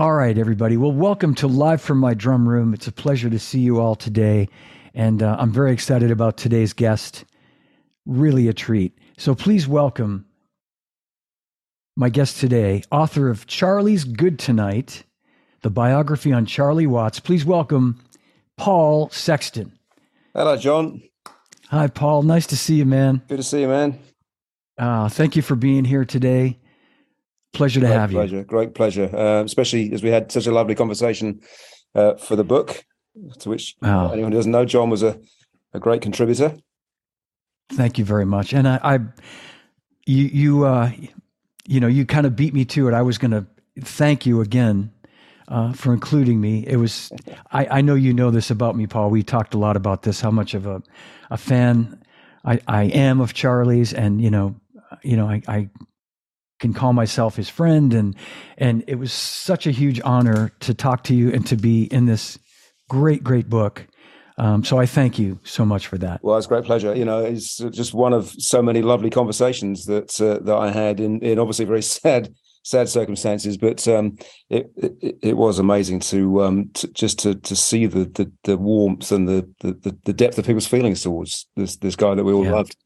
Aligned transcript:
All 0.00 0.14
right, 0.14 0.38
everybody. 0.38 0.78
Well, 0.78 0.92
welcome 0.92 1.34
to 1.34 1.46
Live 1.46 1.82
from 1.82 1.98
My 1.98 2.14
Drum 2.14 2.48
Room. 2.48 2.72
It's 2.72 2.86
a 2.86 2.92
pleasure 2.92 3.28
to 3.28 3.38
see 3.38 3.60
you 3.60 3.80
all 3.80 3.94
today. 3.94 4.48
And 4.94 5.22
uh, 5.22 5.36
I'm 5.38 5.52
very 5.52 5.72
excited 5.72 6.10
about 6.10 6.38
today's 6.38 6.72
guest. 6.72 7.26
Really 8.06 8.48
a 8.48 8.54
treat. 8.54 8.96
So 9.18 9.34
please 9.34 9.68
welcome 9.68 10.24
my 11.98 12.08
guest 12.08 12.40
today, 12.40 12.82
author 12.90 13.28
of 13.28 13.46
Charlie's 13.46 14.04
Good 14.04 14.38
Tonight, 14.38 15.04
the 15.60 15.68
biography 15.68 16.32
on 16.32 16.46
Charlie 16.46 16.86
Watts. 16.86 17.20
Please 17.20 17.44
welcome 17.44 18.02
Paul 18.56 19.10
Sexton. 19.10 19.78
Hello, 20.32 20.56
John. 20.56 21.02
Hi, 21.68 21.88
Paul. 21.88 22.22
Nice 22.22 22.46
to 22.46 22.56
see 22.56 22.76
you, 22.76 22.86
man. 22.86 23.20
Good 23.28 23.36
to 23.36 23.42
see 23.42 23.60
you, 23.60 23.68
man. 23.68 23.98
Uh, 24.78 25.10
thank 25.10 25.36
you 25.36 25.42
for 25.42 25.56
being 25.56 25.84
here 25.84 26.06
today. 26.06 26.56
Pleasure 27.52 27.80
to 27.80 27.86
Great 27.86 27.96
have 27.96 28.10
pleasure. 28.10 28.36
you. 28.38 28.44
Great 28.44 28.74
pleasure. 28.74 29.10
Uh, 29.14 29.42
especially 29.44 29.92
as 29.92 30.02
we 30.02 30.08
had 30.10 30.30
such 30.30 30.46
a 30.46 30.52
lovely 30.52 30.74
conversation 30.74 31.40
uh, 31.94 32.14
for 32.14 32.36
the 32.36 32.44
book, 32.44 32.84
to 33.40 33.48
which 33.48 33.76
Oh. 33.82 34.10
anyone 34.12 34.30
who 34.32 34.38
doesn't 34.38 34.52
know, 34.52 34.64
John 34.64 34.88
was 34.90 35.02
a, 35.02 35.18
a 35.74 35.80
great 35.80 36.00
contributor. 36.02 36.56
Thank 37.72 37.98
you 37.98 38.04
very 38.04 38.24
much. 38.24 38.52
And 38.52 38.66
I, 38.68 38.78
I 38.82 38.98
you, 40.06 40.24
you, 40.26 40.64
uh, 40.64 40.90
you 41.66 41.80
know, 41.80 41.86
you 41.88 42.06
kind 42.06 42.26
of 42.26 42.34
beat 42.36 42.54
me 42.54 42.64
to 42.66 42.88
it. 42.88 42.94
I 42.94 43.02
was 43.02 43.18
going 43.18 43.30
to 43.32 43.46
thank 43.80 44.26
you 44.26 44.40
again 44.40 44.90
uh, 45.48 45.72
for 45.72 45.92
including 45.92 46.40
me. 46.40 46.64
It 46.66 46.76
was, 46.76 47.12
I, 47.52 47.66
I 47.78 47.80
know 47.80 47.94
you 47.96 48.12
know 48.12 48.30
this 48.30 48.50
about 48.50 48.76
me, 48.76 48.86
Paul. 48.86 49.10
We 49.10 49.22
talked 49.22 49.54
a 49.54 49.58
lot 49.58 49.76
about 49.76 50.02
this. 50.02 50.20
How 50.20 50.30
much 50.30 50.54
of 50.54 50.66
a, 50.66 50.82
a 51.30 51.36
fan 51.36 52.02
I, 52.44 52.60
I 52.68 52.84
am 52.84 53.20
of 53.20 53.34
Charlie's, 53.34 53.92
and 53.92 54.20
you 54.22 54.30
know, 54.30 54.54
you 55.02 55.16
know, 55.16 55.28
I, 55.28 55.42
I 55.46 55.68
can 56.60 56.72
call 56.72 56.92
myself 56.92 57.34
his 57.36 57.48
friend, 57.48 57.92
and 57.92 58.14
and 58.58 58.84
it 58.86 58.96
was 58.96 59.12
such 59.12 59.66
a 59.66 59.70
huge 59.72 60.00
honor 60.04 60.52
to 60.60 60.74
talk 60.74 61.02
to 61.04 61.14
you 61.14 61.32
and 61.32 61.44
to 61.46 61.56
be 61.56 61.84
in 61.84 62.06
this 62.06 62.38
great, 62.88 63.24
great 63.24 63.48
book. 63.48 63.86
Um, 64.38 64.64
so 64.64 64.78
I 64.78 64.86
thank 64.86 65.18
you 65.18 65.38
so 65.44 65.66
much 65.66 65.86
for 65.86 65.98
that. 65.98 66.20
Well, 66.22 66.36
it's 66.38 66.46
a 66.46 66.48
great 66.48 66.64
pleasure. 66.64 66.94
You 66.94 67.04
know, 67.04 67.22
it's 67.24 67.58
just 67.58 67.92
one 67.92 68.12
of 68.14 68.30
so 68.30 68.62
many 68.62 68.80
lovely 68.80 69.10
conversations 69.10 69.86
that 69.86 70.20
uh, 70.20 70.42
that 70.44 70.56
I 70.56 70.70
had 70.70 71.00
in, 71.00 71.20
in 71.20 71.38
obviously 71.38 71.64
very 71.64 71.82
sad 71.98 72.34
sad 72.62 72.88
circumstances, 72.88 73.56
but 73.56 73.86
um, 73.88 74.16
it, 74.50 74.70
it 74.76 75.18
it 75.22 75.36
was 75.36 75.58
amazing 75.58 76.00
to 76.00 76.42
um 76.42 76.70
to, 76.74 76.88
just 76.92 77.18
to 77.20 77.34
to 77.34 77.56
see 77.56 77.86
the 77.86 78.04
the, 78.04 78.30
the 78.44 78.56
warmth 78.56 79.12
and 79.12 79.28
the, 79.28 79.48
the 79.60 79.96
the 80.04 80.12
depth 80.12 80.38
of 80.38 80.46
people's 80.46 80.66
feelings 80.66 81.02
towards 81.02 81.46
this 81.56 81.76
this 81.76 81.96
guy 81.96 82.14
that 82.14 82.24
we 82.24 82.32
all 82.32 82.44
Yeah. 82.44 82.52
loved. 82.52 82.76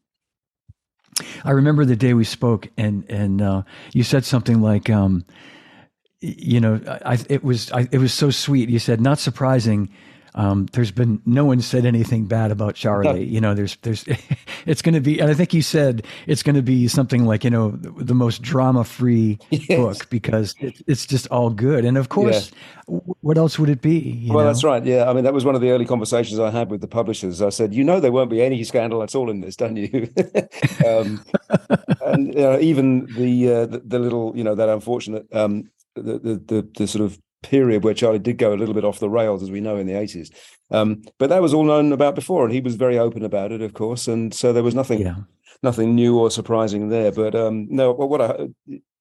I 1.44 1.50
remember 1.52 1.84
the 1.84 1.96
day 1.96 2.14
we 2.14 2.24
spoke, 2.24 2.68
and 2.76 3.04
and 3.10 3.42
uh, 3.42 3.62
you 3.92 4.02
said 4.02 4.24
something 4.24 4.60
like, 4.60 4.90
um, 4.90 5.24
you 6.20 6.60
know, 6.60 6.80
I, 7.04 7.18
it 7.28 7.44
was 7.44 7.70
I, 7.72 7.88
it 7.92 7.98
was 7.98 8.12
so 8.12 8.30
sweet. 8.30 8.68
You 8.68 8.78
said, 8.78 9.00
not 9.00 9.18
surprising. 9.18 9.90
Um, 10.36 10.66
there's 10.72 10.90
been 10.90 11.22
no 11.26 11.44
one 11.44 11.60
said 11.60 11.86
anything 11.86 12.24
bad 12.24 12.50
about 12.50 12.74
Charlie. 12.74 13.24
You 13.24 13.40
know, 13.40 13.54
there's 13.54 13.76
there's 13.82 14.04
it's 14.66 14.82
going 14.82 14.94
to 14.94 15.00
be, 15.00 15.20
and 15.20 15.30
I 15.30 15.34
think 15.34 15.54
you 15.54 15.62
said 15.62 16.04
it's 16.26 16.42
going 16.42 16.56
to 16.56 16.62
be 16.62 16.88
something 16.88 17.24
like 17.24 17.44
you 17.44 17.50
know 17.50 17.70
the, 17.70 17.90
the 18.04 18.14
most 18.14 18.42
drama 18.42 18.82
free 18.84 19.38
Yes. 19.50 19.78
book 19.78 20.10
because 20.10 20.54
it, 20.60 20.82
it's 20.88 21.06
just 21.06 21.28
all 21.28 21.50
good. 21.50 21.84
And 21.84 21.96
of 21.96 22.08
course, 22.08 22.50
w- 22.86 23.14
what 23.20 23.38
else 23.38 23.58
would 23.58 23.68
it 23.68 23.80
be? 23.80 23.98
you 23.98 24.32
Well, 24.34 24.44
know? 24.44 24.50
that's 24.50 24.64
right. 24.64 24.84
Yeah, 24.84 25.08
I 25.08 25.12
mean, 25.12 25.22
that 25.24 25.34
was 25.34 25.44
one 25.44 25.54
of 25.54 25.60
the 25.60 25.70
early 25.70 25.86
conversations 25.86 26.40
I 26.40 26.50
had 26.50 26.68
with 26.70 26.80
the 26.80 26.88
publishers. 26.88 27.40
I 27.40 27.50
said, 27.50 27.72
"You 27.72 27.84
know, 27.84 28.00
there 28.00 28.10
won't 28.12 28.30
be 28.30 28.42
any 28.42 28.64
scandal 28.64 29.02
at 29.04 29.14
all 29.14 29.30
in 29.30 29.40
this, 29.40 29.54
don't 29.56 29.76
you?" 29.76 30.08
um, 30.86 31.24
and 32.00 32.28
you 32.34 32.40
know, 32.40 32.58
even 32.58 33.06
the, 33.14 33.52
uh, 33.52 33.66
the 33.66 33.78
the 33.84 33.98
little, 34.00 34.32
you 34.36 34.42
know, 34.44 34.54
that 34.56 34.68
unfortunate, 34.68 35.26
um, 35.32 35.70
the, 35.94 36.18
the 36.18 36.34
the 36.46 36.68
the 36.78 36.86
sort 36.88 37.04
of 37.04 37.18
period 37.50 37.84
where 37.84 37.94
Charlie 37.94 38.18
did 38.28 38.38
go 38.38 38.52
a 38.52 38.58
little 38.60 38.74
bit 38.74 38.84
off 38.84 38.98
the 38.98 39.10
rails, 39.10 39.42
as 39.42 39.50
we 39.50 39.60
know 39.60 39.76
in 39.76 39.86
the 39.86 39.98
eighties. 40.02 40.30
Um, 40.70 41.02
but 41.18 41.28
that 41.28 41.42
was 41.42 41.54
all 41.54 41.64
known 41.64 41.92
about 41.92 42.14
before, 42.14 42.44
and 42.44 42.52
he 42.52 42.60
was 42.60 42.74
very 42.76 42.98
open 42.98 43.24
about 43.24 43.52
it, 43.52 43.62
of 43.62 43.72
course. 43.74 44.08
And 44.12 44.32
so 44.34 44.52
there 44.52 44.62
was 44.64 44.74
nothing 44.74 45.00
Yeah. 45.00 45.16
nothing 45.62 45.94
new 45.94 46.18
or 46.18 46.30
surprising 46.30 46.88
there. 46.88 47.12
But 47.12 47.34
um, 47.34 47.66
no, 47.70 47.92
well, 47.92 48.08
what 48.08 48.20
I, 48.20 48.48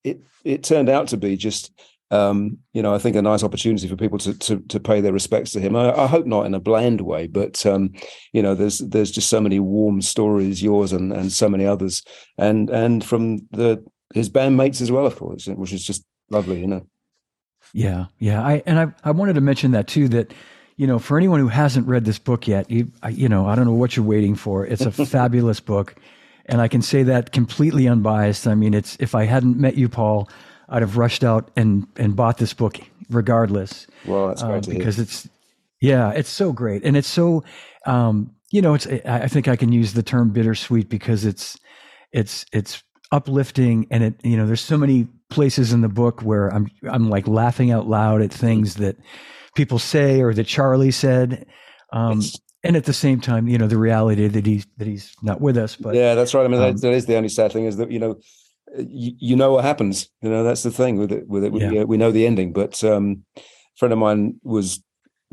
it 0.03 0.17
it 0.43 0.63
turned 0.63 0.89
out 0.89 1.07
to 1.09 1.17
be 1.17 1.35
just 1.37 1.71
um, 2.11 2.57
you 2.73 2.81
know 2.83 2.93
I 2.93 2.99
think 2.99 3.15
a 3.15 3.21
nice 3.21 3.43
opportunity 3.43 3.87
for 3.87 3.95
people 3.95 4.19
to 4.19 4.33
to, 4.37 4.59
to 4.73 4.79
pay 4.79 5.01
their 5.01 5.13
respects 5.13 5.51
to 5.53 5.59
him. 5.59 5.75
I, 5.75 5.85
I 6.03 6.07
hope 6.07 6.25
not 6.27 6.45
in 6.45 6.53
a 6.53 6.59
bland 6.59 7.01
way, 7.01 7.27
but 7.27 7.65
um, 7.65 7.91
you 8.33 8.41
know 8.43 8.55
there's 8.55 8.79
there's 8.79 9.11
just 9.11 9.29
so 9.29 9.39
many 9.41 9.59
warm 9.59 10.01
stories, 10.01 10.61
yours 10.61 10.93
and 10.93 11.11
and 11.13 11.31
so 11.31 11.47
many 11.49 11.65
others, 11.65 12.03
and 12.37 12.69
and 12.69 13.03
from 13.03 13.47
the 13.51 13.83
his 14.13 14.29
bandmates 14.29 14.81
as 14.81 14.91
well, 14.91 15.07
of 15.07 15.15
course, 15.15 15.47
which 15.47 15.73
is 15.73 15.83
just 15.87 16.03
lovely, 16.29 16.59
you 16.59 16.67
know. 16.67 16.85
Yeah, 17.73 18.05
yeah. 18.19 18.41
I 18.41 18.63
and 18.65 18.79
I 18.79 18.87
I 19.03 19.11
wanted 19.11 19.33
to 19.33 19.41
mention 19.41 19.71
that 19.71 19.87
too. 19.87 20.07
That 20.07 20.33
you 20.77 20.87
know, 20.87 20.99
for 20.99 21.17
anyone 21.17 21.39
who 21.39 21.47
hasn't 21.47 21.87
read 21.87 22.05
this 22.05 22.19
book 22.19 22.47
yet, 22.47 22.69
you 22.69 22.91
I, 23.01 23.09
you 23.09 23.27
know, 23.27 23.47
I 23.47 23.55
don't 23.55 23.65
know 23.65 23.73
what 23.73 23.97
you're 23.97 24.05
waiting 24.05 24.35
for. 24.35 24.65
It's 24.65 24.85
a 24.85 24.91
fabulous 25.05 25.59
book, 25.59 25.95
and 26.45 26.61
I 26.61 26.67
can 26.67 26.81
say 26.81 27.03
that 27.03 27.31
completely 27.31 27.87
unbiased. 27.87 28.47
I 28.47 28.55
mean, 28.55 28.73
it's 28.73 28.95
if 28.99 29.15
I 29.15 29.25
hadn't 29.25 29.57
met 29.57 29.75
you, 29.75 29.89
Paul, 29.89 30.29
I'd 30.69 30.83
have 30.83 30.97
rushed 30.97 31.23
out 31.23 31.49
and 31.55 31.87
and 31.97 32.15
bought 32.15 32.37
this 32.37 32.53
book 32.53 32.79
regardless. 33.09 33.87
Well, 34.05 34.27
that's 34.27 34.43
great 34.43 34.65
um, 34.67 34.71
hear. 34.71 34.79
because 34.79 34.99
it's 34.99 35.27
yeah, 35.81 36.11
it's 36.11 36.29
so 36.29 36.53
great, 36.53 36.83
and 36.83 36.95
it's 36.95 37.07
so 37.07 37.43
um, 37.87 38.35
you 38.51 38.61
know, 38.61 38.75
it's 38.75 38.85
I 38.87 39.01
I 39.05 39.27
think 39.27 39.47
I 39.47 39.55
can 39.55 39.71
use 39.71 39.93
the 39.93 40.03
term 40.03 40.29
bittersweet 40.29 40.89
because 40.89 41.25
it's 41.25 41.57
it's 42.11 42.45
it's 42.53 42.83
uplifting, 43.11 43.87
and 43.89 44.03
it 44.03 44.13
you 44.23 44.37
know, 44.37 44.45
there's 44.45 44.61
so 44.61 44.77
many 44.77 45.07
places 45.33 45.73
in 45.73 45.81
the 45.81 45.89
book 45.89 46.21
where 46.21 46.47
I'm 46.49 46.67
I'm 46.89 47.09
like 47.09 47.27
laughing 47.27 47.71
out 47.71 47.87
loud 47.87 48.21
at 48.21 48.31
things 48.31 48.75
that 48.75 48.95
people 49.55 49.79
say 49.79 50.21
or 50.21 50.33
that 50.33 50.45
Charlie 50.45 50.91
said. 50.91 51.45
Um, 51.91 52.21
and 52.63 52.75
at 52.77 52.85
the 52.85 52.93
same 52.93 53.19
time, 53.19 53.47
you 53.47 53.57
know, 53.57 53.67
the 53.67 53.77
reality 53.77 54.27
that 54.27 54.45
he's 54.45 54.65
that 54.77 54.87
he's 54.87 55.13
not 55.21 55.41
with 55.41 55.57
us. 55.57 55.75
But 55.75 55.95
yeah, 55.95 56.15
that's 56.15 56.33
right. 56.33 56.45
I 56.45 56.47
mean, 56.47 56.61
um, 56.61 56.73
that, 56.73 56.81
that 56.81 56.93
is 56.93 57.05
the 57.05 57.17
only 57.17 57.29
sad 57.29 57.51
thing 57.51 57.65
is 57.65 57.77
that 57.77 57.91
you 57.91 57.99
know, 57.99 58.19
you, 58.77 59.11
you 59.19 59.35
know 59.35 59.51
what 59.53 59.65
happens. 59.65 60.09
You 60.21 60.29
know, 60.29 60.43
that's 60.43 60.63
the 60.63 60.71
thing 60.71 60.97
with 60.97 61.11
it. 61.11 61.27
With 61.27 61.43
it, 61.43 61.51
we, 61.51 61.59
Yeah. 61.61 61.81
uh, 61.81 61.85
we 61.85 61.97
know 61.97 62.11
the 62.11 62.25
ending. 62.25 62.53
But 62.53 62.83
um, 62.83 63.23
a 63.37 63.41
friend 63.75 63.91
of 63.93 63.99
mine 63.99 64.39
was 64.43 64.81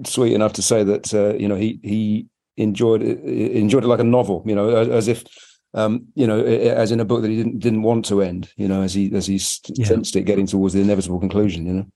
sweet 0.05 0.34
enough 0.34 0.55
to 0.55 0.62
say 0.62 0.82
that 0.84 1.15
uh, 1.15 1.34
you 1.34 1.47
know 1.49 1.56
he 1.56 1.78
he 1.82 2.27
enjoyed 2.56 3.03
it, 3.03 3.21
enjoyed 3.22 3.84
it 3.84 3.88
like 3.88 4.00
a 4.00 4.05
novel. 4.05 4.43
You 4.47 4.55
know, 4.56 4.69
as, 4.77 4.88
as 4.88 5.09
if. 5.09 5.25
Um, 5.72 6.06
you 6.14 6.26
know, 6.26 6.41
as 6.44 6.91
in 6.91 6.98
a 7.00 7.04
book 7.04 7.22
that 7.22 7.31
he 7.31 7.36
didn't 7.36 7.60
didn't 7.60 7.82
want 7.82 8.04
to 8.06 8.22
end. 8.22 8.53
You 8.56 8.66
know, 8.69 8.82
as 8.82 8.92
he 8.94 9.14
as 9.14 9.26
he 9.26 9.41
Yeah. 9.75 9.86
sensed 9.86 10.16
it 10.16 10.22
getting 10.22 10.47
towards 10.47 10.75
the 10.75 10.81
inevitable 10.81 11.20
conclusion. 11.20 11.66
You 11.66 11.72
know, 11.72 11.86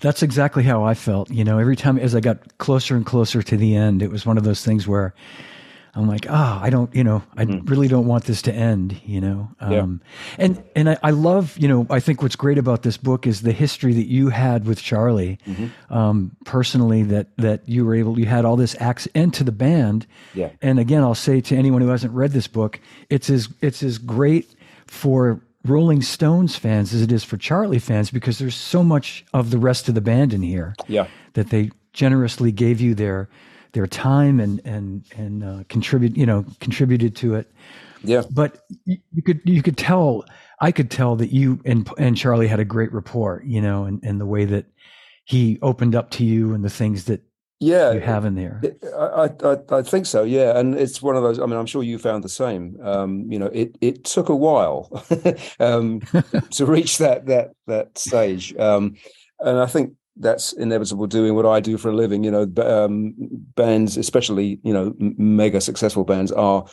That's 0.00 0.22
exactly 0.22 0.62
how 0.62 0.84
I 0.84 0.94
felt. 0.94 1.30
You 1.30 1.44
know, 1.44 1.58
every 1.58 1.76
time 1.76 1.98
as 1.98 2.14
I 2.14 2.20
got 2.20 2.58
closer 2.58 2.96
and 2.96 3.06
closer 3.06 3.42
to 3.42 3.56
the 3.56 3.74
end, 3.76 4.02
it 4.02 4.10
was 4.10 4.26
one 4.26 4.36
of 4.38 4.44
those 4.44 4.64
things 4.64 4.86
where 4.86 5.14
I'm 5.94 6.06
like, 6.06 6.26
ah, 6.30 6.62
I 6.62 6.70
don't, 6.70 6.94
you 6.94 7.02
know, 7.02 7.22
I 7.36 7.42
really 7.64 7.88
don't 7.88 8.06
want 8.06 8.24
this 8.24 8.42
to 8.42 8.52
end, 8.52 9.00
you 9.04 9.20
know. 9.20 9.48
Hmm. 9.60 9.72
Yeah. 9.72 9.78
Um, 9.80 10.00
and 10.38 10.62
and 10.76 10.90
I, 10.90 10.98
I 11.02 11.10
love, 11.10 11.56
you 11.58 11.66
know, 11.68 11.86
I 11.90 11.98
think 12.00 12.22
what's 12.22 12.36
great 12.36 12.58
about 12.58 12.82
this 12.82 12.96
book 12.96 13.26
is 13.26 13.42
the 13.42 13.52
history 13.52 13.92
that 13.94 14.06
you 14.06 14.28
had 14.28 14.66
with 14.66 14.80
Charlie, 14.80 15.38
Mm-hmm. 15.46 15.92
um, 15.92 16.36
personally. 16.44 17.02
That 17.02 17.26
that 17.38 17.68
you 17.68 17.84
were 17.84 17.94
able, 17.94 18.18
you 18.18 18.26
had 18.26 18.44
all 18.44 18.56
this 18.56 18.76
access 18.80 19.12
into 19.14 19.42
the 19.44 19.52
band. 19.52 20.06
Yeah. 20.34 20.50
And 20.62 20.78
again, 20.78 21.02
I'll 21.02 21.14
say 21.14 21.40
to 21.40 21.56
anyone 21.56 21.82
who 21.82 21.88
hasn't 21.88 22.12
read 22.12 22.30
this 22.32 22.46
book, 22.46 22.78
it's 23.08 23.28
as 23.30 23.48
it's 23.60 23.82
as 23.82 23.98
great 23.98 24.54
for 24.86 25.40
Rolling 25.64 26.02
Stones 26.02 26.56
fans 26.56 26.94
as 26.94 27.02
it 27.02 27.12
is 27.12 27.22
for 27.24 27.36
Charlie 27.36 27.78
fans 27.80 28.10
because 28.10 28.38
there's 28.38 28.54
so 28.54 28.82
much 28.82 29.24
of 29.34 29.50
the 29.50 29.58
rest 29.58 29.88
of 29.88 29.94
the 29.94 30.00
band 30.00 30.32
in 30.32 30.42
here 30.42 30.74
yeah, 30.88 31.06
that 31.34 31.50
they 31.50 31.70
generously 31.92 32.50
gave 32.52 32.80
you 32.80 32.94
their 32.94 33.28
their 33.72 33.86
time 33.86 34.40
and 34.40 34.60
and 34.64 35.04
and 35.16 35.44
uh, 35.44 35.64
contribute 35.68 36.16
you 36.16 36.26
know 36.26 36.44
contributed 36.60 37.16
to 37.16 37.34
it. 37.34 37.52
yeah, 38.02 38.22
But 38.30 38.62
you, 38.84 38.98
you 39.12 39.22
could 39.22 39.40
you 39.44 39.62
could 39.62 39.76
tell 39.76 40.24
I 40.60 40.72
could 40.72 40.90
tell 40.90 41.16
that 41.16 41.32
you 41.32 41.60
and 41.64 41.88
and 41.98 42.16
Charlie 42.16 42.48
had 42.48 42.60
a 42.60 42.64
great 42.64 42.92
rapport, 42.92 43.42
you 43.44 43.60
know, 43.60 43.84
and 43.84 44.02
and 44.02 44.20
the 44.20 44.26
way 44.26 44.44
that 44.44 44.66
he 45.24 45.58
opened 45.62 45.94
up 45.94 46.10
to 46.10 46.24
you 46.24 46.54
and 46.54 46.64
the 46.64 46.70
things 46.70 47.04
that 47.04 47.22
yeah. 47.60 47.92
you 47.92 48.00
have 48.00 48.24
in 48.24 48.34
there. 48.34 48.60
I 48.96 49.30
I- 49.44 49.78
I 49.78 49.82
think 49.82 50.06
so, 50.06 50.24
yeah, 50.24 50.58
and 50.58 50.74
it's 50.74 51.00
one 51.02 51.16
of 51.16 51.22
those. 51.22 51.38
I 51.38 51.46
mean, 51.46 51.58
I'm 51.58 51.66
sure 51.66 51.82
you 51.82 51.98
found 51.98 52.24
the 52.24 52.28
same. 52.28 52.78
Um, 52.82 53.30
you 53.30 53.38
know, 53.38 53.46
it 53.52 53.76
it 53.80 54.04
took 54.04 54.28
a 54.28 54.36
while 54.36 54.90
um, 55.60 56.00
to 56.52 56.66
reach 56.66 56.98
that 56.98 57.26
that 57.26 57.52
that 57.66 57.96
stage, 57.98 58.56
um, 58.56 58.96
and 59.40 59.58
I 59.58 59.66
think 59.66 59.94
that's 60.20 60.52
inevitable. 60.52 61.06
Doing 61.06 61.34
what 61.34 61.46
I 61.46 61.58
do 61.60 61.76
for 61.76 61.88
a 61.88 61.94
living, 61.96 62.22
you 62.22 62.30
know, 62.30 62.46
um, 62.64 63.14
bands, 63.56 63.96
especially 63.96 64.60
you 64.62 64.72
know, 64.72 64.94
mega 64.98 65.60
successful 65.60 66.04
bands, 66.04 66.30
are 66.32 66.64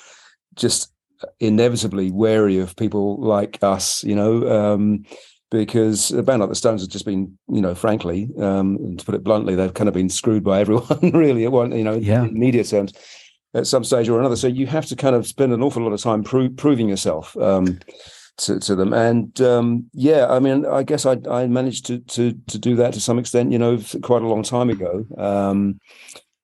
just 0.56 0.92
inevitably 1.40 2.12
wary 2.12 2.60
of 2.60 2.76
people 2.76 3.20
like 3.20 3.58
us. 3.64 4.04
You 4.04 4.16
know. 4.16 4.48
Um, 4.48 5.04
because 5.50 6.12
a 6.12 6.22
band 6.22 6.42
like 6.42 6.50
the 6.50 6.56
Stones 6.56 6.82
has 6.82 6.90
just 6.90 7.06
been, 7.06 7.38
you 7.48 7.62
know, 7.62 7.74
frankly, 7.74 8.30
um, 8.38 8.98
to 8.98 9.06
put 9.06 9.16
it 9.16 9.24
bluntly, 9.24 9.56
they've 9.56 9.74
kind 9.74 9.88
of 9.88 9.94
been 9.94 10.10
screwed 10.10 10.44
by 10.44 10.60
everyone, 10.64 11.00
really. 11.14 11.46
At 11.46 11.54
one, 11.54 11.72
you 11.72 11.86
know, 11.86 11.94
Yeah. 11.96 12.26
in 12.26 12.38
media 12.38 12.66
terms, 12.66 12.92
at 13.54 13.66
some 13.66 13.86
stage 13.86 14.10
or 14.10 14.20
another. 14.20 14.36
So 14.36 14.48
you 14.48 14.68
have 14.68 14.86
to 14.88 14.96
kind 14.98 15.16
of 15.16 15.26
spend 15.26 15.54
an 15.54 15.64
awful 15.64 15.82
lot 15.82 15.94
of 15.94 16.02
time 16.02 16.22
pro- 16.22 16.50
proving 16.50 16.90
yourself. 16.90 17.36
Um, 17.38 17.80
to, 18.38 18.60
to 18.60 18.76
them. 18.76 18.94
And 18.94 19.40
um, 19.42 19.90
yeah, 19.94 20.28
I 20.28 20.40
mean, 20.40 20.66
I 20.66 20.84
guess 20.84 21.06
I, 21.06 21.18
I 21.30 21.48
managed 21.48 21.86
to, 21.88 22.00
to 22.00 22.34
to 22.48 22.60
do 22.60 22.76
that 22.78 22.94
to 22.94 23.02
some 23.02 23.20
extent. 23.20 23.52
You 23.52 23.60
know, 23.60 23.80
quite 24.02 24.22
a 24.22 24.28
long 24.28 24.44
time 24.44 24.70
ago. 24.70 25.06
Um, 25.18 25.80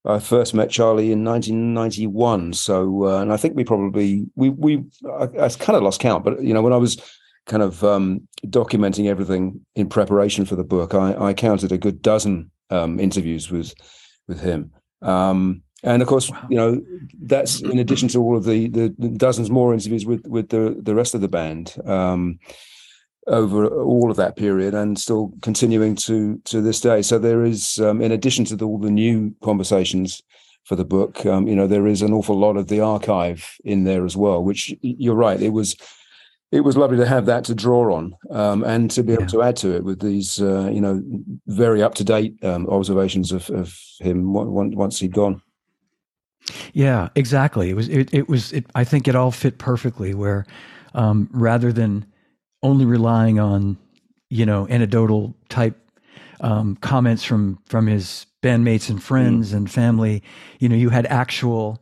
I 0.06 0.19
first 0.19 0.54
met 0.54 0.69
Charlie 0.69 1.12
in 1.12 1.24
1991. 1.24 2.54
So, 2.54 3.06
uh, 3.06 3.22
and 3.22 3.31
I 3.31 3.38
think 3.38 3.56
we 3.56 3.63
probably 3.63 4.25
we 4.36 4.50
we 4.50 4.84
I, 5.19 5.24
I, 5.40 5.50
kind 5.50 5.78
of 5.78 5.84
lost 5.84 6.01
count, 6.01 6.25
but 6.25 6.42
you 6.44 6.54
know, 6.54 6.62
when 6.62 6.74
I 6.74 6.78
was 6.78 6.98
kind 7.45 7.63
of 7.63 7.84
um, 7.84 8.28
documenting 8.48 9.07
everything 9.07 9.66
in 9.75 9.89
preparation 9.89 10.46
for 10.46 10.56
the 10.56 10.63
book, 10.63 10.94
I, 10.94 11.16
I 11.16 11.34
counted 11.34 11.72
a 11.72 11.78
good 11.78 12.01
dozen 12.01 12.51
um, 12.69 13.00
interviews 13.00 13.50
with 13.50 13.74
with 14.28 14.42
him. 14.42 14.72
Um, 15.01 15.63
and 15.84 16.02
of 16.02 16.08
course, 16.08 16.30
wow. 16.30 16.48
you 16.50 16.56
know 16.56 16.82
that's 17.22 17.62
in 17.62 17.80
addition 17.80 18.08
to 18.10 18.22
all 18.22 18.38
of 18.38 18.46
the, 18.46 18.68
the 18.70 18.90
dozens 18.90 19.50
more 19.50 19.74
interviews 19.74 20.06
with 20.06 20.26
with 20.28 20.50
the 20.50 20.78
the 20.82 20.96
rest 20.96 21.14
of 21.14 21.22
the 21.22 21.28
band 21.28 21.76
um, 21.86 22.40
over 23.28 23.68
all 23.68 24.10
of 24.10 24.18
that 24.18 24.36
period, 24.36 24.74
and 24.74 24.98
still 24.98 25.34
continuing 25.42 25.96
to 25.96 26.38
to 26.46 26.62
this 26.62 26.80
day. 26.80 27.02
So 27.02 27.20
there 27.20 27.44
is, 27.44 27.80
um, 27.80 28.02
in 28.02 28.12
addition 28.12 28.46
to 28.46 28.56
the, 28.56 28.66
all 28.66 28.80
the 28.80 28.92
new 28.92 29.36
conversations 29.44 30.24
for 30.64 30.78
the 30.78 30.86
book, 30.86 31.26
um, 31.26 31.48
you 31.48 31.56
know, 31.56 31.68
there 31.68 31.88
is 31.88 32.02
an 32.02 32.14
awful 32.14 32.40
lot 32.40 32.56
of 32.56 32.70
the 32.70 32.80
archive 32.80 33.58
in 33.66 33.84
there 33.84 34.06
as 34.06 34.16
well. 34.16 34.42
Which 34.42 34.74
you're 34.82 35.16
right, 35.16 35.42
it 35.42 35.52
was 35.52 35.76
it 36.54 36.62
was 36.64 36.78
lovely 36.78 36.98
to 36.98 37.06
have 37.08 37.26
that 37.26 37.44
to 37.46 37.56
draw 37.56 37.96
on 37.96 38.16
um, 38.30 38.64
and 38.64 38.90
to 38.92 39.02
be 39.04 39.14
able 39.14 39.24
yeah. 39.24 39.28
to 39.30 39.42
add 39.42 39.56
to 39.56 39.76
it 39.76 39.84
with 39.84 40.00
these, 40.00 40.40
uh, 40.40 40.70
you 40.72 40.80
know, 40.80 41.02
very 41.48 41.82
up 41.82 41.96
to 41.96 42.04
date 42.04 42.36
um, 42.44 42.70
observations 42.70 43.32
of, 43.32 43.50
of 43.50 43.76
him 44.00 44.32
once 44.32 45.00
he'd 45.00 45.14
gone. 45.14 45.42
Yeah, 46.74 47.10
exactly. 47.16 47.69
It 47.69 47.75
was. 47.75 47.90
It, 47.90 48.13
it 48.13 48.30
was. 48.30 48.51
It, 48.51 48.66
I 48.75 48.84
think 48.84 49.07
it 49.07 49.16
all 49.16 49.31
fit 49.31 49.57
perfectly. 49.57 50.13
Where 50.13 50.45
um, 50.94 51.30
rather 51.31 51.72
than 51.72 52.06
only 52.62 52.86
relying 52.86 53.40
on, 53.40 53.78
you 54.30 54.45
know, 54.45 54.68
anecdotal 54.69 55.36
type 55.50 55.80
um, 56.42 56.75
comments 56.78 57.24
from 57.24 57.60
from 57.66 57.88
his 57.88 58.25
bandmates 58.42 58.90
and 58.90 59.01
friends 59.01 59.51
mm. 59.51 59.57
and 59.57 59.72
family, 59.72 60.22
you 60.60 60.68
know, 60.68 60.75
you 60.75 60.90
had 60.90 61.06
actual 61.07 61.81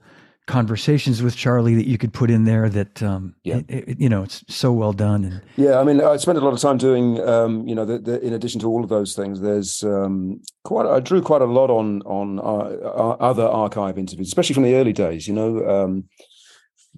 conversations 0.51 1.23
with 1.23 1.35
Charlie 1.35 1.75
that 1.75 1.87
you 1.87 1.97
could 1.97 2.13
put 2.13 2.29
in 2.29 2.43
there 2.43 2.67
that 2.69 3.01
um, 3.01 3.35
yeah. 3.43 3.61
It, 3.67 3.87
it, 3.87 3.99
you 3.99 4.09
know 4.09 4.23
it's 4.23 4.43
so 4.53 4.73
well 4.73 4.91
done 4.91 5.23
and 5.23 5.41
yeah 5.55 5.79
I 5.79 5.83
mean 5.83 6.01
I 6.01 6.17
spent 6.17 6.37
a 6.37 6.41
lot 6.41 6.53
of 6.53 6.59
time 6.59 6.77
doing 6.77 7.19
um, 7.21 7.67
you 7.67 7.73
know 7.73 7.85
the, 7.85 7.99
the, 7.99 8.19
in 8.21 8.33
addition 8.33 8.59
to 8.61 8.67
all 8.67 8.83
of 8.83 8.89
those 8.89 9.15
things 9.15 9.39
there's 9.39 9.83
um, 9.83 10.41
quite 10.63 10.85
I 10.85 10.99
drew 10.99 11.21
quite 11.21 11.41
a 11.41 11.45
lot 11.45 11.69
on 11.69 12.01
on 12.01 12.39
uh, 12.39 13.15
other 13.19 13.47
archive 13.47 13.97
interviews 13.97 14.27
especially 14.27 14.53
from 14.53 14.63
the 14.63 14.75
early 14.75 14.93
days 14.93 15.27
you 15.27 15.33
know 15.33 15.65
um, 15.67 16.09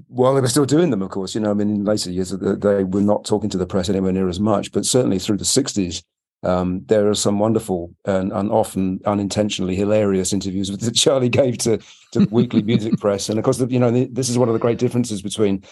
while 0.08 0.34
they 0.34 0.42
were 0.42 0.48
still 0.48 0.66
doing 0.66 0.90
them 0.90 1.04
of 1.04 1.12
course 1.12 1.36
you 1.36 1.42
know 1.42 1.52
I 1.52 1.54
mean 1.54 1.70
in 1.70 1.86
later 1.86 2.10
years 2.10 2.32
they 2.32 2.84
were 2.84 3.02
not 3.02 3.24
talking 3.24 3.52
to 3.52 3.58
the 3.58 3.68
press 3.68 3.88
anywhere 3.88 4.12
near 4.12 4.30
as 4.30 4.40
much 4.40 4.72
but 4.72 4.86
certainly 4.86 5.20
through 5.20 5.38
the 5.38 5.44
60s 5.44 6.04
um, 6.44 6.82
there 6.86 7.10
are 7.10 7.16
some 7.16 7.40
wonderful 7.40 7.94
and, 8.06 8.32
and, 8.34 8.52
often 8.52 9.00
unintentionally 9.06 9.76
hilarious 9.76 10.34
interviews 10.34 10.70
that 10.70 10.92
Charlie 10.96 11.30
gave 11.30 11.58
to 11.60 11.80
to 12.12 12.20
Weekly 12.32 12.62
Music 12.62 13.00
Press, 13.00 13.30
and 13.30 13.40
of 13.40 13.46
course, 13.46 13.60
you 13.70 13.80
know, 13.80 13.92
this 13.92 14.30
is 14.30 14.38
one 14.38 14.50
of 14.50 14.54
the 14.54 14.60
great 14.60 14.78
differences 14.78 15.22
between 15.22 15.64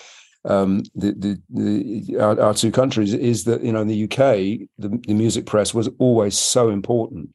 um, 0.45 0.83
the, 0.95 1.11
the, 1.11 1.41
the 1.49 2.17
our, 2.19 2.39
our, 2.39 2.53
two 2.53 2.71
countries 2.71 3.13
is 3.13 3.43
that 3.43 3.63
you 3.63 3.71
know 3.71 3.81
in 3.81 3.87
the 3.87 4.03
UK 4.05 4.67
the, 4.79 4.99
the 5.07 5.13
music 5.13 5.45
press 5.45 5.73
was 5.73 5.89
always 5.99 6.37
so 6.37 6.69
important, 6.69 7.29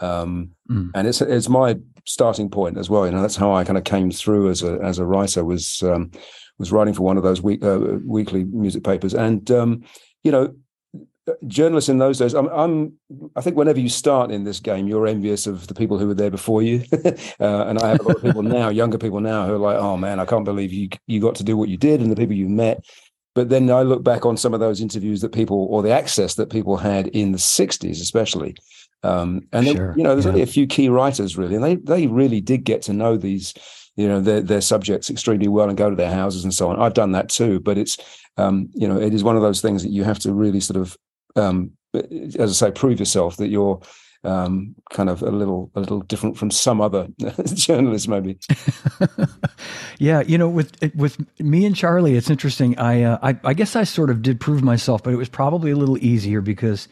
um, 0.00 0.50
mm. 0.70 0.90
and 0.94 1.06
it's 1.06 1.20
it's 1.20 1.48
my 1.48 1.76
starting 2.06 2.50
point 2.50 2.76
as 2.76 2.90
well. 2.90 3.06
You 3.06 3.12
know, 3.12 3.22
that's 3.22 3.36
how 3.36 3.54
I 3.54 3.64
kind 3.64 3.78
of 3.78 3.84
came 3.84 4.10
through 4.10 4.50
as 4.50 4.62
a 4.62 4.78
as 4.82 4.98
a 4.98 5.06
writer 5.06 5.44
was 5.44 5.82
um, 5.82 6.10
was 6.58 6.72
writing 6.72 6.92
for 6.92 7.02
one 7.02 7.16
of 7.16 7.22
those 7.22 7.40
week, 7.40 7.64
uh, 7.64 7.78
weekly 8.04 8.44
music 8.44 8.84
papers, 8.84 9.14
and 9.14 9.50
um, 9.50 9.82
you 10.22 10.32
know 10.32 10.54
journalists 11.46 11.88
in 11.88 11.98
those 11.98 12.18
days, 12.18 12.34
I'm, 12.34 12.48
I'm, 12.48 12.92
i 13.36 13.40
think 13.40 13.56
whenever 13.56 13.80
you 13.80 13.88
start 13.88 14.30
in 14.30 14.44
this 14.44 14.60
game, 14.60 14.88
you're 14.88 15.06
envious 15.06 15.46
of 15.46 15.66
the 15.66 15.74
people 15.74 15.98
who 15.98 16.06
were 16.08 16.14
there 16.14 16.30
before 16.30 16.62
you. 16.62 16.84
uh, 17.40 17.66
and 17.66 17.78
I 17.78 17.88
have 17.88 18.00
a 18.00 18.02
lot 18.02 18.16
of 18.16 18.22
people 18.22 18.42
now, 18.42 18.68
younger 18.80 18.98
people 18.98 19.20
now, 19.20 19.46
who 19.46 19.54
are 19.54 19.58
like, 19.58 19.76
"Oh 19.76 19.96
man, 19.96 20.20
I 20.20 20.24
can't 20.24 20.44
believe 20.44 20.72
you 20.72 20.88
you 21.06 21.20
got 21.20 21.34
to 21.36 21.44
do 21.44 21.56
what 21.56 21.68
you 21.68 21.76
did," 21.76 22.00
and 22.00 22.10
the 22.10 22.16
people 22.16 22.34
you 22.34 22.48
met. 22.48 22.84
But 23.34 23.48
then 23.48 23.70
I 23.70 23.82
look 23.82 24.02
back 24.02 24.26
on 24.26 24.36
some 24.36 24.54
of 24.54 24.60
those 24.60 24.80
interviews 24.80 25.20
that 25.20 25.32
people, 25.32 25.68
or 25.70 25.82
the 25.82 25.92
access 25.92 26.34
that 26.34 26.50
people 26.50 26.76
had 26.76 27.08
in 27.08 27.32
the 27.32 27.38
'60s, 27.38 28.00
especially. 28.00 28.56
Um, 29.02 29.46
and 29.52 29.66
sure. 29.66 29.94
you 29.96 30.02
know, 30.02 30.14
there's 30.14 30.26
yeah. 30.26 30.32
only 30.32 30.42
a 30.42 30.46
few 30.46 30.66
key 30.66 30.88
writers 30.88 31.36
really, 31.36 31.54
and 31.54 31.64
they 31.64 31.76
they 31.76 32.06
really 32.06 32.40
did 32.40 32.64
get 32.64 32.82
to 32.82 32.92
know 32.92 33.16
these 33.16 33.54
you 33.96 34.08
know 34.08 34.20
their, 34.20 34.40
their 34.40 34.60
subjects 34.60 35.10
extremely 35.10 35.48
well 35.48 35.68
and 35.68 35.76
go 35.76 35.90
to 35.90 35.96
their 35.96 36.12
houses 36.12 36.44
and 36.44 36.54
so 36.54 36.68
on 36.68 36.80
i've 36.80 36.94
done 36.94 37.12
that 37.12 37.28
too 37.28 37.60
but 37.60 37.76
it's 37.76 37.98
um, 38.36 38.70
you 38.72 38.88
know 38.88 38.98
it 38.98 39.12
is 39.12 39.22
one 39.22 39.36
of 39.36 39.42
those 39.42 39.60
things 39.60 39.82
that 39.82 39.90
you 39.90 40.04
have 40.04 40.18
to 40.18 40.32
really 40.32 40.60
sort 40.60 40.80
of 40.80 40.96
um, 41.36 41.72
as 41.94 42.62
I 42.62 42.68
say, 42.68 42.72
prove 42.72 42.98
yourself 42.98 43.36
that 43.38 43.48
you're 43.48 43.80
um, 44.22 44.74
kind 44.90 45.08
of 45.08 45.22
a 45.22 45.30
little 45.30 45.70
a 45.74 45.80
little 45.80 46.00
different 46.00 46.36
from 46.36 46.50
some 46.50 46.80
other 46.80 47.08
journalists, 47.54 48.06
maybe. 48.06 48.38
yeah, 49.98 50.22
you 50.22 50.36
know, 50.36 50.48
with 50.48 50.72
with 50.94 51.18
me 51.40 51.64
and 51.64 51.74
Charlie, 51.74 52.16
it's 52.16 52.30
interesting. 52.30 52.78
I, 52.78 53.02
uh, 53.02 53.18
I 53.22 53.38
I 53.44 53.54
guess 53.54 53.76
I 53.76 53.84
sort 53.84 54.10
of 54.10 54.22
did 54.22 54.40
prove 54.40 54.62
myself, 54.62 55.02
but 55.02 55.12
it 55.12 55.16
was 55.16 55.28
probably 55.28 55.70
a 55.70 55.76
little 55.76 55.98
easier 55.98 56.40
because 56.40 56.88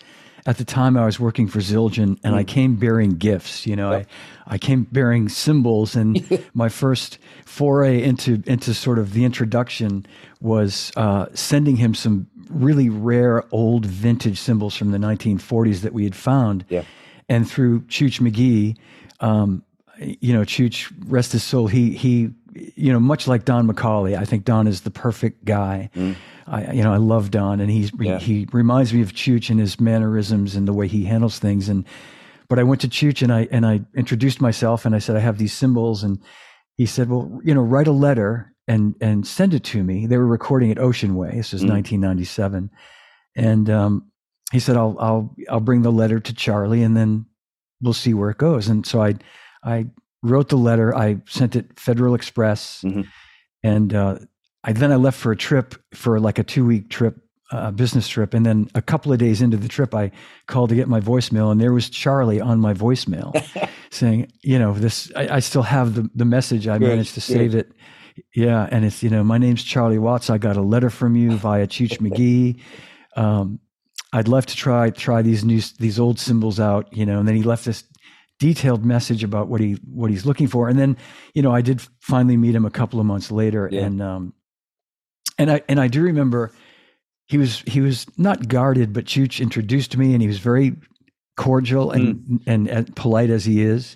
at 0.46 0.58
the 0.58 0.64
time 0.64 0.96
I 0.96 1.04
was 1.04 1.20
working 1.20 1.48
for 1.48 1.58
Zildjian 1.58 2.18
and 2.22 2.34
mm. 2.34 2.34
I 2.34 2.44
came 2.44 2.76
bearing 2.76 3.16
gifts. 3.16 3.66
You 3.66 3.76
know. 3.76 3.92
I, 3.92 4.06
I 4.50 4.56
came 4.56 4.84
bearing 4.84 5.28
cymbals, 5.28 5.94
and 5.94 6.42
my 6.54 6.70
first 6.70 7.18
foray 7.44 8.02
into 8.02 8.42
into 8.46 8.72
sort 8.72 8.98
of 8.98 9.12
the 9.12 9.24
introduction 9.24 10.06
was 10.40 10.90
uh, 10.96 11.26
sending 11.34 11.76
him 11.76 11.94
some 11.94 12.28
really 12.48 12.88
rare 12.88 13.44
old 13.52 13.84
vintage 13.84 14.40
cymbals 14.40 14.74
from 14.74 14.90
the 14.90 14.98
1940s 14.98 15.82
that 15.82 15.92
we 15.92 16.04
had 16.04 16.16
found. 16.16 16.64
Yeah. 16.68 16.82
And 17.28 17.48
through 17.48 17.82
Chuch 17.82 18.22
Magee, 18.22 18.76
um, 19.20 19.62
you 19.98 20.32
know, 20.32 20.42
Chuch, 20.42 20.90
rest 21.06 21.32
his 21.32 21.42
soul, 21.42 21.66
he 21.66 21.90
he, 21.90 22.30
you 22.74 22.92
know, 22.92 23.00
much 23.00 23.28
like 23.28 23.44
Don 23.44 23.68
McAulay, 23.68 24.16
I 24.16 24.24
think 24.24 24.44
Don 24.44 24.66
is 24.66 24.80
the 24.80 24.90
perfect 24.90 25.44
guy. 25.44 25.90
Mm. 25.94 26.16
I, 26.50 26.72
you 26.72 26.82
know, 26.82 26.92
I 26.92 26.96
love 26.96 27.30
Don, 27.30 27.60
and 27.60 27.70
he's 27.70 27.92
yeah. 27.98 28.18
he 28.18 28.46
reminds 28.52 28.92
me 28.92 29.02
of 29.02 29.12
Chuch 29.12 29.50
and 29.50 29.60
his 29.60 29.78
mannerisms 29.80 30.56
and 30.56 30.66
the 30.66 30.72
way 30.72 30.88
he 30.88 31.04
handles 31.04 31.38
things. 31.38 31.68
And 31.68 31.84
but 32.48 32.58
I 32.58 32.62
went 32.62 32.80
to 32.82 32.88
Chuch 32.88 33.22
and 33.22 33.32
I 33.32 33.48
and 33.50 33.66
I 33.66 33.80
introduced 33.94 34.40
myself 34.40 34.84
and 34.84 34.94
I 34.94 34.98
said 34.98 35.16
I 35.16 35.20
have 35.20 35.38
these 35.38 35.52
cymbals, 35.52 36.02
and 36.02 36.18
he 36.76 36.86
said, 36.86 37.10
well, 37.10 37.40
you 37.44 37.54
know, 37.54 37.60
write 37.60 37.86
a 37.86 37.92
letter 37.92 38.54
and 38.66 38.94
and 39.00 39.26
send 39.26 39.54
it 39.54 39.64
to 39.64 39.82
me. 39.82 40.06
They 40.06 40.16
were 40.16 40.26
recording 40.26 40.70
at 40.70 40.78
Ocean 40.78 41.14
Way. 41.16 41.32
This 41.34 41.52
was 41.52 41.62
mm. 41.62 41.70
1997, 41.70 42.70
and 43.36 43.70
um, 43.70 44.10
he 44.52 44.60
said, 44.60 44.76
"I'll 44.76 44.96
I'll 45.00 45.34
I'll 45.50 45.60
bring 45.60 45.82
the 45.82 45.92
letter 45.92 46.20
to 46.20 46.34
Charlie, 46.34 46.82
and 46.82 46.96
then 46.96 47.26
we'll 47.80 47.92
see 47.92 48.14
where 48.14 48.30
it 48.30 48.38
goes." 48.38 48.68
And 48.68 48.86
so 48.86 49.02
I 49.02 49.16
I 49.62 49.86
wrote 50.22 50.48
the 50.50 50.56
letter. 50.56 50.94
I 50.94 51.20
sent 51.26 51.56
it 51.56 51.78
Federal 51.78 52.14
Express, 52.14 52.82
mm-hmm. 52.82 53.02
and 53.62 53.94
uh, 53.94 54.18
I 54.64 54.72
then 54.72 54.92
I 54.92 54.96
left 54.96 55.18
for 55.18 55.32
a 55.32 55.36
trip 55.36 55.74
for 55.94 56.18
like 56.20 56.38
a 56.38 56.44
two 56.44 56.64
week 56.64 56.90
trip. 56.90 57.20
Uh, 57.50 57.70
business 57.70 58.06
trip, 58.06 58.34
and 58.34 58.44
then 58.44 58.68
a 58.74 58.82
couple 58.82 59.10
of 59.10 59.18
days 59.18 59.40
into 59.40 59.56
the 59.56 59.68
trip, 59.68 59.94
I 59.94 60.10
called 60.48 60.68
to 60.68 60.74
get 60.74 60.86
my 60.86 61.00
voicemail, 61.00 61.50
and 61.50 61.58
there 61.58 61.72
was 61.72 61.88
Charlie 61.88 62.42
on 62.42 62.60
my 62.60 62.74
voicemail, 62.74 63.32
saying, 63.90 64.30
"You 64.42 64.58
know, 64.58 64.74
this. 64.74 65.10
I, 65.16 65.36
I 65.36 65.38
still 65.38 65.62
have 65.62 65.94
the 65.94 66.10
the 66.14 66.26
message. 66.26 66.68
I 66.68 66.76
good, 66.76 66.90
managed 66.90 67.14
to 67.14 67.22
save 67.22 67.52
good. 67.52 67.60
it." 67.60 67.72
Yeah, 68.34 68.68
and 68.70 68.84
it's 68.84 69.02
you 69.02 69.10
know 69.10 69.24
my 69.24 69.38
name's 69.38 69.62
Charlie 69.62 69.98
Watts. 69.98 70.30
I 70.30 70.38
got 70.38 70.58
a 70.58 70.62
letter 70.62 70.90
from 70.90 71.16
you 71.16 71.38
via 71.38 71.66
Chuch 71.66 72.00
Magee. 72.02 72.60
Um, 73.16 73.60
I'd 74.12 74.28
love 74.28 74.46
to 74.46 74.56
try 74.56 74.90
try 74.90 75.22
these 75.22 75.44
new 75.44 75.60
these 75.78 75.98
old 75.98 76.18
cymbals 76.18 76.58
out, 76.60 76.94
you 76.96 77.04
know. 77.04 77.18
And 77.18 77.28
then 77.28 77.36
he 77.36 77.42
left 77.42 77.64
this 77.64 77.84
detailed 78.38 78.84
message 78.84 79.24
about 79.24 79.48
what 79.48 79.60
he 79.60 79.78
what 79.84 80.10
he's 80.10 80.24
looking 80.24 80.46
for. 80.46 80.68
And 80.68 80.78
then 80.78 80.96
you 81.34 81.42
know 81.42 81.52
I 81.52 81.60
did 81.60 81.82
finally 82.00 82.36
meet 82.36 82.54
him 82.54 82.64
a 82.64 82.70
couple 82.70 83.00
of 83.00 83.06
months 83.06 83.30
later, 83.30 83.68
yeah. 83.70 83.82
and 83.82 84.00
um, 84.00 84.34
and 85.38 85.50
I 85.50 85.62
and 85.68 85.80
I 85.80 85.88
do 85.88 86.02
remember 86.02 86.52
he 87.26 87.38
was 87.38 87.60
he 87.66 87.80
was 87.80 88.06
not 88.18 88.48
guarded, 88.48 88.92
but 88.92 89.04
Chuch 89.04 89.40
introduced 89.40 89.96
me, 89.96 90.12
and 90.12 90.22
he 90.22 90.28
was 90.28 90.38
very 90.38 90.76
cordial 91.36 91.92
and, 91.92 92.16
mm. 92.16 92.40
and, 92.46 92.68
and 92.68 92.96
polite 92.96 93.30
as 93.30 93.44
he 93.44 93.62
is. 93.62 93.94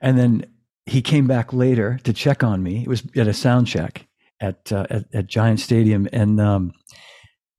And 0.00 0.18
then 0.18 0.44
he 0.84 1.00
came 1.00 1.26
back 1.26 1.52
later 1.52 1.98
to 2.04 2.12
check 2.12 2.42
on 2.42 2.62
me. 2.62 2.82
It 2.82 2.88
was 2.88 3.04
at 3.16 3.28
a 3.28 3.34
sound 3.34 3.68
check 3.68 4.06
at 4.40 4.72
uh, 4.72 4.86
at, 4.90 5.04
at, 5.14 5.26
Giant 5.26 5.60
Stadium, 5.60 6.08
and 6.12 6.40
um, 6.40 6.72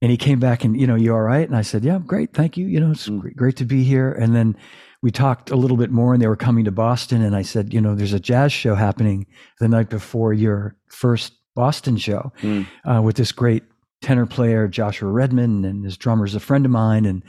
and 0.02 0.10
he 0.10 0.16
came 0.16 0.40
back 0.40 0.64
and 0.64 0.78
you 0.78 0.86
know 0.86 0.96
you 0.96 1.14
all 1.14 1.20
right? 1.20 1.48
And 1.48 1.56
I 1.56 1.62
said, 1.62 1.84
yeah, 1.84 1.98
great, 2.04 2.34
thank 2.34 2.56
you. 2.56 2.66
You 2.66 2.80
know, 2.80 2.90
it's 2.90 3.08
mm. 3.08 3.34
great 3.34 3.56
to 3.56 3.64
be 3.64 3.84
here. 3.84 4.12
And 4.12 4.34
then 4.34 4.56
we 5.00 5.12
talked 5.12 5.50
a 5.50 5.56
little 5.56 5.76
bit 5.76 5.90
more, 5.90 6.12
and 6.12 6.20
they 6.20 6.28
were 6.28 6.36
coming 6.36 6.64
to 6.64 6.72
Boston, 6.72 7.22
and 7.22 7.36
I 7.36 7.42
said, 7.42 7.72
you 7.72 7.80
know, 7.80 7.94
there's 7.94 8.12
a 8.12 8.20
jazz 8.20 8.52
show 8.52 8.74
happening 8.74 9.26
the 9.60 9.68
night 9.68 9.90
before 9.90 10.32
your 10.32 10.76
first 10.88 11.34
Boston 11.58 11.96
show 11.96 12.32
mm. 12.40 12.64
uh, 12.84 13.02
with 13.02 13.16
this 13.16 13.32
great 13.32 13.64
tenor 14.00 14.26
player 14.26 14.68
Joshua 14.68 15.10
Redman, 15.10 15.64
and 15.64 15.84
his 15.84 15.96
drummer 15.96 16.24
is 16.24 16.36
a 16.36 16.40
friend 16.40 16.64
of 16.64 16.70
mine, 16.70 17.04
and 17.04 17.22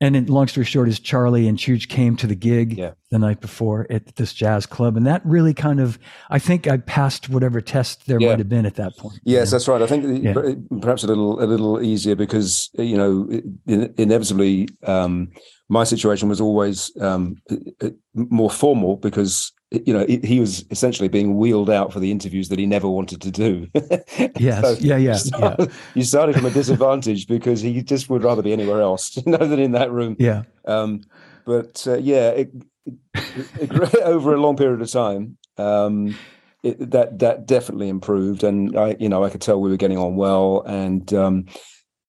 and 0.00 0.14
in, 0.14 0.26
long 0.26 0.46
story 0.46 0.66
short 0.66 0.86
is 0.88 1.00
Charlie 1.00 1.48
and 1.48 1.58
Chuch 1.58 1.88
came 1.88 2.14
to 2.16 2.26
the 2.26 2.34
gig 2.36 2.76
Yeah. 2.78 2.92
the 3.10 3.18
night 3.18 3.40
before 3.40 3.86
at 3.90 4.14
this 4.16 4.34
jazz 4.34 4.66
club, 4.66 4.98
and 4.98 5.06
that 5.06 5.22
really 5.24 5.54
kind 5.54 5.80
of 5.80 5.98
I 6.28 6.38
think 6.38 6.66
I 6.68 6.76
passed 6.76 7.30
whatever 7.30 7.62
test 7.62 8.06
there 8.06 8.20
Yeah. 8.20 8.28
might 8.28 8.38
have 8.38 8.50
been 8.50 8.66
at 8.66 8.74
that 8.76 8.92
point. 8.98 9.14
you 9.24 9.32
Yes, 9.36 9.50
know? 9.50 9.54
that's 9.54 9.66
right. 9.68 9.80
I 9.82 9.86
think 9.86 10.22
Yeah. 10.22 10.34
perhaps 10.82 11.04
a 11.04 11.06
little 11.06 11.42
a 11.42 11.46
little 11.46 11.80
easier 11.82 12.14
because 12.14 12.68
you 12.74 12.98
know 12.98 13.26
inevitably 13.96 14.68
um, 14.86 15.28
my 15.70 15.84
situation 15.84 16.28
was 16.28 16.40
always 16.40 16.92
um, 17.00 17.36
more 18.14 18.50
formal 18.50 18.96
because 18.96 19.52
you 19.70 19.92
know 19.92 20.06
he 20.06 20.18
he 20.18 20.40
was 20.40 20.64
essentially 20.70 21.08
being 21.08 21.36
wheeled 21.36 21.68
out 21.68 21.92
for 21.92 22.00
the 22.00 22.10
interviews 22.10 22.48
that 22.48 22.58
he 22.58 22.66
never 22.66 22.88
wanted 22.88 23.20
to 23.22 23.30
do. 23.30 23.68
Yes. 24.38 24.62
So 24.62 24.76
yeah. 24.80 24.96
you 24.96 25.08
Yeah. 25.08 25.18
Yeah. 25.38 25.66
you 25.94 26.04
started 26.04 26.36
from 26.36 26.46
a 26.46 26.50
disadvantage 26.50 27.26
because 27.26 27.60
he 27.60 27.82
just 27.82 28.08
would 28.08 28.22
rather 28.22 28.42
be 28.42 28.52
anywhere 28.52 28.80
else, 28.80 29.16
you 29.26 29.30
know, 29.30 29.38
than 29.38 29.58
in 29.58 29.72
that 29.72 29.90
room. 29.90 30.16
Yeah. 30.18 30.42
Um, 30.64 31.02
but 31.44 31.84
uh, 31.86 31.98
yeah, 31.98 32.30
it, 32.30 32.52
it, 32.86 32.94
it, 33.60 33.94
over 34.02 34.34
a 34.34 34.40
long 34.40 34.56
period 34.56 34.80
of 34.80 34.90
time, 34.90 35.36
um, 35.56 36.16
it, 36.62 36.90
that 36.90 37.18
that 37.18 37.46
definitely 37.46 37.88
improved, 37.88 38.44
and 38.44 38.76
I, 38.76 38.96
you 38.98 39.08
know, 39.08 39.24
I 39.24 39.30
could 39.30 39.40
tell 39.40 39.60
we 39.60 39.70
were 39.70 39.76
getting 39.76 39.98
on 39.98 40.16
well. 40.16 40.62
And 40.66 41.12
um, 41.14 41.46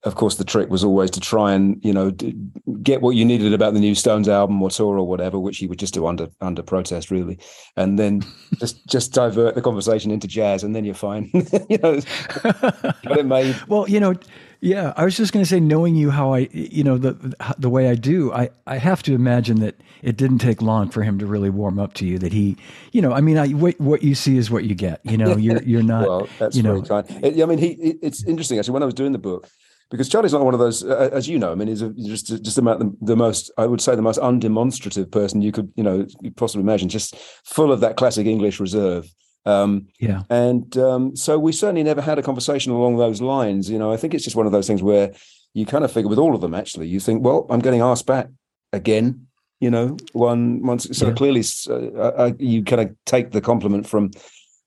of 0.03 0.15
course, 0.15 0.35
the 0.35 0.45
trick 0.45 0.69
was 0.69 0.83
always 0.83 1.11
to 1.11 1.19
try 1.19 1.51
and 1.51 1.83
you 1.83 1.91
know 1.91 2.09
d- 2.11 2.33
get 2.81 3.01
what 3.01 3.15
you 3.17 3.25
needed 3.25 3.53
about 3.53 3.73
the 3.73 3.81
new 3.81 3.93
Stones 3.93 4.29
album 4.29 4.61
or 4.61 4.69
tour 4.69 4.97
or 4.97 5.05
whatever, 5.05 5.37
which 5.37 5.57
he 5.57 5.67
would 5.67 5.79
just 5.79 5.93
do 5.93 6.07
under 6.07 6.29
under 6.39 6.63
protest, 6.63 7.11
really, 7.11 7.37
and 7.75 7.99
then 7.99 8.23
just 8.59 8.85
just 8.87 9.13
divert 9.13 9.55
the 9.55 9.61
conversation 9.61 10.09
into 10.09 10.27
jazz, 10.27 10.63
and 10.63 10.73
then 10.73 10.85
you're 10.85 10.95
fine. 10.95 11.29
you 11.69 11.77
know, 11.79 11.99
got 12.43 13.19
it 13.19 13.25
made. 13.25 13.57
Well, 13.67 13.89
you 13.89 13.99
know, 13.99 14.15
yeah, 14.61 14.93
I 14.95 15.03
was 15.03 15.17
just 15.17 15.33
going 15.33 15.43
to 15.43 15.49
say, 15.49 15.59
knowing 15.59 15.95
you 15.95 16.11
how 16.11 16.33
I, 16.33 16.49
you 16.51 16.83
know, 16.83 16.97
the 16.97 17.35
the 17.57 17.69
way 17.69 17.89
I 17.89 17.95
do, 17.95 18.31
I 18.31 18.51
I 18.67 18.77
have 18.77 19.03
to 19.03 19.13
imagine 19.13 19.59
that 19.59 19.75
it 20.01 20.15
didn't 20.15 20.39
take 20.39 20.61
long 20.61 20.89
for 20.89 21.03
him 21.03 21.19
to 21.19 21.25
really 21.25 21.49
warm 21.49 21.77
up 21.77 21.93
to 21.95 22.05
you. 22.05 22.17
That 22.19 22.31
he, 22.31 22.55
you 22.93 23.01
know, 23.01 23.11
I 23.11 23.19
mean, 23.19 23.37
I 23.37 23.49
what, 23.49 23.77
what 23.81 24.01
you 24.01 24.15
see 24.15 24.37
is 24.37 24.49
what 24.49 24.63
you 24.63 24.75
get. 24.75 25.01
You 25.03 25.17
know, 25.17 25.35
you're 25.35 25.61
you're 25.63 25.83
not. 25.83 26.07
well, 26.07 26.29
that's 26.39 26.55
you 26.55 26.63
know, 26.63 26.81
kind. 26.81 27.05
I 27.23 27.45
mean, 27.45 27.57
he. 27.57 27.71
It, 27.71 27.97
it's 28.01 28.23
interesting 28.23 28.59
actually. 28.59 28.73
When 28.73 28.83
I 28.83 28.85
was 28.85 28.95
doing 28.95 29.11
the 29.11 29.17
book, 29.17 29.49
because 29.89 30.09
Charlie's 30.09 30.33
not 30.33 30.45
one 30.45 30.53
of 30.53 30.59
those, 30.59 30.83
uh, 30.83 31.09
as 31.11 31.27
you 31.27 31.39
know. 31.39 31.51
I 31.51 31.55
mean, 31.55 31.67
he's 31.67 31.81
a, 31.81 31.89
just 31.89 32.27
just 32.43 32.57
about 32.57 32.79
the, 32.79 32.95
the 33.01 33.15
most. 33.15 33.51
I 33.57 33.65
would 33.65 33.81
say 33.81 33.95
the 33.95 34.01
most 34.01 34.19
undemonstrative 34.19 35.11
person 35.11 35.41
you 35.41 35.51
could, 35.51 35.71
you 35.75 35.83
know, 35.83 36.05
possibly 36.35 36.63
imagine. 36.63 36.89
Just 36.89 37.15
full 37.43 37.71
of 37.71 37.79
that 37.81 37.97
classic 37.97 38.27
English 38.27 38.59
reserve. 38.59 39.11
Um, 39.45 39.87
yeah, 39.99 40.23
and 40.29 40.77
um, 40.77 41.15
so 41.15 41.39
we 41.39 41.51
certainly 41.51 41.83
never 41.83 42.01
had 42.01 42.19
a 42.19 42.23
conversation 42.23 42.71
along 42.71 42.97
those 42.97 43.21
lines. 43.21 43.69
You 43.69 43.79
know, 43.79 43.91
I 43.91 43.97
think 43.97 44.13
it's 44.13 44.23
just 44.23 44.35
one 44.35 44.45
of 44.45 44.51
those 44.51 44.67
things 44.67 44.83
where 44.83 45.11
you 45.53 45.65
kind 45.65 45.83
of 45.83 45.91
figure 45.91 46.09
with 46.09 46.19
all 46.19 46.35
of 46.35 46.41
them. 46.41 46.53
Actually, 46.53 46.87
you 46.87 46.99
think, 46.99 47.23
well, 47.23 47.47
I'm 47.49 47.59
getting 47.59 47.81
asked 47.81 48.05
back 48.05 48.27
again. 48.73 49.27
You 49.59 49.71
know, 49.71 49.97
one 50.13 50.61
once. 50.65 50.87
So 50.97 51.07
Yeah. 51.07 51.13
clearly, 51.13 51.43
uh, 51.69 52.11
I, 52.17 52.35
you 52.39 52.63
kind 52.63 52.81
of 52.81 52.95
take 53.05 53.31
the 53.31 53.41
compliment 53.41 53.87
from 53.87 54.11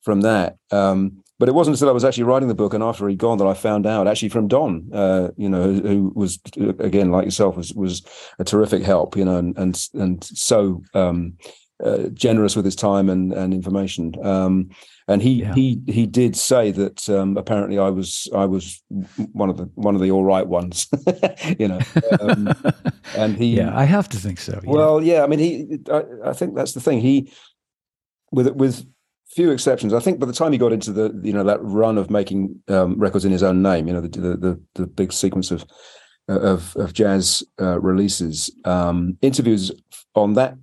from 0.03 0.23
that. 0.23 0.57
Um, 0.71 1.22
but 1.43 1.49
it 1.49 1.57
wasn't 1.57 1.75
until 1.75 1.89
I 1.89 1.93
was 1.93 2.05
actually 2.05 2.23
writing 2.23 2.47
the 2.47 2.55
book 2.55 2.73
and 2.73 2.85
after 2.85 3.09
he'd 3.09 3.19
gone 3.19 3.39
that 3.39 3.49
I 3.49 3.55
found 3.55 3.85
out 3.85 4.07
actually 4.07 4.29
from 4.29 4.47
Don, 4.47 4.89
uh, 4.93 5.33
you 5.37 5.49
know, 5.49 5.65
who, 5.65 5.81
who 5.81 6.13
was 6.15 6.39
again 6.79 7.11
like 7.11 7.25
yourself 7.25 7.57
was 7.57 7.75
was 7.75 8.01
a 8.39 8.45
terrific 8.45 8.85
help, 8.85 9.17
you 9.17 9.25
know, 9.25 9.39
and 9.39 9.59
and 9.59 9.89
and 9.95 10.23
so 10.23 10.85
um, 10.95 11.37
uh, 11.83 12.11
generous 12.15 12.55
with 12.55 12.65
his 12.65 12.77
time 12.77 13.11
and 13.11 13.33
and 13.33 13.53
information. 13.53 14.15
Um, 14.25 14.71
and 15.09 15.21
he 15.21 15.33
Yeah. 15.41 15.53
he 15.53 15.81
he 15.89 16.07
did 16.07 16.37
say 16.37 16.71
that 16.71 17.09
um, 17.11 17.37
apparently 17.37 17.77
I 17.77 17.91
was 17.91 18.29
I 18.33 18.45
was 18.45 18.81
one 19.33 19.51
of 19.51 19.57
the 19.57 19.69
one 19.75 19.97
of 19.97 20.01
the 20.01 20.13
all 20.13 20.23
right 20.23 20.47
ones, 20.47 20.87
you 21.59 21.67
know, 21.67 21.81
um, 22.21 22.55
and 23.17 23.37
he 23.37 23.57
yeah, 23.57 23.77
I 23.77 23.83
have 23.83 24.09
to 24.11 24.17
think 24.17 24.39
so. 24.39 24.61
yeah. 24.63 24.71
well, 24.71 25.03
yeah. 25.03 25.25
I 25.25 25.27
mean, 25.27 25.41
he. 25.41 25.79
I, 25.91 26.05
I 26.27 26.33
think 26.35 26.55
that's 26.55 26.75
the 26.75 26.81
thing. 26.81 27.01
He, 27.01 27.33
with 28.31 28.47
with 28.51 28.87
few 29.35 29.51
exceptions, 29.51 29.95
I 29.95 30.01
think 30.01 30.21
by 30.21 30.27
the 30.27 30.33
time 30.33 30.53
he 30.53 30.59
got 30.59 30.73
into 30.73 30.93
the 30.93 31.19
you 31.23 31.33
know 31.33 31.45
that 31.45 31.63
run 31.63 31.99
of 31.99 32.11
making 32.11 32.63
um, 32.69 32.99
records 32.99 33.25
in 33.25 33.33
his 33.33 33.43
own 33.43 33.63
name, 33.63 33.87
you 33.89 33.95
know, 33.95 34.01
the 34.01 34.09
the 34.09 34.37
the, 34.37 34.61
the 34.75 34.87
big 34.87 35.13
sequence 35.13 35.51
of 35.51 35.65
of 36.29 36.77
of 36.77 36.93
jazz 36.93 37.43
uh, 37.61 37.81
releases, 37.81 38.51
um, 38.65 39.17
interviews 39.23 39.73
on 40.15 40.35
that 40.35 40.57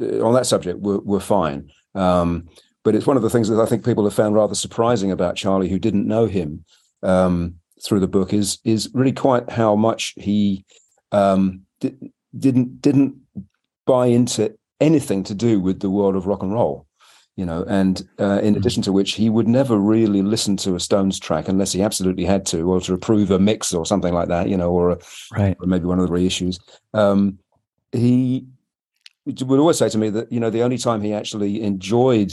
uh, 0.00 0.24
on 0.24 0.34
that 0.34 0.46
subject 0.46 0.80
were 0.80 1.00
were 1.00 1.20
fine. 1.20 1.70
Um, 1.94 2.48
but 2.84 2.94
it's 2.94 3.06
one 3.06 3.16
of 3.16 3.22
the 3.22 3.30
things 3.30 3.48
that 3.48 3.60
I 3.60 3.66
think 3.66 3.84
people 3.84 4.04
have 4.04 4.14
found 4.14 4.34
rather 4.34 4.54
surprising 4.54 5.10
about 5.10 5.36
Charlie, 5.36 5.68
who 5.68 5.78
didn't 5.78 6.06
know 6.06 6.26
him 6.26 6.64
um, 7.02 7.56
through 7.84 8.00
the 8.00 8.08
book, 8.08 8.32
is 8.32 8.58
is 8.64 8.90
really 8.94 9.12
quite 9.12 9.50
how 9.50 9.74
much 9.76 10.14
he 10.16 10.64
um, 11.12 11.62
di- 11.80 12.12
didn't 12.38 12.80
didn't 12.80 13.16
buy 13.86 14.06
into 14.06 14.54
anything 14.80 15.24
to 15.24 15.34
do 15.34 15.58
with 15.58 15.80
the 15.80 15.90
world 15.90 16.14
of 16.14 16.26
rock 16.26 16.42
and 16.42 16.52
roll 16.52 16.87
you 17.38 17.46
know 17.46 17.60
and 17.68 17.94
uh, 18.18 18.40
in 18.42 18.54
Mhm. 18.54 18.58
addition 18.58 18.82
to 18.82 18.92
which 18.92 19.12
he 19.12 19.30
would 19.30 19.46
never 19.48 19.76
really 19.94 20.22
listen 20.34 20.56
to 20.64 20.74
a 20.74 20.80
stones 20.80 21.16
track 21.26 21.48
unless 21.48 21.72
he 21.72 21.80
absolutely 21.88 22.24
had 22.24 22.44
to 22.52 22.58
or 22.70 22.80
to 22.80 22.92
approve 22.94 23.30
a 23.30 23.38
mix 23.38 23.72
or 23.72 23.86
something 23.86 24.12
like 24.18 24.28
that 24.28 24.48
you 24.48 24.56
know 24.60 24.70
or, 24.78 24.90
a, 24.90 24.98
right. 25.38 25.56
or 25.60 25.66
maybe 25.72 25.86
one 25.86 26.00
of 26.00 26.06
the 26.08 26.12
reissues 26.18 26.56
um, 26.94 27.38
he 27.92 28.44
would 29.26 29.60
always 29.60 29.78
say 29.78 29.88
to 29.88 29.98
me 29.98 30.08
that 30.10 30.30
you 30.32 30.40
know 30.40 30.50
the 30.50 30.62
only 30.66 30.78
time 30.78 31.00
he 31.00 31.12
actually 31.14 31.62
enjoyed 31.62 32.32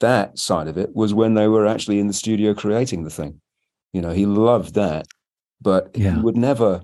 that 0.00 0.38
side 0.38 0.68
of 0.68 0.78
it 0.78 0.90
was 0.94 1.12
when 1.12 1.34
they 1.34 1.48
were 1.48 1.66
actually 1.66 1.98
in 1.98 2.06
the 2.06 2.12
studio 2.22 2.54
creating 2.54 3.04
the 3.04 3.10
thing 3.18 3.32
you 3.92 4.00
know 4.00 4.12
he 4.20 4.24
loved 4.24 4.74
that 4.74 5.04
but 5.60 5.82
Yeah. 5.94 6.14
he 6.14 6.20
would 6.24 6.36
never 6.36 6.80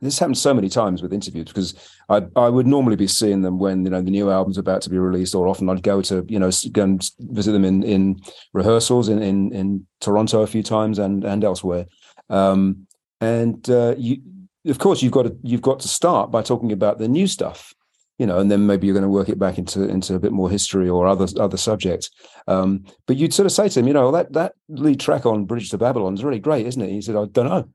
this 0.00 0.18
happens 0.18 0.40
so 0.40 0.54
many 0.54 0.68
times 0.68 1.02
with 1.02 1.12
interviews 1.12 1.46
because 1.46 1.74
I 2.08 2.22
I 2.36 2.48
would 2.48 2.66
normally 2.66 2.96
be 2.96 3.06
seeing 3.06 3.42
them 3.42 3.58
when 3.58 3.84
you 3.84 3.90
know 3.90 4.02
the 4.02 4.10
new 4.10 4.30
album's 4.30 4.58
about 4.58 4.82
to 4.82 4.90
be 4.90 4.98
released, 4.98 5.34
or 5.34 5.48
often 5.48 5.68
I'd 5.68 5.82
go 5.82 6.02
to 6.02 6.24
you 6.28 6.38
know 6.38 6.50
go 6.72 6.82
and 6.84 7.10
visit 7.18 7.52
them 7.52 7.64
in 7.64 7.82
in 7.82 8.20
rehearsals 8.52 9.08
in 9.08 9.22
in, 9.22 9.52
in 9.52 9.86
Toronto 10.00 10.42
a 10.42 10.46
few 10.46 10.62
times 10.62 10.98
and 10.98 11.24
and 11.24 11.44
elsewhere. 11.44 11.86
Um, 12.30 12.86
and 13.20 13.68
uh, 13.68 13.94
you, 13.98 14.18
of 14.66 14.78
course, 14.78 15.02
you've 15.02 15.12
got 15.12 15.24
to 15.24 15.36
you've 15.42 15.62
got 15.62 15.80
to 15.80 15.88
start 15.88 16.30
by 16.30 16.42
talking 16.42 16.72
about 16.72 16.98
the 16.98 17.08
new 17.08 17.26
stuff, 17.26 17.74
you 18.18 18.26
know, 18.26 18.38
and 18.38 18.50
then 18.50 18.66
maybe 18.66 18.86
you're 18.86 18.94
going 18.94 19.02
to 19.02 19.08
work 19.08 19.28
it 19.28 19.38
back 19.38 19.58
into 19.58 19.82
into 19.84 20.14
a 20.14 20.20
bit 20.20 20.32
more 20.32 20.50
history 20.50 20.88
or 20.88 21.06
other 21.06 21.26
other 21.40 21.56
subjects. 21.56 22.10
Um, 22.46 22.84
but 23.06 23.16
you'd 23.16 23.34
sort 23.34 23.46
of 23.46 23.52
say 23.52 23.68
to 23.68 23.80
him, 23.80 23.86
you 23.86 23.94
know, 23.94 24.12
that 24.12 24.32
that 24.32 24.52
lead 24.68 25.00
track 25.00 25.26
on 25.26 25.44
Bridge 25.44 25.70
to 25.70 25.78
Babylon 25.78 26.14
is 26.14 26.24
really 26.24 26.38
great, 26.38 26.66
isn't 26.66 26.82
it? 26.82 26.90
He 26.90 27.00
said, 27.00 27.16
I 27.16 27.26
don't 27.26 27.46
know. 27.46 27.68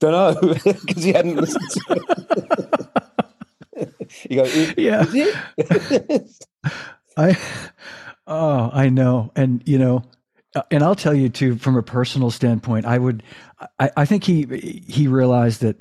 Don't 0.00 0.12
know 0.12 0.54
because 0.64 1.02
he 1.04 1.12
hadn't 1.12 1.36
listened 1.36 1.70
to 1.70 1.84
it. 3.76 3.88
you 4.30 4.36
go, 4.36 4.44
"Is- 4.44 4.74
Yeah. 4.76 5.02
is 5.04 5.14
it? 5.14 6.46
I, 7.16 7.36
oh, 8.26 8.70
I 8.72 8.88
know, 8.88 9.30
and 9.36 9.62
you 9.66 9.78
know, 9.78 10.02
uh, 10.54 10.62
and 10.70 10.82
I'll 10.82 10.94
tell 10.94 11.14
you 11.14 11.28
too, 11.28 11.56
from 11.56 11.76
a 11.76 11.82
personal 11.82 12.30
standpoint, 12.30 12.86
I 12.86 12.98
would, 12.98 13.22
I, 13.78 13.90
I 13.96 14.04
think 14.06 14.24
he 14.24 14.82
he 14.88 15.06
realized 15.06 15.60
that 15.62 15.80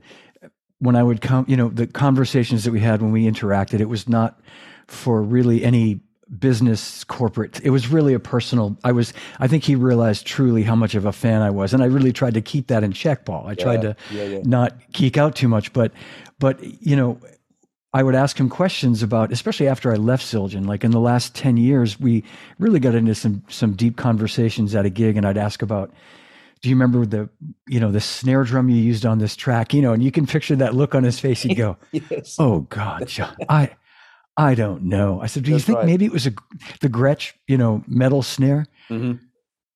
when 0.79 0.95
I 0.95 1.03
would 1.03 1.21
come, 1.21 1.45
you 1.47 1.55
know, 1.57 1.69
the 1.69 1.87
conversations 1.87 2.63
that 2.65 2.71
we 2.71 2.79
had 2.79 3.01
when 3.01 3.11
we 3.11 3.25
interacted, 3.25 3.79
it 3.79 3.89
was 3.89 4.07
not 4.09 4.39
for 4.87 5.21
really 5.21 5.63
any 5.63 6.01
business 6.37 7.03
corporate 7.05 7.59
it 7.63 7.71
was 7.71 7.87
really 7.87 8.13
a 8.13 8.19
personal 8.19 8.77
i 8.83 8.91
was 8.91 9.13
i 9.39 9.47
think 9.47 9.63
he 9.63 9.73
realized 9.75 10.27
truly 10.27 10.61
how 10.61 10.75
much 10.75 10.93
of 10.93 11.05
a 11.05 11.11
fan 11.11 11.41
i 11.41 11.49
was 11.49 11.73
and 11.73 11.81
i 11.81 11.87
really 11.87 12.13
tried 12.13 12.35
to 12.35 12.41
keep 12.41 12.67
that 12.67 12.83
in 12.83 12.91
check 12.91 13.25
paul 13.25 13.47
i 13.47 13.55
tried 13.55 13.81
to 13.81 13.95
yeah, 14.11 14.23
yeah. 14.23 14.39
not 14.43 14.73
geek 14.91 15.17
out 15.17 15.35
too 15.35 15.47
much 15.47 15.73
but 15.73 15.91
but 16.37 16.63
you 16.63 16.95
know 16.95 17.19
I 17.91 18.03
would 18.03 18.13
ask 18.13 18.39
him 18.39 18.49
questions 18.49 19.01
about, 19.01 19.31
especially 19.31 19.67
after 19.67 19.91
I 19.91 19.95
left 19.95 20.23
Zildjian. 20.23 20.67
Like 20.67 20.83
in 20.83 20.91
the 20.91 20.99
last 20.99 21.33
ten 21.33 21.57
years, 21.57 21.99
we 21.99 22.23
really 22.59 22.79
got 22.79 22.93
into 22.93 23.15
some 23.15 23.43
some 23.49 23.73
deep 23.73 23.97
conversations 23.97 24.75
at 24.75 24.85
a 24.85 24.91
gig, 24.91 25.17
and 25.17 25.25
I'd 25.25 25.37
ask 25.37 25.63
about, 25.63 25.91
do 26.61 26.69
you 26.69 26.75
remember 26.75 27.05
the 27.05 27.29
you 27.67 27.79
know 27.79 27.91
the 27.91 27.99
snare 27.99 28.43
drum 28.43 28.69
you 28.69 28.75
used 28.75 29.07
on 29.07 29.17
this 29.17 29.35
track? 29.35 29.73
You 29.73 29.81
know, 29.81 29.93
and 29.93 30.03
you 30.03 30.11
can 30.11 30.27
picture 30.27 30.55
that 30.57 30.75
look 30.75 30.93
on 30.93 31.03
his 31.03 31.19
face. 31.19 31.41
He'd 31.41 31.55
go, 31.55 31.77
Yes. 31.91 32.35
"Oh 32.37 32.59
God, 32.69 33.07
John, 33.07 33.35
I 33.49 33.71
I 34.39 34.55
don't 34.55 34.83
know." 34.83 35.21
I 35.21 35.27
said, 35.27 35.43
"Do 35.43 35.51
you 35.51 35.59
think 35.59 35.77
right. 35.77 35.85
maybe 35.85 36.05
it 36.05 36.11
was 36.11 36.25
a 36.27 36.33
the 36.81 36.89
Gretsch 36.89 37.33
you 37.47 37.57
know 37.57 37.83
metal 37.87 38.21
snare? 38.23 38.65
Mhm. 38.89 39.19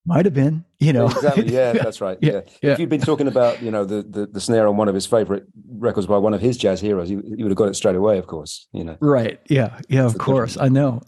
Might 0.05 0.25
have 0.25 0.33
been. 0.33 0.65
You 0.79 0.91
know, 0.91 1.05
exactly. 1.07 1.47
Yeah, 1.53 1.71
that's 1.85 2.01
right. 2.01 2.17
Yeah, 2.21 2.41
Yeah. 2.61 2.73
If 2.73 2.79
you'd 2.79 2.89
been 2.89 2.99
talking 2.99 3.27
about, 3.29 3.61
you 3.61 3.71
know, 3.71 3.85
the, 3.85 4.01
the 4.03 4.25
the 4.25 4.41
snare 4.41 4.67
on 4.67 4.75
one 4.75 4.89
of 4.89 4.95
his 4.95 5.05
favorite 5.05 5.45
records 5.69 6.07
by 6.07 6.17
one 6.17 6.33
of 6.33 6.41
his 6.41 6.57
jazz 6.57 6.81
heroes, 6.81 7.09
you, 7.09 7.23
you 7.25 7.45
would 7.45 7.51
have 7.51 7.57
got 7.57 7.69
it 7.69 7.75
straight 7.75 7.95
away. 7.95 8.17
Of 8.17 8.27
course, 8.27 8.67
you 8.73 8.83
know. 8.83 8.97
Right. 8.99 9.39
Yeah. 9.47 9.79
Yeah. 9.87 10.03
Of 10.05 10.13
the 10.13 10.19
course. 10.19 10.57
I 10.57 10.67
know. 10.67 11.01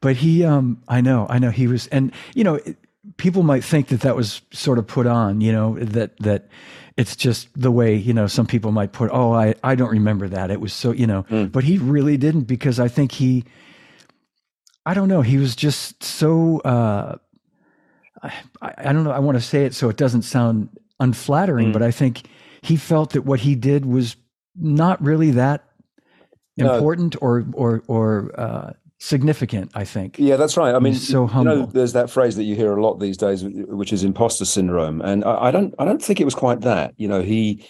But 0.00 0.16
he, 0.16 0.44
um, 0.44 0.82
I 0.88 1.00
know, 1.02 1.26
I 1.28 1.38
know 1.38 1.50
he 1.50 1.66
was, 1.68 1.86
and 1.88 2.10
you 2.34 2.42
know, 2.44 2.54
it- 2.54 2.76
people 3.18 3.42
might 3.42 3.64
think 3.64 3.88
that 3.88 4.00
that 4.00 4.16
was 4.16 4.40
sort 4.52 4.78
of 4.78 4.86
put 4.86 5.06
on, 5.06 5.40
you 5.40 5.52
know, 5.52 5.76
that, 5.78 6.16
that 6.20 6.48
it's 6.96 7.16
just 7.16 7.48
the 7.60 7.70
way, 7.70 7.94
you 7.96 8.12
know, 8.12 8.26
some 8.26 8.46
people 8.46 8.70
might 8.72 8.92
put, 8.92 9.10
oh, 9.12 9.32
I, 9.32 9.54
I 9.64 9.74
don't 9.74 9.90
remember 9.90 10.28
that. 10.28 10.50
It 10.50 10.60
was 10.60 10.72
so, 10.72 10.92
you 10.92 11.06
know, 11.06 11.22
Mm. 11.30 11.50
but 11.50 11.64
he 11.64 11.78
really 11.78 12.16
didn't 12.16 12.42
because 12.42 12.78
I 12.78 12.88
think 12.88 13.12
he, 13.12 13.44
I 14.84 14.94
don't 14.94 15.08
know, 15.08 15.22
he 15.22 15.38
was 15.38 15.56
just 15.56 16.02
so, 16.02 16.58
uh, 16.60 17.16
I, 18.22 18.32
I 18.60 18.92
don't 18.92 19.04
know, 19.04 19.10
I 19.10 19.18
want 19.20 19.36
to 19.36 19.42
say 19.42 19.64
it 19.64 19.74
so 19.74 19.88
it 19.88 19.96
doesn't 19.96 20.22
sound 20.22 20.68
unflattering, 21.00 21.68
Mm. 21.68 21.72
but 21.72 21.82
I 21.82 21.90
think 21.90 22.22
he 22.62 22.76
felt 22.76 23.12
that 23.12 23.22
what 23.22 23.40
he 23.40 23.54
did 23.54 23.86
was 23.86 24.16
not 24.56 25.02
really 25.02 25.30
that 25.32 25.64
important 26.74 27.16
or 27.22 27.44
or 27.54 27.82
or 27.88 28.30
uh, 28.38 28.72
significant. 29.02 29.70
I 29.74 29.84
think. 29.84 30.18
Yeah, 30.18 30.36
that's 30.36 30.56
right. 30.56 30.74
I 30.74 30.78
mean, 30.78 30.94
so 30.94 31.26
humble. 31.26 31.52
You 31.52 31.58
know, 31.60 31.66
there's 31.66 31.92
that 31.92 32.10
phrase 32.10 32.36
that 32.36 32.44
you 32.44 32.54
hear 32.54 32.76
a 32.76 32.82
lot 32.82 33.00
these 33.00 33.16
days, 33.16 33.42
which 33.44 33.92
is 33.92 34.04
imposter 34.04 34.44
syndrome, 34.44 35.00
and 35.02 35.24
I, 35.24 35.46
I 35.46 35.50
don't, 35.50 35.74
I 35.78 35.84
don't 35.84 36.02
think 36.02 36.20
it 36.20 36.24
was 36.24 36.34
quite 36.34 36.60
that. 36.62 36.94
You 36.96 37.08
know, 37.08 37.22
he, 37.22 37.66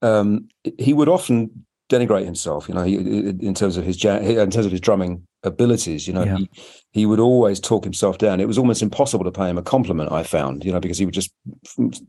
um, 0.00 0.48
he 0.78 0.92
would 0.94 1.08
often 1.08 1.64
denigrate 1.90 2.24
himself. 2.24 2.68
You 2.68 2.74
know, 2.74 2.82
he, 2.82 2.96
in 2.96 3.54
terms 3.54 3.76
of 3.76 3.84
his 3.84 4.02
in 4.04 4.50
terms 4.50 4.66
of 4.66 4.72
his 4.72 4.80
drumming 4.80 5.26
abilities. 5.42 6.06
You 6.06 6.14
know, 6.14 6.24
Yeah. 6.24 6.36
he 6.36 6.50
he 6.92 7.06
would 7.06 7.20
always 7.20 7.60
talk 7.60 7.84
himself 7.84 8.18
down. 8.18 8.40
It 8.40 8.48
was 8.48 8.58
almost 8.58 8.82
impossible 8.82 9.24
to 9.24 9.32
pay 9.32 9.48
him 9.48 9.58
a 9.58 9.62
compliment. 9.62 10.12
I 10.12 10.22
found, 10.22 10.64
you 10.64 10.72
know, 10.72 10.80
because 10.80 10.98
he 10.98 11.04
would 11.04 11.14
just 11.14 11.32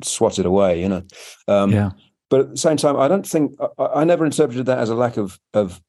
swat 0.04 0.40
it 0.40 0.46
away. 0.46 0.82
You 0.82 0.90
know, 0.90 1.02
um, 1.48 1.72
yeah. 1.72 1.92
but 2.30 2.40
at 2.40 2.50
the 2.52 2.58
same 2.58 2.78
time, 2.78 2.98
I 2.98 3.08
don't 3.08 3.28
think 3.28 3.56
I, 3.78 3.86
I 3.86 4.04
never 4.04 4.26
interpreted 4.26 4.66
that 4.68 4.80
as 4.80 4.90
a 4.90 4.96
lack 4.96 5.18
of 5.18 5.40
of 5.54 5.82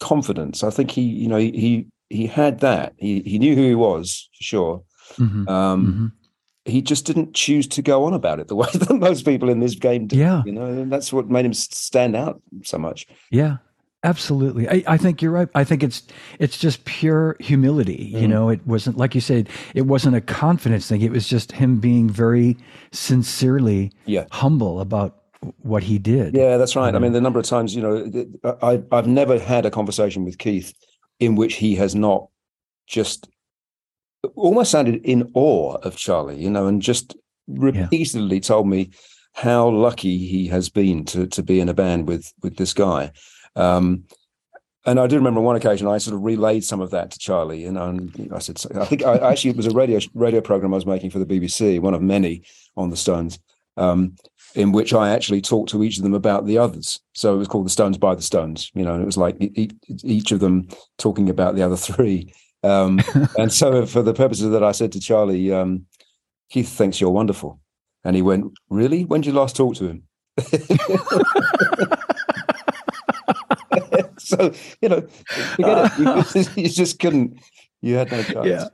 confidence. 0.00 0.64
I 0.64 0.70
think 0.70 0.90
he, 0.90 1.02
you 1.02 1.28
know, 1.28 1.36
he 1.36 1.50
he, 1.52 1.86
he 2.12 2.26
had 2.26 2.60
that. 2.60 2.92
He 2.98 3.20
he 3.20 3.38
knew 3.38 3.54
who 3.54 3.66
he 3.68 3.74
was 3.74 4.28
for 4.36 4.42
sure. 4.44 4.82
Mhm. 5.18 5.48
Um, 5.48 5.86
Mhm. 5.86 6.12
He 6.64 6.80
just 6.80 7.06
didn't 7.06 7.34
choose 7.34 7.66
to 7.68 7.82
go 7.82 8.04
on 8.04 8.14
about 8.14 8.38
it 8.38 8.46
the 8.46 8.54
way 8.62 8.68
that 8.72 8.94
most 8.94 9.24
people 9.24 9.48
in 9.50 9.58
this 9.58 9.74
game 9.74 10.06
do. 10.06 10.16
Yeah. 10.16 10.42
You 10.46 10.52
know, 10.52 10.66
and 10.66 10.92
that's 10.92 11.12
what 11.12 11.28
made 11.28 11.44
him 11.44 11.54
stand 11.54 12.14
out 12.14 12.40
so 12.62 12.78
much. 12.78 13.04
Yeah, 13.32 13.56
absolutely. 14.04 14.68
I, 14.68 14.84
I 14.86 14.96
think 14.96 15.20
you're 15.22 15.32
right. 15.32 15.48
I 15.56 15.64
think 15.64 15.82
it's 15.82 16.02
it's 16.38 16.56
just 16.58 16.84
pure 16.84 17.36
humility. 17.40 18.10
You 18.14 18.26
Mm. 18.28 18.34
know, 18.34 18.48
it 18.48 18.60
wasn't 18.64 18.96
like 18.96 19.12
you 19.16 19.20
said. 19.20 19.48
It 19.74 19.86
wasn't 19.86 20.14
a 20.14 20.20
confidence 20.20 20.86
thing. 20.88 21.02
It 21.02 21.10
was 21.10 21.26
just 21.26 21.50
him 21.52 21.80
being 21.80 22.08
very 22.08 22.56
sincerely 23.12 23.90
Yeah. 24.06 24.26
humble 24.30 24.80
about 24.80 25.16
what 25.62 25.82
he 25.82 25.98
did. 25.98 26.36
Yeah, 26.36 26.56
that's 26.56 26.76
right. 26.76 26.94
I 26.94 26.98
mean, 27.00 27.12
the 27.12 27.20
number 27.20 27.40
of 27.40 27.46
times, 27.46 27.74
you 27.74 27.82
know, 27.82 27.94
I, 28.62 28.80
I've 28.92 29.08
never 29.08 29.40
had 29.40 29.66
a 29.66 29.70
conversation 29.72 30.24
with 30.24 30.38
Keith 30.38 30.72
in 31.22 31.36
which 31.36 31.54
he 31.54 31.76
has 31.76 31.94
not 31.94 32.28
just 32.88 33.28
almost 34.34 34.72
sounded 34.72 34.96
in 35.04 35.30
awe 35.34 35.76
of 35.76 35.96
Charlie, 35.96 36.42
you 36.42 36.50
know, 36.50 36.66
and 36.66 36.82
just 36.82 37.16
repeatedly 37.46 38.40
told 38.40 38.66
me 38.66 38.90
how 39.34 39.68
lucky 39.68 40.18
he 40.18 40.48
has 40.48 40.68
been 40.68 41.04
to 41.04 41.28
to 41.28 41.42
be 41.42 41.60
in 41.60 41.68
a 41.68 41.74
band 41.74 42.08
with 42.08 42.32
with 42.42 42.56
this 42.56 42.74
guy. 42.74 43.12
Um, 43.54 44.04
and 44.84 44.98
I 44.98 45.06
do 45.06 45.14
remember 45.14 45.38
on 45.38 45.44
one 45.44 45.54
occasion 45.54 45.86
I 45.86 45.98
sort 45.98 46.16
of 46.16 46.24
relayed 46.24 46.64
some 46.64 46.80
of 46.80 46.90
that 46.90 47.12
to 47.12 47.18
Charlie, 47.20 47.62
you 47.62 47.70
know, 47.70 47.86
and 47.86 48.32
I 48.34 48.40
said, 48.40 48.60
I 48.74 48.84
think 48.84 49.04
I 49.04 49.18
actually 49.18 49.50
it 49.50 49.56
was 49.56 49.68
a 49.68 49.70
radio 49.70 50.00
radio 50.14 50.40
program 50.40 50.74
I 50.74 50.76
was 50.76 50.86
making 50.86 51.10
for 51.10 51.20
the 51.20 51.26
BBC, 51.26 51.78
one 51.78 51.94
of 51.94 52.02
many 52.02 52.42
on 52.76 52.90
the 52.90 52.96
Stones. 52.96 53.38
Um, 53.76 54.16
in 54.54 54.72
which 54.72 54.92
I 54.92 55.10
actually 55.10 55.40
talked 55.40 55.70
to 55.70 55.82
each 55.82 55.96
of 55.96 56.02
them 56.02 56.14
about 56.14 56.46
the 56.46 56.58
others. 56.58 57.00
So 57.14 57.34
it 57.34 57.38
was 57.38 57.48
called 57.48 57.66
the 57.66 57.70
Stones 57.70 57.98
by 57.98 58.14
the 58.14 58.22
Stones, 58.22 58.70
you 58.74 58.84
know, 58.84 58.94
and 58.94 59.02
it 59.02 59.06
was 59.06 59.16
like 59.16 59.36
each 60.04 60.32
of 60.32 60.40
them 60.40 60.68
talking 60.98 61.30
about 61.30 61.54
the 61.54 61.62
other 61.62 61.76
three. 61.76 62.32
Um, 62.62 63.00
and 63.38 63.52
so 63.52 63.86
for 63.86 64.02
the 64.02 64.14
purposes 64.14 64.44
of 64.46 64.52
that, 64.52 64.62
I 64.64 64.72
said 64.72 64.92
to 64.92 65.00
Charlie, 65.00 65.52
um, 65.52 65.86
Keith 66.50 66.68
thinks 66.68 67.00
you're 67.00 67.10
wonderful. 67.10 67.60
And 68.04 68.16
he 68.16 68.22
went, 68.22 68.52
Really? 68.68 69.04
When 69.04 69.20
did 69.20 69.28
you 69.28 69.34
last 69.34 69.56
talk 69.56 69.76
to 69.76 69.86
him? 69.86 70.02
so, 74.18 74.52
you 74.80 74.88
know, 74.88 75.02
forget 75.56 75.92
it. 75.98 76.34
You, 76.34 76.44
you 76.64 76.68
just 76.68 76.98
couldn't, 76.98 77.38
you 77.80 77.94
had 77.94 78.10
no 78.10 78.22
chance. 78.22 78.70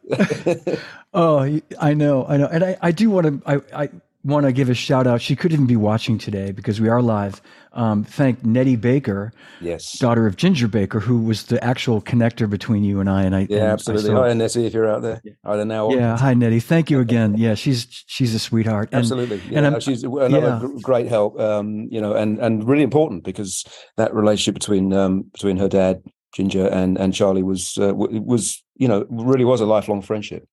Oh, 1.14 1.38
I 1.80 1.94
know, 1.94 2.26
I 2.26 2.36
know, 2.36 2.46
and 2.46 2.62
I, 2.62 2.76
I 2.82 2.92
do 2.92 3.10
want 3.10 3.26
to, 3.26 3.42
I, 3.46 3.84
I 3.84 3.88
want 4.24 4.46
to 4.46 4.52
give 4.52 4.68
a 4.68 4.74
shout 4.74 5.06
out. 5.06 5.20
She 5.20 5.36
could 5.36 5.52
even 5.52 5.66
be 5.66 5.76
watching 5.76 6.18
today 6.18 6.52
because 6.52 6.80
we 6.80 6.88
are 6.88 7.00
live. 7.00 7.40
Um, 7.72 8.02
thank 8.02 8.44
Nettie 8.44 8.76
Baker, 8.76 9.32
yes. 9.60 9.96
daughter 9.98 10.26
of 10.26 10.36
Ginger 10.36 10.66
Baker, 10.66 10.98
who 11.00 11.20
was 11.20 11.44
the 11.44 11.62
actual 11.62 12.00
connector 12.02 12.50
between 12.50 12.82
you 12.82 12.98
and 12.98 13.08
I. 13.08 13.22
And 13.22 13.36
I, 13.36 13.46
Yeah, 13.48 13.58
and 13.58 13.66
I 13.68 13.70
absolutely. 13.70 14.10
saw- 14.10 14.22
Hi, 14.24 14.32
Nessie, 14.32 14.66
if 14.66 14.74
you're 14.74 14.88
out 14.88 15.02
there. 15.02 15.22
I 15.44 15.56
don't 15.56 15.68
know. 15.68 15.92
yeah, 15.94 16.16
hi 16.16 16.34
Nettie. 16.34 16.60
Thank 16.60 16.90
you 16.90 16.98
again. 16.98 17.36
Yeah, 17.36 17.54
she's 17.54 17.86
she's 18.06 18.34
a 18.34 18.38
sweetheart. 18.38 18.88
And, 18.90 19.00
Absolutely, 19.00 19.40
yeah, 19.50 19.58
and 19.58 19.66
I'm- 19.66 19.80
she's 19.80 20.02
another 20.02 20.60
yeah. 20.62 20.68
great 20.82 21.06
help. 21.06 21.38
Um, 21.38 21.86
you 21.90 22.00
know, 22.00 22.14
and 22.14 22.38
and 22.40 22.66
really 22.66 22.82
important 22.82 23.22
because 23.22 23.64
that 23.96 24.12
relationship 24.14 24.54
between 24.54 24.92
um, 24.92 25.22
between 25.32 25.58
her 25.58 25.68
dad 25.68 26.02
Ginger 26.34 26.66
and 26.66 26.98
and 26.98 27.14
Charlie 27.14 27.42
was 27.44 27.78
uh, 27.78 27.94
was 27.94 28.62
you 28.76 28.88
know 28.88 29.06
really 29.08 29.44
was 29.44 29.60
a 29.60 29.66
lifelong 29.66 30.02
friendship. 30.02 30.48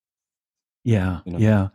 Yeah, 0.86 1.20
you 1.26 1.34
know? 1.34 1.40
yeah. 1.40 1.68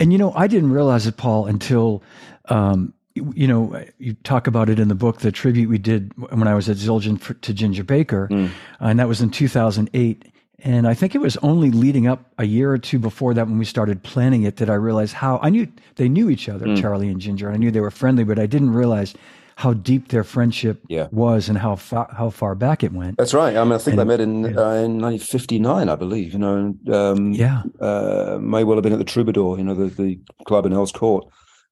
And 0.00 0.10
you 0.12 0.18
know, 0.18 0.32
I 0.34 0.48
didn't 0.48 0.72
realize 0.72 1.06
it, 1.06 1.16
Paul, 1.16 1.46
until 1.46 2.02
um, 2.46 2.92
you, 3.14 3.46
know 3.46 3.84
you 3.98 4.14
talk 4.24 4.46
about 4.46 4.68
it 4.68 4.78
in 4.80 4.88
the 4.88 4.94
book, 4.94 5.20
the 5.20 5.30
tribute 5.30 5.68
we 5.68 5.78
did 5.78 6.12
when 6.16 6.48
I 6.48 6.54
was 6.54 6.68
at 6.68 6.76
Zildjian 6.78 7.20
for, 7.20 7.34
to 7.34 7.54
Ginger 7.54 7.84
Baker, 7.84 8.28
Mm. 8.30 8.50
and 8.80 8.98
that 8.98 9.06
was 9.08 9.20
in 9.20 9.30
2008. 9.30 10.32
And 10.60 10.88
I 10.88 10.94
think 10.94 11.14
it 11.14 11.20
was 11.20 11.36
only 11.38 11.70
leading 11.70 12.06
up 12.06 12.32
a 12.38 12.44
year 12.44 12.72
or 12.72 12.78
two 12.78 12.98
before 12.98 13.34
that 13.34 13.46
when 13.46 13.58
we 13.58 13.66
started 13.66 14.02
planning 14.02 14.42
it 14.44 14.56
that 14.56 14.70
I 14.70 14.74
realized 14.74 15.12
how 15.12 15.38
I 15.42 15.50
knew 15.50 15.68
they 15.96 16.08
knew 16.08 16.30
each 16.30 16.48
other, 16.48 16.66
Mm. 16.66 16.80
Charlie 16.80 17.08
and 17.10 17.20
Ginger. 17.20 17.52
I 17.52 17.56
knew 17.58 17.70
they 17.70 17.80
were 17.80 17.90
friendly, 17.90 18.24
but 18.24 18.38
I 18.38 18.46
didn't 18.46 18.72
realize 18.72 19.14
how 19.56 19.72
deep 19.72 20.08
their 20.08 20.22
friendship 20.22 20.82
Yeah. 20.88 21.08
was 21.10 21.48
and 21.48 21.56
how 21.58 21.76
far, 21.76 22.08
how 22.14 22.28
far 22.30 22.54
back 22.54 22.84
it 22.84 22.92
went. 22.92 23.16
That's 23.16 23.32
right. 23.32 23.56
I 23.56 23.64
mean, 23.64 23.72
I 23.72 23.78
think 23.78 23.98
And- 23.98 24.00
they 24.00 24.04
met 24.04 24.20
in 24.20 24.42
yeah. 24.42 24.48
uh, 24.50 24.74
in 24.74 24.98
1959, 25.00 25.88
I 25.88 25.96
believe. 25.96 26.32
You 26.34 26.38
know, 26.38 26.56
and, 26.56 26.90
um, 26.94 27.32
Yeah, 27.32 27.62
uh, 27.80 28.38
may 28.40 28.64
well 28.64 28.76
have 28.76 28.82
been 28.82 28.92
at 28.92 28.98
the 28.98 29.04
Troubadour, 29.04 29.56
you 29.58 29.64
know, 29.64 29.74
the, 29.74 29.86
the 29.86 30.20
club 30.44 30.66
in 30.66 30.72
Earl's 30.74 30.92
Court. 30.92 31.24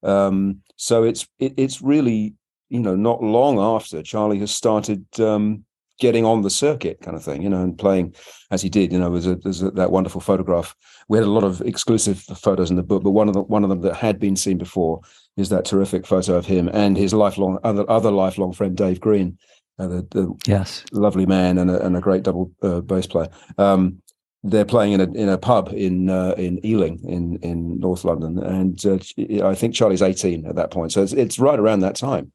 Um, 0.02 0.60
so 0.76 1.02
it's 1.04 1.26
it, 1.38 1.54
it's 1.56 1.80
really 1.82 2.34
you 2.70 2.80
know 2.80 2.96
not 2.96 3.22
long 3.22 3.58
after 3.58 4.02
Charlie 4.02 4.38
has 4.40 4.50
started 4.50 5.04
um, 5.20 5.64
getting 6.00 6.24
on 6.24 6.42
the 6.42 6.50
circuit, 6.50 7.00
kind 7.00 7.16
of 7.16 7.22
thing, 7.22 7.42
you 7.42 7.48
know, 7.48 7.62
and 7.62 7.78
playing 7.78 8.14
as 8.50 8.62
he 8.62 8.68
did. 8.68 8.92
You 8.92 8.98
know, 8.98 9.10
there's, 9.10 9.26
a, 9.26 9.36
there's 9.36 9.62
a, 9.62 9.70
that 9.72 9.90
wonderful 9.90 10.20
photograph. 10.20 10.74
We 11.08 11.18
had 11.18 11.26
a 11.26 11.30
lot 11.30 11.44
of 11.44 11.60
exclusive 11.62 12.20
photos 12.20 12.70
in 12.70 12.76
the 12.76 12.82
book, 12.82 13.02
but 13.02 13.10
one 13.10 13.28
of 13.28 13.34
the 13.34 13.42
one 13.42 13.64
of 13.64 13.70
them 13.70 13.82
that 13.82 13.94
had 13.94 14.18
been 14.18 14.36
seen 14.36 14.58
before 14.58 15.00
is 15.36 15.48
that 15.48 15.64
terrific 15.64 16.06
photo 16.06 16.34
of 16.34 16.46
him 16.46 16.68
and 16.72 16.96
his 16.96 17.12
lifelong 17.12 17.58
other 17.64 17.88
other 17.90 18.10
lifelong 18.10 18.52
friend 18.52 18.76
Dave 18.76 19.00
Green, 19.00 19.38
uh, 19.78 19.86
the, 19.86 20.06
the 20.10 20.34
yes, 20.46 20.84
lovely 20.92 21.26
man 21.26 21.58
and 21.58 21.70
a, 21.70 21.84
and 21.84 21.96
a 21.96 22.00
great 22.00 22.22
double 22.22 22.50
uh, 22.62 22.80
bass 22.80 23.06
player. 23.06 23.28
Um, 23.58 24.02
they're 24.42 24.64
playing 24.66 24.92
in 24.92 25.00
a 25.00 25.10
in 25.12 25.28
a 25.28 25.38
pub 25.38 25.72
in 25.74 26.10
uh, 26.10 26.34
in 26.36 26.64
Ealing 26.64 27.00
in 27.04 27.38
in 27.42 27.78
North 27.80 28.04
London, 28.04 28.38
and 28.38 28.84
uh, 28.84 28.98
I 29.46 29.54
think 29.54 29.74
Charlie's 29.74 30.02
eighteen 30.02 30.46
at 30.46 30.56
that 30.56 30.70
point, 30.70 30.92
so 30.92 31.02
it's 31.02 31.12
it's 31.12 31.38
right 31.38 31.58
around 31.58 31.80
that 31.80 31.96
time. 31.96 32.30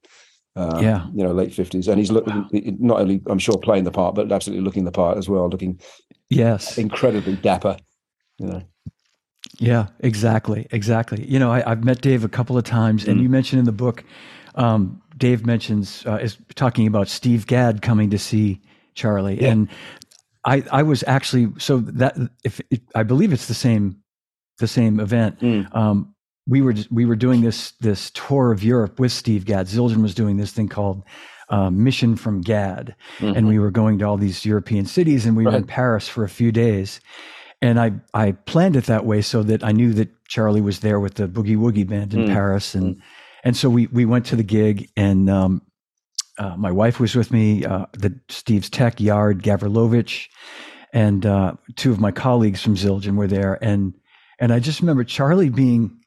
Uh, 0.60 0.80
Yeah. 0.82 1.06
you 1.16 1.24
know, 1.24 1.32
late 1.32 1.54
fifties, 1.54 1.88
and 1.88 1.98
he's 2.00 2.12
looking 2.12 2.46
not 2.80 3.00
only 3.00 3.22
I'm 3.28 3.40
sure 3.40 3.58
playing 3.58 3.86
the 3.86 3.92
part, 3.92 4.16
but 4.16 4.32
absolutely 4.32 4.66
looking 4.66 4.84
the 4.86 4.92
part 4.92 5.18
as 5.18 5.30
well, 5.30 5.48
looking 5.50 5.80
yes. 6.30 6.78
incredibly 6.78 7.36
dapper. 7.38 7.78
You 8.40 8.48
know, 8.48 8.62
Yeah, 9.60 9.88
exactly, 10.02 10.68
exactly. 10.72 11.26
You 11.26 11.40
know, 11.40 11.52
I, 11.52 11.64
I've 11.72 11.84
met 11.84 12.02
Dave 12.02 12.24
a 12.26 12.30
couple 12.30 12.58
of 12.58 12.64
times, 12.66 13.08
and 13.08 13.20
Mm. 13.20 13.24
you 13.24 13.30
mentioned 13.30 13.60
in 13.60 13.66
the 13.66 13.72
book, 13.86 14.04
um, 14.56 15.02
Dave 15.18 15.46
mentions 15.46 16.06
uh, 16.06 16.16
is 16.22 16.38
talking 16.56 16.88
about 16.88 17.08
Steve 17.08 17.46
Gadd 17.48 17.82
coming 17.82 18.10
to 18.10 18.18
see 18.18 18.60
Charlie, 18.96 19.42
Yeah. 19.42 19.52
and 19.52 19.70
I 20.46 20.64
I 20.72 20.84
was 20.84 21.04
actually 21.08 21.48
so 21.58 21.78
that 21.80 22.18
if 22.44 22.60
it, 22.70 22.82
I 22.96 23.04
believe 23.04 23.32
it's 23.34 23.48
the 23.48 23.54
same 23.68 23.96
the 24.58 24.68
same 24.68 25.00
event. 25.00 25.40
Mm. 25.40 25.74
Um, 25.74 26.14
we 26.50 26.62
were 26.62 26.74
we 26.92 27.06
were 27.06 27.16
doing 27.16 27.42
this 27.42 27.72
this 27.80 28.12
tour 28.12 28.52
of 28.52 28.64
Europe 28.64 29.00
with 29.00 29.12
Steve 29.12 29.46
Gadd. 29.46 29.68
Zildjian 29.68 30.02
was 30.02 30.16
doing 30.16 30.38
this 30.38 30.52
thing 30.52 30.68
called 30.70 31.04
uh, 31.50 31.70
Mission 31.70 32.16
from 32.16 32.42
Gadd, 32.42 32.96
and 33.20 33.48
we 33.48 33.60
were 33.60 33.72
going 33.72 34.00
to 34.00 34.06
all 34.06 34.18
these 34.18 34.46
European 34.46 34.86
cities, 34.86 35.26
and 35.26 35.38
we 35.38 35.44
were 35.46 35.52
in 35.56 35.64
Mm-hmm. 35.64 35.70
Paris 35.70 36.08
for 36.08 36.24
a 36.24 36.30
few 36.30 36.52
days. 36.52 37.00
And 37.62 37.78
I, 37.80 37.92
I 38.14 38.32
planned 38.32 38.78
it 38.78 38.86
that 38.86 39.06
way 39.06 39.22
so 39.22 39.44
that 39.44 39.64
I 39.66 39.74
knew 39.74 39.92
that 39.94 40.08
Charlie 40.30 40.62
was 40.62 40.80
there 40.80 41.00
with 41.00 41.16
the 41.16 41.28
Boogie 41.28 41.58
Woogie 41.58 41.86
band 41.88 42.14
in 42.14 42.22
Mm. 42.26 42.34
Paris, 42.34 42.74
and 42.76 43.02
and 43.44 43.58
so 43.58 43.70
we 43.70 43.88
we 43.88 44.06
went 44.06 44.26
to 44.28 44.36
the 44.38 44.44
gig, 44.44 44.90
and 44.96 45.30
um, 45.30 45.62
uh, 46.38 46.56
my 46.56 46.72
wife 46.72 47.00
was 47.02 47.16
with 47.16 47.32
me, 47.32 47.66
uh, 47.66 47.86
the 47.92 48.18
Steve's 48.30 48.70
tech 48.70 49.02
Yard 49.02 49.44
Gavrilovich, 49.44 50.30
and 50.94 51.26
uh, 51.26 51.54
two 51.76 51.92
of 51.92 52.00
my 52.00 52.12
colleagues 52.12 52.62
from 52.62 52.76
Zildjian 52.76 53.16
were 53.18 53.28
there, 53.28 53.58
and 53.62 53.94
and 54.40 54.54
I 54.54 54.60
just 54.60 54.80
remember 54.80 55.04
Charlie 55.04 55.50
being 55.50 55.99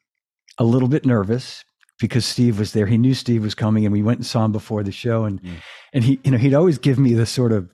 a 0.62 0.64
little 0.72 0.88
bit 0.88 1.04
nervous 1.04 1.64
because 2.00 2.24
Steve 2.24 2.58
was 2.58 2.72
there. 2.72 2.86
He 2.86 2.98
knew 2.98 3.14
Steve 3.14 3.42
was 3.42 3.54
coming, 3.54 3.84
and 3.84 3.92
we 3.92 4.02
went 4.02 4.18
and 4.20 4.26
saw 4.26 4.44
him 4.44 4.52
before 4.52 4.82
the 4.82 4.92
show, 4.92 5.24
and 5.24 5.40
Mm. 5.42 5.50
and 5.94 6.04
he 6.04 6.20
you 6.24 6.30
know 6.30 6.38
he'd 6.38 6.54
always 6.54 6.78
give 6.78 6.98
me 6.98 7.14
the 7.14 7.26
sort 7.26 7.52
of 7.52 7.68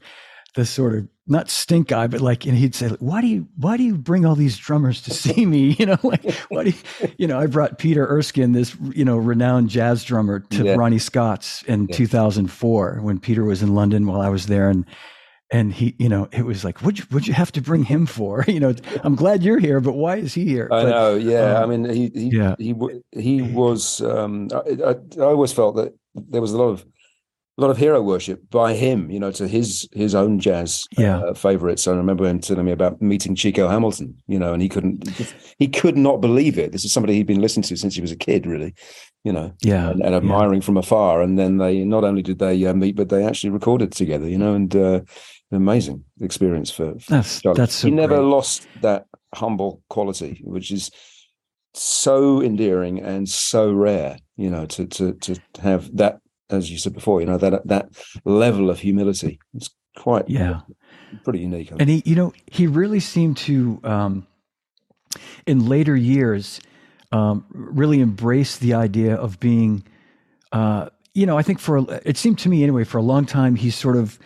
the 0.55 0.64
sort 0.66 0.94
of 0.94 1.07
not 1.31 1.51
stink 1.51 1.92
eye, 1.92 2.07
but 2.07 2.22
like, 2.22 2.46
and 2.46 2.57
he'd 2.57 2.74
say, 2.74 2.88
"Why 3.01 3.20
do 3.20 3.27
you 3.27 3.46
why 3.57 3.77
do 3.77 3.83
you 3.85 3.96
bring 3.96 4.24
all 4.27 4.35
these 4.35 4.57
drummers 4.57 5.03
to 5.03 5.11
see 5.12 5.44
me? 5.46 5.77
You 5.79 5.87
know, 5.87 5.98
like 6.03 6.24
why 6.48 6.64
do 6.64 6.70
you, 6.70 7.09
you 7.18 7.27
know?" 7.29 7.38
I 7.38 7.46
brought 7.46 7.79
Peter 7.79 8.07
Erskine, 8.07 8.53
this 8.53 8.74
you 8.94 9.05
know 9.05 9.16
renowned 9.18 9.68
jazz 9.68 10.03
drummer, 10.05 10.40
to 10.40 10.64
Yeah. 10.64 10.74
Ronnie 10.77 10.98
Scott's 10.98 11.62
in 11.64 11.87
Yeah. 11.88 11.94
2004 11.96 13.01
when 13.03 13.18
Peter 13.20 13.44
was 13.44 13.62
in 13.62 13.74
London 13.74 14.07
while 14.07 14.20
I 14.22 14.31
was 14.31 14.46
there, 14.46 14.68
and 14.70 14.85
and 15.50 15.72
he, 15.72 15.94
you 15.98 16.08
know, 16.08 16.28
it 16.32 16.44
was 16.44 16.64
like, 16.64 16.82
"What'd 16.82 16.98
you, 16.98 17.04
what'd 17.11 17.26
you 17.26 17.34
have 17.34 17.52
to 17.52 17.62
bring 17.62 17.84
him 17.84 18.06
for?" 18.06 18.44
You 18.48 18.61
know, 18.61 18.74
I'm 19.02 19.14
glad 19.14 19.42
you're 19.42 19.58
here, 19.58 19.80
but 19.80 19.92
why 19.92 20.16
is 20.16 20.34
he 20.34 20.44
here? 20.44 20.68
I 20.72 20.82
But, 20.82 20.90
know. 20.90 21.14
Yeah, 21.16 21.58
um, 21.58 21.62
I 21.62 21.76
mean, 21.76 21.94
he 21.94 22.11
he 22.14 22.37
yeah. 22.37 22.54
he 22.58 22.74
he 23.12 23.42
was. 23.42 24.00
Um, 24.00 24.48
I, 24.52 24.76
I, 24.84 24.94
I 25.18 25.24
always 25.24 25.52
felt 25.52 25.76
that 25.76 25.94
there 26.14 26.40
was 26.40 26.52
a 26.52 26.58
lot 26.58 26.68
of 26.68 26.84
a 27.58 27.61
lot 27.61 27.70
of 27.70 27.76
hero 27.76 28.00
worship 28.00 28.48
by 28.50 28.74
him, 28.74 29.11
you 29.11 29.18
know, 29.18 29.32
to 29.32 29.48
his 29.48 29.88
his 29.92 30.14
own 30.14 30.38
jazz 30.38 30.87
yeah. 30.96 31.18
uh, 31.18 31.34
favorites. 31.34 31.88
I 31.88 31.92
remember 31.92 32.24
him 32.24 32.38
telling 32.38 32.64
me 32.64 32.72
about 32.72 33.02
meeting 33.02 33.34
Chico 33.34 33.68
Hamilton, 33.68 34.16
you 34.28 34.38
know, 34.38 34.52
and 34.52 34.62
he 34.62 34.68
couldn't, 34.68 35.08
he 35.58 35.66
could 35.66 35.96
not 35.96 36.20
believe 36.20 36.56
it. 36.56 36.70
This 36.70 36.84
is 36.84 36.92
somebody 36.92 37.14
he'd 37.14 37.26
been 37.26 37.40
listening 37.40 37.64
to 37.64 37.76
since 37.76 37.96
he 37.96 38.00
was 38.00 38.12
a 38.12 38.16
kid, 38.16 38.46
really, 38.46 38.74
you 39.24 39.32
know, 39.32 39.52
yeah, 39.61 39.90
and, 39.90 40.00
and 40.02 40.14
admiring 40.14 40.61
yeah. 40.61 40.66
from 40.66 40.76
afar. 40.76 41.20
And 41.20 41.37
then 41.37 41.58
they 41.58 41.84
not 41.84 42.04
only 42.04 42.22
did 42.22 42.38
they 42.38 42.64
uh, 42.64 42.74
meet, 42.74 42.94
but 42.94 43.08
they 43.08 43.24
actually 43.24 43.50
recorded 43.50 43.90
together, 43.90 44.28
you 44.28 44.38
know, 44.38 44.54
and 44.54 44.76
uh, 44.76 45.00
amazing 45.52 46.04
experience 46.20 46.70
for, 46.70 46.98
for 46.98 47.11
that's 47.11 47.40
Charlie. 47.40 47.56
that's 47.56 47.82
he 47.82 47.90
never 47.90 48.16
great. 48.16 48.28
lost 48.28 48.66
that 48.82 49.06
humble 49.34 49.82
quality, 49.88 50.40
which 50.44 50.70
is 50.70 50.90
so 51.74 52.42
endearing 52.42 53.00
and 53.00 53.28
so 53.28 53.72
rare, 53.72 54.18
you 54.37 54.50
know, 54.50 54.66
to 54.66 54.87
to 54.87 55.14
to 55.14 55.40
have 55.61 55.96
that 55.96 56.20
as 56.50 56.70
you 56.70 56.78
said 56.78 56.92
before, 56.92 57.20
you 57.20 57.26
know 57.26 57.38
that 57.38 57.66
that 57.66 57.88
level 58.24 58.70
of 58.70 58.80
humility. 58.80 59.38
It's 59.54 59.70
quite 59.96 60.28
yeah, 60.28 60.61
pretty 61.24 61.40
unique. 61.40 61.70
And 61.78 61.88
he, 61.88 62.02
you 62.04 62.14
know, 62.14 62.32
he 62.46 62.66
really 62.66 63.00
seemed 63.00 63.37
to, 63.38 63.80
um, 63.84 64.26
in 65.46 65.66
later 65.66 65.96
years, 65.96 66.61
um, 67.12 67.44
really 67.50 68.00
embrace 68.00 68.56
the 68.58 68.74
idea 68.74 69.14
of 69.14 69.40
being. 69.40 69.84
Uh, 70.52 70.88
you 71.14 71.26
know, 71.26 71.37
I 71.37 71.42
think 71.42 71.58
for 71.58 71.84
it 72.04 72.16
seemed 72.16 72.38
to 72.40 72.48
me 72.48 72.62
anyway 72.62 72.84
for 72.84 72.98
a 72.98 73.02
long 73.02 73.26
time 73.26 73.56
he 73.56 73.70
sort 73.70 73.96
of 73.96 74.18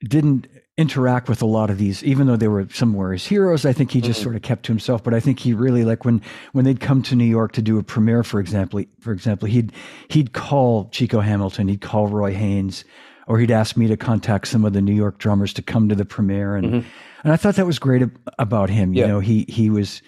didn't 0.00 0.46
interact 0.76 1.28
with 1.28 1.40
a 1.40 1.46
lot 1.46 1.70
of 1.70 1.78
these, 1.78 2.02
even 2.02 2.26
though 2.26 2.36
they 2.36 2.48
were 2.48 2.66
somewhere 2.72 3.12
his 3.12 3.26
heroes. 3.26 3.64
I 3.64 3.72
think 3.72 3.92
he 3.92 4.00
just 4.00 4.18
mm-hmm. 4.18 4.24
sort 4.24 4.36
of 4.36 4.42
kept 4.42 4.64
to 4.64 4.72
himself. 4.72 5.04
But 5.04 5.14
I 5.14 5.20
think 5.20 5.38
he 5.38 5.52
really 5.52 5.84
like 5.84 6.04
when 6.04 6.20
when 6.52 6.64
they'd 6.64 6.80
come 6.80 7.02
to 7.04 7.14
New 7.14 7.24
York 7.24 7.52
to 7.52 7.62
do 7.62 7.78
a 7.78 7.82
premiere, 7.82 8.24
for 8.24 8.40
example, 8.40 8.82
for 9.00 9.12
example, 9.12 9.48
he'd 9.48 9.72
he'd 10.08 10.32
call 10.32 10.88
Chico 10.90 11.20
Hamilton, 11.20 11.68
he'd 11.68 11.80
call 11.80 12.08
Roy 12.08 12.34
Haynes, 12.34 12.84
or 13.28 13.38
he'd 13.38 13.52
ask 13.52 13.76
me 13.76 13.86
to 13.86 13.96
contact 13.96 14.48
some 14.48 14.64
of 14.64 14.72
the 14.72 14.82
New 14.82 14.94
York 14.94 15.18
drummers 15.18 15.52
to 15.54 15.62
come 15.62 15.88
to 15.88 15.94
the 15.94 16.04
premiere, 16.04 16.56
and 16.56 16.66
mm-hmm. 16.66 16.88
and 17.22 17.32
I 17.32 17.36
thought 17.36 17.54
that 17.54 17.66
was 17.66 17.78
great 17.78 18.02
about 18.38 18.68
him. 18.68 18.94
You 18.94 19.02
yeah. 19.02 19.06
know, 19.08 19.20
he 19.20 19.46
he 19.48 19.70
was. 19.70 20.02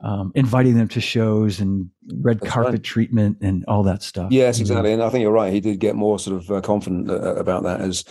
Um, 0.00 0.30
inviting 0.36 0.76
them 0.76 0.86
to 0.90 1.00
shows 1.00 1.58
and 1.58 1.90
red 2.20 2.38
That's 2.38 2.52
carpet 2.52 2.72
right. 2.72 2.82
treatment 2.84 3.38
and 3.40 3.64
all 3.66 3.82
that 3.82 4.04
stuff. 4.04 4.30
Yes, 4.30 4.60
exactly. 4.60 4.92
And 4.92 5.02
I 5.02 5.10
think 5.10 5.22
you're 5.22 5.32
right. 5.32 5.52
He 5.52 5.58
did 5.58 5.80
get 5.80 5.96
more 5.96 6.20
sort 6.20 6.40
of 6.40 6.48
uh, 6.52 6.60
confident 6.60 7.10
uh, 7.10 7.34
about 7.34 7.64
that 7.64 7.80
as 7.80 8.04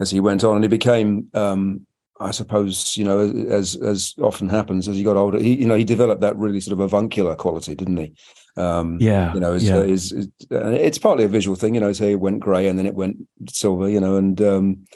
as 0.00 0.10
he 0.10 0.18
went 0.20 0.42
on, 0.42 0.56
and 0.56 0.64
he 0.64 0.68
became, 0.68 1.28
um, 1.34 1.86
I 2.20 2.32
suppose, 2.32 2.96
you 2.96 3.04
know, 3.04 3.20
as 3.48 3.76
as 3.76 4.14
often 4.20 4.48
happens 4.48 4.88
as 4.88 4.96
he 4.96 5.02
got 5.02 5.16
older, 5.16 5.38
he 5.38 5.54
you 5.54 5.66
know 5.66 5.76
he 5.76 5.84
developed 5.84 6.22
that 6.22 6.36
really 6.36 6.60
sort 6.60 6.72
of 6.72 6.80
avuncular 6.80 7.36
quality, 7.36 7.74
didn't 7.74 7.96
he? 7.96 8.14
Um, 8.56 8.98
yeah, 9.00 9.32
you 9.32 9.40
know, 9.40 9.52
his, 9.54 9.64
yeah. 9.64 9.76
Uh, 9.76 9.82
his, 9.82 10.10
his, 10.10 10.28
it's 10.50 10.98
partly 10.98 11.24
a 11.24 11.28
visual 11.28 11.56
thing. 11.56 11.74
You 11.74 11.80
know, 11.80 11.88
his 11.88 11.98
hair 11.98 12.18
went 12.18 12.40
grey 12.40 12.66
and 12.66 12.78
then 12.78 12.86
it 12.86 12.94
went 12.94 13.16
silver. 13.48 13.88
You 13.88 14.00
know, 14.00 14.16
and 14.16 14.40
um, 14.42 14.86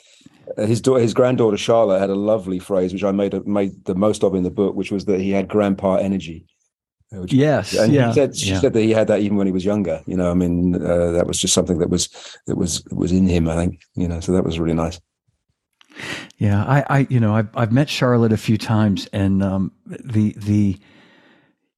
his 0.58 0.80
daughter, 0.80 1.00
his 1.00 1.14
granddaughter 1.14 1.56
Charlotte 1.56 2.00
had 2.00 2.10
a 2.10 2.14
lovely 2.14 2.58
phrase 2.58 2.92
which 2.92 3.04
I 3.04 3.12
made 3.12 3.34
a, 3.34 3.42
made 3.44 3.84
the 3.84 3.94
most 3.94 4.24
of 4.24 4.34
in 4.34 4.42
the 4.42 4.50
book, 4.50 4.74
which 4.74 4.90
was 4.90 5.04
that 5.06 5.20
he 5.20 5.30
had 5.30 5.48
grandpa 5.48 5.96
energy. 5.96 6.46
Which, 7.10 7.32
yes, 7.32 7.74
and 7.74 7.92
yeah, 7.92 8.08
he 8.08 8.14
said, 8.14 8.36
she 8.36 8.50
yeah. 8.50 8.60
said 8.60 8.72
that 8.72 8.80
he 8.80 8.90
had 8.90 9.06
that 9.08 9.20
even 9.20 9.36
when 9.36 9.46
he 9.46 9.52
was 9.52 9.64
younger. 9.64 10.02
You 10.06 10.16
know, 10.16 10.30
I 10.30 10.34
mean, 10.34 10.74
uh, 10.74 11.12
that 11.12 11.26
was 11.26 11.38
just 11.38 11.54
something 11.54 11.78
that 11.78 11.88
was 11.90 12.08
that 12.46 12.56
was 12.56 12.84
was 12.90 13.12
in 13.12 13.28
him. 13.28 13.48
I 13.48 13.54
think. 13.56 13.82
You 13.94 14.08
know, 14.08 14.20
so 14.20 14.32
that 14.32 14.44
was 14.44 14.58
really 14.58 14.74
nice. 14.74 15.00
Yeah, 16.38 16.64
I, 16.64 16.84
I, 16.88 17.06
you 17.08 17.20
know, 17.20 17.36
I've, 17.36 17.48
I've 17.54 17.72
met 17.72 17.88
Charlotte 17.88 18.32
a 18.32 18.36
few 18.36 18.58
times, 18.58 19.06
and 19.12 19.42
um, 19.42 19.72
the 19.86 20.34
the, 20.36 20.76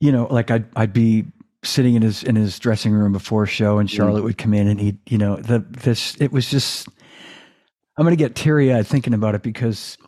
you 0.00 0.10
know, 0.10 0.26
like 0.30 0.50
I'd 0.50 0.64
I'd 0.74 0.92
be 0.92 1.26
sitting 1.62 1.94
in 1.94 2.02
his 2.02 2.22
in 2.22 2.36
his 2.36 2.58
dressing 2.58 2.92
room 2.92 3.12
before 3.12 3.42
a 3.42 3.46
show, 3.46 3.78
and 3.78 3.90
Charlotte 3.90 4.22
mm. 4.22 4.24
would 4.24 4.38
come 4.38 4.54
in, 4.54 4.68
and 4.68 4.80
he, 4.80 4.96
you 5.06 5.18
know, 5.18 5.36
the 5.36 5.58
this 5.58 6.16
it 6.18 6.32
was 6.32 6.48
just, 6.50 6.88
I'm 7.98 8.04
gonna 8.04 8.16
get 8.16 8.34
teary 8.34 8.72
eyed 8.72 8.86
thinking 8.86 9.12
about 9.12 9.34
it 9.34 9.42
because 9.42 9.98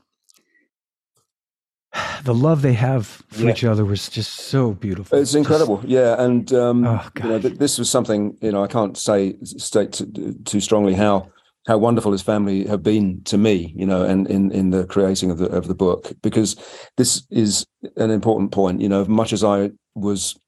the 2.24 2.34
love 2.34 2.62
they 2.62 2.74
have 2.74 3.06
for 3.28 3.44
yeah. 3.44 3.50
each 3.50 3.64
other 3.64 3.84
was 3.84 4.08
just 4.08 4.34
so 4.34 4.72
beautiful. 4.72 5.18
It's 5.18 5.34
incredible, 5.34 5.78
just, 5.78 5.88
yeah. 5.88 6.20
And 6.22 6.52
um, 6.52 6.86
oh, 6.86 7.08
you 7.16 7.28
know, 7.28 7.38
th- 7.38 7.58
this 7.58 7.78
was 7.78 7.90
something 7.90 8.36
you 8.40 8.52
know 8.52 8.62
I 8.62 8.66
can't 8.66 8.96
say 8.96 9.36
state 9.42 9.92
t- 9.92 10.34
too 10.44 10.60
strongly 10.60 10.94
how 10.94 11.30
how 11.66 11.76
wonderful 11.78 12.12
his 12.12 12.22
family 12.22 12.66
have 12.66 12.82
been 12.82 13.22
to 13.24 13.36
me, 13.36 13.74
you 13.76 13.86
know, 13.86 14.02
and 14.02 14.28
in 14.28 14.50
in 14.52 14.70
the 14.70 14.86
creating 14.86 15.30
of 15.30 15.38
the 15.38 15.46
of 15.46 15.68
the 15.68 15.74
book, 15.74 16.12
because 16.22 16.56
this 16.96 17.26
is 17.30 17.66
an 17.96 18.10
important 18.10 18.52
point. 18.52 18.80
You 18.80 18.88
know, 18.88 19.04
much 19.04 19.32
as 19.32 19.44
I 19.44 19.70
was 19.94 20.38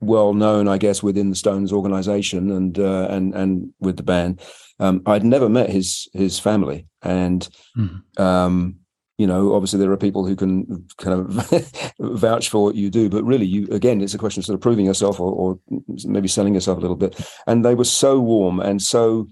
well 0.00 0.34
known, 0.34 0.68
I 0.68 0.78
guess, 0.78 1.02
within 1.02 1.30
the 1.30 1.36
Stones 1.36 1.72
organization 1.72 2.50
and 2.50 2.78
uh, 2.78 3.06
and 3.10 3.34
and 3.34 3.72
with 3.80 3.96
the 3.96 4.02
band, 4.02 4.40
um, 4.80 5.02
I'd 5.06 5.24
never 5.24 5.48
met 5.48 5.70
his 5.70 6.08
his 6.12 6.38
family, 6.38 6.86
and 7.02 7.46
mm-hmm. 7.76 8.22
um, 8.22 8.76
you 9.22 9.28
know, 9.28 9.54
obviously 9.54 9.78
there 9.78 9.92
are 9.92 9.96
people 9.96 10.26
who 10.26 10.34
can 10.34 10.84
kind 10.96 11.20
of 11.20 11.94
vouch 12.00 12.48
for 12.48 12.64
what 12.64 12.74
you 12.74 12.90
do, 12.90 13.08
but 13.08 13.22
really, 13.22 13.46
you 13.46 13.68
again, 13.70 14.00
it's 14.00 14.14
a 14.14 14.18
question 14.18 14.40
of 14.40 14.46
sort 14.46 14.56
of 14.56 14.60
proving 14.60 14.84
yourself 14.84 15.20
or, 15.20 15.32
or 15.32 15.60
maybe 16.04 16.26
selling 16.26 16.54
yourself 16.54 16.76
a 16.76 16.80
little 16.80 16.96
bit. 16.96 17.24
And 17.46 17.64
they 17.64 17.76
were 17.76 17.84
so 17.84 18.18
warm 18.18 18.58
and 18.58 18.82
so 18.82 19.28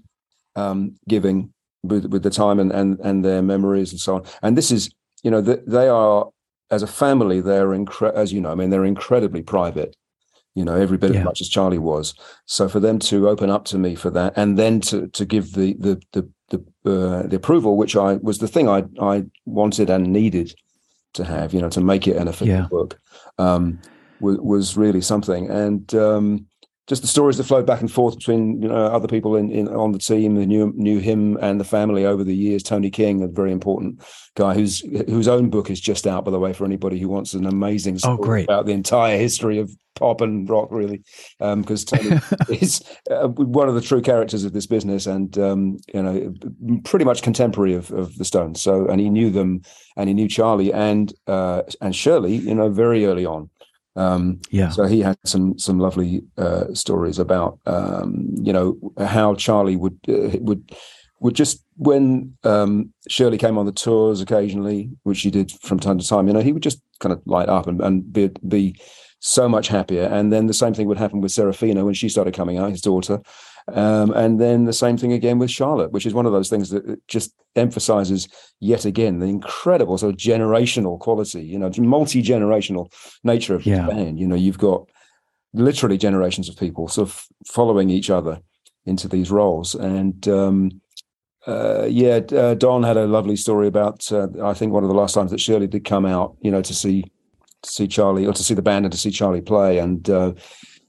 um, 0.55 0.95
giving 1.09 1.51
with, 1.83 2.05
with 2.05 2.23
the 2.23 2.29
time 2.29 2.57
and, 2.61 2.71
and 2.71 3.01
and 3.01 3.25
their 3.25 3.41
memories 3.41 3.91
and 3.91 3.99
so 3.99 4.15
on. 4.15 4.23
And 4.41 4.57
this 4.57 4.71
is, 4.71 4.89
you 5.23 5.29
know, 5.29 5.41
the, 5.41 5.61
they 5.67 5.89
are 5.89 6.29
as 6.69 6.83
a 6.83 6.87
family, 6.87 7.41
they're 7.41 7.71
incre- 7.71 8.13
as 8.13 8.31
you 8.31 8.39
know, 8.39 8.51
I 8.53 8.55
mean, 8.55 8.69
they're 8.69 8.85
incredibly 8.85 9.43
private. 9.43 9.97
You 10.55 10.63
know, 10.63 10.75
every 10.75 10.97
bit 10.97 11.11
yeah. 11.11 11.19
as 11.19 11.25
much 11.25 11.41
as 11.41 11.49
Charlie 11.49 11.79
was. 11.79 12.13
So 12.45 12.69
for 12.69 12.79
them 12.79 12.97
to 12.99 13.27
open 13.27 13.49
up 13.49 13.65
to 13.65 13.77
me 13.77 13.95
for 13.95 14.09
that, 14.11 14.33
and 14.37 14.57
then 14.57 14.79
to 14.81 15.09
to 15.09 15.25
give 15.25 15.51
the 15.51 15.73
the 15.73 16.01
the 16.13 16.21
the, 16.21 16.31
uh, 16.85 17.23
the 17.23 17.35
approval, 17.35 17.77
which 17.77 17.95
I 17.95 18.15
was 18.15 18.39
the 18.39 18.47
thing 18.47 18.67
I 18.69 18.83
I 18.99 19.25
wanted 19.45 19.89
and 19.89 20.11
needed 20.11 20.53
to 21.13 21.23
have, 21.23 21.53
you 21.53 21.61
know, 21.61 21.69
to 21.69 21.81
make 21.81 22.07
it 22.07 22.17
an 22.17 22.27
official 22.27 22.55
yeah. 22.55 22.67
book, 22.69 22.99
um, 23.37 23.79
was, 24.19 24.37
was 24.37 24.77
really 24.77 25.01
something. 25.01 25.49
And 25.49 25.93
um, 25.93 26.47
just 26.87 27.01
the 27.01 27.07
stories 27.07 27.37
that 27.37 27.43
flowed 27.43 27.65
back 27.65 27.81
and 27.81 27.91
forth 27.91 28.17
between 28.17 28.61
you 28.61 28.67
know 28.67 28.75
other 28.87 29.07
people 29.07 29.35
in, 29.35 29.51
in 29.51 29.67
on 29.69 29.91
the 29.91 29.99
team 29.99 30.35
who 30.35 30.45
knew 30.45 30.73
knew 30.75 30.99
him 30.99 31.37
and 31.37 31.59
the 31.59 31.65
family 31.65 32.05
over 32.05 32.23
the 32.23 32.35
years. 32.35 32.63
Tony 32.63 32.89
King, 32.89 33.21
a 33.23 33.27
very 33.27 33.51
important 33.51 34.01
guy 34.35 34.53
whose 34.53 34.79
whose 35.07 35.27
own 35.27 35.49
book 35.49 35.69
is 35.69 35.79
just 35.79 36.07
out, 36.07 36.25
by 36.25 36.31
the 36.31 36.39
way, 36.39 36.53
for 36.53 36.65
anybody 36.65 36.99
who 36.99 37.09
wants 37.09 37.33
an 37.33 37.45
amazing 37.45 37.95
oh, 38.03 38.15
story 38.15 38.41
oh, 38.41 38.43
about 38.43 38.65
the 38.65 38.71
entire 38.71 39.17
history 39.17 39.59
of 39.59 39.71
pop 39.95 40.21
and 40.21 40.49
rock, 40.49 40.69
really, 40.71 41.03
because 41.39 41.93
um, 41.93 41.99
Tony 41.99 42.19
is 42.49 42.81
uh, 43.09 43.27
one 43.27 43.69
of 43.69 43.75
the 43.75 43.81
true 43.81 44.01
characters 44.01 44.43
of 44.43 44.53
this 44.53 44.67
business, 44.67 45.05
and 45.05 45.37
um, 45.37 45.77
you 45.93 46.01
know, 46.01 46.33
pretty 46.83 47.05
much 47.05 47.21
contemporary 47.21 47.73
of, 47.73 47.91
of 47.91 48.15
the 48.17 48.25
Stones. 48.25 48.61
So, 48.61 48.87
and 48.87 48.99
he 48.99 49.09
knew 49.09 49.29
them, 49.29 49.61
and 49.95 50.09
he 50.09 50.13
knew 50.13 50.27
Charlie 50.27 50.73
and 50.73 51.13
uh, 51.27 51.61
and 51.79 51.95
Shirley, 51.95 52.35
you 52.35 52.55
know, 52.55 52.69
very 52.69 53.05
early 53.05 53.25
on. 53.25 53.49
Um, 53.95 54.39
yeah. 54.49 54.69
So 54.69 54.85
he 54.85 55.01
had 55.01 55.17
some 55.25 55.57
some 55.59 55.79
lovely 55.79 56.23
uh, 56.37 56.73
stories 56.73 57.19
about 57.19 57.59
um, 57.65 58.29
you 58.41 58.53
know 58.53 58.77
how 58.97 59.35
Charlie 59.35 59.75
would 59.75 59.99
uh, 60.07 60.37
would 60.39 60.71
would 61.19 61.35
just 61.35 61.63
when 61.75 62.35
um, 62.43 62.93
Shirley 63.07 63.37
came 63.37 63.57
on 63.57 63.65
the 63.65 63.71
tours 63.71 64.21
occasionally, 64.21 64.89
which 65.03 65.19
she 65.19 65.31
did 65.31 65.51
from 65.61 65.79
time 65.79 65.97
to 65.97 66.07
time. 66.07 66.27
You 66.27 66.33
know, 66.33 66.41
he 66.41 66.53
would 66.53 66.63
just 66.63 66.81
kind 66.99 67.13
of 67.13 67.21
light 67.25 67.49
up 67.49 67.67
and, 67.67 67.81
and 67.81 68.11
be 68.11 68.29
be 68.47 68.75
so 69.19 69.47
much 69.47 69.67
happier. 69.67 70.03
And 70.03 70.33
then 70.33 70.47
the 70.47 70.53
same 70.53 70.73
thing 70.73 70.87
would 70.87 70.97
happen 70.97 71.21
with 71.21 71.31
Serafina 71.31 71.85
when 71.85 71.93
she 71.93 72.09
started 72.09 72.33
coming 72.33 72.57
out, 72.57 72.71
his 72.71 72.81
daughter. 72.81 73.19
Um, 73.67 74.11
and 74.11 74.39
then 74.39 74.65
the 74.65 74.73
same 74.73 74.97
thing 74.97 75.13
again 75.13 75.39
with 75.39 75.51
Charlotte, 75.51 75.91
which 75.91 76.05
is 76.05 76.13
one 76.13 76.25
of 76.25 76.31
those 76.31 76.49
things 76.49 76.69
that 76.69 77.07
just 77.07 77.33
emphasizes 77.55 78.27
yet 78.59 78.85
again 78.85 79.19
the 79.19 79.27
incredible 79.27 79.97
sort 79.97 80.13
of 80.13 80.19
generational 80.19 80.99
quality, 80.99 81.41
you 81.41 81.59
know, 81.59 81.71
multi 81.77 82.23
generational 82.23 82.91
nature 83.23 83.55
of 83.55 83.65
yeah. 83.65 83.85
the 83.85 83.93
band. 83.93 84.19
You 84.19 84.27
know, 84.27 84.35
you've 84.35 84.57
got 84.57 84.89
literally 85.53 85.97
generations 85.97 86.49
of 86.49 86.57
people 86.57 86.87
sort 86.87 87.09
of 87.09 87.23
following 87.47 87.89
each 87.89 88.09
other 88.09 88.41
into 88.85 89.07
these 89.07 89.29
roles. 89.31 89.75
And 89.75 90.27
um, 90.27 90.81
uh, 91.47 91.85
yeah, 91.85 92.19
uh, 92.31 92.53
Don 92.53 92.83
had 92.83 92.97
a 92.97 93.07
lovely 93.07 93.35
story 93.35 93.67
about, 93.67 94.11
uh, 94.11 94.27
I 94.43 94.53
think, 94.53 94.71
one 94.71 94.83
of 94.83 94.89
the 94.89 94.95
last 94.95 95.13
times 95.13 95.31
that 95.31 95.39
Shirley 95.39 95.67
did 95.67 95.85
come 95.85 96.05
out, 96.05 96.35
you 96.41 96.51
know, 96.51 96.61
to 96.61 96.73
see 96.73 97.03
to 97.63 97.69
see 97.69 97.87
Charlie 97.87 98.25
or 98.25 98.33
to 98.33 98.43
see 98.43 98.53
the 98.53 98.61
band 98.61 98.85
and 98.85 98.91
to 98.91 98.97
see 98.97 99.11
Charlie 99.11 99.41
play. 99.41 99.77
And, 99.77 100.09
uh, 100.09 100.33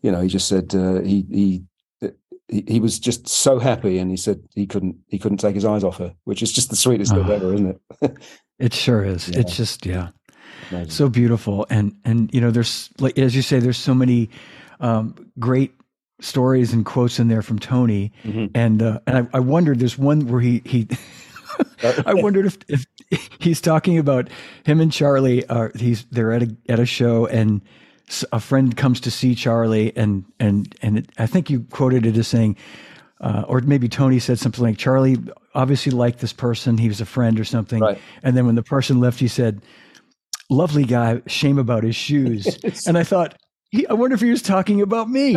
you 0.01 0.11
know, 0.11 0.21
he 0.21 0.29
just 0.29 0.49
said 0.49 0.75
uh, 0.75 1.01
he, 1.03 1.27
he 1.31 1.63
he, 2.53 2.65
he 2.69 2.81
was 2.81 2.99
just 2.99 3.27
so 3.27 3.59
happy, 3.59 3.99
and 3.99 4.11
he 4.11 4.17
said 4.17 4.43
he 4.55 4.67
couldn't 4.67 4.97
he 5.09 5.19
couldn't 5.19 5.39
take 5.39 5.55
his 5.55 5.65
eyes 5.65 5.83
off 5.83 5.97
her, 5.97 6.15
which 6.25 6.43
is 6.43 6.53
just 6.53 6.71
the 6.71 6.77
sweetest 6.77 7.13
thing 7.13 7.25
oh, 7.27 7.33
ever, 7.33 7.55
isn't 7.55 7.81
it? 8.01 8.13
it 8.59 8.75
sure 8.75 9.05
is. 9.05 9.29
Yeah. 9.29 9.41
It's 9.41 9.57
just 9.57 9.87
yeah, 9.87 10.11
Amazing. 10.71 10.91
so 10.91 11.09
beautiful, 11.09 11.67
and 11.71 11.97
and 12.05 12.33
you 12.33 12.41
know, 12.41 12.51
there's 12.51 12.91
like 13.01 13.19
as 13.19 13.35
you 13.35 13.43
say, 13.43 13.59
there's 13.59 13.79
so 13.79 13.95
many 13.95 14.29
um, 14.81 15.15
great 15.39 15.73
stories 16.21 16.73
and 16.73 16.85
quotes 16.85 17.19
in 17.19 17.29
there 17.29 17.43
from 17.43 17.59
Tony, 17.59 18.13
mm-hmm. 18.23 18.47
and 18.55 18.83
uh, 18.83 19.01
and 19.07 19.29
I, 19.33 19.39
I 19.39 19.41
wondered 19.41 19.79
there's 19.79 19.99
one 19.99 20.29
where 20.29 20.41
he 20.41 20.63
he. 20.65 20.89
I 22.07 22.15
wondered 22.15 22.47
if, 22.47 22.59
if 22.69 23.29
he's 23.39 23.61
talking 23.61 23.99
about 23.99 24.29
him 24.65 24.81
and 24.81 24.91
Charlie. 24.91 25.47
Are 25.49 25.71
he's 25.75 26.05
they're 26.11 26.33
at 26.33 26.43
a 26.43 26.57
at 26.69 26.79
a 26.79 26.87
show 26.87 27.27
and 27.27 27.61
a 28.33 28.41
friend 28.41 28.77
comes 28.77 29.01
to 29.01 29.11
see 29.11 29.35
Charlie, 29.35 29.97
and 29.97 30.25
and 30.39 30.75
and 30.83 30.99
it, 30.99 31.11
I 31.19 31.27
think 31.27 31.51
you 31.51 31.67
quoted 31.71 32.07
it 32.07 32.17
as 32.17 32.29
saying, 32.29 32.57
uh, 33.21 33.45
or 33.47 33.61
maybe 33.61 33.89
Tony 33.89 34.19
said 34.19 34.39
something 34.39 34.63
like, 34.63 34.79
Charlie 34.79 35.17
obviously 35.55 35.93
liked 35.93 36.19
this 36.19 36.33
person. 36.33 36.77
He 36.77 36.89
was 36.89 37.01
a 37.01 37.07
friend 37.07 37.39
or 37.39 37.45
something. 37.45 37.81
Right. 37.81 37.99
And 38.23 38.37
then 38.37 38.47
when 38.47 38.57
the 38.57 38.63
person 38.63 39.01
left, 39.01 39.21
he 39.21 39.29
said, 39.29 39.63
lovely 40.51 40.85
guy, 40.85 41.23
shame 41.27 41.59
about 41.59 41.85
his 41.85 41.97
shoes. 41.97 42.59
and 42.87 42.99
I 42.99 43.05
thought, 43.05 43.39
he, 43.71 43.87
I 43.87 43.95
wonder 43.95 44.15
if 44.15 44.21
he 44.21 44.31
was 44.31 44.43
talking 44.43 44.83
about 44.83 45.09
me. 45.09 45.37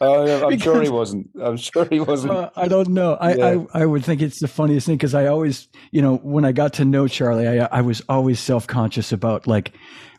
oh, 0.00 0.42
I'm 0.44 0.50
because, 0.50 0.62
sure 0.62 0.82
he 0.82 0.88
wasn't. 0.88 1.30
I'm 1.40 1.56
sure 1.56 1.86
he 1.86 1.98
wasn't. 1.98 2.34
Uh, 2.34 2.50
I 2.54 2.68
don't 2.68 2.88
know. 2.88 3.14
I, 3.14 3.34
yeah. 3.34 3.64
I, 3.74 3.82
I 3.82 3.86
would 3.86 4.04
think 4.04 4.22
it's 4.22 4.38
the 4.38 4.48
funniest 4.48 4.86
thing 4.86 4.96
because 4.96 5.14
I 5.14 5.26
always, 5.26 5.66
you 5.90 6.02
know, 6.02 6.18
when 6.18 6.44
I 6.44 6.52
got 6.52 6.74
to 6.74 6.84
know 6.84 7.08
Charlie, 7.08 7.48
I, 7.48 7.66
I 7.72 7.80
was 7.80 8.00
always 8.08 8.38
self 8.38 8.66
conscious 8.66 9.12
about 9.12 9.46
like 9.48 9.72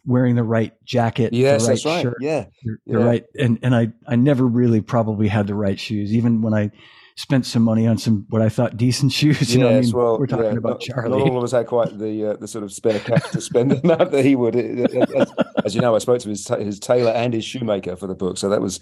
wearing 0.08 0.36
the 0.36 0.44
right 0.44 0.74
jacket, 0.86 1.34
yes, 1.34 1.64
the 1.64 1.74
right, 1.74 1.86
right. 1.86 2.02
shirt, 2.02 2.18
yeah, 2.22 2.46
the, 2.64 2.78
the 2.88 2.98
right, 2.98 3.26
and 3.38 3.60
and 3.62 3.76
I 3.76 3.90
I 4.08 4.16
never 4.16 4.48
really 4.48 4.82
probably 4.82 5.28
had 5.28 5.46
the 5.46 5.54
right 5.54 5.80
shoes, 5.80 6.14
even 6.14 6.42
when 6.42 6.54
I 6.54 6.72
spent 7.18 7.48
some 7.48 7.64
money 7.64 7.88
on 7.88 7.98
some 7.98 8.26
what 8.30 8.42
I 8.42 8.50
thought 8.50 8.78
decent 8.78 9.12
shoes. 9.20 9.54
You 9.54 9.62
yes, 9.62 9.70
know, 9.70 9.78
I 9.78 9.82
mean, 9.82 9.92
well, 9.92 10.20
we're 10.20 10.28
talking 10.28 10.46
yeah, 10.46 10.58
about 10.58 10.70
not, 10.70 10.82
Charlie. 10.82 11.20
Not 11.20 11.30
all 11.30 11.38
of 11.38 11.44
us 11.44 11.52
had 11.52 11.68
quite 11.68 11.98
the 12.00 12.32
uh, 12.32 12.38
the 12.38 12.48
sort 12.48 12.64
of 12.64 12.72
spare 12.72 13.00
cash 13.00 13.30
to 13.32 13.42
spend 13.42 13.72
the 13.72 13.80
amount 13.84 14.12
that 14.12 14.24
he 14.24 14.36
would. 14.36 14.56
As, 14.56 15.34
as, 15.66 15.76
you 15.76 15.82
know, 15.82 15.96
I 15.96 16.00
spoke 16.00 16.20
to 16.20 16.30
his 16.30 16.48
his 16.48 16.80
tailor 16.80 17.12
and 17.12 17.34
his 17.34 17.44
shoemaker 17.44 17.96
for 17.98 18.08
the 18.08 18.16
book, 18.16 18.38
so 18.38 18.50
that 18.50 18.62
was 18.62 18.80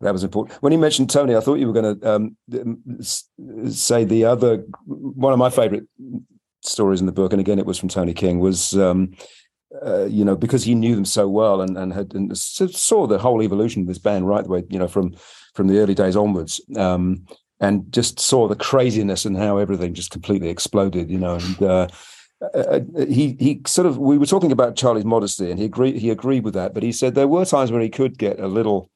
that 0.00 0.12
was 0.12 0.22
important. 0.22 0.62
When 0.62 0.72
you 0.72 0.78
mentioned 0.78 1.10
Tony, 1.10 1.34
I 1.34 1.40
thought 1.40 1.58
you 1.58 1.66
were 1.66 1.72
going 1.72 1.98
to 1.98 2.14
um, 2.14 3.70
say 3.72 4.04
the 4.04 4.24
other 4.24 4.64
one 4.86 5.32
of 5.32 5.38
my 5.38 5.50
favorite 5.50 5.84
stories 6.62 7.00
in 7.00 7.06
the 7.06 7.12
book, 7.12 7.32
and 7.32 7.40
again, 7.40 7.58
it 7.58 7.66
was 7.66 7.78
from 7.78 7.88
Tony 7.88 8.14
King. 8.14 8.38
Was 8.38 8.76
um, 8.76 9.14
uh, 9.84 10.04
you 10.06 10.24
know 10.24 10.36
because 10.36 10.64
he 10.64 10.74
knew 10.74 10.94
them 10.94 11.04
so 11.04 11.28
well 11.28 11.60
and 11.60 11.76
and 11.76 11.92
had 11.92 12.14
and 12.14 12.36
saw 12.36 13.06
the 13.06 13.18
whole 13.18 13.42
evolution 13.42 13.82
of 13.82 13.88
this 13.88 13.98
band 13.98 14.26
right 14.26 14.44
the 14.44 14.50
way 14.50 14.64
you 14.70 14.78
know 14.78 14.88
from 14.88 15.14
from 15.54 15.66
the 15.66 15.78
early 15.78 15.94
days 15.94 16.16
onwards. 16.16 16.60
Um, 16.76 17.26
and 17.60 17.92
just 17.92 18.20
saw 18.20 18.46
the 18.46 18.54
craziness 18.54 19.24
and 19.24 19.36
how 19.36 19.58
everything 19.58 19.94
just 19.94 20.12
completely 20.12 20.48
exploded, 20.48 21.10
you 21.10 21.18
know. 21.18 21.34
And 21.34 21.62
uh, 21.62 21.88
uh, 22.54 22.58
uh, 22.58 22.80
he 23.08 23.36
he 23.40 23.60
sort 23.66 23.86
of 23.86 23.98
we 23.98 24.16
were 24.16 24.26
talking 24.26 24.52
about 24.52 24.76
Charlie's 24.76 25.04
modesty, 25.04 25.50
and 25.50 25.58
he 25.58 25.64
agreed 25.64 25.96
he 25.96 26.10
agreed 26.10 26.44
with 26.44 26.54
that. 26.54 26.74
But 26.74 26.82
he 26.82 26.92
said 26.92 27.14
there 27.14 27.28
were 27.28 27.44
times 27.44 27.72
when 27.72 27.82
he 27.82 27.88
could 27.88 28.16
get 28.16 28.38
a 28.38 28.46
little, 28.46 28.90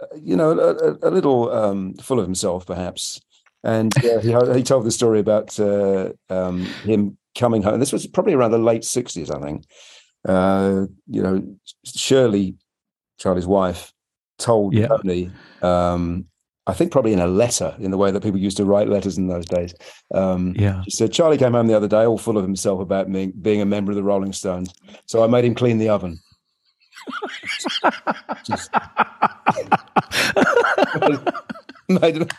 uh, 0.00 0.14
you 0.14 0.36
know, 0.36 0.50
a, 0.50 1.08
a 1.08 1.10
little 1.10 1.50
um, 1.50 1.94
full 1.94 2.18
of 2.18 2.26
himself, 2.26 2.66
perhaps. 2.66 3.20
And 3.64 3.96
uh, 4.04 4.20
he 4.20 4.36
he 4.58 4.62
told 4.62 4.84
the 4.84 4.90
story 4.90 5.20
about 5.20 5.58
uh, 5.58 6.10
um, 6.28 6.66
him 6.84 7.16
coming 7.40 7.62
home. 7.62 7.80
This 7.80 7.92
was 7.92 8.06
probably 8.06 8.34
around 8.34 8.52
the 8.52 8.58
late 8.58 8.84
sixties, 8.84 9.30
I 9.30 9.40
think. 9.40 9.64
you 10.26 11.22
know, 11.22 11.56
Shirley, 11.84 12.54
Charlie's 13.18 13.46
wife, 13.46 13.92
told 14.38 14.74
yeah. 14.74 14.88
Tony 14.88 15.30
um, 15.62 16.26
I 16.70 16.72
think 16.72 16.92
probably 16.92 17.12
in 17.12 17.18
a 17.18 17.26
letter, 17.26 17.74
in 17.80 17.90
the 17.90 17.96
way 17.96 18.12
that 18.12 18.22
people 18.22 18.38
used 18.38 18.56
to 18.58 18.64
write 18.64 18.88
letters 18.88 19.18
in 19.18 19.26
those 19.26 19.44
days. 19.46 19.74
Um, 20.14 20.54
yeah. 20.56 20.82
She 20.84 20.90
said, 20.92 21.12
Charlie 21.12 21.36
came 21.36 21.52
home 21.52 21.66
the 21.66 21.76
other 21.76 21.88
day, 21.88 22.04
all 22.04 22.16
full 22.16 22.38
of 22.38 22.44
himself 22.44 22.80
about 22.80 23.08
me 23.08 23.32
being 23.40 23.60
a 23.60 23.66
member 23.66 23.90
of 23.90 23.96
the 23.96 24.04
Rolling 24.04 24.32
Stones. 24.32 24.72
So 25.06 25.24
I 25.24 25.26
made 25.26 25.44
him 25.44 25.56
clean 25.56 25.78
the 25.78 25.88
oven. 25.88 26.20
Just, 28.44 28.70
made 31.88 32.30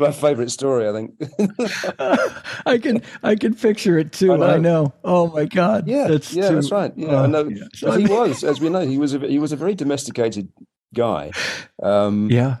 my 0.00 0.12
favorite 0.12 0.50
story, 0.50 0.88
I 0.88 0.92
think. 0.92 1.14
I 2.66 2.78
can 2.78 3.02
I 3.22 3.36
can 3.36 3.54
picture 3.54 3.98
it 3.98 4.12
too. 4.12 4.32
I 4.32 4.36
know. 4.36 4.46
I 4.46 4.58
know. 4.58 4.94
Oh 5.04 5.28
my 5.28 5.46
God. 5.46 5.86
Yeah, 5.86 6.08
that's 6.08 6.32
yeah, 6.32 6.48
too, 6.48 6.54
that's 6.56 6.72
right. 6.72 6.92
Yeah, 6.96 7.20
uh, 7.20 7.22
I 7.22 7.26
know. 7.26 7.48
Yeah. 7.48 7.64
So, 7.74 7.92
he 7.92 8.06
was, 8.06 8.42
as 8.44 8.60
we 8.60 8.68
know, 8.68 8.80
he 8.80 8.98
was 8.98 9.14
a 9.14 9.18
he 9.20 9.38
was 9.38 9.52
a 9.52 9.56
very 9.56 9.74
domesticated 9.74 10.48
guy. 10.94 11.30
Um, 11.82 12.30
yeah 12.30 12.56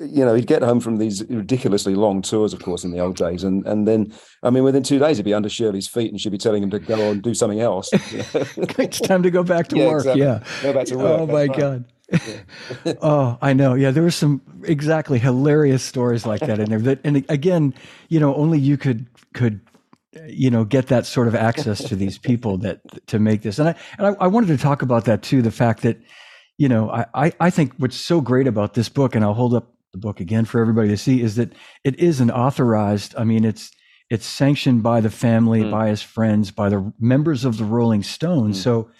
you 0.00 0.24
know, 0.24 0.34
he'd 0.34 0.46
get 0.46 0.62
home 0.62 0.80
from 0.80 0.98
these 0.98 1.24
ridiculously 1.28 1.94
long 1.94 2.22
tours, 2.22 2.52
of 2.52 2.62
course, 2.62 2.84
in 2.84 2.92
the 2.92 3.00
old 3.00 3.16
days, 3.16 3.42
and 3.42 3.66
and 3.66 3.86
then, 3.86 4.12
I 4.42 4.50
mean, 4.50 4.62
within 4.62 4.82
two 4.82 4.98
days, 4.98 5.16
he'd 5.16 5.24
be 5.24 5.34
under 5.34 5.48
Shirley's 5.48 5.88
feet, 5.88 6.10
and 6.10 6.20
she'd 6.20 6.30
be 6.30 6.38
telling 6.38 6.62
him 6.62 6.70
to 6.70 6.78
go 6.78 7.10
and 7.10 7.22
do 7.22 7.34
something 7.34 7.60
else. 7.60 7.90
it's 7.92 9.00
time 9.00 9.22
to 9.24 9.30
go 9.30 9.42
back 9.42 9.68
to 9.68 9.76
yeah, 9.78 9.86
work. 9.88 10.00
Exactly. 10.00 10.22
Yeah, 10.22 10.42
go 10.62 10.72
back 10.72 10.86
to 10.86 10.96
work. 10.96 11.20
Oh 11.20 11.26
my 11.26 11.46
right. 11.46 11.56
god. 11.56 11.84
Oh, 13.02 13.38
I 13.42 13.52
know. 13.52 13.74
Yeah, 13.74 13.90
there 13.90 14.02
were 14.02 14.10
some 14.10 14.40
exactly 14.64 15.18
hilarious 15.18 15.82
stories 15.82 16.24
like 16.24 16.40
that 16.40 16.58
in 16.58 16.70
there. 16.70 16.78
That, 16.78 17.00
and 17.04 17.24
again, 17.28 17.74
you 18.08 18.18
know, 18.18 18.34
only 18.34 18.58
you 18.58 18.76
could 18.76 19.06
could 19.34 19.60
you 20.26 20.50
know 20.50 20.64
get 20.64 20.86
that 20.86 21.04
sort 21.06 21.28
of 21.28 21.34
access 21.34 21.84
to 21.84 21.94
these 21.94 22.16
people 22.16 22.56
that 22.58 22.80
to 23.08 23.18
make 23.18 23.42
this. 23.42 23.58
And 23.58 23.68
I 23.68 23.74
and 23.98 24.06
I, 24.06 24.24
I 24.24 24.26
wanted 24.26 24.48
to 24.48 24.56
talk 24.56 24.82
about 24.82 25.04
that 25.04 25.22
too. 25.22 25.42
The 25.42 25.50
fact 25.50 25.82
that 25.82 26.00
you 26.56 26.68
know, 26.68 26.90
I, 26.90 27.32
I 27.38 27.50
think 27.50 27.74
what's 27.76 27.96
so 27.96 28.20
great 28.20 28.48
about 28.48 28.74
this 28.74 28.88
book, 28.88 29.14
and 29.14 29.24
I'll 29.24 29.34
hold 29.34 29.54
up 29.54 29.74
the 29.92 29.98
book 29.98 30.20
again 30.20 30.44
for 30.44 30.60
everybody 30.60 30.88
to 30.88 30.96
see 30.96 31.22
is 31.22 31.36
that 31.36 31.52
it 31.84 31.98
is 31.98 32.20
an 32.20 32.30
authorized 32.30 33.14
i 33.16 33.24
mean 33.24 33.44
it's 33.44 33.72
it's 34.10 34.26
sanctioned 34.26 34.82
by 34.82 35.00
the 35.00 35.10
family 35.10 35.62
mm. 35.62 35.70
by 35.70 35.88
his 35.88 36.02
friends 36.02 36.50
by 36.50 36.68
the 36.68 36.92
members 36.98 37.44
of 37.44 37.58
the 37.58 37.64
rolling 37.64 38.02
stones 38.02 38.58
mm. 38.58 38.62
so 38.62 38.90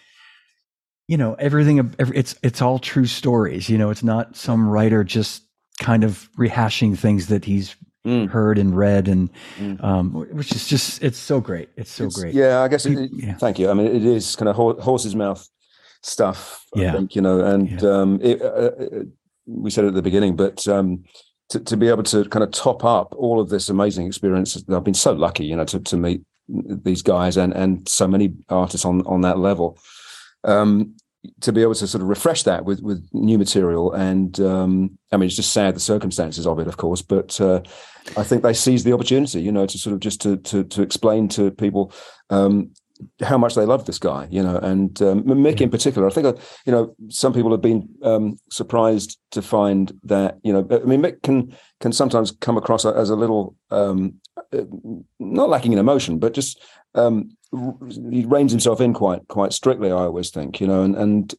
you 1.08 1.16
know 1.16 1.34
everything 1.34 1.94
it's 1.98 2.34
it's 2.42 2.62
all 2.62 2.78
true 2.78 3.06
stories 3.06 3.68
you 3.68 3.76
know 3.76 3.90
it's 3.90 4.04
not 4.04 4.36
some 4.36 4.68
writer 4.68 5.02
just 5.02 5.42
kind 5.80 6.04
of 6.04 6.28
rehashing 6.38 6.96
things 6.96 7.28
that 7.28 7.44
he's 7.44 7.74
mm. 8.06 8.28
heard 8.28 8.58
and 8.58 8.76
read 8.76 9.08
and 9.08 9.30
mm. 9.58 9.82
um, 9.82 10.12
which 10.12 10.52
is 10.52 10.66
just 10.68 11.02
it's 11.02 11.18
so 11.18 11.40
great 11.40 11.68
it's 11.76 11.90
so 11.90 12.04
it's, 12.04 12.20
great 12.20 12.34
yeah 12.34 12.60
i 12.60 12.68
guess 12.68 12.86
it, 12.86 13.10
yeah. 13.12 13.34
thank 13.34 13.58
you 13.58 13.70
i 13.70 13.74
mean 13.74 13.86
it 13.86 14.04
is 14.04 14.36
kind 14.36 14.48
of 14.48 14.56
horse's 14.56 15.16
mouth 15.16 15.48
stuff 16.02 16.64
yeah. 16.74 16.92
think 16.92 17.16
you 17.16 17.22
know 17.22 17.40
and 17.40 17.82
yeah. 17.82 17.90
um, 17.90 18.20
it, 18.22 18.40
uh, 18.40 18.44
uh 18.44 19.02
we 19.48 19.70
said 19.70 19.84
at 19.84 19.94
the 19.94 20.02
beginning, 20.02 20.36
but 20.36 20.68
um, 20.68 21.04
to, 21.48 21.60
to 21.60 21.76
be 21.76 21.88
able 21.88 22.02
to 22.04 22.24
kind 22.26 22.42
of 22.42 22.50
top 22.50 22.84
up 22.84 23.14
all 23.16 23.40
of 23.40 23.48
this 23.48 23.68
amazing 23.68 24.06
experience, 24.06 24.62
I've 24.70 24.84
been 24.84 24.94
so 24.94 25.12
lucky, 25.12 25.46
you 25.46 25.56
know, 25.56 25.64
to, 25.64 25.80
to 25.80 25.96
meet 25.96 26.22
these 26.48 27.02
guys 27.02 27.36
and 27.36 27.52
and 27.52 27.86
so 27.86 28.08
many 28.08 28.32
artists 28.48 28.86
on 28.86 29.02
on 29.06 29.22
that 29.22 29.38
level. 29.38 29.78
Um, 30.48 30.94
to 31.40 31.52
be 31.52 31.62
able 31.62 31.74
to 31.74 31.86
sort 31.86 32.00
of 32.00 32.08
refresh 32.08 32.44
that 32.44 32.64
with 32.64 32.80
with 32.80 33.06
new 33.12 33.38
material 33.38 33.92
and 33.92 34.38
um, 34.40 34.98
I 35.12 35.16
mean 35.16 35.26
it's 35.26 35.36
just 35.36 35.52
sad 35.52 35.74
the 35.74 35.80
circumstances 35.80 36.46
of 36.46 36.60
it 36.60 36.68
of 36.68 36.76
course 36.76 37.02
but 37.02 37.38
uh, 37.40 37.60
I 38.16 38.22
think 38.22 38.42
they 38.42 38.54
seized 38.54 38.86
the 38.86 38.92
opportunity 38.92 39.42
you 39.42 39.50
know 39.50 39.66
to 39.66 39.78
sort 39.78 39.94
of 39.94 40.00
just 40.00 40.20
to 40.22 40.36
to, 40.36 40.62
to 40.64 40.80
explain 40.80 41.28
to 41.30 41.50
people 41.50 41.92
um, 42.30 42.70
how 43.22 43.38
much 43.38 43.54
they 43.54 43.64
love 43.64 43.84
this 43.84 43.98
guy, 43.98 44.26
you 44.30 44.42
know, 44.42 44.56
and 44.56 45.00
um, 45.02 45.22
Mick 45.24 45.60
in 45.60 45.70
particular. 45.70 46.06
I 46.06 46.10
think, 46.10 46.26
uh, 46.26 46.34
you 46.66 46.72
know, 46.72 46.94
some 47.08 47.32
people 47.32 47.50
have 47.50 47.60
been 47.60 47.88
um, 48.02 48.38
surprised 48.50 49.18
to 49.32 49.42
find 49.42 49.92
that, 50.04 50.38
you 50.42 50.52
know, 50.52 50.66
I 50.70 50.84
mean, 50.84 51.02
Mick 51.02 51.22
can 51.22 51.56
can 51.80 51.92
sometimes 51.92 52.32
come 52.32 52.56
across 52.56 52.84
as 52.84 53.10
a 53.10 53.16
little 53.16 53.54
um, 53.70 54.14
uh, 54.52 54.64
not 55.18 55.48
lacking 55.48 55.72
in 55.72 55.78
emotion, 55.78 56.18
but 56.18 56.34
just 56.34 56.62
um, 56.94 57.36
he 57.52 58.24
reins 58.26 58.52
himself 58.52 58.80
in 58.80 58.92
quite 58.92 59.26
quite 59.28 59.52
strictly. 59.52 59.90
I 59.90 60.04
always 60.04 60.30
think, 60.30 60.60
you 60.60 60.66
know, 60.66 60.82
and 60.82 60.96
and 60.96 61.34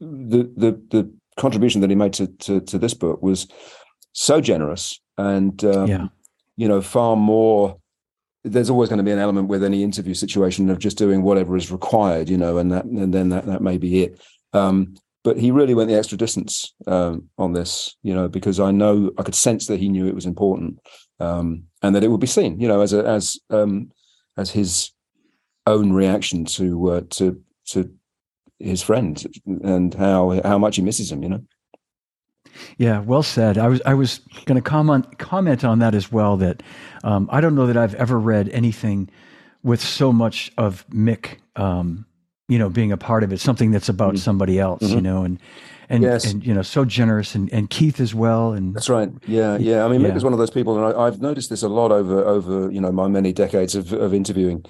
the 0.00 0.50
the 0.56 0.80
the 0.90 1.12
contribution 1.36 1.80
that 1.80 1.90
he 1.90 1.96
made 1.96 2.12
to 2.14 2.26
to, 2.26 2.60
to 2.60 2.78
this 2.78 2.94
book 2.94 3.22
was 3.22 3.46
so 4.12 4.40
generous 4.40 5.00
and 5.16 5.64
um, 5.64 5.86
yeah. 5.86 6.06
you 6.56 6.66
know 6.66 6.80
far 6.80 7.16
more 7.16 7.78
there's 8.42 8.70
always 8.70 8.88
going 8.88 8.98
to 8.98 9.04
be 9.04 9.10
an 9.10 9.18
element 9.18 9.48
with 9.48 9.62
any 9.62 9.82
interview 9.82 10.14
situation 10.14 10.70
of 10.70 10.78
just 10.78 10.96
doing 10.96 11.22
whatever 11.22 11.56
is 11.56 11.70
required, 11.70 12.28
you 12.28 12.38
know, 12.38 12.56
and 12.56 12.72
that 12.72 12.84
and 12.84 13.12
then 13.12 13.28
that 13.28 13.46
that 13.46 13.60
may 13.60 13.76
be 13.76 14.02
it. 14.02 14.20
Um, 14.52 14.94
but 15.22 15.38
he 15.38 15.50
really 15.50 15.74
went 15.74 15.88
the 15.88 15.98
extra 15.98 16.16
distance 16.16 16.72
um, 16.86 17.28
on 17.36 17.52
this, 17.52 17.96
you 18.02 18.14
know, 18.14 18.28
because 18.28 18.58
I 18.58 18.70
know 18.70 19.10
I 19.18 19.22
could 19.22 19.34
sense 19.34 19.66
that 19.66 19.78
he 19.78 19.90
knew 19.90 20.08
it 20.08 20.14
was 20.14 20.24
important 20.24 20.78
um, 21.18 21.64
and 21.82 21.94
that 21.94 22.02
it 22.02 22.08
would 22.08 22.20
be 22.20 22.26
seen, 22.26 22.58
you 22.58 22.66
know, 22.66 22.80
as 22.80 22.94
a 22.94 23.04
as 23.04 23.38
um, 23.50 23.90
as 24.38 24.50
his 24.50 24.92
own 25.70 25.92
reaction 25.92 26.44
to 26.46 26.90
uh, 26.90 27.00
to 27.10 27.40
to 27.66 27.90
his 28.58 28.82
friend 28.82 29.24
and 29.46 29.94
how 29.94 30.40
how 30.44 30.58
much 30.58 30.76
he 30.76 30.82
misses 30.82 31.10
him, 31.10 31.22
you 31.22 31.28
know. 31.28 31.42
Yeah, 32.76 33.00
well 33.00 33.22
said. 33.22 33.58
I 33.58 33.68
was 33.68 33.80
I 33.86 33.94
was 33.94 34.18
going 34.46 34.56
to 34.56 34.68
comment 34.68 35.18
comment 35.18 35.64
on 35.64 35.78
that 35.78 35.94
as 35.94 36.10
well. 36.10 36.36
That 36.36 36.62
um, 37.04 37.28
I 37.32 37.40
don't 37.40 37.54
know 37.54 37.66
that 37.66 37.76
I've 37.76 37.94
ever 37.94 38.18
read 38.18 38.48
anything 38.50 39.08
with 39.62 39.80
so 39.80 40.12
much 40.12 40.50
of 40.58 40.86
Mick, 40.88 41.38
um, 41.56 42.06
you 42.48 42.58
know, 42.58 42.68
being 42.68 42.92
a 42.92 42.96
part 42.96 43.22
of 43.22 43.32
it. 43.32 43.40
Something 43.40 43.70
that's 43.70 43.88
about 43.88 44.14
mm-hmm. 44.14 44.24
somebody 44.24 44.58
else, 44.58 44.82
mm-hmm. 44.82 44.94
you 44.94 45.00
know, 45.00 45.22
and 45.22 45.38
and 45.90 46.04
yes. 46.04 46.24
and 46.24 46.46
you 46.46 46.54
know, 46.54 46.62
so 46.62 46.84
generous, 46.84 47.34
and 47.34 47.52
and 47.52 47.68
Keith 47.68 48.00
as 48.00 48.14
well. 48.14 48.52
And 48.52 48.74
that's 48.74 48.88
right. 48.88 49.10
Yeah, 49.26 49.58
yeah. 49.58 49.84
I 49.84 49.88
mean, 49.88 50.00
Mick 50.00 50.10
yeah. 50.10 50.16
is 50.16 50.24
one 50.24 50.32
of 50.32 50.38
those 50.38 50.50
people, 50.50 50.78
and 50.78 50.96
I, 50.96 51.04
have 51.04 51.20
noticed 51.20 51.50
this 51.50 51.64
a 51.64 51.68
lot 51.68 51.90
over 51.90 52.24
over 52.24 52.70
you 52.70 52.80
know 52.80 52.92
my 52.92 53.08
many 53.08 53.32
decades 53.32 53.74
of 53.74 53.92
of 53.92 54.14
interviewing 54.14 54.64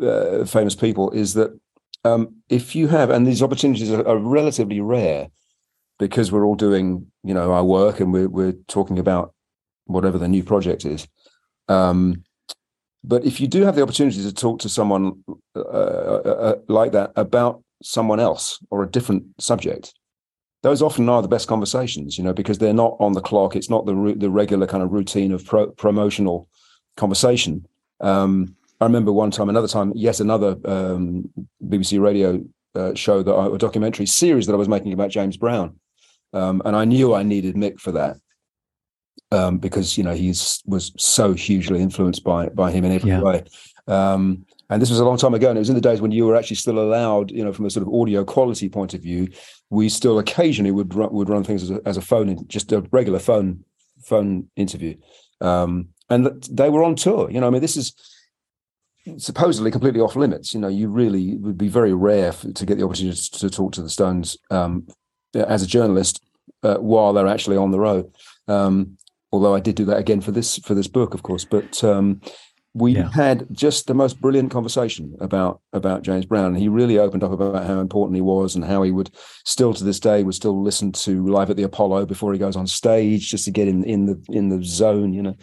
uh, 0.00 0.44
famous 0.44 0.74
people. 0.74 1.10
Is 1.12 1.34
that 1.34 1.58
um, 2.04 2.34
if 2.48 2.74
you 2.74 2.88
have, 2.88 3.10
and 3.10 3.26
these 3.26 3.42
opportunities 3.42 3.92
are, 3.92 4.06
are 4.06 4.18
relatively 4.18 4.80
rare 4.80 5.28
because 6.00 6.32
we're 6.32 6.44
all 6.44 6.56
doing 6.56 7.06
you 7.22 7.32
know 7.32 7.52
our 7.52 7.64
work 7.64 8.00
and 8.00 8.12
we're 8.12 8.28
we're 8.28 8.56
talking 8.66 8.98
about 8.98 9.32
whatever 9.86 10.18
the 10.18 10.28
new 10.28 10.42
project 10.42 10.84
is. 10.84 11.06
Um, 11.68 12.24
but 13.04 13.24
if 13.24 13.40
you 13.40 13.46
do 13.46 13.62
have 13.62 13.76
the 13.76 13.82
opportunity 13.82 14.20
to 14.20 14.34
talk 14.34 14.58
to 14.60 14.68
someone 14.68 15.22
uh, 15.54 15.60
uh, 15.60 16.22
uh, 16.24 16.54
like 16.66 16.90
that 16.92 17.12
about 17.14 17.62
someone 17.82 18.18
else 18.18 18.58
or 18.70 18.82
a 18.82 18.90
different 18.90 19.24
subject, 19.38 19.94
those 20.64 20.80
often 20.80 21.10
are 21.10 21.20
the 21.20 21.28
best 21.28 21.46
conversations, 21.46 22.16
you 22.16 22.24
know, 22.24 22.32
because 22.32 22.56
they're 22.56 22.72
not 22.72 22.96
on 22.98 23.12
the 23.12 23.20
clock. 23.20 23.54
It's 23.54 23.68
not 23.68 23.84
the 23.84 24.14
the 24.16 24.30
regular 24.30 24.66
kind 24.66 24.82
of 24.82 24.92
routine 24.92 25.30
of 25.30 25.44
pro- 25.44 25.70
promotional 25.72 26.48
conversation. 26.96 27.68
Um, 28.00 28.56
I 28.80 28.86
remember 28.86 29.12
one 29.12 29.30
time, 29.30 29.50
another 29.50 29.68
time, 29.68 29.92
yet 29.94 30.20
another 30.20 30.56
um, 30.64 31.30
BBC 31.62 32.00
radio 32.00 32.42
uh, 32.74 32.94
show 32.94 33.22
that 33.22 33.30
I, 33.30 33.54
a 33.54 33.58
documentary 33.58 34.06
series 34.06 34.46
that 34.46 34.54
I 34.54 34.56
was 34.56 34.68
making 34.68 34.94
about 34.94 35.10
James 35.10 35.36
Brown, 35.36 35.78
um, 36.32 36.62
and 36.64 36.74
I 36.74 36.86
knew 36.86 37.14
I 37.14 37.24
needed 37.24 37.56
Mick 37.56 37.78
for 37.78 37.92
that 37.92 38.16
um, 39.32 39.58
because 39.58 39.98
you 39.98 40.02
know 40.02 40.14
he 40.14 40.28
was 40.64 40.92
so 40.96 41.34
hugely 41.34 41.82
influenced 41.82 42.24
by 42.24 42.48
by 42.48 42.70
him 42.70 42.86
in 42.86 42.92
every 42.92 43.10
yeah. 43.10 43.20
way. 43.20 43.44
And 44.70 44.80
this 44.80 44.90
was 44.90 44.98
a 44.98 45.04
long 45.04 45.18
time 45.18 45.34
ago, 45.34 45.48
and 45.48 45.58
it 45.58 45.60
was 45.60 45.68
in 45.68 45.74
the 45.74 45.80
days 45.80 46.00
when 46.00 46.10
you 46.10 46.26
were 46.26 46.36
actually 46.36 46.56
still 46.56 46.78
allowed, 46.78 47.30
you 47.30 47.44
know, 47.44 47.52
from 47.52 47.66
a 47.66 47.70
sort 47.70 47.86
of 47.86 47.92
audio 47.92 48.24
quality 48.24 48.68
point 48.68 48.94
of 48.94 49.02
view, 49.02 49.28
we 49.70 49.88
still 49.88 50.18
occasionally 50.18 50.70
would 50.70 50.94
run, 50.94 51.12
would 51.12 51.28
run 51.28 51.44
things 51.44 51.62
as 51.62 51.70
a, 51.70 51.80
as 51.84 51.96
a 51.96 52.02
phone, 52.02 52.46
just 52.48 52.72
a 52.72 52.80
regular 52.90 53.18
phone 53.18 53.64
phone 54.02 54.48
interview, 54.56 54.94
um, 55.40 55.88
and 56.10 56.42
they 56.50 56.70
were 56.70 56.82
on 56.82 56.94
tour. 56.94 57.30
You 57.30 57.40
know, 57.40 57.46
I 57.46 57.50
mean, 57.50 57.62
this 57.62 57.76
is 57.76 57.94
supposedly 59.18 59.70
completely 59.70 60.00
off 60.00 60.16
limits. 60.16 60.54
You 60.54 60.60
know, 60.60 60.68
you 60.68 60.88
really 60.88 61.36
would 61.36 61.58
be 61.58 61.68
very 61.68 61.92
rare 61.94 62.32
to 62.32 62.66
get 62.66 62.78
the 62.78 62.84
opportunity 62.84 63.16
to, 63.16 63.38
to 63.40 63.50
talk 63.50 63.72
to 63.74 63.82
the 63.82 63.90
Stones 63.90 64.36
um, 64.50 64.86
as 65.34 65.62
a 65.62 65.66
journalist 65.66 66.24
uh, 66.62 66.76
while 66.76 67.12
they're 67.12 67.28
actually 67.28 67.56
on 67.56 67.70
the 67.70 67.80
road. 67.80 68.10
Um, 68.48 68.96
although 69.32 69.54
I 69.54 69.60
did 69.60 69.74
do 69.74 69.84
that 69.86 69.98
again 69.98 70.20
for 70.20 70.30
this 70.30 70.58
for 70.58 70.74
this 70.74 70.88
book, 70.88 71.12
of 71.14 71.22
course. 71.22 71.44
But 71.44 71.82
um, 71.84 72.20
we 72.74 72.96
yeah. 72.96 73.08
had 73.12 73.46
just 73.52 73.86
the 73.86 73.94
most 73.94 74.20
brilliant 74.20 74.50
conversation 74.50 75.16
about 75.20 75.60
about 75.72 76.02
James 76.02 76.26
Brown. 76.26 76.56
He 76.56 76.68
really 76.68 76.98
opened 76.98 77.22
up 77.22 77.30
about 77.30 77.64
how 77.64 77.78
important 77.78 78.16
he 78.16 78.20
was 78.20 78.56
and 78.56 78.64
how 78.64 78.82
he 78.82 78.90
would 78.90 79.10
still 79.44 79.72
to 79.72 79.84
this 79.84 80.00
day 80.00 80.24
would 80.24 80.34
still 80.34 80.60
listen 80.60 80.90
to 80.92 81.24
live 81.26 81.50
at 81.50 81.56
the 81.56 81.62
Apollo 81.62 82.06
before 82.06 82.32
he 82.32 82.38
goes 82.38 82.56
on 82.56 82.66
stage 82.66 83.30
just 83.30 83.44
to 83.44 83.52
get 83.52 83.68
in 83.68 83.84
in 83.84 84.06
the 84.06 84.20
in 84.28 84.48
the 84.48 84.62
zone. 84.64 85.12
You 85.12 85.22
know. 85.22 85.36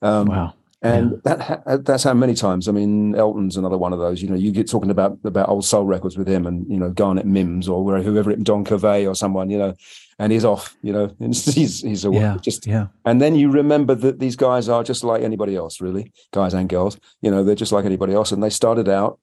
Um, 0.00 0.26
wow. 0.26 0.54
And 0.82 1.22
yeah. 1.24 1.60
that 1.64 1.84
that's 1.86 2.04
how 2.04 2.12
many 2.12 2.34
times. 2.34 2.68
I 2.68 2.72
mean, 2.72 3.14
Elton's 3.14 3.56
another 3.56 3.78
one 3.78 3.94
of 3.94 3.98
those. 3.98 4.20
You 4.20 4.28
know, 4.28 4.36
you 4.36 4.52
get 4.52 4.68
talking 4.68 4.90
about 4.90 5.18
about 5.24 5.48
old 5.48 5.64
soul 5.64 5.84
records 5.84 6.18
with 6.18 6.28
him, 6.28 6.46
and 6.46 6.70
you 6.70 6.76
know, 6.76 6.90
Garnet 6.90 7.26
Mimms 7.26 7.68
or 7.68 7.82
whoever, 8.02 8.30
it 8.30 8.44
Don 8.44 8.64
Covay 8.64 9.08
or 9.08 9.14
someone. 9.14 9.48
You 9.48 9.58
know, 9.58 9.74
and 10.18 10.32
he's 10.32 10.44
off. 10.44 10.76
You 10.82 10.92
know, 10.92 11.14
he's 11.18 11.80
he's 11.80 12.04
a 12.04 12.10
yeah, 12.10 12.36
just 12.42 12.66
yeah. 12.66 12.88
And 13.06 13.22
then 13.22 13.34
you 13.34 13.50
remember 13.50 13.94
that 13.94 14.18
these 14.18 14.36
guys 14.36 14.68
are 14.68 14.84
just 14.84 15.02
like 15.02 15.22
anybody 15.22 15.56
else, 15.56 15.80
really, 15.80 16.12
guys 16.32 16.52
and 16.52 16.68
girls. 16.68 16.98
You 17.22 17.30
know, 17.30 17.42
they're 17.42 17.54
just 17.54 17.72
like 17.72 17.86
anybody 17.86 18.12
else, 18.12 18.30
and 18.30 18.42
they 18.42 18.50
started 18.50 18.88
out 18.88 19.18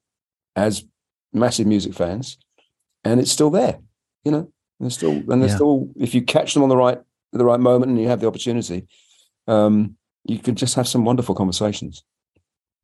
as 0.56 0.84
massive 1.32 1.68
music 1.68 1.94
fans, 1.94 2.36
and 3.04 3.20
it's 3.20 3.30
still 3.30 3.50
there. 3.50 3.78
You 4.24 4.32
know, 4.32 4.52
they're 4.80 4.90
still 4.90 5.12
and 5.12 5.40
they're 5.40 5.48
yeah. 5.48 5.54
still. 5.54 5.88
If 5.96 6.16
you 6.16 6.22
catch 6.22 6.52
them 6.52 6.64
on 6.64 6.68
the 6.68 6.76
right 6.76 6.98
the 7.32 7.44
right 7.44 7.60
moment 7.60 7.90
and 7.90 8.00
you 8.00 8.08
have 8.08 8.20
the 8.20 8.26
opportunity, 8.26 8.88
um, 9.46 9.96
you 10.24 10.38
can 10.38 10.54
just 10.54 10.74
have 10.74 10.88
some 10.88 11.04
wonderful 11.04 11.34
conversations. 11.34 12.02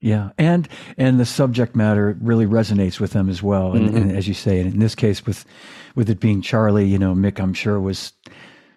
Yeah, 0.00 0.30
and 0.38 0.66
and 0.96 1.20
the 1.20 1.26
subject 1.26 1.76
matter 1.76 2.16
really 2.20 2.46
resonates 2.46 3.00
with 3.00 3.12
them 3.12 3.28
as 3.28 3.42
well. 3.42 3.72
And, 3.72 3.88
mm-hmm. 3.88 3.96
and, 3.96 4.16
as 4.16 4.26
you 4.26 4.34
say, 4.34 4.58
and 4.58 4.72
in 4.72 4.80
this 4.80 4.94
case, 4.94 5.26
with 5.26 5.44
with 5.94 6.08
it 6.08 6.20
being 6.20 6.40
Charlie, 6.40 6.86
you 6.86 6.98
know, 6.98 7.14
Mick, 7.14 7.38
I'm 7.38 7.52
sure 7.52 7.78
was 7.78 8.12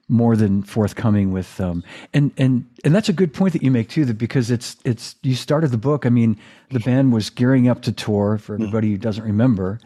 more 0.09 0.35
than 0.35 0.61
forthcoming 0.61 1.31
with 1.31 1.61
um 1.61 1.81
and 2.13 2.31
and 2.37 2.69
and 2.83 2.93
that's 2.93 3.07
a 3.07 3.13
good 3.13 3.33
point 3.33 3.53
that 3.53 3.63
you 3.63 3.71
make 3.71 3.87
too 3.87 4.03
that 4.03 4.17
because 4.17 4.51
it's 4.51 4.75
it's 4.83 5.15
you 5.23 5.33
started 5.33 5.71
the 5.71 5.77
book 5.77 6.05
i 6.05 6.09
mean 6.09 6.37
the 6.71 6.79
band 6.81 7.13
was 7.13 7.29
gearing 7.29 7.69
up 7.69 7.81
to 7.81 7.91
tour 7.91 8.37
for 8.37 8.53
mm-hmm. 8.53 8.63
everybody 8.63 8.91
who 8.91 8.97
doesn't 8.97 9.23
remember 9.23 9.79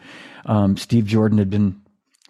um, 0.47 0.75
steve 0.75 1.05
jordan 1.05 1.37
had 1.37 1.51
been 1.51 1.79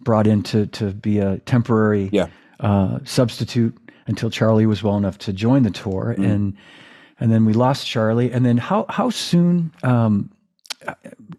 brought 0.02 0.28
in 0.28 0.44
to 0.44 0.68
to 0.68 0.92
be 0.92 1.18
a 1.20 1.38
temporary 1.40 2.10
yeah. 2.12 2.28
uh, 2.60 3.00
substitute 3.06 3.76
until 4.08 4.30
charlie 4.30 4.66
was 4.66 4.82
well 4.82 4.98
enough 4.98 5.18
to 5.18 5.32
join 5.32 5.64
the 5.64 5.72
tour 5.72 6.16
mm-hmm. 6.18 6.24
and 6.24 6.58
and 7.20 7.32
then 7.32 7.46
we 7.46 7.54
lost 7.54 7.88
Charlie. 7.88 8.32
And 8.32 8.46
then 8.46 8.58
how 8.58 8.86
how 8.90 9.10
soon 9.10 9.74
um, 9.84 10.30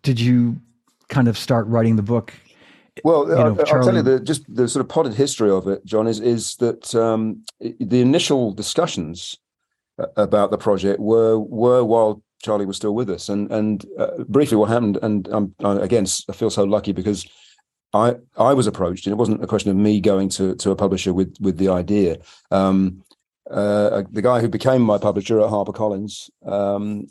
did 0.02 0.20
you 0.20 0.60
kind 1.08 1.28
of 1.28 1.38
start 1.38 1.66
writing 1.66 1.96
the 1.96 2.02
book? 2.02 2.32
Well, 3.04 3.28
you 3.28 3.34
know, 3.34 3.40
I, 3.40 3.48
will 3.50 3.64
tell 3.64 3.94
you 3.94 4.02
the 4.02 4.20
just 4.20 4.42
the 4.52 4.68
sort 4.68 4.84
of 4.84 4.88
potted 4.88 5.14
history 5.14 5.50
of 5.50 5.68
it, 5.68 5.84
John, 5.84 6.06
is 6.06 6.20
is 6.20 6.56
that 6.56 6.94
um, 6.94 7.44
the 7.60 8.00
initial 8.00 8.52
discussions 8.52 9.36
about 10.16 10.50
the 10.50 10.58
project 10.58 11.00
were 11.00 11.38
were 11.38 11.84
while 11.84 12.22
Charlie 12.42 12.66
was 12.66 12.76
still 12.76 12.94
with 12.94 13.08
us, 13.08 13.28
and 13.28 13.50
and 13.52 13.86
uh, 13.98 14.24
briefly 14.28 14.56
what 14.56 14.68
happened, 14.68 14.98
and 15.02 15.28
um, 15.32 15.54
again 15.60 16.06
I 16.28 16.32
feel 16.32 16.50
so 16.50 16.64
lucky 16.64 16.92
because 16.92 17.24
I 17.92 18.16
I 18.36 18.54
was 18.54 18.66
approached, 18.66 19.06
and 19.06 19.12
it 19.12 19.16
wasn't 19.16 19.42
a 19.42 19.46
question 19.46 19.70
of 19.70 19.76
me 19.76 20.00
going 20.00 20.28
to 20.30 20.54
to 20.56 20.70
a 20.70 20.76
publisher 20.76 21.12
with 21.12 21.36
with 21.40 21.58
the 21.58 21.68
idea. 21.68 22.18
Um, 22.50 23.02
uh, 23.50 24.02
the 24.10 24.22
guy 24.22 24.40
who 24.40 24.48
became 24.48 24.82
my 24.82 24.98
publisher 24.98 25.40
at 25.40 25.48
HarperCollins 25.48 26.28
um, 26.46 27.06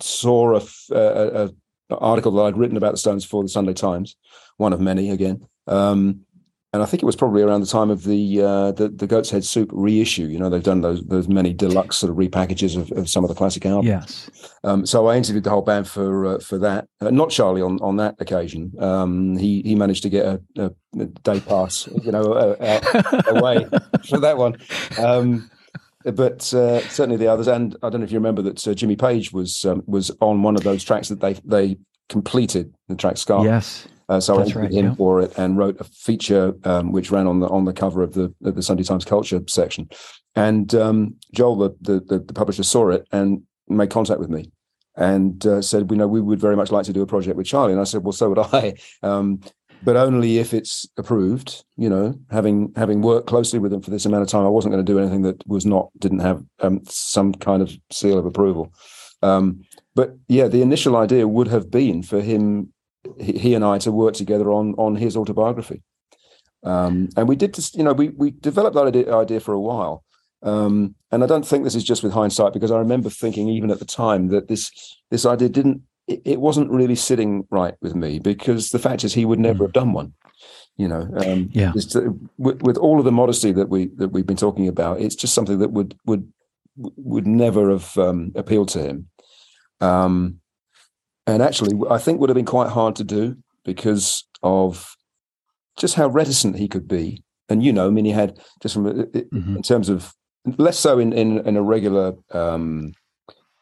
saw 0.00 0.60
a, 0.90 1.50
article 1.90 2.32
that 2.32 2.42
I'd 2.42 2.56
written 2.58 2.76
about 2.76 2.92
the 2.92 2.98
Stones 2.98 3.24
for 3.24 3.42
the 3.42 3.48
Sunday 3.48 3.72
Times, 3.72 4.16
one 4.56 4.72
of 4.72 4.80
many 4.80 5.10
again. 5.10 5.46
Um, 5.66 6.26
and 6.74 6.82
I 6.82 6.86
think 6.86 7.04
it 7.04 7.06
was 7.06 7.14
probably 7.14 7.40
around 7.40 7.60
the 7.60 7.68
time 7.68 7.88
of 7.88 8.02
the, 8.02 8.42
uh, 8.42 8.72
the 8.72 8.88
the 8.88 9.06
Goat's 9.06 9.30
Head 9.30 9.44
Soup 9.44 9.70
reissue. 9.72 10.26
You 10.26 10.40
know, 10.40 10.50
they've 10.50 10.60
done 10.60 10.80
those 10.80 11.04
those 11.04 11.28
many 11.28 11.52
deluxe 11.52 11.98
sort 11.98 12.10
of 12.10 12.16
repackages 12.16 12.76
of, 12.76 12.90
of 12.98 13.08
some 13.08 13.22
of 13.22 13.28
the 13.28 13.34
classic 13.36 13.64
albums. 13.64 13.86
Yes. 13.86 14.50
Um, 14.64 14.84
so 14.84 15.06
I 15.06 15.16
interviewed 15.16 15.44
the 15.44 15.50
whole 15.50 15.62
band 15.62 15.86
for 15.86 16.26
uh, 16.26 16.38
for 16.40 16.58
that. 16.58 16.88
Uh, 17.00 17.10
not 17.10 17.30
Charlie 17.30 17.62
on, 17.62 17.78
on 17.80 17.96
that 17.98 18.16
occasion. 18.18 18.72
Um, 18.80 19.36
he 19.36 19.62
he 19.62 19.76
managed 19.76 20.02
to 20.02 20.08
get 20.08 20.26
a, 20.26 20.42
a, 20.58 20.70
a 20.98 21.04
day 21.04 21.38
pass, 21.38 21.86
you 22.02 22.10
know, 22.10 22.56
away 23.28 23.66
for 24.08 24.18
that 24.18 24.36
one. 24.36 24.56
Um, 24.98 25.48
but 26.02 26.52
uh, 26.52 26.80
certainly 26.88 27.18
the 27.18 27.28
others. 27.28 27.46
And 27.46 27.76
I 27.84 27.88
don't 27.88 28.00
know 28.00 28.04
if 28.04 28.10
you 28.10 28.18
remember 28.18 28.42
that 28.42 28.66
uh, 28.66 28.74
Jimmy 28.74 28.96
Page 28.96 29.32
was 29.32 29.64
um, 29.64 29.84
was 29.86 30.10
on 30.20 30.42
one 30.42 30.56
of 30.56 30.64
those 30.64 30.82
tracks 30.82 31.08
that 31.08 31.20
they 31.20 31.34
they 31.44 31.76
completed 32.08 32.74
the 32.88 32.96
track 32.96 33.16
Scar. 33.16 33.44
Yes. 33.44 33.86
Uh, 34.08 34.20
so 34.20 34.36
That's 34.36 34.50
I 34.50 34.50
interviewed 34.50 34.72
right, 34.74 34.84
him 34.84 34.86
yeah. 34.90 34.94
for 34.94 35.20
it 35.20 35.32
and 35.38 35.56
wrote 35.56 35.80
a 35.80 35.84
feature 35.84 36.54
um, 36.64 36.92
which 36.92 37.10
ran 37.10 37.26
on 37.26 37.40
the 37.40 37.48
on 37.48 37.64
the 37.64 37.72
cover 37.72 38.02
of 38.02 38.14
the 38.14 38.34
of 38.44 38.54
the 38.54 38.62
Sunday 38.62 38.82
Times 38.82 39.04
Culture 39.04 39.40
section. 39.46 39.88
And 40.36 40.74
um, 40.74 41.16
Joel, 41.32 41.56
the, 41.56 42.00
the, 42.00 42.18
the 42.18 42.34
publisher, 42.34 42.64
saw 42.64 42.90
it 42.90 43.06
and 43.12 43.42
made 43.68 43.90
contact 43.90 44.20
with 44.20 44.30
me 44.30 44.50
and 44.96 45.44
uh, 45.46 45.62
said, 45.62 45.90
"We 45.90 45.96
know 45.96 46.08
we 46.08 46.20
would 46.20 46.40
very 46.40 46.56
much 46.56 46.70
like 46.70 46.86
to 46.86 46.92
do 46.92 47.02
a 47.02 47.06
project 47.06 47.36
with 47.36 47.46
Charlie." 47.46 47.72
And 47.72 47.80
I 47.80 47.84
said, 47.84 48.02
"Well, 48.02 48.12
so 48.12 48.28
would 48.28 48.38
I." 48.38 48.74
Um, 49.02 49.40
but 49.82 49.96
only 49.96 50.38
if 50.38 50.54
it's 50.54 50.88
approved. 50.96 51.64
You 51.76 51.90
know, 51.90 52.18
having 52.30 52.72
having 52.74 53.02
worked 53.02 53.26
closely 53.26 53.58
with 53.58 53.70
them 53.70 53.82
for 53.82 53.90
this 53.90 54.06
amount 54.06 54.22
of 54.22 54.28
time, 54.28 54.46
I 54.46 54.48
wasn't 54.48 54.72
going 54.72 54.84
to 54.84 54.92
do 54.92 54.98
anything 54.98 55.22
that 55.22 55.46
was 55.46 55.66
not 55.66 55.90
didn't 55.98 56.20
have 56.20 56.42
um, 56.60 56.80
some 56.86 57.34
kind 57.34 57.62
of 57.62 57.76
seal 57.90 58.18
of 58.18 58.26
approval. 58.26 58.72
Um, 59.22 59.64
but 59.94 60.16
yeah, 60.28 60.48
the 60.48 60.62
initial 60.62 60.96
idea 60.96 61.28
would 61.28 61.48
have 61.48 61.70
been 61.70 62.02
for 62.02 62.20
him, 62.20 62.72
he 63.18 63.54
and 63.54 63.64
I, 63.64 63.78
to 63.78 63.92
work 63.92 64.14
together 64.14 64.50
on 64.50 64.74
on 64.74 64.96
his 64.96 65.16
autobiography. 65.16 65.82
Um, 66.64 67.10
and 67.16 67.28
we 67.28 67.36
did, 67.36 67.52
just, 67.52 67.76
you 67.76 67.84
know, 67.84 67.92
we 67.92 68.08
we 68.10 68.30
developed 68.30 68.74
that 68.74 68.86
idea, 68.86 69.14
idea 69.14 69.40
for 69.40 69.52
a 69.52 69.60
while. 69.60 70.02
Um, 70.42 70.94
and 71.10 71.22
I 71.22 71.26
don't 71.26 71.46
think 71.46 71.64
this 71.64 71.74
is 71.74 71.84
just 71.84 72.02
with 72.02 72.12
hindsight 72.12 72.52
because 72.52 72.70
I 72.70 72.78
remember 72.78 73.08
thinking 73.08 73.48
even 73.48 73.70
at 73.70 73.78
the 73.78 73.84
time 73.84 74.28
that 74.28 74.48
this 74.48 74.70
this 75.10 75.24
idea 75.24 75.48
didn't 75.48 75.82
it, 76.06 76.22
it, 76.24 76.40
wasn't 76.40 76.70
really 76.70 76.96
sitting 76.96 77.46
right 77.50 77.74
with 77.80 77.94
me 77.94 78.18
because 78.18 78.70
the 78.70 78.78
fact 78.78 79.04
is 79.04 79.14
he 79.14 79.24
would 79.24 79.38
never 79.38 79.60
mm. 79.60 79.62
have 79.62 79.72
done 79.72 79.92
one. 79.92 80.12
You 80.76 80.88
know, 80.88 81.08
um, 81.24 81.48
yeah. 81.52 81.72
To, 81.90 82.18
with, 82.36 82.60
with, 82.62 82.76
all 82.76 82.98
of 82.98 83.04
the 83.04 83.12
modesty 83.12 83.52
that 83.52 83.68
we 83.68 83.86
that 83.96 84.08
we've 84.08 84.26
been 84.26 84.36
talking 84.36 84.68
about, 84.68 85.00
it's 85.00 85.14
just 85.14 85.32
something 85.32 85.60
that 85.60 85.70
would 85.70 85.98
would 86.04 86.30
would 86.76 87.26
never 87.26 87.70
have 87.70 87.96
um, 87.96 88.32
appealed 88.34 88.68
to 88.70 88.80
him. 88.80 89.08
Um, 89.80 90.40
and 91.26 91.42
actually, 91.42 91.78
I 91.90 91.98
think 91.98 92.20
would 92.20 92.30
have 92.30 92.36
been 92.36 92.44
quite 92.44 92.70
hard 92.70 92.96
to 92.96 93.04
do 93.04 93.36
because 93.64 94.24
of 94.42 94.94
just 95.76 95.94
how 95.94 96.08
reticent 96.08 96.56
he 96.56 96.68
could 96.68 96.86
be. 96.86 97.22
And 97.48 97.62
you 97.62 97.72
know, 97.72 97.86
I 97.86 97.90
mean, 97.90 98.04
he 98.04 98.10
had 98.10 98.38
just 98.62 98.74
from 98.74 98.84
mm-hmm. 98.84 99.56
in 99.56 99.62
terms 99.62 99.88
of 99.88 100.14
less 100.58 100.78
so 100.78 100.98
in 100.98 101.12
in, 101.12 101.46
in 101.46 101.56
a 101.56 101.62
regular 101.62 102.14
um, 102.32 102.92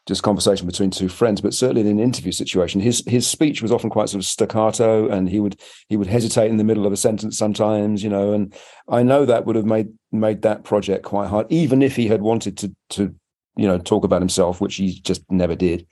just 0.05 0.23
conversation 0.23 0.67
between 0.67 0.91
two 0.91 1.07
friends, 1.07 1.39
but 1.39 1.53
certainly 1.53 1.81
in 1.81 1.87
an 1.87 1.99
interview 1.99 2.31
situation, 2.31 2.81
his 2.81 3.03
his 3.07 3.25
speech 3.25 3.61
was 3.61 3.71
often 3.71 3.89
quite 3.89 4.09
sort 4.09 4.21
of 4.21 4.25
staccato, 4.25 5.07
and 5.07 5.29
he 5.29 5.39
would 5.39 5.59
he 5.87 5.95
would 5.95 6.07
hesitate 6.07 6.49
in 6.49 6.57
the 6.57 6.63
middle 6.63 6.85
of 6.85 6.91
a 6.91 6.97
sentence 6.97 7.37
sometimes, 7.37 8.03
you 8.03 8.09
know. 8.09 8.33
And 8.33 8.53
I 8.89 9.03
know 9.03 9.25
that 9.25 9.45
would 9.45 9.55
have 9.55 9.65
made 9.65 9.87
made 10.11 10.41
that 10.41 10.63
project 10.65 11.03
quite 11.05 11.29
hard, 11.29 11.47
even 11.49 11.81
if 11.81 11.95
he 11.95 12.07
had 12.07 12.21
wanted 12.21 12.57
to 12.57 12.75
to 12.91 13.15
you 13.55 13.67
know 13.67 13.77
talk 13.77 14.03
about 14.03 14.21
himself, 14.21 14.59
which 14.59 14.75
he 14.75 14.99
just 14.99 15.23
never 15.31 15.55
did. 15.55 15.87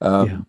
Um, 0.00 0.28
yeah. 0.28 0.40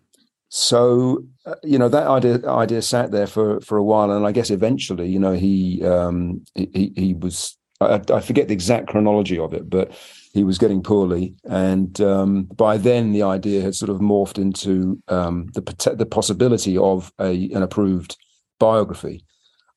So 0.48 1.24
uh, 1.44 1.54
you 1.62 1.78
know 1.78 1.88
that 1.88 2.06
idea 2.06 2.48
idea 2.48 2.82
sat 2.82 3.10
there 3.10 3.26
for 3.26 3.60
for 3.60 3.76
a 3.78 3.84
while, 3.84 4.10
and 4.10 4.26
I 4.26 4.32
guess 4.32 4.50
eventually, 4.50 5.08
you 5.08 5.18
know, 5.18 5.32
he 5.32 5.84
um, 5.84 6.44
he 6.54 6.92
he 6.96 7.14
was 7.14 7.56
I, 7.80 8.00
I 8.12 8.20
forget 8.20 8.48
the 8.48 8.54
exact 8.54 8.88
chronology 8.88 9.38
of 9.38 9.52
it, 9.52 9.68
but 9.68 9.92
he 10.32 10.44
was 10.44 10.58
getting 10.58 10.82
poorly, 10.82 11.34
and 11.44 12.00
um, 12.00 12.44
by 12.44 12.76
then 12.76 13.12
the 13.12 13.22
idea 13.22 13.62
had 13.62 13.74
sort 13.74 13.90
of 13.90 13.98
morphed 13.98 14.38
into 14.38 15.02
um, 15.08 15.48
the 15.54 15.94
the 15.96 16.06
possibility 16.06 16.78
of 16.78 17.12
a 17.18 17.50
an 17.52 17.62
approved 17.62 18.16
biography. 18.58 19.24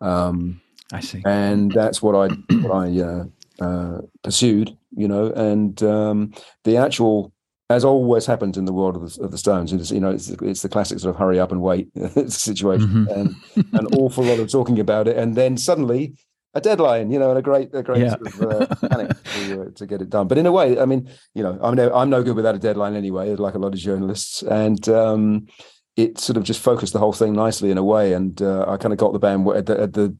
Um, 0.02 0.62
I 0.92 1.02
see. 1.02 1.22
And 1.26 1.72
that's 1.72 2.02
what 2.02 2.16
I 2.16 2.34
what 2.58 2.72
I 2.72 3.02
uh, 3.02 3.26
uh, 3.60 4.02
pursued, 4.24 4.76
you 4.96 5.08
know. 5.08 5.28
And 5.28 5.82
um, 5.84 6.34
the 6.64 6.78
actual, 6.78 7.32
as 7.70 7.86
always 7.86 8.26
happens 8.26 8.58
in 8.58 8.66
the 8.66 8.74
world 8.74 8.96
of 8.96 9.02
the, 9.02 9.24
of 9.24 9.32
the 9.32 9.38
Stones, 9.38 9.72
it's, 9.72 9.92
you 9.92 10.00
know, 10.00 10.10
it's, 10.10 10.30
it's 10.30 10.64
the 10.64 10.70
classic 10.70 11.00
sort 11.00 11.14
of 11.14 11.20
hurry 11.20 11.40
up 11.40 11.52
and 11.52 11.62
wait 11.62 11.90
situation, 12.28 12.88
mm-hmm. 12.88 13.12
and 13.12 13.36
an 13.74 13.86
awful 13.98 14.24
lot 14.24 14.40
of 14.40 14.52
talking 14.52 14.80
about 14.80 15.08
it, 15.08 15.18
and 15.18 15.36
then 15.36 15.56
suddenly 15.56 16.16
a 16.56 16.62
deadline, 16.62 17.12
you 17.12 17.20
know, 17.20 17.30
and 17.30 17.38
a 17.38 17.44
great, 17.44 17.70
a 17.74 17.84
great 17.84 18.02
yeah. 18.02 18.10
sort 18.10 18.28
of, 18.28 18.42
uh, 18.42 18.88
panic 18.88 19.24
to, 19.24 19.62
uh, 19.62 19.66
to, 19.76 19.86
get 19.86 20.02
it 20.02 20.10
done. 20.10 20.28
But 20.28 20.40
in 20.40 20.48
a 20.48 20.52
way, 20.52 20.80
I 20.80 20.86
mean, 20.86 21.10
you 21.36 21.44
know, 21.44 21.60
I'm 21.62 21.76
no, 21.76 21.94
I'm 21.94 22.10
no 22.10 22.24
good 22.24 22.36
without 22.36 22.56
a 22.56 22.60
deadline 22.60 22.96
anyway, 22.96 23.36
like 23.36 23.54
a 23.54 23.60
lot 23.60 23.74
of 23.74 23.80
journalists, 23.80 24.42
and 24.42 24.88
um, 24.90 25.48
it 25.96 26.18
sort 26.18 26.38
of 26.38 26.44
just 26.44 26.62
focused 26.62 26.94
the 26.94 27.00
whole 27.00 27.14
thing 27.14 27.34
nicely 27.34 27.70
in 27.70 27.78
a 27.78 27.84
way. 27.84 28.14
And 28.14 28.42
uh, 28.42 28.66
I 28.68 28.78
kind 28.78 28.94
of 28.94 28.98
got 28.98 29.14
the 29.14 29.20
band 29.20 29.48
at 29.50 29.68
the, 29.68 29.80
at 29.80 29.94
the, 29.94 30.18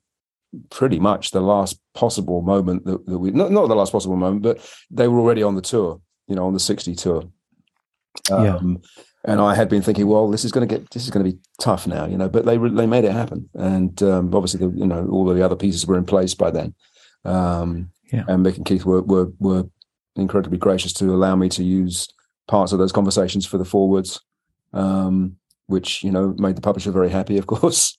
pretty 0.70 1.00
much 1.00 1.32
the 1.32 1.42
last 1.42 1.80
possible 1.96 2.42
moment 2.42 2.86
that, 2.86 3.06
that, 3.08 3.18
we 3.18 3.32
not 3.32 3.52
not 3.52 3.68
the 3.68 3.76
last 3.76 3.92
possible 3.92 4.16
moment, 4.16 4.44
but 4.44 4.60
they 4.92 5.08
were 5.08 5.20
already 5.20 5.42
on 5.42 5.56
the 5.56 5.62
tour, 5.62 6.00
you 6.28 6.36
know, 6.36 6.46
on 6.46 6.54
the 6.54 6.60
60 6.60 6.94
tour. 6.96 7.24
Um, 8.32 8.46
yeah 8.46 8.90
and 9.26 9.42
I 9.42 9.54
had 9.54 9.68
been 9.68 9.82
thinking, 9.82 10.08
well, 10.08 10.30
this 10.30 10.46
is 10.46 10.52
going 10.52 10.68
to 10.68 10.74
get 10.74 10.90
this 10.92 11.04
is 11.04 11.10
going 11.10 11.26
to 11.26 11.32
be 11.32 11.38
tough 11.60 11.86
now, 11.86 12.06
you 12.06 12.18
know. 12.18 12.30
But 12.30 12.46
they 12.46 12.58
they 12.58 12.88
made 12.88 13.04
it 13.04 13.12
happen, 13.12 13.50
and 13.54 14.02
um, 14.02 14.34
obviously, 14.34 14.66
the, 14.66 14.78
you 14.78 14.88
know, 14.88 15.08
all 15.12 15.30
of 15.30 15.36
the 15.36 15.44
other 15.44 15.56
pieces 15.56 15.86
were 15.86 15.98
in 15.98 16.06
place 16.06 16.34
by 16.34 16.52
then. 16.52 16.74
Um, 17.26 17.92
yeah. 18.14 18.24
And 18.28 18.46
Mick 18.46 18.56
and 18.58 18.66
Keith 18.66 18.86
were, 18.86 19.02
were 19.02 19.32
were 19.40 19.66
incredibly 20.16 20.58
gracious 20.58 20.94
to 20.94 21.14
allow 21.14 21.36
me 21.36 21.50
to 21.50 21.64
use 21.64 22.08
parts 22.48 22.72
of 22.72 22.80
those 22.80 22.92
conversations 22.92 23.46
for 23.46 23.58
the 23.58 23.66
forwards, 23.66 24.22
um, 24.74 25.36
which 25.68 26.02
you 26.02 26.12
know 26.12 26.34
made 26.38 26.56
the 26.56 26.62
publisher 26.62 26.92
very 26.92 27.10
happy, 27.10 27.38
of 27.38 27.46
course. 27.48 27.98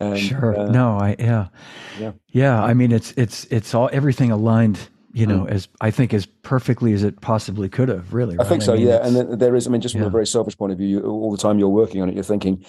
and, 0.00 0.18
sure. 0.18 0.58
Uh, 0.58 0.66
no, 0.66 0.98
I 0.98 1.14
yeah, 1.20 1.48
yeah, 2.00 2.12
yeah. 2.28 2.62
I 2.62 2.74
mean, 2.74 2.90
it's 2.90 3.12
it's 3.12 3.44
it's 3.44 3.74
all 3.74 3.90
everything 3.92 4.32
aligned 4.32 4.88
you 5.12 5.26
know, 5.26 5.44
mm. 5.44 5.50
as 5.50 5.68
I 5.80 5.90
think 5.90 6.12
as 6.12 6.26
perfectly 6.26 6.92
as 6.92 7.02
it 7.02 7.20
possibly 7.20 7.68
could 7.68 7.88
have, 7.88 8.12
really. 8.12 8.36
Right? 8.36 8.46
I 8.46 8.48
think 8.48 8.62
so, 8.62 8.74
I 8.74 8.76
mean, 8.76 8.86
yeah. 8.86 9.06
And 9.06 9.40
there 9.40 9.56
is, 9.56 9.66
I 9.66 9.70
mean, 9.70 9.80
just 9.80 9.94
from 9.94 10.02
yeah. 10.02 10.08
a 10.08 10.10
very 10.10 10.26
selfish 10.26 10.56
point 10.56 10.72
of 10.72 10.78
view, 10.78 10.88
you, 10.88 11.02
all 11.02 11.30
the 11.30 11.38
time 11.38 11.58
you're 11.58 11.68
working 11.68 12.02
on 12.02 12.08
it, 12.08 12.14
you're 12.14 12.24
thinking, 12.24 12.64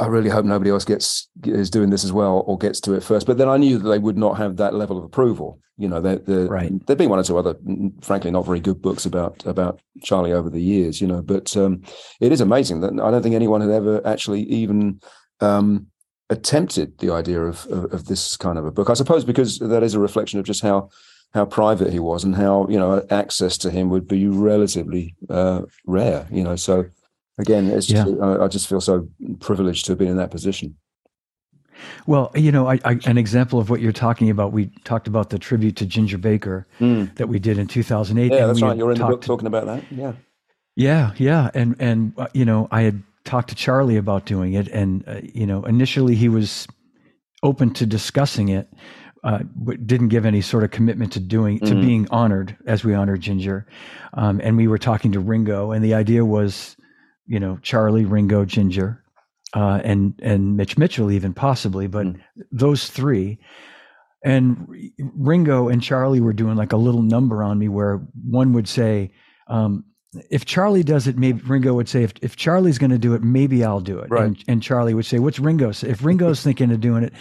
I 0.00 0.06
really 0.06 0.30
hope 0.30 0.44
nobody 0.44 0.70
else 0.70 0.84
gets 0.84 1.28
is 1.44 1.70
doing 1.70 1.90
this 1.90 2.04
as 2.04 2.12
well 2.12 2.44
or 2.46 2.56
gets 2.56 2.80
to 2.82 2.94
it 2.94 3.02
first. 3.02 3.26
But 3.26 3.38
then 3.38 3.48
I 3.48 3.56
knew 3.56 3.78
that 3.78 3.88
they 3.88 3.98
would 3.98 4.16
not 4.16 4.36
have 4.36 4.56
that 4.56 4.74
level 4.74 4.96
of 4.96 5.04
approval. 5.04 5.58
You 5.76 5.88
know, 5.88 6.00
there 6.00 6.18
right. 6.46 6.70
there've 6.86 6.98
been 6.98 7.08
one 7.08 7.18
or 7.18 7.24
two 7.24 7.38
other, 7.38 7.56
frankly, 8.00 8.30
not 8.30 8.46
very 8.46 8.60
good 8.60 8.80
books 8.80 9.06
about 9.06 9.44
about 9.44 9.80
Charlie 10.02 10.32
over 10.32 10.50
the 10.50 10.62
years. 10.62 11.00
You 11.00 11.08
know, 11.08 11.22
but 11.22 11.56
um, 11.56 11.82
it 12.20 12.30
is 12.30 12.40
amazing 12.40 12.80
that 12.80 12.92
I 12.92 13.10
don't 13.10 13.22
think 13.22 13.34
anyone 13.34 13.60
had 13.60 13.70
ever 13.70 14.00
actually 14.06 14.42
even 14.42 15.00
um, 15.40 15.88
attempted 16.30 16.98
the 16.98 17.10
idea 17.12 17.42
of, 17.42 17.66
of, 17.66 17.92
of 17.92 18.04
this 18.06 18.36
kind 18.36 18.58
of 18.58 18.66
a 18.66 18.70
book. 18.70 18.90
I 18.90 18.94
suppose 18.94 19.24
because 19.24 19.58
that 19.58 19.82
is 19.82 19.94
a 19.94 20.00
reflection 20.00 20.38
of 20.38 20.46
just 20.46 20.62
how 20.62 20.90
how 21.34 21.44
private 21.44 21.92
he 21.92 21.98
was 21.98 22.24
and 22.24 22.34
how 22.34 22.66
you 22.68 22.78
know 22.78 23.06
access 23.10 23.58
to 23.58 23.70
him 23.70 23.90
would 23.90 24.08
be 24.08 24.26
relatively 24.26 25.14
uh, 25.28 25.62
rare. 25.86 26.26
You 26.30 26.42
know, 26.44 26.56
so 26.56 26.86
again, 27.38 27.68
it's 27.68 27.86
just, 27.86 28.08
yeah. 28.08 28.24
I, 28.24 28.44
I, 28.44 28.48
just 28.48 28.68
feel 28.68 28.80
so 28.80 29.08
privileged 29.40 29.86
to 29.86 29.92
have 29.92 29.98
been 29.98 30.08
in 30.08 30.16
that 30.16 30.30
position. 30.30 30.76
Well, 32.06 32.32
you 32.34 32.50
know, 32.50 32.66
I, 32.68 32.80
I, 32.84 32.98
an 33.04 33.18
example 33.18 33.60
of 33.60 33.70
what 33.70 33.80
you're 33.80 33.92
talking 33.92 34.30
about. 34.30 34.52
We 34.52 34.66
talked 34.84 35.06
about 35.06 35.30
the 35.30 35.38
tribute 35.38 35.76
to 35.76 35.86
Ginger 35.86 36.18
Baker 36.18 36.66
mm. 36.80 37.14
that 37.16 37.28
we 37.28 37.38
did 37.38 37.58
in 37.58 37.68
2008. 37.68 38.32
Yeah, 38.32 38.46
that's 38.46 38.60
right. 38.62 38.76
You're 38.76 38.90
in 38.90 38.98
the 38.98 39.06
book 39.06 39.22
talking 39.22 39.46
about 39.46 39.66
that. 39.66 39.84
Yeah. 39.90 40.12
Yeah, 40.74 41.10
yeah, 41.16 41.50
and 41.54 41.74
and 41.80 42.12
uh, 42.16 42.28
you 42.34 42.44
know, 42.44 42.68
I 42.70 42.82
had 42.82 43.02
talked 43.24 43.48
to 43.48 43.56
Charlie 43.56 43.96
about 43.96 44.26
doing 44.26 44.52
it, 44.52 44.68
and 44.68 45.02
uh, 45.08 45.20
you 45.24 45.44
know, 45.44 45.64
initially 45.64 46.14
he 46.14 46.28
was 46.28 46.68
open 47.42 47.74
to 47.74 47.84
discussing 47.84 48.48
it, 48.48 48.72
uh, 49.24 49.40
didn't 49.84 50.08
give 50.08 50.24
any 50.24 50.40
sort 50.40 50.64
of 50.64 50.70
commitment 50.70 51.12
to 51.12 51.20
doing 51.20 51.58
to 51.60 51.66
mm-hmm. 51.66 51.80
being 51.80 52.08
honored 52.10 52.56
as 52.66 52.84
we 52.84 52.94
honor 52.94 53.16
Ginger, 53.16 53.66
um, 54.14 54.40
and 54.42 54.56
we 54.56 54.68
were 54.68 54.78
talking 54.78 55.12
to 55.12 55.20
Ringo, 55.20 55.72
and 55.72 55.84
the 55.84 55.94
idea 55.94 56.24
was, 56.24 56.76
you 57.26 57.40
know, 57.40 57.58
Charlie, 57.62 58.04
Ringo, 58.04 58.44
Ginger, 58.44 59.02
uh, 59.54 59.80
and 59.84 60.14
and 60.22 60.56
Mitch 60.56 60.78
Mitchell 60.78 61.10
even 61.10 61.34
possibly, 61.34 61.86
but 61.86 62.06
mm. 62.06 62.20
those 62.52 62.88
three, 62.88 63.38
and 64.24 64.68
Ringo 64.98 65.68
and 65.68 65.82
Charlie 65.82 66.20
were 66.20 66.32
doing 66.32 66.56
like 66.56 66.72
a 66.72 66.76
little 66.76 67.02
number 67.02 67.42
on 67.42 67.58
me 67.58 67.68
where 67.68 68.06
one 68.24 68.52
would 68.52 68.68
say, 68.68 69.12
um, 69.48 69.84
if 70.30 70.46
Charlie 70.46 70.82
does 70.82 71.06
it, 71.06 71.18
maybe 71.18 71.42
Ringo 71.42 71.74
would 71.74 71.88
say, 71.88 72.02
if, 72.02 72.14
if 72.22 72.34
Charlie's 72.34 72.78
going 72.78 72.90
to 72.90 72.98
do 72.98 73.14
it, 73.14 73.22
maybe 73.22 73.62
I'll 73.62 73.80
do 73.80 73.98
it. 73.98 74.10
Right. 74.10 74.24
And, 74.24 74.44
and 74.48 74.62
Charlie 74.62 74.94
would 74.94 75.04
say, 75.04 75.18
what's 75.18 75.38
Ringo? 75.38 75.70
If 75.70 76.02
Ringo's 76.02 76.42
thinking 76.44 76.70
of 76.70 76.80
doing 76.80 77.04
it. 77.04 77.12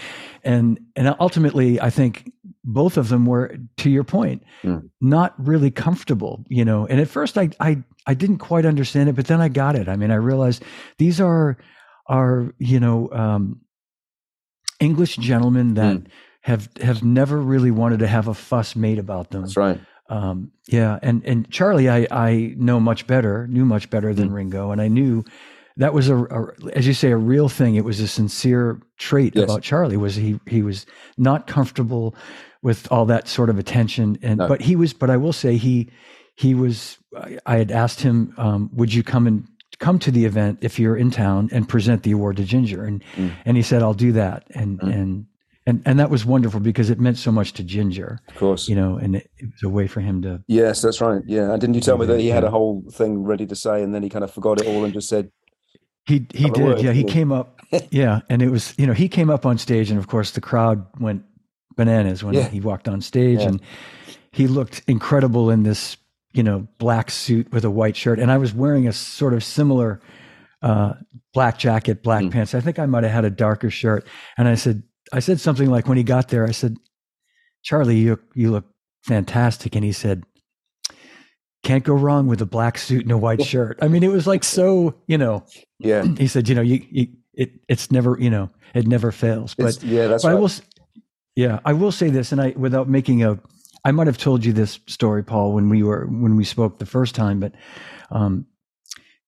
And, 0.43 0.79
and 0.95 1.13
ultimately, 1.19 1.81
I 1.81 1.89
think 1.89 2.31
both 2.63 2.95
of 2.95 3.09
them 3.09 3.25
were, 3.25 3.57
to 3.77 3.89
your 3.89 4.05
point, 4.05 4.43
mm. 4.63 4.89
not 5.01 5.33
really 5.37 5.69
comfortable, 5.69 6.45
you 6.47 6.63
know. 6.63 6.85
And 6.87 7.01
at 7.01 7.09
first 7.09 7.37
I, 7.37 7.49
I, 7.59 7.83
I 8.05 8.13
didn't 8.13 8.37
quite 8.37 8.65
understand 8.65 9.09
it, 9.09 9.15
but 9.15 9.27
then 9.27 9.41
I 9.41 9.49
got 9.49 9.75
it. 9.75 9.89
I 9.89 9.97
mean, 9.97 10.11
I 10.11 10.15
realized 10.15 10.63
these 10.97 11.19
are, 11.19 11.57
are, 12.07 12.53
you 12.57 12.79
know, 12.79 13.09
um, 13.11 13.61
English 14.79 15.17
gentlemen 15.17 15.73
that 15.73 15.97
mm. 15.97 16.07
have, 16.41 16.69
have 16.81 17.03
never 17.03 17.37
really 17.37 17.71
wanted 17.71 17.99
to 17.99 18.07
have 18.07 18.29
a 18.29 18.33
fuss 18.33 18.77
made 18.77 18.99
about 18.99 19.31
them. 19.31 19.41
That's 19.41 19.57
right 19.57 19.81
um, 20.09 20.51
yeah, 20.67 20.99
and 21.01 21.23
and 21.25 21.49
Charlie, 21.49 21.89
I 21.89 22.07
I 22.11 22.53
know 22.57 22.79
much 22.79 23.07
better, 23.07 23.47
knew 23.47 23.65
much 23.65 23.89
better 23.89 24.13
than 24.13 24.29
mm. 24.29 24.33
Ringo, 24.33 24.71
and 24.71 24.81
I 24.81 24.87
knew 24.87 25.23
that 25.77 25.93
was 25.93 26.09
a, 26.09 26.17
a, 26.17 26.47
as 26.73 26.87
you 26.87 26.93
say 26.93 27.11
a 27.11 27.17
real 27.17 27.49
thing. 27.49 27.75
It 27.75 27.85
was 27.85 27.99
a 27.99 28.07
sincere 28.07 28.81
trait 28.97 29.35
yes. 29.35 29.43
about 29.43 29.61
Charlie 29.61 29.97
was 29.97 30.15
he 30.15 30.39
he 30.47 30.61
was 30.61 30.85
not 31.17 31.47
comfortable 31.47 32.15
with 32.61 32.91
all 32.91 33.05
that 33.05 33.27
sort 33.27 33.49
of 33.49 33.59
attention, 33.59 34.17
and 34.21 34.37
no. 34.37 34.47
but 34.47 34.61
he 34.61 34.75
was. 34.75 34.93
But 34.93 35.09
I 35.09 35.17
will 35.17 35.33
say 35.33 35.57
he 35.57 35.89
he 36.35 36.53
was. 36.55 36.97
I 37.45 37.57
had 37.57 37.71
asked 37.71 38.01
him, 38.01 38.33
um, 38.37 38.69
would 38.73 38.93
you 38.93 39.03
come 39.03 39.27
and 39.27 39.47
come 39.79 39.99
to 39.99 40.11
the 40.11 40.25
event 40.25 40.59
if 40.61 40.79
you're 40.79 40.97
in 40.97 41.11
town 41.11 41.49
and 41.51 41.67
present 41.67 42.03
the 42.03 42.11
award 42.11 42.37
to 42.37 42.43
Ginger, 42.43 42.83
and 42.83 43.03
mm. 43.15 43.31
and 43.45 43.57
he 43.57 43.63
said 43.63 43.81
I'll 43.81 43.93
do 43.93 44.13
that, 44.13 44.47
and 44.51 44.79
mm. 44.79 44.93
and 44.93 45.25
and 45.67 45.81
and 45.85 45.99
that 45.99 46.09
was 46.09 46.25
wonderful 46.25 46.61
because 46.61 46.89
it 46.89 46.97
meant 46.97 47.17
so 47.17 47.31
much 47.31 47.51
to 47.53 47.63
Ginger. 47.63 48.19
Of 48.29 48.35
course, 48.35 48.69
you 48.69 48.75
know, 48.75 48.95
and 48.95 49.17
it, 49.17 49.29
it 49.37 49.51
was 49.51 49.63
a 49.63 49.69
way 49.69 49.85
for 49.85 49.99
him 49.99 50.21
to. 50.21 50.41
Yes, 50.47 50.81
that's 50.81 51.01
right. 51.01 51.21
Yeah, 51.27 51.51
and 51.51 51.59
didn't 51.59 51.75
you 51.75 51.81
tell 51.81 51.97
me 51.97 52.05
that 52.05 52.21
he 52.21 52.29
had 52.29 52.45
a 52.45 52.49
whole 52.49 52.85
thing 52.89 53.23
ready 53.23 53.45
to 53.45 53.55
say, 53.55 53.83
and 53.83 53.93
then 53.93 54.01
he 54.01 54.09
kind 54.09 54.23
of 54.23 54.31
forgot 54.33 54.61
it 54.61 54.67
all 54.67 54.85
and 54.85 54.93
just 54.93 55.09
said. 55.09 55.29
He 56.05 56.25
he 56.33 56.49
did. 56.49 56.81
Yeah, 56.81 56.93
he 56.93 57.03
came 57.03 57.33
up. 57.33 57.59
yeah, 57.91 58.21
and 58.29 58.41
it 58.41 58.49
was 58.49 58.73
you 58.77 58.87
know 58.87 58.93
he 58.93 59.09
came 59.09 59.29
up 59.29 59.45
on 59.45 59.57
stage, 59.57 59.91
and 59.91 59.99
of 59.99 60.07
course 60.07 60.31
the 60.31 60.41
crowd 60.41 60.85
went 61.01 61.23
bananas 61.75 62.23
when 62.23 62.33
yeah. 62.33 62.47
he 62.47 62.61
walked 62.61 62.87
on 62.87 63.01
stage, 63.01 63.41
yeah. 63.41 63.49
and 63.49 63.61
he 64.31 64.47
looked 64.47 64.83
incredible 64.87 65.49
in 65.49 65.63
this 65.63 65.97
you 66.31 66.43
know 66.43 66.65
black 66.77 67.11
suit 67.11 67.51
with 67.51 67.65
a 67.65 67.69
white 67.69 67.97
shirt, 67.97 68.19
and 68.19 68.31
I 68.31 68.37
was 68.37 68.53
wearing 68.53 68.87
a 68.87 68.93
sort 68.93 69.33
of 69.33 69.43
similar 69.43 69.99
uh, 70.61 70.93
black 71.33 71.57
jacket, 71.57 72.03
black 72.03 72.23
mm. 72.23 72.31
pants. 72.31 72.55
I 72.55 72.61
think 72.61 72.79
I 72.79 72.85
might 72.85 73.03
have 73.03 73.11
had 73.11 73.25
a 73.25 73.29
darker 73.29 73.69
shirt, 73.69 74.07
and 74.37 74.47
I 74.47 74.55
said, 74.55 74.83
I 75.13 75.19
said 75.19 75.39
something 75.39 75.69
like 75.69 75.87
when 75.87 75.97
he 75.97 76.03
got 76.03 76.29
there, 76.29 76.45
I 76.45 76.51
said, 76.51 76.77
Charlie, 77.63 77.97
you, 77.97 78.19
you 78.35 78.51
look 78.51 78.65
fantastic. 79.03 79.75
And 79.75 79.83
he 79.83 79.91
said, 79.91 80.23
can't 81.63 81.83
go 81.83 81.93
wrong 81.93 82.27
with 82.27 82.41
a 82.41 82.45
black 82.45 82.77
suit 82.77 83.03
and 83.03 83.11
a 83.11 83.17
white 83.17 83.43
shirt. 83.45 83.79
I 83.81 83.87
mean, 83.87 84.03
it 84.03 84.11
was 84.11 84.27
like 84.27 84.43
so, 84.43 84.95
you 85.07 85.17
know. 85.17 85.45
Yeah. 85.79 86.03
He 86.17 86.27
said, 86.27 86.47
you 86.49 86.55
know, 86.55 86.61
you, 86.61 86.85
you 86.89 87.07
it 87.33 87.51
it's 87.67 87.91
never, 87.91 88.17
you 88.19 88.29
know, 88.29 88.49
it 88.73 88.87
never 88.87 89.11
fails. 89.11 89.53
But 89.53 89.67
it's, 89.67 89.83
yeah, 89.83 90.07
that's 90.07 90.25
right. 90.25 90.31
I 90.31 90.35
will, 90.35 90.49
yeah, 91.35 91.59
I 91.63 91.73
will 91.73 91.91
say 91.91 92.09
this, 92.09 92.31
and 92.31 92.41
I 92.41 92.53
without 92.57 92.89
making 92.89 93.23
a, 93.23 93.39
I 93.85 93.91
might 93.91 94.07
have 94.07 94.17
told 94.17 94.43
you 94.43 94.53
this 94.53 94.79
story, 94.87 95.23
Paul, 95.23 95.53
when 95.53 95.69
we 95.69 95.83
were 95.83 96.07
when 96.07 96.35
we 96.35 96.43
spoke 96.43 96.79
the 96.79 96.85
first 96.87 97.13
time, 97.13 97.39
but 97.39 97.53
um, 98.09 98.47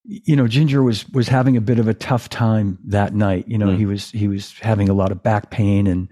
you 0.03 0.35
know 0.35 0.47
ginger 0.47 0.81
was 0.81 1.07
was 1.09 1.27
having 1.27 1.57
a 1.57 1.61
bit 1.61 1.79
of 1.79 1.87
a 1.87 1.93
tough 1.93 2.29
time 2.29 2.79
that 2.85 3.13
night 3.13 3.47
you 3.47 3.57
know 3.57 3.67
mm. 3.67 3.77
he 3.77 3.85
was 3.85 4.11
he 4.11 4.27
was 4.27 4.53
having 4.59 4.89
a 4.89 4.93
lot 4.93 5.11
of 5.11 5.21
back 5.21 5.49
pain 5.51 5.87
and 5.87 6.07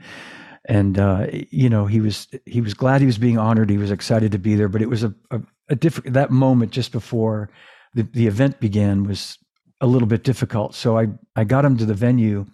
and 0.68 1.00
uh, 1.00 1.28
you 1.32 1.70
know 1.70 1.86
he 1.86 2.02
was 2.02 2.28
he 2.46 2.60
was 2.60 2.74
glad 2.74 3.00
he 3.00 3.08
was 3.08 3.18
being 3.18 3.38
honored 3.38 3.70
he 3.70 3.78
was 3.78 3.92
excited 3.92 4.32
to 4.32 4.38
be 4.38 4.56
there 4.56 4.68
but 4.68 4.82
it 4.82 4.90
was 4.90 5.04
a 5.04 5.14
a, 5.32 5.42
a 5.70 5.76
different 5.76 6.14
that 6.14 6.30
moment 6.30 6.72
just 6.72 6.92
before 6.92 7.50
the, 7.94 8.04
the 8.04 8.28
event 8.28 8.60
began 8.60 9.04
was 9.04 9.38
a 9.80 9.88
little 9.88 10.08
bit 10.08 10.24
difficult 10.24 10.76
so 10.76 10.98
i 10.98 11.08
i 11.36 11.44
got 11.44 11.64
him 11.64 11.78
to 11.78 11.86
the 11.86 11.94
venue 11.94 12.46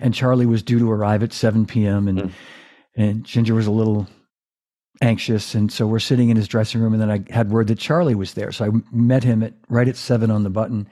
and 0.00 0.14
charlie 0.14 0.46
was 0.46 0.62
due 0.62 0.78
to 0.78 0.90
arrive 0.90 1.22
at 1.22 1.32
7 1.32 1.66
p.m 1.66 2.08
and 2.08 2.18
mm. 2.18 2.32
and 2.96 3.24
ginger 3.24 3.54
was 3.54 3.66
a 3.66 3.72
little 3.72 4.08
anxious. 5.00 5.54
And 5.54 5.70
so 5.70 5.86
we're 5.86 5.98
sitting 5.98 6.28
in 6.30 6.36
his 6.36 6.48
dressing 6.48 6.80
room. 6.80 6.92
And 6.92 7.02
then 7.02 7.10
I 7.10 7.32
had 7.32 7.50
word 7.50 7.68
that 7.68 7.78
Charlie 7.78 8.14
was 8.14 8.34
there. 8.34 8.52
So 8.52 8.66
I 8.66 8.70
met 8.92 9.24
him 9.24 9.42
at 9.42 9.54
right 9.68 9.88
at 9.88 9.96
seven 9.96 10.30
on 10.30 10.42
the 10.42 10.50
button, 10.50 10.88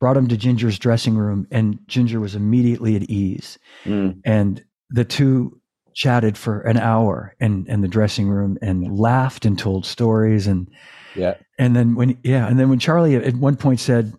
brought 0.00 0.16
him 0.16 0.28
to 0.28 0.36
Ginger's 0.36 0.78
dressing 0.78 1.16
room, 1.16 1.46
and 1.50 1.78
Ginger 1.86 2.20
was 2.20 2.34
immediately 2.34 2.96
at 2.96 3.02
ease. 3.04 3.58
Mm. 3.84 4.20
And 4.24 4.64
the 4.90 5.04
two 5.04 5.60
chatted 5.94 6.38
for 6.38 6.60
an 6.60 6.78
hour 6.78 7.34
in, 7.40 7.66
in 7.68 7.80
the 7.80 7.88
dressing 7.88 8.28
room 8.28 8.58
and 8.62 8.98
laughed 8.98 9.44
and 9.44 9.58
told 9.58 9.84
stories 9.84 10.46
and 10.46 10.70
yeah 11.14 11.34
and 11.58 11.76
then 11.76 11.94
when 11.94 12.18
yeah 12.24 12.48
and 12.48 12.58
then 12.58 12.70
when 12.70 12.78
charlie 12.78 13.14
at 13.14 13.34
one 13.36 13.56
point 13.56 13.78
said 13.78 14.10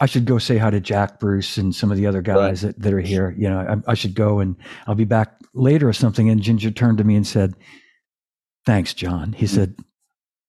I 0.00 0.06
should 0.06 0.24
go 0.24 0.38
say 0.38 0.56
hi 0.56 0.70
to 0.70 0.80
Jack 0.80 1.20
Bruce 1.20 1.58
and 1.58 1.74
some 1.74 1.90
of 1.90 1.98
the 1.98 2.06
other 2.06 2.22
guys 2.22 2.64
right. 2.64 2.74
that, 2.74 2.82
that 2.82 2.92
are 2.94 3.00
here. 3.00 3.34
You 3.36 3.50
know, 3.50 3.82
I, 3.86 3.90
I, 3.90 3.94
should 3.94 4.14
go 4.14 4.40
and 4.40 4.56
I'll 4.86 4.94
be 4.94 5.04
back 5.04 5.36
later 5.52 5.86
or 5.86 5.92
something. 5.92 6.30
And 6.30 6.40
Ginger 6.40 6.70
turned 6.70 6.96
to 6.98 7.04
me 7.04 7.16
and 7.16 7.26
said, 7.26 7.52
"Thanks, 8.66 8.94
John." 8.94 9.32
He 9.32 9.46
said, 9.46 9.76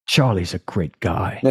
"Charlie's 0.08 0.54
a 0.54 0.60
great 0.60 1.00
guy." 1.00 1.42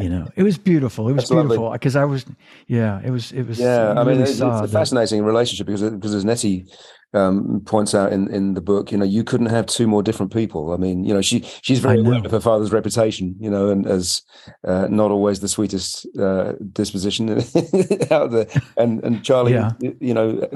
you 0.00 0.08
know, 0.08 0.28
it 0.36 0.42
was 0.42 0.58
beautiful. 0.58 1.08
It 1.08 1.12
was 1.12 1.24
That's 1.28 1.30
beautiful 1.30 1.70
because 1.70 1.96
I 1.96 2.04
was, 2.04 2.24
yeah, 2.66 3.00
it 3.04 3.10
was, 3.10 3.32
it 3.32 3.44
was. 3.44 3.58
Yeah, 3.58 3.94
I 3.96 4.04
mean, 4.04 4.20
it's, 4.20 4.32
it's 4.32 4.40
a 4.40 4.68
fascinating 4.68 5.24
relationship 5.24 5.66
because 5.66 5.82
because 5.82 6.14
as 6.14 6.24
Nettie 6.24 6.66
um, 7.12 7.62
points 7.64 7.94
out 7.94 8.12
in, 8.12 8.32
in 8.32 8.54
the 8.54 8.60
book, 8.60 8.92
you 8.92 8.98
know, 8.98 9.04
you 9.04 9.24
couldn't 9.24 9.46
have 9.46 9.66
two 9.66 9.86
more 9.86 10.02
different 10.02 10.32
people. 10.32 10.72
I 10.72 10.76
mean, 10.76 11.04
you 11.04 11.12
know, 11.12 11.22
she 11.22 11.44
she's 11.62 11.80
very 11.80 11.98
aware 11.98 12.24
of 12.24 12.30
her 12.30 12.40
father's 12.40 12.72
reputation, 12.72 13.34
you 13.40 13.50
know, 13.50 13.68
and 13.68 13.86
as 13.86 14.22
uh, 14.64 14.86
not 14.88 15.10
always 15.10 15.40
the 15.40 15.48
sweetest 15.48 16.06
uh, 16.18 16.52
disposition 16.72 17.30
out 18.10 18.30
there. 18.30 18.46
And 18.76 19.02
and 19.04 19.24
Charlie, 19.24 19.52
yeah. 19.52 19.72
you 19.80 20.14
know, 20.14 20.48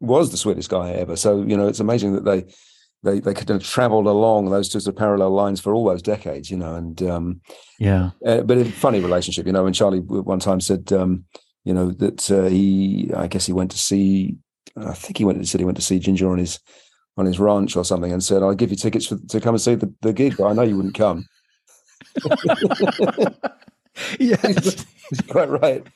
was 0.00 0.30
the 0.30 0.36
sweetest 0.36 0.70
guy 0.70 0.92
ever. 0.92 1.16
So 1.16 1.42
you 1.42 1.56
know, 1.56 1.66
it's 1.66 1.80
amazing 1.80 2.12
that 2.14 2.24
they 2.24 2.44
they 3.06 3.20
they 3.20 3.32
could 3.32 3.48
have 3.48 3.62
traveled 3.62 4.06
along 4.06 4.50
those 4.50 4.68
two 4.68 4.80
sort 4.80 4.94
of 4.94 4.98
parallel 4.98 5.30
lines 5.30 5.60
for 5.60 5.74
all 5.74 5.86
those 5.86 6.02
decades, 6.02 6.50
you 6.50 6.58
know. 6.58 6.74
And 6.74 7.02
um, 7.02 7.40
yeah, 7.78 8.10
uh, 8.26 8.42
but 8.42 8.58
a 8.58 8.64
funny 8.64 9.00
relationship, 9.00 9.46
you 9.46 9.52
know. 9.52 9.66
And 9.66 9.74
Charlie 9.74 10.00
one 10.00 10.40
time 10.40 10.60
said. 10.60 10.92
Um, 10.92 11.24
you 11.64 11.74
know 11.74 11.90
that 11.90 12.30
uh, 12.30 12.44
he, 12.44 13.10
I 13.12 13.26
guess 13.26 13.44
he 13.44 13.52
went 13.52 13.72
to 13.72 13.76
see 13.76 14.36
I 14.76 14.92
think 14.92 15.18
he 15.18 15.24
went. 15.24 15.38
He 15.38 15.44
said 15.46 15.60
he 15.60 15.64
went 15.64 15.76
to 15.78 15.82
see 15.82 15.98
Ginger 15.98 16.30
on 16.30 16.38
his 16.38 16.60
on 17.16 17.26
his 17.26 17.38
ranch 17.40 17.76
or 17.76 17.84
something, 17.84 18.12
and 18.12 18.22
said, 18.22 18.42
"I'll 18.42 18.54
give 18.54 18.70
you 18.70 18.76
tickets 18.76 19.06
for, 19.06 19.16
to 19.16 19.40
come 19.40 19.54
and 19.54 19.60
see 19.60 19.74
the, 19.74 19.92
the 20.02 20.12
gig, 20.12 20.36
but 20.36 20.46
I 20.46 20.52
know 20.52 20.62
you 20.62 20.76
wouldn't 20.76 20.94
come." 20.94 21.26
yes, 24.20 24.84
quite 25.28 25.48
right. 25.48 25.86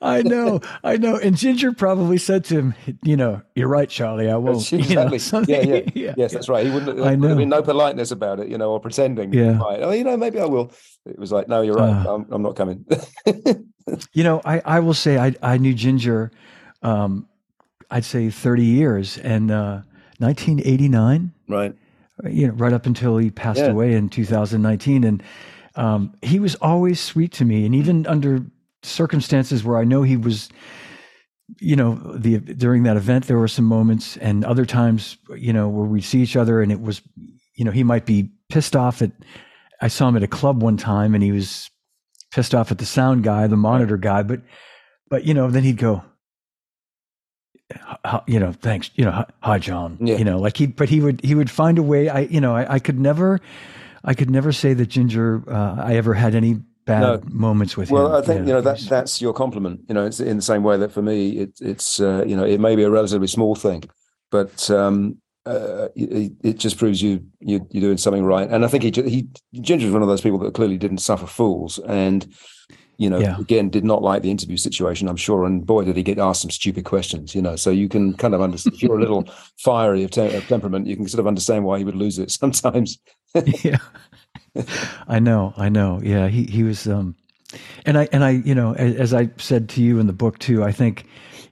I 0.00 0.22
know, 0.22 0.60
I 0.82 0.96
know. 0.96 1.16
And 1.16 1.36
Ginger 1.36 1.72
probably 1.72 2.18
said 2.18 2.44
to 2.46 2.54
him, 2.58 2.74
"You 3.02 3.16
know, 3.16 3.42
you're 3.54 3.68
right, 3.68 3.88
Charlie. 3.88 4.30
I 4.30 4.36
won't." 4.36 4.72
Exactly. 4.72 5.18
You 5.18 5.32
know, 5.32 5.44
yeah, 5.46 5.60
yeah, 5.60 5.90
yeah, 5.94 6.14
Yes, 6.16 6.32
that's 6.32 6.48
right. 6.48 6.64
He 6.66 6.72
wouldn't. 6.72 7.00
I 7.00 7.14
know. 7.14 7.34
There 7.34 7.46
no 7.46 7.62
politeness 7.62 8.10
about 8.10 8.40
it, 8.40 8.48
you 8.48 8.58
know, 8.58 8.72
or 8.72 8.80
pretending. 8.80 9.32
Yeah. 9.32 9.58
Right. 9.58 9.80
Oh, 9.82 9.90
you 9.90 10.04
know, 10.04 10.16
maybe 10.16 10.40
I 10.40 10.46
will. 10.46 10.72
It 11.04 11.18
was 11.18 11.32
like, 11.32 11.48
no, 11.48 11.62
you're 11.62 11.74
right. 11.74 12.06
Uh, 12.06 12.14
I'm, 12.14 12.26
I'm, 12.30 12.42
not 12.42 12.56
coming. 12.56 12.86
you 14.12 14.24
know, 14.24 14.40
I 14.44 14.62
I 14.64 14.80
will 14.80 14.94
say 14.94 15.18
I 15.18 15.34
I 15.42 15.58
knew 15.58 15.74
Ginger. 15.74 16.30
Um, 16.82 17.28
I'd 17.92 18.06
say 18.06 18.30
30 18.30 18.64
years. 18.64 19.18
And 19.18 19.50
uh, 19.50 19.82
1989, 20.18 21.32
right? 21.48 21.74
You 22.24 22.48
know, 22.48 22.54
right 22.54 22.72
up 22.72 22.86
until 22.86 23.18
he 23.18 23.30
passed 23.30 23.60
yeah. 23.60 23.66
away 23.66 23.94
in 23.94 24.08
2019, 24.08 25.04
and 25.04 25.22
um, 25.74 26.14
he 26.22 26.38
was 26.38 26.54
always 26.56 27.00
sweet 27.00 27.32
to 27.32 27.44
me. 27.44 27.64
And 27.64 27.74
even 27.74 28.06
under 28.06 28.44
circumstances 28.82 29.64
where 29.64 29.78
I 29.78 29.84
know 29.84 30.02
he 30.02 30.16
was, 30.16 30.48
you 31.58 31.76
know, 31.76 31.94
the 32.16 32.38
during 32.38 32.82
that 32.84 32.96
event 32.96 33.26
there 33.26 33.38
were 33.38 33.48
some 33.48 33.64
moments, 33.64 34.16
and 34.18 34.44
other 34.44 34.64
times, 34.64 35.18
you 35.36 35.52
know, 35.52 35.68
where 35.68 35.86
we'd 35.86 36.02
see 36.02 36.22
each 36.22 36.36
other, 36.36 36.62
and 36.62 36.72
it 36.72 36.80
was, 36.80 37.02
you 37.56 37.64
know, 37.64 37.70
he 37.70 37.84
might 37.84 38.06
be 38.06 38.30
pissed 38.48 38.76
off 38.76 39.02
at. 39.02 39.12
I 39.80 39.88
saw 39.88 40.08
him 40.08 40.16
at 40.16 40.22
a 40.22 40.28
club 40.28 40.62
one 40.62 40.76
time, 40.76 41.14
and 41.14 41.24
he 41.24 41.32
was 41.32 41.68
pissed 42.30 42.54
off 42.54 42.70
at 42.70 42.78
the 42.78 42.86
sound 42.86 43.24
guy, 43.24 43.46
the 43.46 43.56
monitor 43.56 43.96
guy, 43.96 44.22
but 44.22 44.40
but 45.08 45.24
you 45.24 45.34
know, 45.34 45.50
then 45.50 45.62
he'd 45.62 45.76
go, 45.76 46.02
you 48.26 48.40
know, 48.40 48.52
thanks, 48.52 48.90
you 48.94 49.04
know, 49.04 49.24
hi, 49.40 49.58
John, 49.58 49.98
yeah. 50.00 50.16
you 50.16 50.24
know, 50.24 50.38
like 50.38 50.56
he, 50.56 50.66
but 50.66 50.88
he 50.88 51.00
would, 51.00 51.22
he 51.22 51.34
would 51.34 51.50
find 51.50 51.78
a 51.78 51.82
way. 51.82 52.08
I, 52.08 52.20
you 52.20 52.40
know, 52.40 52.54
I, 52.54 52.74
I 52.74 52.78
could 52.78 52.98
never, 52.98 53.40
I 54.04 54.14
could 54.14 54.30
never 54.30 54.52
say 54.52 54.74
that 54.74 54.86
Ginger, 54.86 55.42
uh, 55.48 55.76
I 55.78 55.96
ever 55.96 56.14
had 56.14 56.34
any 56.34 56.54
bad 56.84 57.00
no. 57.00 57.20
moments 57.30 57.76
with 57.76 57.90
well, 57.90 58.06
him. 58.06 58.12
Well, 58.12 58.22
I 58.22 58.24
think, 58.24 58.46
you 58.46 58.52
know, 58.52 58.60
that, 58.60 58.80
that's 58.80 59.20
your 59.22 59.32
compliment, 59.32 59.82
you 59.88 59.94
know, 59.94 60.04
it's 60.04 60.20
in 60.20 60.36
the 60.36 60.42
same 60.42 60.62
way 60.62 60.76
that 60.76 60.92
for 60.92 61.02
me, 61.02 61.38
it, 61.38 61.58
it's, 61.60 62.00
uh, 62.00 62.24
you 62.26 62.36
know, 62.36 62.44
it 62.44 62.60
may 62.60 62.74
be 62.74 62.82
a 62.82 62.90
relatively 62.90 63.28
small 63.28 63.54
thing, 63.54 63.84
but, 64.30 64.70
um, 64.70 65.18
uh, 65.44 65.88
it, 65.96 66.32
it, 66.42 66.58
just 66.58 66.78
proves 66.78 67.02
you, 67.02 67.24
you 67.40 67.66
you're 67.70 67.80
doing 67.80 67.98
something 67.98 68.24
right. 68.24 68.48
And 68.48 68.64
I 68.64 68.68
think 68.68 68.84
he 68.84 68.90
he 69.02 69.28
Ginger 69.60 69.88
is 69.88 69.92
one 69.92 70.02
of 70.02 70.08
those 70.08 70.20
people 70.20 70.38
that 70.38 70.54
clearly 70.54 70.78
didn't 70.78 70.98
suffer 70.98 71.26
fools, 71.26 71.80
and 71.80 72.32
you 72.98 73.08
know, 73.10 73.18
yeah. 73.18 73.38
again, 73.38 73.68
did 73.68 73.84
not 73.84 74.02
like 74.02 74.22
the 74.22 74.30
interview 74.30 74.56
situation, 74.56 75.08
I'm 75.08 75.16
sure. 75.16 75.44
And 75.44 75.64
boy, 75.64 75.84
did 75.84 75.96
he 75.96 76.02
get 76.02 76.18
asked 76.18 76.42
some 76.42 76.50
stupid 76.50 76.84
questions, 76.84 77.34
you 77.34 77.42
know. 77.42 77.56
So 77.56 77.70
you 77.70 77.88
can 77.88 78.14
kind 78.14 78.34
of 78.34 78.40
understand, 78.40 78.74
if 78.74 78.82
you're 78.82 78.96
a 78.96 79.00
little 79.00 79.28
fiery 79.58 80.04
of, 80.04 80.10
te- 80.10 80.34
of, 80.34 80.46
temperament, 80.46 80.86
you 80.86 80.96
can 80.96 81.08
sort 81.08 81.20
of 81.20 81.26
understand 81.26 81.64
why 81.64 81.78
he 81.78 81.84
would 81.84 81.96
lose 81.96 82.18
it 82.18 82.30
sometimes. 82.42 82.98
yeah. 83.64 83.78
I 85.08 85.18
know, 85.18 85.54
I 85.56 85.68
know. 85.68 86.00
Yeah, 86.02 86.28
he, 86.28 86.44
he 86.44 86.62
was, 86.62 86.86
um, 86.86 87.16
and 87.86 87.98
I, 87.98 88.08
and 88.12 88.22
I, 88.22 88.30
you 88.30 88.54
know, 88.54 88.74
as, 88.74 88.94
as 88.96 89.14
I 89.14 89.30
said 89.38 89.68
to 89.70 89.82
you 89.82 89.98
in 89.98 90.06
the 90.06 90.12
book 90.12 90.38
too, 90.38 90.62
I 90.62 90.72
think, 90.72 91.06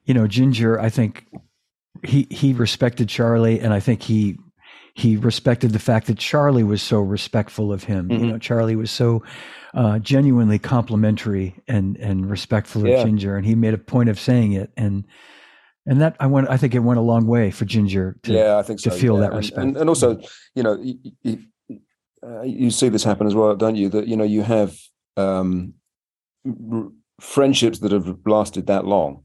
you 0.05 0.15
know, 0.15 0.27
Ginger, 0.27 0.79
I 0.79 0.91
think 0.91 1.27
he, 2.05 2.27
he 2.31 2.53
respected 2.53 3.09
Charlie 3.09 3.61
and 3.61 3.73
I 3.73 3.81
think 3.81 4.03
he, 4.03 4.39
he 4.95 5.17
respected 5.17 5.73
the 5.73 5.79
fact 5.79 6.07
that 6.07 6.19
Charlie 6.19 6.65
was 6.65 6.83
so 6.83 7.01
respectful 7.01 7.73
of 7.73 7.85
him. 7.85 8.09
Mm-hmm. 8.09 8.25
You 8.25 8.33
know, 8.33 8.39
Charlie 8.39 8.77
was 8.77 8.91
so 8.91 9.23
uh, 9.75 9.99
genuinely 9.99 10.59
complimentary 10.59 11.55
and 11.69 11.97
and 11.99 12.29
respectful 12.31 12.87
yeah. 12.87 12.97
of 12.97 13.07
Ginger, 13.07 13.37
and 13.37 13.47
he 13.47 13.55
made 13.55 13.75
a 13.75 13.79
point 13.79 14.09
of 14.09 14.19
saying 14.19 14.53
it, 14.53 14.73
and 14.77 15.05
and 15.87 16.01
that 16.01 16.17
I 16.21 16.27
went. 16.27 16.51
I 16.51 16.57
think 16.57 16.75
it 16.75 16.81
went 16.81 16.99
a 16.99 17.03
long 17.03 17.27
way 17.27 17.51
for 17.51 17.65
Ginger. 17.65 18.17
To, 18.25 18.33
yeah, 18.33 18.59
I 18.59 18.63
think 18.63 18.81
so. 18.81 18.91
to 18.91 18.97
feel 18.97 19.15
yeah. 19.15 19.21
that 19.29 19.33
respect, 19.33 19.61
and, 19.61 19.77
and, 19.77 19.89
also, 19.89 20.21
you 20.55 20.63
know, 20.63 20.81
you, 20.81 20.99
you, 21.23 21.39
uh, 22.27 22.43
you, 22.43 22.71
see 22.71 22.89
this 22.89 23.05
happen 23.05 23.27
as 23.27 23.35
well, 23.35 23.55
don't 23.57 23.77
you? 23.77 23.89
That 23.89 24.09
you 24.09 24.17
know 24.17 24.25
you 24.25 24.43
have 24.43 24.77
um, 25.17 25.75
r- 26.47 26.91
friendships 27.21 27.79
that 27.81 27.93
have 27.93 28.19
lasted 28.27 28.67
that 28.67 28.87
long, 28.87 29.25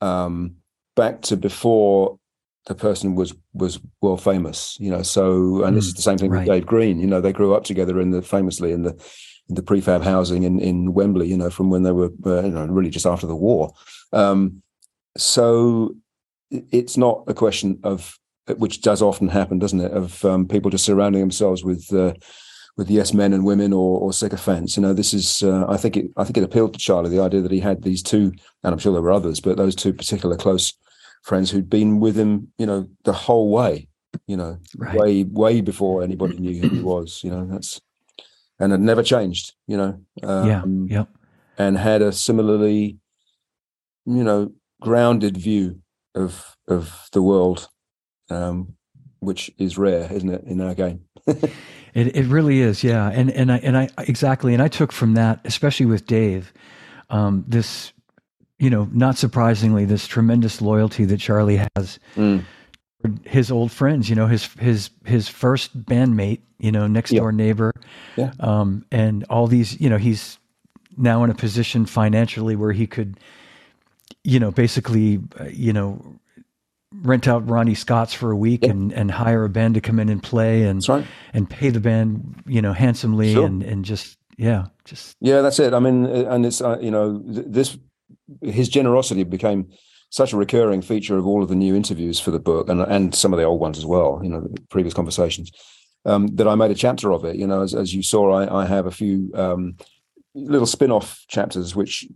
um, 0.00 0.56
back 0.96 1.22
to 1.22 1.36
before 1.36 2.18
the 2.66 2.74
person 2.74 3.14
was 3.14 3.34
was 3.52 3.80
world 4.00 4.22
famous. 4.22 4.76
You 4.80 4.90
know, 4.90 5.02
so 5.02 5.64
and 5.64 5.72
mm, 5.72 5.76
this 5.76 5.86
is 5.86 5.94
the 5.94 6.02
same 6.02 6.18
thing 6.18 6.30
right. 6.30 6.40
with 6.40 6.48
Dave 6.48 6.66
Green. 6.66 7.00
You 7.00 7.06
know, 7.06 7.20
they 7.20 7.32
grew 7.32 7.54
up 7.54 7.64
together 7.64 8.00
in 8.00 8.10
the 8.10 8.22
famously 8.22 8.72
in 8.72 8.82
the 8.82 8.96
the 9.48 9.62
prefab 9.62 10.02
housing 10.02 10.42
in, 10.44 10.58
in 10.58 10.94
Wembley, 10.94 11.28
you 11.28 11.36
know, 11.36 11.50
from 11.50 11.70
when 11.70 11.82
they 11.82 11.92
were, 11.92 12.10
uh, 12.24 12.42
you 12.42 12.50
know, 12.50 12.66
really 12.66 12.90
just 12.90 13.06
after 13.06 13.26
the 13.26 13.36
war. 13.36 13.72
Um, 14.12 14.62
so 15.16 15.94
it's 16.50 16.96
not 16.96 17.24
a 17.26 17.34
question 17.34 17.78
of, 17.84 18.18
which 18.56 18.80
does 18.80 19.02
often 19.02 19.28
happen, 19.28 19.58
doesn't 19.58 19.80
it, 19.80 19.92
of 19.92 20.24
um, 20.24 20.46
people 20.48 20.70
just 20.70 20.84
surrounding 20.84 21.20
themselves 21.20 21.64
with 21.64 21.92
uh, 21.92 22.14
with 22.76 22.90
yes 22.90 23.14
men 23.14 23.32
and 23.32 23.44
women 23.44 23.72
or, 23.72 24.00
or 24.00 24.12
sycophants. 24.12 24.76
You 24.76 24.82
know, 24.82 24.92
this 24.92 25.14
is, 25.14 25.42
uh, 25.42 25.64
I 25.68 25.76
think 25.76 25.96
it, 25.96 26.06
I 26.16 26.24
think 26.24 26.36
it 26.36 26.42
appealed 26.42 26.72
to 26.72 26.80
Charlie 26.80 27.10
the 27.10 27.22
idea 27.22 27.40
that 27.40 27.52
he 27.52 27.60
had 27.60 27.82
these 27.82 28.02
two, 28.02 28.32
and 28.62 28.72
I'm 28.72 28.78
sure 28.78 28.92
there 28.92 29.02
were 29.02 29.12
others, 29.12 29.40
but 29.40 29.56
those 29.56 29.76
two 29.76 29.92
particular 29.92 30.36
close 30.36 30.72
friends 31.24 31.50
who'd 31.50 31.68
been 31.68 31.98
with 31.98 32.16
him, 32.16 32.52
you 32.58 32.66
know, 32.66 32.86
the 33.04 33.12
whole 33.12 33.50
way. 33.50 33.88
You 34.28 34.36
know, 34.36 34.58
right. 34.76 34.96
way 34.96 35.24
way 35.24 35.60
before 35.60 36.04
anybody 36.04 36.38
knew 36.38 36.60
who 36.60 36.68
he 36.68 36.82
was. 36.94 37.20
You 37.24 37.30
know, 37.30 37.46
that's 37.46 37.80
and 38.60 38.70
had 38.70 38.80
never 38.80 39.02
changed, 39.02 39.54
you 39.66 39.76
know. 39.76 40.00
Um, 40.22 40.86
yeah. 40.88 40.98
Yep. 40.98 41.08
And 41.58 41.78
had 41.78 42.00
a 42.02 42.12
similarly, 42.12 42.98
you 44.06 44.22
know, 44.22 44.52
grounded 44.80 45.36
view 45.36 45.80
of 46.14 46.56
of 46.68 47.08
the 47.12 47.22
world, 47.22 47.68
um, 48.30 48.74
which 49.18 49.50
is 49.58 49.78
rare, 49.78 50.08
isn't 50.12 50.30
it, 50.30 50.44
in 50.44 50.60
our 50.60 50.74
game? 50.74 51.00
it 51.26 51.50
it 51.94 52.26
really 52.26 52.60
is, 52.60 52.84
yeah. 52.84 53.10
And 53.10 53.30
and 53.30 53.50
I 53.50 53.58
and 53.58 53.76
I 53.76 53.88
exactly, 53.98 54.54
and 54.54 54.62
I 54.62 54.68
took 54.68 54.92
from 54.92 55.14
that, 55.14 55.40
especially 55.44 55.86
with 55.86 56.06
Dave, 56.06 56.52
um, 57.10 57.44
this, 57.48 57.92
you 58.64 58.70
know, 58.70 58.88
not 58.92 59.18
surprisingly, 59.18 59.84
this 59.84 60.06
tremendous 60.06 60.62
loyalty 60.62 61.04
that 61.04 61.20
Charlie 61.20 61.58
has. 61.76 61.98
Mm 62.16 62.44
his 63.26 63.50
old 63.50 63.70
friends, 63.70 64.08
you 64.08 64.16
know, 64.16 64.26
his 64.26 64.46
his 64.58 64.88
his 65.04 65.28
first 65.28 65.78
bandmate, 65.84 66.40
you 66.58 66.72
know, 66.72 66.86
next 66.86 67.10
door 67.10 67.32
neighbor, 67.32 67.70
yeah, 68.16 68.32
um, 68.40 68.84
and 68.90 69.24
all 69.28 69.46
these, 69.46 69.78
you 69.78 69.90
know, 69.90 69.98
he's 69.98 70.38
now 70.96 71.22
in 71.24 71.30
a 71.30 71.34
position 71.34 71.84
financially 71.86 72.56
where 72.56 72.72
he 72.72 72.86
could, 72.86 73.20
you 74.22 74.40
know, 74.40 74.50
basically, 74.50 75.20
uh, 75.38 75.44
you 75.44 75.72
know, 75.72 76.18
rent 77.02 77.28
out 77.28 77.48
Ronnie 77.48 77.74
Scott's 77.74 78.14
for 78.14 78.30
a 78.30 78.36
week 78.36 78.64
yeah. 78.64 78.70
and 78.70 78.92
and 78.92 79.10
hire 79.10 79.44
a 79.44 79.50
band 79.50 79.74
to 79.74 79.80
come 79.80 79.98
in 79.98 80.08
and 80.08 80.22
play 80.22 80.62
and 80.62 80.86
right. 80.88 81.04
and 81.34 81.48
pay 81.48 81.68
the 81.68 81.80
band, 81.80 82.42
you 82.46 82.62
know, 82.62 82.72
handsomely 82.72 83.34
sure. 83.34 83.44
and 83.44 83.62
and 83.62 83.84
just 83.84 84.16
yeah, 84.38 84.66
just 84.84 85.16
yeah, 85.20 85.42
that's 85.42 85.58
it. 85.58 85.74
I 85.74 85.78
mean, 85.78 86.06
uh, 86.06 86.30
and 86.30 86.46
it's 86.46 86.60
uh, 86.60 86.78
you 86.80 86.90
know, 86.90 87.20
this 87.24 87.76
his 88.42 88.68
generosity 88.68 89.24
became 89.24 89.70
such 90.10 90.32
a 90.32 90.36
recurring 90.36 90.82
feature 90.82 91.16
of 91.16 91.26
all 91.26 91.42
of 91.42 91.48
the 91.48 91.54
new 91.54 91.74
interviews 91.74 92.20
for 92.20 92.30
the 92.30 92.38
book 92.38 92.68
and 92.68 92.80
and 92.82 93.14
some 93.14 93.32
of 93.32 93.38
the 93.38 93.44
old 93.44 93.60
ones 93.60 93.78
as 93.78 93.86
well. 93.86 94.20
You 94.22 94.30
know, 94.30 94.48
previous 94.70 94.94
conversations. 94.94 95.50
Um, 96.06 96.26
that 96.36 96.46
I 96.46 96.54
made 96.54 96.70
a 96.70 96.74
chapter 96.74 97.12
of 97.12 97.24
it. 97.24 97.36
You 97.36 97.46
know, 97.46 97.62
as, 97.62 97.74
as 97.74 97.94
you 97.94 98.02
saw, 98.02 98.32
I, 98.32 98.62
I 98.62 98.66
have 98.66 98.84
a 98.84 98.90
few 98.90 99.30
um, 99.34 99.76
little 100.34 100.66
spin-off 100.66 101.24
chapters 101.28 101.74
which 101.74 102.06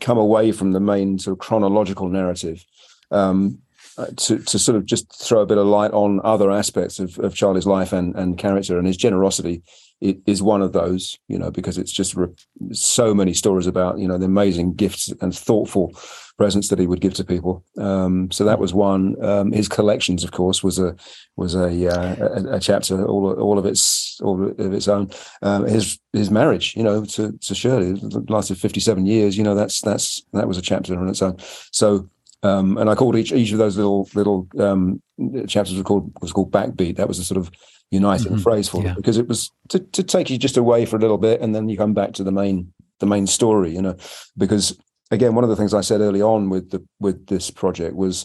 come 0.00 0.16
away 0.16 0.50
from 0.50 0.72
the 0.72 0.80
main 0.80 1.18
sort 1.18 1.32
of 1.32 1.40
chronological 1.40 2.08
narrative. 2.08 2.64
Um, 3.10 3.58
uh, 3.96 4.06
to 4.16 4.38
to 4.38 4.58
sort 4.58 4.76
of 4.76 4.84
just 4.86 5.12
throw 5.22 5.42
a 5.42 5.46
bit 5.46 5.58
of 5.58 5.66
light 5.66 5.92
on 5.92 6.20
other 6.24 6.50
aspects 6.50 6.98
of, 6.98 7.16
of 7.18 7.34
Charlie's 7.34 7.66
life 7.66 7.92
and 7.92 8.16
and 8.16 8.38
character 8.38 8.78
and 8.78 8.86
his 8.86 8.96
generosity 8.96 9.62
it 10.00 10.18
is 10.26 10.42
one 10.42 10.62
of 10.62 10.72
those, 10.72 11.18
you 11.28 11.38
know, 11.38 11.50
because 11.50 11.78
it's 11.78 11.92
just 11.92 12.14
re- 12.14 12.28
so 12.72 13.14
many 13.14 13.32
stories 13.32 13.66
about, 13.66 13.98
you 13.98 14.08
know, 14.08 14.18
the 14.18 14.26
amazing 14.26 14.74
gifts 14.74 15.12
and 15.20 15.34
thoughtful 15.34 15.94
presents 16.36 16.68
that 16.68 16.78
he 16.78 16.86
would 16.86 17.00
give 17.00 17.14
to 17.14 17.24
people. 17.24 17.64
Um, 17.78 18.30
so 18.30 18.44
that 18.44 18.58
was 18.58 18.74
one. 18.74 19.22
Um, 19.24 19.52
his 19.52 19.68
collections, 19.68 20.24
of 20.24 20.32
course, 20.32 20.62
was 20.62 20.78
a 20.78 20.96
was 21.36 21.54
a, 21.54 21.88
uh, 21.88 22.16
a, 22.16 22.56
a, 22.56 22.60
chapter 22.60 23.04
all 23.06 23.32
all 23.34 23.58
of 23.58 23.66
its 23.66 24.20
all 24.22 24.50
of 24.50 24.72
its 24.72 24.88
own. 24.88 25.10
Um, 25.42 25.64
his 25.64 25.98
his 26.12 26.30
marriage, 26.30 26.74
you 26.76 26.82
know, 26.82 27.04
to 27.04 27.32
to 27.32 27.54
Shirley 27.54 27.94
lasted 28.28 28.58
fifty 28.58 28.80
seven 28.80 29.06
years. 29.06 29.38
You 29.38 29.44
know, 29.44 29.54
that's 29.54 29.80
that's 29.80 30.22
that 30.32 30.48
was 30.48 30.58
a 30.58 30.62
chapter 30.62 30.98
on 30.98 31.08
its 31.08 31.22
own. 31.22 31.36
So. 31.72 32.08
Um, 32.42 32.76
and 32.76 32.90
I 32.90 32.94
called 32.94 33.16
each 33.16 33.32
each 33.32 33.52
of 33.52 33.58
those 33.58 33.78
little 33.78 34.06
little 34.12 34.46
um, 34.58 35.00
chapters 35.48 35.76
was 35.76 35.82
called 35.82 36.12
was 36.20 36.30
called 36.30 36.52
backbeat. 36.52 36.96
That 36.96 37.08
was 37.08 37.18
a 37.18 37.24
sort 37.24 37.38
of 37.38 37.50
uniting 37.90 38.32
mm-hmm. 38.32 38.42
phrase 38.42 38.68
for 38.68 38.82
yeah. 38.82 38.90
it 38.90 38.96
because 38.96 39.18
it 39.18 39.28
was 39.28 39.50
to, 39.68 39.78
to 39.78 40.02
take 40.02 40.30
you 40.30 40.38
just 40.38 40.56
away 40.56 40.84
for 40.84 40.96
a 40.96 41.00
little 41.00 41.18
bit 41.18 41.40
and 41.40 41.54
then 41.54 41.68
you 41.68 41.76
come 41.76 41.94
back 41.94 42.12
to 42.12 42.24
the 42.24 42.32
main 42.32 42.72
the 43.00 43.06
main 43.06 43.26
story 43.26 43.72
you 43.72 43.82
know 43.82 43.96
because 44.36 44.78
again 45.10 45.34
one 45.34 45.44
of 45.44 45.50
the 45.50 45.56
things 45.56 45.74
i 45.74 45.80
said 45.80 46.00
early 46.00 46.22
on 46.22 46.50
with 46.50 46.70
the 46.70 46.84
with 47.00 47.26
this 47.26 47.50
project 47.50 47.94
was 47.94 48.24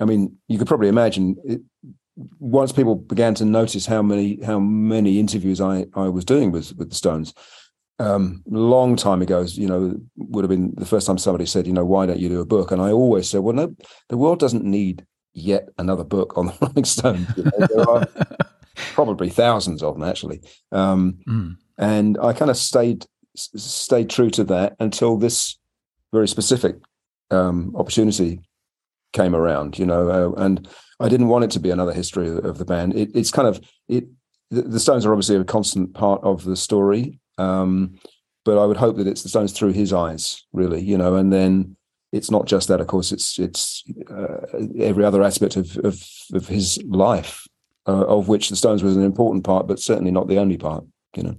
i 0.00 0.04
mean 0.04 0.36
you 0.48 0.58
could 0.58 0.66
probably 0.66 0.88
imagine 0.88 1.36
it, 1.44 1.60
once 2.38 2.72
people 2.72 2.94
began 2.94 3.34
to 3.34 3.44
notice 3.44 3.86
how 3.86 4.02
many 4.02 4.38
how 4.44 4.58
many 4.58 5.18
interviews 5.18 5.60
i 5.60 5.86
i 5.94 6.08
was 6.08 6.24
doing 6.24 6.52
with 6.52 6.76
with 6.76 6.90
the 6.90 6.96
stones 6.96 7.32
um, 8.00 8.42
long 8.48 8.96
time 8.96 9.20
ago, 9.20 9.42
you 9.42 9.66
know, 9.66 10.00
would 10.16 10.42
have 10.42 10.48
been 10.48 10.72
the 10.74 10.86
first 10.86 11.06
time 11.06 11.18
somebody 11.18 11.44
said, 11.44 11.66
you 11.66 11.72
know, 11.74 11.84
why 11.84 12.06
don't 12.06 12.18
you 12.18 12.30
do 12.30 12.40
a 12.40 12.46
book? 12.46 12.70
And 12.70 12.80
I 12.80 12.92
always 12.92 13.28
said, 13.28 13.40
well, 13.40 13.54
no, 13.54 13.76
the 14.08 14.16
world 14.16 14.40
doesn't 14.40 14.64
need 14.64 15.04
yet 15.34 15.68
another 15.76 16.02
book 16.02 16.36
on 16.38 16.46
the 16.46 16.56
Rolling 16.62 16.86
Stones. 16.86 17.28
You 17.36 17.44
know, 17.44 17.66
there 17.68 17.90
are 17.90 18.08
probably 18.76 19.30
thousands 19.30 19.82
of 19.82 19.94
them 19.94 20.08
actually. 20.08 20.40
Um, 20.72 21.18
mm. 21.26 21.56
And 21.78 22.18
I 22.18 22.32
kind 22.32 22.50
of 22.50 22.56
stayed 22.56 23.06
stayed 23.36 24.10
true 24.10 24.30
to 24.30 24.44
that 24.44 24.76
until 24.80 25.16
this 25.16 25.58
very 26.12 26.28
specific 26.28 26.76
um, 27.30 27.74
opportunity 27.76 28.40
came 29.12 29.34
around. 29.34 29.78
You 29.78 29.86
know, 29.86 30.08
uh, 30.08 30.42
and 30.42 30.68
I 30.98 31.08
didn't 31.08 31.28
want 31.28 31.44
it 31.44 31.50
to 31.52 31.60
be 31.60 31.70
another 31.70 31.92
history 31.92 32.28
of 32.28 32.58
the 32.58 32.64
band. 32.64 32.94
It, 32.96 33.10
it's 33.14 33.30
kind 33.30 33.48
of 33.48 33.60
it. 33.88 34.04
The, 34.50 34.62
the, 34.62 34.80
Stones 34.80 35.06
are 35.06 35.12
obviously 35.12 35.36
a 35.36 35.44
constant 35.44 35.94
part 35.94 36.20
of 36.24 36.44
the 36.44 36.56
story, 36.56 37.20
um, 37.38 37.94
but 38.44 38.58
I 38.58 38.66
would 38.66 38.76
hope 38.76 38.96
that 38.96 39.06
it's 39.06 39.22
the 39.22 39.28
Stones 39.28 39.52
through 39.52 39.72
his 39.72 39.92
eyes, 39.92 40.44
really. 40.52 40.82
You 40.82 40.98
know, 40.98 41.14
and 41.14 41.32
then 41.32 41.76
it's 42.12 42.30
not 42.30 42.46
just 42.46 42.68
that. 42.68 42.80
Of 42.80 42.88
course, 42.88 43.12
it's 43.12 43.38
it's 43.38 43.84
uh, 44.10 44.58
every 44.78 45.04
other 45.04 45.22
aspect 45.22 45.56
of, 45.56 45.76
of 45.78 46.02
of 46.34 46.48
his 46.48 46.82
life 46.84 47.46
uh, 47.90 48.04
of 48.04 48.28
which 48.28 48.48
the 48.48 48.56
Stones 48.56 48.82
was 48.82 48.96
an 48.96 49.02
important 49.02 49.44
part, 49.44 49.66
but 49.66 49.80
certainly 49.80 50.10
not 50.10 50.28
the 50.28 50.38
only 50.38 50.56
part. 50.56 50.84
You 51.16 51.22
know. 51.24 51.36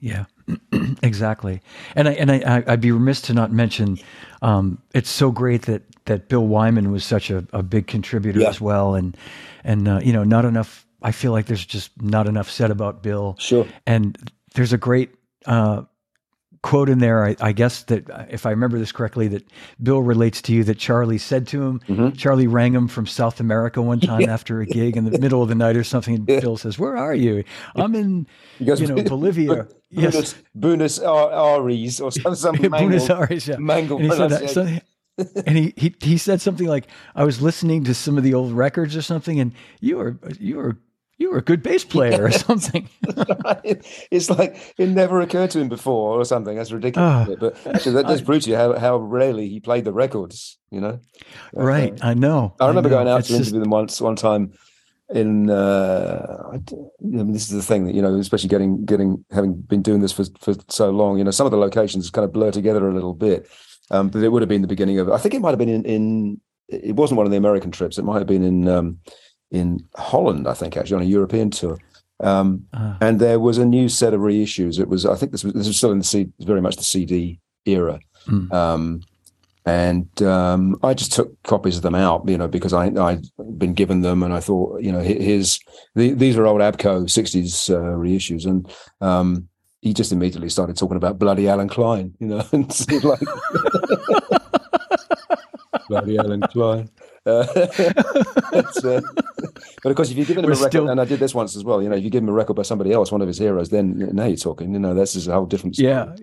Yeah, 0.00 0.24
exactly. 1.02 1.60
And 1.94 2.08
I 2.08 2.12
and 2.12 2.30
I, 2.30 2.64
I'd 2.66 2.80
be 2.80 2.92
remiss 2.92 3.20
to 3.22 3.34
not 3.34 3.52
mention. 3.52 3.98
Um, 4.42 4.78
it's 4.94 5.10
so 5.10 5.30
great 5.30 5.62
that 5.62 5.82
that 6.06 6.28
Bill 6.28 6.46
Wyman 6.46 6.90
was 6.90 7.04
such 7.04 7.30
a, 7.30 7.46
a 7.52 7.62
big 7.62 7.86
contributor 7.86 8.40
yeah. 8.40 8.48
as 8.48 8.60
well, 8.60 8.94
and 8.94 9.16
and 9.64 9.86
uh, 9.86 10.00
you 10.02 10.12
know, 10.12 10.24
not 10.24 10.44
enough. 10.44 10.86
I 11.02 11.12
feel 11.12 11.30
like 11.30 11.46
there's 11.46 11.64
just 11.64 11.90
not 12.02 12.26
enough 12.26 12.50
said 12.50 12.70
about 12.70 13.02
Bill. 13.02 13.36
Sure. 13.38 13.66
And 13.86 14.18
there's 14.54 14.72
a 14.72 14.78
great 14.78 15.14
uh, 15.44 15.82
quote 16.66 16.88
in 16.88 16.98
there, 16.98 17.24
I, 17.24 17.36
I, 17.40 17.52
guess 17.52 17.84
that 17.84 18.26
if 18.28 18.44
I 18.44 18.50
remember 18.50 18.76
this 18.76 18.90
correctly, 18.90 19.28
that 19.28 19.46
Bill 19.80 20.02
relates 20.02 20.42
to 20.42 20.52
you 20.52 20.64
that 20.64 20.78
Charlie 20.78 21.16
said 21.16 21.46
to 21.48 21.62
him. 21.62 21.80
Mm-hmm. 21.88 22.16
Charlie 22.16 22.48
rang 22.48 22.74
him 22.74 22.88
from 22.88 23.06
South 23.06 23.38
America 23.38 23.80
one 23.80 24.00
time 24.12 24.28
after 24.28 24.60
a 24.60 24.66
gig 24.66 24.96
in 24.96 25.04
the 25.04 25.16
middle 25.16 25.44
of 25.44 25.48
the 25.48 25.54
night 25.54 25.76
or 25.76 25.84
something. 25.84 26.16
And. 26.16 26.26
Bill 26.26 26.56
says, 26.56 26.76
"Where 26.76 26.96
are 26.96 27.14
you? 27.14 27.44
I'm 27.76 27.94
in, 27.94 28.26
goes, 28.64 28.80
you 28.80 28.88
know, 28.88 29.00
Bolivia." 29.04 29.68
yes, 29.90 30.34
Buenos 30.56 30.98
Aires 30.98 32.00
or 32.00 32.10
some, 32.10 32.34
some 32.34 32.56
Buenos 32.70 33.08
Aires, 33.08 33.46
yeah. 33.46 33.58
mangled 33.58 34.00
and 34.00 34.10
he, 34.10 34.16
said 34.16 34.30
that, 34.30 34.50
so, 34.50 34.66
and 35.46 35.56
he, 35.56 35.72
he 35.76 35.94
he 36.00 36.18
said 36.18 36.40
something 36.40 36.66
like, 36.66 36.88
"I 37.14 37.22
was 37.22 37.40
listening 37.40 37.84
to 37.84 37.94
some 37.94 38.18
of 38.18 38.24
the 38.24 38.34
old 38.34 38.52
records 38.52 38.96
or 38.96 39.02
something, 39.02 39.38
and 39.38 39.52
you 39.80 39.98
were 39.98 40.18
you 40.40 40.56
were 40.56 40.78
you 41.18 41.30
were 41.30 41.38
a 41.38 41.42
good 41.42 41.62
bass 41.62 41.84
player 41.84 42.24
or 42.24 42.30
something. 42.46 42.88
it's 44.10 44.30
like 44.30 44.74
it 44.78 44.88
never 44.88 45.20
occurred 45.20 45.50
to 45.52 45.60
him 45.60 45.68
before 45.68 46.20
or 46.20 46.24
something. 46.24 46.56
That's 46.56 46.72
ridiculous. 46.72 47.28
Oh, 47.30 47.36
but 47.36 47.66
actually, 47.66 47.92
that 47.92 48.06
does 48.06 48.22
prove 48.22 48.42
to 48.42 48.50
you 48.50 48.56
how, 48.56 48.78
how 48.78 48.96
rarely 48.96 49.48
he 49.48 49.60
played 49.60 49.84
the 49.84 49.92
records, 49.92 50.58
you 50.70 50.80
know? 50.80 51.00
Right. 51.52 51.92
Uh, 52.02 52.08
I 52.08 52.14
know. 52.14 52.54
I 52.60 52.68
remember 52.68 52.88
I 52.88 52.90
know. 52.90 52.96
going 52.98 53.08
out 53.08 53.20
it's 53.20 53.28
to 53.28 53.34
just... 53.34 53.48
interview 53.48 53.60
them 53.60 53.70
once, 53.70 54.00
one 54.00 54.16
time 54.16 54.52
in, 55.14 55.50
uh, 55.50 56.50
I 56.52 56.60
mean, 57.00 57.32
this 57.32 57.44
is 57.44 57.54
the 57.54 57.62
thing 57.62 57.86
that, 57.86 57.94
you 57.94 58.02
know, 58.02 58.14
especially 58.18 58.48
getting, 58.48 58.84
getting, 58.84 59.24
having 59.30 59.54
been 59.54 59.82
doing 59.82 60.00
this 60.00 60.12
for, 60.12 60.24
for 60.40 60.54
so 60.68 60.90
long, 60.90 61.18
you 61.18 61.24
know, 61.24 61.30
some 61.30 61.46
of 61.46 61.52
the 61.52 61.58
locations 61.58 62.10
kind 62.10 62.24
of 62.24 62.32
blur 62.32 62.50
together 62.50 62.88
a 62.88 62.94
little 62.94 63.14
bit. 63.14 63.48
Um, 63.90 64.08
but 64.08 64.22
it 64.22 64.30
would 64.30 64.42
have 64.42 64.48
been 64.48 64.62
the 64.62 64.68
beginning 64.68 64.98
of, 64.98 65.10
I 65.10 65.18
think 65.18 65.34
it 65.34 65.40
might 65.40 65.50
have 65.50 65.58
been 65.58 65.68
in, 65.68 65.84
in, 65.84 66.40
it 66.68 66.96
wasn't 66.96 67.18
one 67.18 67.26
of 67.26 67.30
the 67.30 67.38
American 67.38 67.70
trips. 67.70 67.98
It 67.98 68.04
might 68.04 68.18
have 68.18 68.26
been 68.26 68.42
in, 68.42 68.68
um, 68.68 68.98
in 69.50 69.86
Holland, 69.96 70.48
I 70.48 70.54
think, 70.54 70.76
actually 70.76 70.96
on 70.96 71.02
a 71.02 71.06
European 71.06 71.50
tour. 71.50 71.78
Um, 72.20 72.66
uh. 72.72 72.96
And 73.00 73.20
there 73.20 73.38
was 73.38 73.58
a 73.58 73.66
new 73.66 73.88
set 73.88 74.14
of 74.14 74.20
reissues. 74.20 74.80
It 74.80 74.88
was, 74.88 75.06
I 75.06 75.16
think, 75.16 75.32
this 75.32 75.44
was 75.44 75.54
this 75.54 75.66
was 75.66 75.76
still 75.76 75.92
in 75.92 75.98
the 75.98 76.04
C, 76.04 76.28
very 76.40 76.60
much 76.60 76.76
the 76.76 76.82
CD 76.82 77.38
era. 77.64 78.00
Mm. 78.26 78.52
Um, 78.52 79.02
and 79.66 80.22
um, 80.22 80.78
I 80.84 80.94
just 80.94 81.12
took 81.12 81.42
copies 81.42 81.76
of 81.76 81.82
them 81.82 81.96
out, 81.96 82.28
you 82.28 82.38
know, 82.38 82.46
because 82.46 82.72
I 82.72 82.86
I'd 82.86 83.24
been 83.58 83.74
given 83.74 84.02
them, 84.02 84.22
and 84.22 84.32
I 84.32 84.38
thought, 84.38 84.80
you 84.80 84.92
know, 84.92 85.00
his 85.00 85.58
the, 85.96 86.12
these 86.12 86.36
are 86.36 86.46
old 86.46 86.60
ABKCO 86.60 87.06
'60s 87.06 87.74
uh, 87.74 87.96
reissues, 87.96 88.46
and 88.46 88.72
um, 89.00 89.48
he 89.82 89.92
just 89.92 90.12
immediately 90.12 90.48
started 90.48 90.76
talking 90.76 90.96
about 90.96 91.18
bloody 91.18 91.48
Allen 91.48 91.68
Klein, 91.68 92.14
you 92.20 92.28
know, 92.28 92.44
and 92.52 93.04
like 93.04 93.18
bloody 95.88 96.16
Allen 96.16 96.42
Klein. 96.42 96.88
Uh, 97.26 97.44
uh, 98.84 99.00
but 99.82 99.90
of 99.90 99.96
course, 99.96 100.10
if 100.10 100.16
you 100.16 100.24
give 100.24 100.38
him 100.38 100.44
We're 100.44 100.52
a 100.52 100.56
record, 100.56 100.70
still... 100.70 100.88
and 100.88 101.00
I 101.00 101.04
did 101.04 101.18
this 101.18 101.34
once 101.34 101.56
as 101.56 101.64
well, 101.64 101.82
you 101.82 101.88
know, 101.88 101.96
if 101.96 102.04
you 102.04 102.10
give 102.10 102.22
him 102.22 102.28
a 102.28 102.32
record 102.32 102.54
by 102.54 102.62
somebody 102.62 102.92
else, 102.92 103.10
one 103.10 103.20
of 103.20 103.26
his 103.26 103.38
heroes, 103.38 103.70
then 103.70 103.98
now 104.12 104.26
you're 104.26 104.36
talking. 104.36 104.72
You 104.72 104.78
know, 104.78 104.94
this 104.94 105.16
is 105.16 105.26
a 105.26 105.32
whole 105.32 105.46
different. 105.46 105.74
Story. 105.74 105.88
Yeah. 105.88 106.14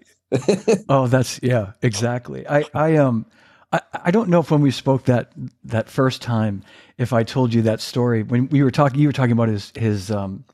oh, 0.90 1.08
that's 1.08 1.42
yeah, 1.44 1.74
exactly. 1.82 2.48
I 2.48 2.64
I 2.74 2.96
um. 2.98 3.26
I, 3.74 3.82
I 4.06 4.12
don't 4.12 4.30
know 4.30 4.40
if 4.40 4.52
when 4.52 4.62
we 4.62 4.72
spoke 4.72 5.06
that 5.06 5.32
that 5.66 5.90
first 5.90 6.22
time, 6.22 6.64
if 6.98 7.12
I 7.12 7.24
told 7.24 7.54
you 7.54 7.64
that 7.64 7.82
story 7.82 8.24
when 8.24 8.48
we 8.48 8.64
were 8.64 8.72
talking, 8.72 9.00
you 9.00 9.08
were 9.08 9.14
talking 9.14 9.34
about 9.34 9.50
his 9.50 9.74
his 9.76 10.10
um, 10.10 10.46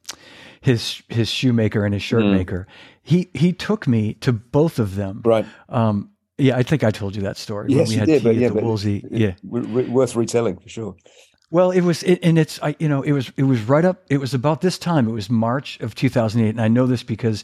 his 0.62 1.04
his 1.10 1.30
shoemaker 1.30 1.86
and 1.86 1.94
his 1.94 2.04
shirt 2.04 2.24
mm. 2.24 2.34
maker. 2.34 2.68
He 3.04 3.30
he 3.34 3.54
took 3.54 3.88
me 3.88 4.14
to 4.16 4.34
both 4.34 4.80
of 4.80 4.96
them. 4.96 5.22
Right. 5.24 5.46
Um, 5.70 6.10
yeah, 6.40 6.58
I 6.58 6.64
think 6.64 6.84
I 6.84 6.92
told 6.92 7.16
you 7.16 7.22
that 7.24 7.38
story. 7.38 7.72
Yes, 7.72 7.92
you 7.92 8.06
did. 8.06 8.24
But 8.24 8.36
yeah, 8.36 8.50
but 8.50 8.64
Wolseley. 8.64 9.06
yeah, 9.12 9.34
worth 9.44 10.16
retelling 10.16 10.58
for 10.58 10.70
sure. 10.70 10.96
Well, 11.52 11.72
it 11.72 11.82
was, 11.82 12.04
it, 12.04 12.20
and 12.22 12.38
it's, 12.38 12.62
I, 12.62 12.76
you 12.80 12.88
know, 12.88 13.02
it 13.02 13.12
was, 13.12 13.32
it 13.36 13.44
was 13.44 13.62
right 13.64 13.84
up. 13.84 14.04
It 14.10 14.20
was 14.20 14.36
about 14.36 14.62
this 14.62 14.78
time. 14.78 15.08
It 15.08 15.14
was 15.14 15.32
March 15.32 15.80
of 15.80 15.96
2008, 15.96 16.50
and 16.50 16.62
I 16.62 16.68
know 16.68 16.86
this 16.86 17.02
because 17.02 17.44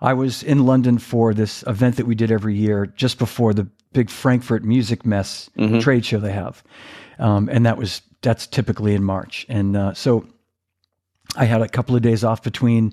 I 0.00 0.14
was 0.14 0.42
in 0.42 0.66
London 0.66 0.98
for 0.98 1.32
this 1.32 1.62
event 1.66 1.96
that 1.96 2.06
we 2.06 2.16
did 2.16 2.32
every 2.32 2.56
year, 2.56 2.86
just 2.86 3.18
before 3.18 3.54
the 3.54 3.68
big 3.92 4.10
Frankfurt 4.10 4.64
Musikmesse 4.64 5.48
mm-hmm. 5.50 5.78
trade 5.78 6.04
show 6.04 6.18
they 6.18 6.32
have, 6.32 6.62
um, 7.18 7.48
and 7.50 7.64
that 7.66 7.78
was 7.78 8.02
that's 8.20 8.46
typically 8.46 8.94
in 8.94 9.04
March, 9.04 9.46
and 9.48 9.76
uh, 9.76 9.94
so 9.94 10.26
I 11.36 11.44
had 11.44 11.62
a 11.62 11.68
couple 11.68 11.94
of 11.96 12.02
days 12.02 12.24
off 12.24 12.42
between 12.42 12.92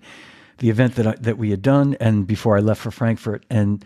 the 0.60 0.70
event 0.70 0.96
that 0.96 1.08
I, 1.08 1.16
that 1.16 1.38
we 1.38 1.50
had 1.50 1.62
done 1.62 1.98
and 2.00 2.28
before 2.28 2.58
I 2.58 2.62
left 2.62 2.82
for 2.82 2.91
Frankfurt, 2.91 3.46
and 3.50 3.84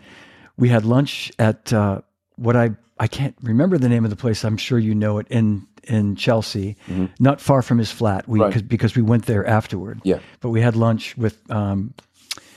we 0.58 0.68
had 0.68 0.84
lunch 0.84 1.32
at 1.38 1.72
uh, 1.72 2.02
what 2.36 2.56
I 2.56 2.72
I 3.00 3.06
can't 3.06 3.36
remember 3.42 3.78
the 3.78 3.88
name 3.88 4.04
of 4.04 4.10
the 4.10 4.16
place. 4.16 4.44
I'm 4.44 4.56
sure 4.56 4.78
you 4.78 4.94
know 4.94 5.18
it 5.18 5.26
in 5.30 5.66
in 5.84 6.16
Chelsea, 6.16 6.76
mm-hmm. 6.86 7.06
not 7.18 7.40
far 7.40 7.62
from 7.62 7.78
his 7.78 7.90
flat. 7.90 8.28
We 8.28 8.40
right. 8.40 8.68
because 8.68 8.94
we 8.94 9.02
went 9.02 9.26
there 9.26 9.46
afterward. 9.46 10.00
Yeah, 10.02 10.18
but 10.40 10.50
we 10.50 10.60
had 10.60 10.76
lunch 10.76 11.16
with 11.16 11.38
um, 11.50 11.94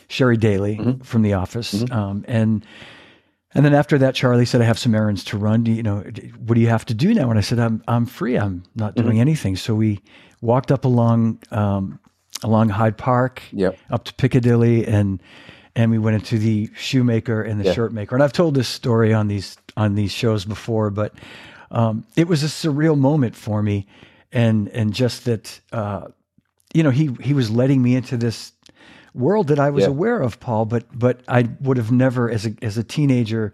Sherry 0.07 0.37
Daly 0.37 0.77
mm-hmm. 0.77 1.03
from 1.03 1.21
the 1.21 1.33
office, 1.33 1.73
mm-hmm. 1.73 1.93
um, 1.93 2.25
and 2.27 2.65
and 3.53 3.65
then 3.65 3.73
after 3.73 3.97
that, 3.99 4.15
Charlie 4.15 4.45
said, 4.45 4.61
"I 4.61 4.65
have 4.65 4.79
some 4.79 4.95
errands 4.95 5.23
to 5.25 5.37
run. 5.37 5.63
Do 5.63 5.71
you, 5.71 5.83
know, 5.83 6.03
what 6.45 6.55
do 6.55 6.61
you 6.61 6.69
have 6.69 6.85
to 6.85 6.93
do 6.93 7.13
now?" 7.13 7.29
And 7.29 7.37
I 7.37 7.41
said, 7.41 7.59
"I'm 7.59 7.83
I'm 7.87 8.05
free. 8.05 8.37
I'm 8.37 8.63
not 8.75 8.95
doing 8.95 9.11
mm-hmm. 9.11 9.21
anything." 9.21 9.55
So 9.55 9.75
we 9.75 9.99
walked 10.41 10.71
up 10.71 10.85
along 10.85 11.39
um, 11.51 11.99
along 12.43 12.69
Hyde 12.69 12.97
Park, 12.97 13.43
yep. 13.51 13.77
up 13.91 14.05
to 14.05 14.13
Piccadilly, 14.15 14.87
and 14.87 15.21
and 15.75 15.91
we 15.91 15.97
went 15.97 16.15
into 16.15 16.37
the 16.37 16.69
shoemaker 16.75 17.41
and 17.41 17.59
the 17.59 17.65
yeah. 17.65 17.73
shirt 17.73 17.93
maker. 17.93 18.15
And 18.15 18.23
I've 18.23 18.33
told 18.33 18.55
this 18.55 18.67
story 18.67 19.13
on 19.13 19.27
these 19.27 19.57
on 19.77 19.95
these 19.95 20.11
shows 20.11 20.45
before, 20.45 20.89
but 20.89 21.13
um, 21.71 22.05
it 22.15 22.27
was 22.27 22.43
a 22.43 22.47
surreal 22.47 22.97
moment 22.97 23.35
for 23.35 23.61
me, 23.63 23.87
and 24.31 24.67
and 24.69 24.93
just 24.93 25.25
that 25.25 25.59
uh, 25.71 26.07
you 26.73 26.83
know 26.83 26.89
he 26.89 27.15
he 27.21 27.33
was 27.33 27.49
letting 27.49 27.81
me 27.81 27.95
into 27.95 28.17
this 28.17 28.51
world 29.13 29.47
that 29.47 29.59
I 29.59 29.69
was 29.69 29.83
yeah. 29.83 29.89
aware 29.89 30.21
of, 30.21 30.39
Paul, 30.39 30.65
but 30.65 30.85
but 30.97 31.21
I 31.27 31.49
would 31.61 31.77
have 31.77 31.91
never 31.91 32.29
as 32.29 32.45
a 32.45 32.53
as 32.61 32.77
a 32.77 32.83
teenager, 32.83 33.53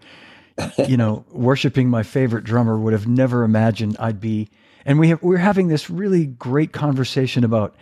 you 0.86 0.96
know, 0.96 1.24
worshiping 1.30 1.88
my 1.88 2.02
favorite 2.02 2.44
drummer 2.44 2.78
would 2.78 2.92
have 2.92 3.06
never 3.06 3.44
imagined 3.44 3.96
I'd 3.98 4.20
be 4.20 4.50
and 4.88 4.98
we 4.98 5.10
have, 5.10 5.22
we're 5.22 5.36
having 5.36 5.68
this 5.68 5.90
really 5.90 6.24
great 6.24 6.72
conversation 6.72 7.44
about 7.44 7.76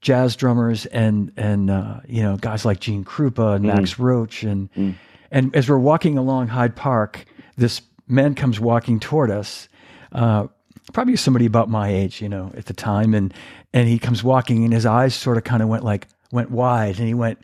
jazz 0.00 0.36
drummers 0.36 0.86
and 0.86 1.32
and 1.36 1.70
uh, 1.70 2.00
you 2.06 2.22
know 2.22 2.36
guys 2.36 2.64
like 2.64 2.80
Gene 2.80 3.04
Krupa 3.04 3.56
and 3.56 3.64
Max 3.64 3.98
Roach 3.98 4.42
and 4.42 4.68
and 5.30 5.54
as 5.54 5.68
we're 5.68 5.78
walking 5.78 6.16
along 6.16 6.48
Hyde 6.48 6.76
Park, 6.76 7.24
this 7.56 7.82
man 8.06 8.34
comes 8.34 8.58
walking 8.58 8.98
toward 9.00 9.30
us. 9.30 9.68
Uh, 10.12 10.46
probably 10.92 11.16
somebody 11.16 11.46
about 11.46 11.68
my 11.68 11.88
age, 11.88 12.22
you 12.22 12.28
know, 12.28 12.52
at 12.56 12.66
the 12.66 12.72
time, 12.72 13.14
and 13.14 13.34
and 13.72 13.88
he 13.88 13.98
comes 13.98 14.24
walking, 14.24 14.64
and 14.64 14.72
his 14.72 14.86
eyes 14.86 15.14
sort 15.14 15.36
of 15.36 15.44
kind 15.44 15.62
of 15.62 15.68
went 15.68 15.84
like 15.84 16.08
went 16.32 16.50
wide, 16.50 16.98
and 16.98 17.06
he 17.06 17.14
went, 17.14 17.38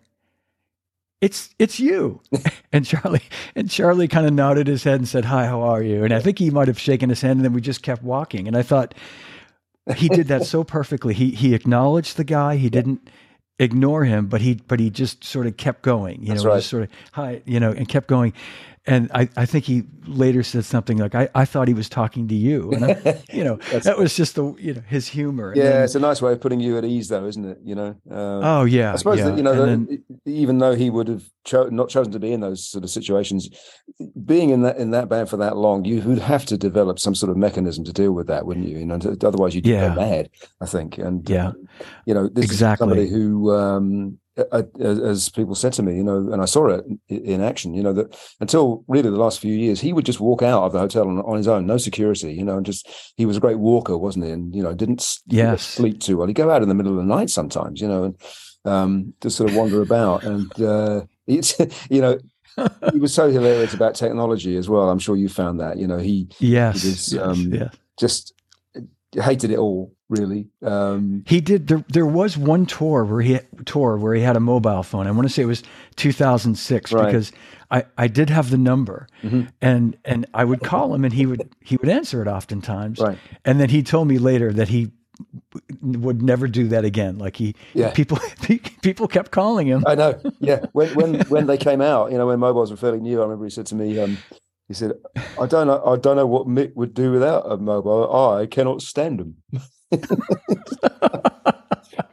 "It's 1.21 1.55
it's 1.59 1.79
you," 1.79 2.21
and 2.73 2.87
Charlie 2.87 3.23
and 3.55 3.71
Charlie 3.71 4.09
kind 4.09 4.27
of 4.27 4.33
nodded 4.33 4.67
his 4.67 4.85
head 4.85 4.97
and 4.97 5.09
said, 5.09 5.27
"Hi, 5.27 5.47
how 5.47 5.63
are 5.63 5.83
you?" 5.83 6.05
And 6.05 6.15
I 6.15 6.21
think 6.21 6.39
he 6.39 6.51
might 6.51 6.69
have 6.69 6.79
shaken 6.79 7.11
his 7.11 7.21
hand, 7.21 7.39
and 7.39 7.45
then 7.45 7.53
we 7.53 7.61
just 7.61 7.83
kept 7.83 8.03
walking, 8.03 8.49
and 8.49 8.57
I 8.57 8.63
thought 8.63 8.95
he 9.97 10.09
did 10.09 10.29
that 10.29 10.45
so 10.45 10.65
perfectly. 10.65 11.15
He 11.15 11.31
he 11.31 11.55
acknowledged 11.55 12.17
the 12.17 12.25
guy. 12.25 12.57
He 12.57 12.71
didn't 12.71 13.09
ignore 13.59 14.05
him, 14.05 14.27
but 14.27 14.41
he 14.41 14.55
but 14.55 14.81
he 14.81 14.91
just 14.91 15.25
sort 15.25 15.47
of 15.47 15.57
kept 15.57 15.83
going. 15.83 16.23
You 16.23 16.29
That's 16.29 16.45
know, 16.45 16.51
right. 16.51 16.57
just 16.57 16.71
sort 16.71 16.85
of 16.85 16.89
hi, 17.13 17.43
you 17.45 17.61
know, 17.61 17.71
and 17.71 17.89
kept 17.89 18.09
going. 18.09 18.33
And 18.87 19.11
I, 19.15 19.31
I 19.35 19.47
think 19.47 19.65
he 19.65 19.85
later 20.07 20.43
said 20.43 20.67
something 20.67 20.99
like, 20.99 21.15
I, 21.15 21.31
I 21.35 21.47
thought 21.47 21.69
he 21.69 21.75
was 21.75 21.89
talking 21.89 22.29
to 22.29 22.35
you. 22.35 22.71
And, 22.73 22.85
I, 22.85 23.23
you 23.33 23.43
know, 23.43 23.57
that 23.73 23.97
was 23.97 24.15
just 24.15 24.35
the, 24.35 24.55
you 24.59 24.75
know, 24.75 24.83
his 24.87 25.09
humor. 25.09 25.55
Yeah, 25.57 25.63
then- 25.71 25.85
it's 25.85 25.95
a 25.95 26.01
nice 26.01 26.21
way 26.21 26.33
of 26.33 26.41
putting 26.43 26.61
you 26.61 26.77
at 26.77 26.85
ease, 26.85 27.09
though, 27.09 27.25
isn't 27.25 27.47
it? 27.47 27.59
You 27.65 27.77
know. 27.77 27.97
Uh, 28.11 28.41
oh, 28.61 28.65
yeah. 28.65 28.93
I 28.93 28.97
suppose 28.97 29.21
yeah. 29.21 29.31
that 29.31 29.37
you 29.39 29.43
know, 29.43 29.53
And 29.63 29.89
that 29.89 30.03
then- 30.09 30.35
even 30.35 30.59
though 30.59 30.75
he 30.75 30.91
would 30.91 31.09
have 31.09 31.25
cho- 31.45 31.71
not 31.71 31.89
chosen 31.89 32.13
to 32.13 32.19
be 32.19 32.33
in 32.33 32.41
those 32.41 32.63
sort 32.63 32.85
of 32.85 32.91
situations, 32.91 33.49
being 34.23 34.51
in 34.51 34.61
that 34.63 34.77
in 34.77 34.91
that 34.91 35.09
band 35.09 35.31
for 35.31 35.39
that 35.39 35.57
long, 35.57 35.87
you 35.87 36.03
would 36.03 36.19
have 36.19 36.45
to 36.47 36.59
develop 36.59 36.99
some 36.99 37.15
sort 37.15 37.31
of 37.31 37.39
mechanism 37.39 37.85
to 37.85 37.93
deal 37.93 38.13
with 38.13 38.27
that, 38.27 38.45
wouldn't 38.45 38.69
you? 38.69 38.79
You 38.81 38.87
know, 38.87 38.99
otherwise 39.23 39.55
you'd 39.55 39.67
Yeah. 39.67 39.95
go 39.95 40.01
mad. 40.03 40.29
I 40.61 40.67
think, 40.67 40.99
and 40.99 41.27
Yeah. 41.29 41.49
um, 41.49 41.69
you 42.05 42.13
know, 42.13 42.29
this 42.29 42.45
Exactly. 42.45 42.85
is 42.85 43.09
somebody 43.09 43.09
who, 43.11 43.51
um, 43.55 44.19
as, 44.37 45.29
people 45.29 45.55
said 45.55 45.73
to 45.75 45.83
me, 45.83 45.97
you 45.97 46.03
know, 46.03 46.17
and 46.33 46.43
I 46.43 46.45
saw 46.45 46.67
it 46.69 46.85
in, 47.09 47.41
action. 47.41 47.75
You 47.75 47.83
know, 47.83 47.93
that 47.93 48.19
until 48.41 48.85
really 48.89 49.11
the 49.11 49.17
last 49.17 49.41
few 49.41 49.55
years, 49.55 49.81
he 49.81 49.93
would 49.93 50.07
just 50.07 50.21
walk 50.21 50.43
out 50.43 50.65
of 50.65 50.73
the 50.73 50.79
hotel 50.81 51.09
on, 51.09 51.21
on 51.21 51.37
his 51.37 51.49
own, 51.49 51.67
no 51.67 51.79
security. 51.79 52.33
You 52.33 52.45
know, 52.45 52.57
and 52.57 52.67
just 52.67 52.89
he 53.17 53.27
was 53.27 53.37
a 53.37 53.41
great 53.41 53.59
walker, 53.59 53.97
wasn't 53.97 54.25
he? 54.25 54.31
And 54.33 54.55
you 54.55 54.63
know, 54.63 54.75
didn't 54.75 55.19
Yes. 55.27 55.63
sleep 55.63 56.01
too 56.01 56.17
well. 56.17 56.27
He'd 56.27 56.35
go 56.35 56.51
out 56.51 56.63
in 56.63 56.69
the 56.69 56.75
middle 56.75 56.93
of 56.93 56.99
the 56.99 57.15
night 57.15 57.31
sometimes. 57.31 57.81
You 57.81 57.89
know, 57.89 58.05
and 58.05 58.17
um, 58.65 59.15
just 59.21 59.37
sort 59.37 59.51
of 59.51 59.57
wander 59.57 59.83
about. 59.83 60.25
And 60.25 60.61
uh, 60.61 61.05
it's 61.27 61.59
you 61.91 62.01
know, 62.01 62.19
he 62.93 62.99
was 62.99 63.15
so 63.15 63.31
hilarious 63.31 63.75
about 63.75 63.95
technology 63.95 64.57
as 64.57 64.69
well. 64.69 64.91
I'm 64.91 64.99
sure 64.99 65.17
you 65.17 65.29
found 65.29 65.61
that. 65.61 65.79
You 65.79 65.87
know, 65.87 65.99
he 65.99 66.29
yes. 66.39 66.85
was, 66.85 67.13
yes, 67.13 67.23
um, 67.23 67.53
yeah. 67.53 67.69
just 67.99 68.35
hated 69.13 69.51
it 69.51 69.59
all. 69.59 69.94
Really, 70.11 70.49
um, 70.63 71.25
He 71.27 71.41
did. 71.41 71.67
There, 71.69 71.83
there 71.89 72.05
was 72.07 72.37
one 72.37 72.67
tour 72.67 73.05
where 73.05 73.23
he 73.23 73.41
tour 73.65 73.97
where 73.97 74.15
he 74.15 74.21
had 74.23 74.37
a 74.37 74.41
mobile 74.41 74.83
phone. 74.83 75.07
I 75.07 75.11
want 75.11 75.27
to 75.27 75.33
say 75.33 75.43
it 75.43 75.47
was 75.47 75.63
2006 75.97 76.93
Right. 76.93 77.07
because 77.07 77.33
I, 77.71 77.85
I 77.97 78.09
did 78.09 78.29
have 78.29 78.51
the 78.51 78.59
number, 78.59 79.07
Mhm. 79.23 79.49
and 79.63 79.97
and 80.05 80.27
I 80.35 80.45
would 80.45 80.61
call 80.63 80.95
him 80.95 81.05
and 81.05 81.15
he 81.15 81.25
would 81.25 81.49
he 81.61 81.77
would 81.79 81.89
answer 81.89 82.21
it 82.21 82.29
oftentimes. 82.29 83.01
Right. 83.01 83.19
And 83.47 83.59
then 83.59 83.71
he 83.71 83.83
told 83.83 84.07
me 84.07 84.19
later 84.19 84.53
that 84.53 84.69
he 84.69 84.93
would 85.81 86.21
never 86.23 86.49
do 86.49 86.69
that 86.69 86.85
again. 86.85 87.17
Like 87.19 87.37
he 87.37 87.55
Yeah. 87.73 87.91
people 87.93 88.19
people 88.83 89.09
kept 89.09 89.31
calling 89.31 89.67
him. 89.67 89.85
I 89.87 89.95
know. 89.95 90.21
Yeah. 90.39 90.67
When 90.73 90.89
when 90.95 91.21
when 91.29 91.47
they 91.47 91.57
came 91.57 91.81
out, 91.81 92.13
you 92.13 92.19
know, 92.19 92.27
when 92.27 92.39
mobiles 92.41 92.71
were 92.71 92.77
fairly 92.77 93.01
new, 93.01 93.21
I 93.21 93.23
remember 93.25 93.45
he 93.45 93.51
said 93.51 93.67
to 93.67 93.75
me, 93.75 93.99
um, 93.99 94.19
he 94.69 94.75
said, 94.75 94.93
"I 95.41 95.47
don't 95.47 95.67
know, 95.67 95.83
I 95.85 95.97
don't 95.97 96.17
know 96.17 96.27
what 96.27 96.47
Mick 96.47 96.75
would 96.77 96.93
do 96.95 97.11
without 97.13 97.51
a 97.51 97.57
mobile. 97.57 98.15
I 98.39 98.47
cannot 98.47 98.83
stand 98.83 99.19
them." 99.19 99.37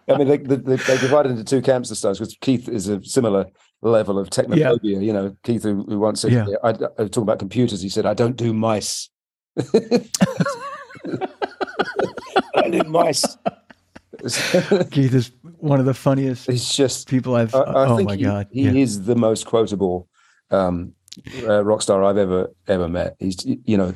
I 0.07 0.17
mean, 0.17 0.27
they, 0.27 0.37
they, 0.37 0.75
they 0.75 0.97
divided 0.97 1.31
into 1.31 1.43
two 1.43 1.61
camps, 1.61 1.89
the 1.89 1.95
Stones, 1.95 2.19
because 2.19 2.35
Keith 2.41 2.67
is 2.67 2.87
a 2.87 3.03
similar 3.03 3.45
level 3.81 4.19
of 4.19 4.29
technophobia. 4.29 5.03
You 5.03 5.13
know, 5.13 5.35
Keith, 5.43 5.63
who, 5.63 5.83
who 5.83 5.99
once 5.99 6.21
said, 6.21 6.31
Yeah. 6.31 6.45
I, 6.63 6.69
I, 6.69 6.73
talking 6.73 7.23
about 7.23 7.39
computers, 7.39 7.81
he 7.81 7.89
said, 7.89 8.05
"I 8.05 8.13
don't 8.13 8.35
do 8.35 8.53
mice." 8.53 9.09
I 9.57 9.63
do 12.69 12.83
mice. 12.83 13.37
Keith 14.91 15.13
is 15.13 15.31
one 15.57 15.79
of 15.79 15.85
the 15.85 15.93
funniest 15.93 16.49
It's 16.49 16.75
just 16.75 17.07
people 17.07 17.35
I've. 17.35 17.55
I, 17.55 17.59
I 17.59 17.87
oh 17.87 17.97
think 17.97 18.09
my 18.09 18.15
he, 18.15 18.23
god! 18.23 18.47
he 18.51 18.63
yeah. 18.63 18.73
is 18.73 19.03
the 19.03 19.15
most 19.15 19.45
quotable 19.45 20.07
um, 20.51 20.93
uh, 21.43 21.63
rock 21.63 21.81
star 21.81 22.03
I've 22.03 22.17
ever 22.17 22.49
ever 22.67 22.87
met. 22.87 23.15
He's 23.19 23.45
you 23.45 23.77
know 23.77 23.93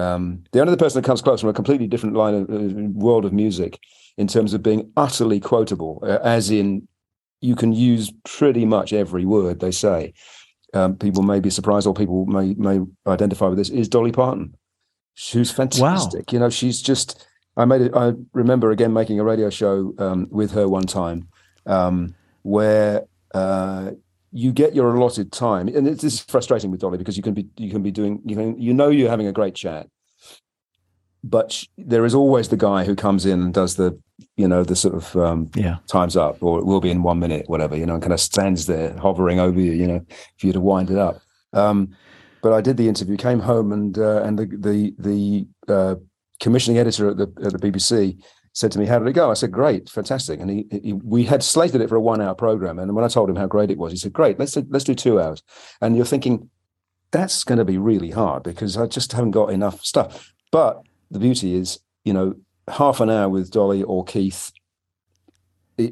um, 0.00 0.42
the 0.52 0.60
only 0.60 0.72
other 0.72 0.82
person 0.82 1.00
that 1.00 1.06
comes 1.06 1.22
close 1.22 1.40
from 1.40 1.50
a 1.50 1.54
completely 1.54 1.86
different 1.86 2.16
line 2.16 2.34
of 2.34 2.50
uh, 2.50 2.88
world 2.92 3.24
of 3.24 3.32
music 3.32 3.78
in 4.16 4.26
terms 4.26 4.54
of 4.54 4.62
being 4.62 4.90
utterly 4.96 5.40
quotable, 5.40 6.02
uh, 6.02 6.18
as 6.22 6.50
in 6.50 6.86
you 7.40 7.56
can 7.56 7.72
use 7.72 8.12
pretty 8.24 8.64
much 8.64 8.92
every 8.92 9.24
word 9.24 9.60
they 9.60 9.70
say. 9.70 10.12
Um, 10.74 10.96
people 10.96 11.22
may 11.22 11.40
be 11.40 11.50
surprised, 11.50 11.86
or 11.86 11.94
people 11.94 12.26
may 12.26 12.54
may 12.54 12.80
identify 13.06 13.48
with 13.48 13.58
this. 13.58 13.70
Is 13.70 13.88
Dolly 13.88 14.12
Parton? 14.12 14.54
She's 15.14 15.50
fantastic. 15.50 16.32
You 16.32 16.38
know, 16.38 16.50
she's 16.50 16.80
just. 16.80 17.26
I 17.56 17.64
made 17.64 17.80
it. 17.80 17.92
I 17.94 18.12
remember 18.32 18.70
again 18.70 18.92
making 18.92 19.18
a 19.18 19.24
radio 19.24 19.50
show 19.50 19.92
um, 19.98 20.28
with 20.30 20.52
her 20.52 20.68
one 20.68 20.86
time, 20.86 21.28
um, 21.66 22.14
where 22.42 23.04
uh, 23.34 23.90
you 24.32 24.52
get 24.52 24.74
your 24.74 24.94
allotted 24.94 25.32
time, 25.32 25.68
and 25.68 25.88
it's, 25.88 26.02
this 26.02 26.14
is 26.14 26.20
frustrating 26.20 26.70
with 26.70 26.80
Dolly 26.80 26.98
because 26.98 27.16
you 27.16 27.22
can 27.22 27.34
be 27.34 27.48
you 27.56 27.70
can 27.70 27.82
be 27.82 27.90
doing 27.90 28.20
you 28.24 28.36
can 28.36 28.60
you 28.60 28.72
know 28.72 28.88
you're 28.88 29.10
having 29.10 29.26
a 29.26 29.32
great 29.32 29.54
chat, 29.54 29.88
but 31.24 31.52
sh- 31.52 31.66
there 31.76 32.04
is 32.04 32.14
always 32.14 32.48
the 32.48 32.56
guy 32.56 32.84
who 32.84 32.94
comes 32.94 33.26
in 33.26 33.40
and 33.40 33.54
does 33.54 33.76
the 33.76 33.98
you 34.36 34.46
know 34.46 34.62
the 34.62 34.76
sort 34.76 34.94
of 34.94 35.16
um, 35.16 35.50
yeah. 35.54 35.78
time's 35.86 36.16
up 36.16 36.42
or 36.42 36.58
it 36.58 36.66
will 36.66 36.80
be 36.80 36.90
in 36.90 37.02
one 37.02 37.18
minute, 37.18 37.48
whatever, 37.48 37.76
you 37.76 37.86
know, 37.86 37.94
and 37.94 38.02
kind 38.02 38.12
of 38.12 38.20
stands 38.20 38.66
there 38.66 38.96
hovering 38.98 39.40
over 39.40 39.58
you, 39.58 39.72
you 39.72 39.86
know, 39.86 40.04
for 40.38 40.46
you 40.46 40.52
to 40.52 40.60
wind 40.60 40.90
it 40.90 40.98
up. 40.98 41.20
Um, 41.52 41.96
but 42.42 42.52
I 42.52 42.60
did 42.60 42.76
the 42.76 42.88
interview, 42.88 43.16
came 43.16 43.40
home, 43.40 43.72
and 43.72 43.98
uh, 43.98 44.22
and 44.22 44.38
the 44.38 44.46
the 44.46 44.94
the 44.98 45.46
uh, 45.72 45.94
commissioning 46.40 46.78
editor 46.78 47.10
at 47.10 47.16
the 47.16 47.32
at 47.44 47.52
the 47.52 47.58
BBC 47.58 48.18
said 48.52 48.72
to 48.72 48.78
me, 48.78 48.86
"How 48.86 48.98
did 48.98 49.08
it 49.08 49.12
go?" 49.12 49.30
I 49.30 49.34
said, 49.34 49.52
"Great, 49.52 49.88
fantastic." 49.88 50.40
And 50.40 50.50
he, 50.50 50.66
he 50.70 50.92
we 50.92 51.24
had 51.24 51.42
slated 51.42 51.80
it 51.80 51.88
for 51.88 51.96
a 51.96 52.00
one 52.00 52.20
hour 52.20 52.34
program, 52.34 52.78
and 52.78 52.94
when 52.94 53.04
I 53.04 53.08
told 53.08 53.30
him 53.30 53.36
how 53.36 53.46
great 53.46 53.70
it 53.70 53.78
was, 53.78 53.92
he 53.92 53.98
said, 53.98 54.12
"Great, 54.12 54.38
let's 54.38 54.52
do, 54.52 54.66
let's 54.68 54.84
do 54.84 54.94
two 54.94 55.20
hours." 55.20 55.42
And 55.80 55.96
you're 55.96 56.06
thinking 56.06 56.50
that's 57.10 57.44
going 57.44 57.58
to 57.58 57.64
be 57.64 57.78
really 57.78 58.10
hard 58.10 58.42
because 58.42 58.76
I 58.76 58.86
just 58.86 59.12
haven't 59.12 59.32
got 59.32 59.52
enough 59.52 59.84
stuff. 59.84 60.32
But 60.52 60.82
the 61.10 61.18
beauty 61.18 61.54
is, 61.54 61.80
you 62.04 62.12
know, 62.12 62.34
half 62.68 63.00
an 63.00 63.10
hour 63.10 63.28
with 63.28 63.50
Dolly 63.50 63.82
or 63.82 64.04
Keith 64.04 64.52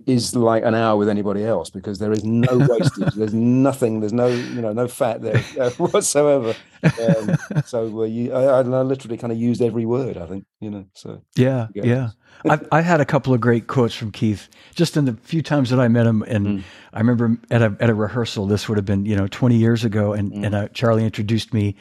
is 0.06 0.34
like 0.36 0.64
an 0.64 0.74
hour 0.74 0.96
with 0.96 1.08
anybody 1.08 1.44
else 1.44 1.70
because 1.70 1.98
there 1.98 2.12
is 2.12 2.24
no 2.24 2.58
wastage. 2.68 3.14
there's 3.14 3.34
nothing. 3.34 4.00
There's 4.00 4.12
no, 4.12 4.26
you 4.28 4.60
know, 4.60 4.72
no 4.72 4.88
fat 4.88 5.22
there 5.22 5.42
uh, 5.60 5.70
whatsoever. 5.78 6.54
Um, 6.82 7.36
so 7.66 8.00
uh, 8.00 8.04
you, 8.04 8.32
I, 8.32 8.60
I 8.60 8.62
literally 8.62 9.16
kind 9.16 9.32
of 9.32 9.38
used 9.38 9.60
every 9.62 9.86
word. 9.86 10.16
I 10.16 10.26
think, 10.26 10.44
you 10.60 10.70
know. 10.70 10.84
So 10.94 11.22
Yeah, 11.36 11.68
Yeah. 11.74 11.84
yeah. 11.84 12.08
I 12.48 12.60
I 12.70 12.80
had 12.82 13.00
a 13.00 13.04
couple 13.04 13.34
of 13.34 13.40
great 13.40 13.66
quotes 13.66 13.94
from 13.94 14.12
Keith 14.12 14.48
just 14.74 14.96
in 14.96 15.04
the 15.06 15.14
few 15.22 15.42
times 15.42 15.70
that 15.70 15.80
I 15.80 15.88
met 15.88 16.06
him, 16.06 16.22
and 16.22 16.46
Mm. 16.46 16.62
I 16.92 16.98
remember 17.00 17.36
at 17.50 17.62
a 17.62 17.76
at 17.80 17.90
a 17.90 17.94
rehearsal. 17.94 18.46
This 18.46 18.68
would 18.68 18.78
have 18.78 18.84
been 18.84 19.04
you 19.06 19.16
know 19.16 19.26
twenty 19.26 19.56
years 19.56 19.84
ago, 19.84 20.12
and 20.12 20.30
Mm. 20.32 20.46
and 20.46 20.54
uh, 20.54 20.68
Charlie 20.68 21.04
introduced 21.04 21.52
me. 21.52 21.74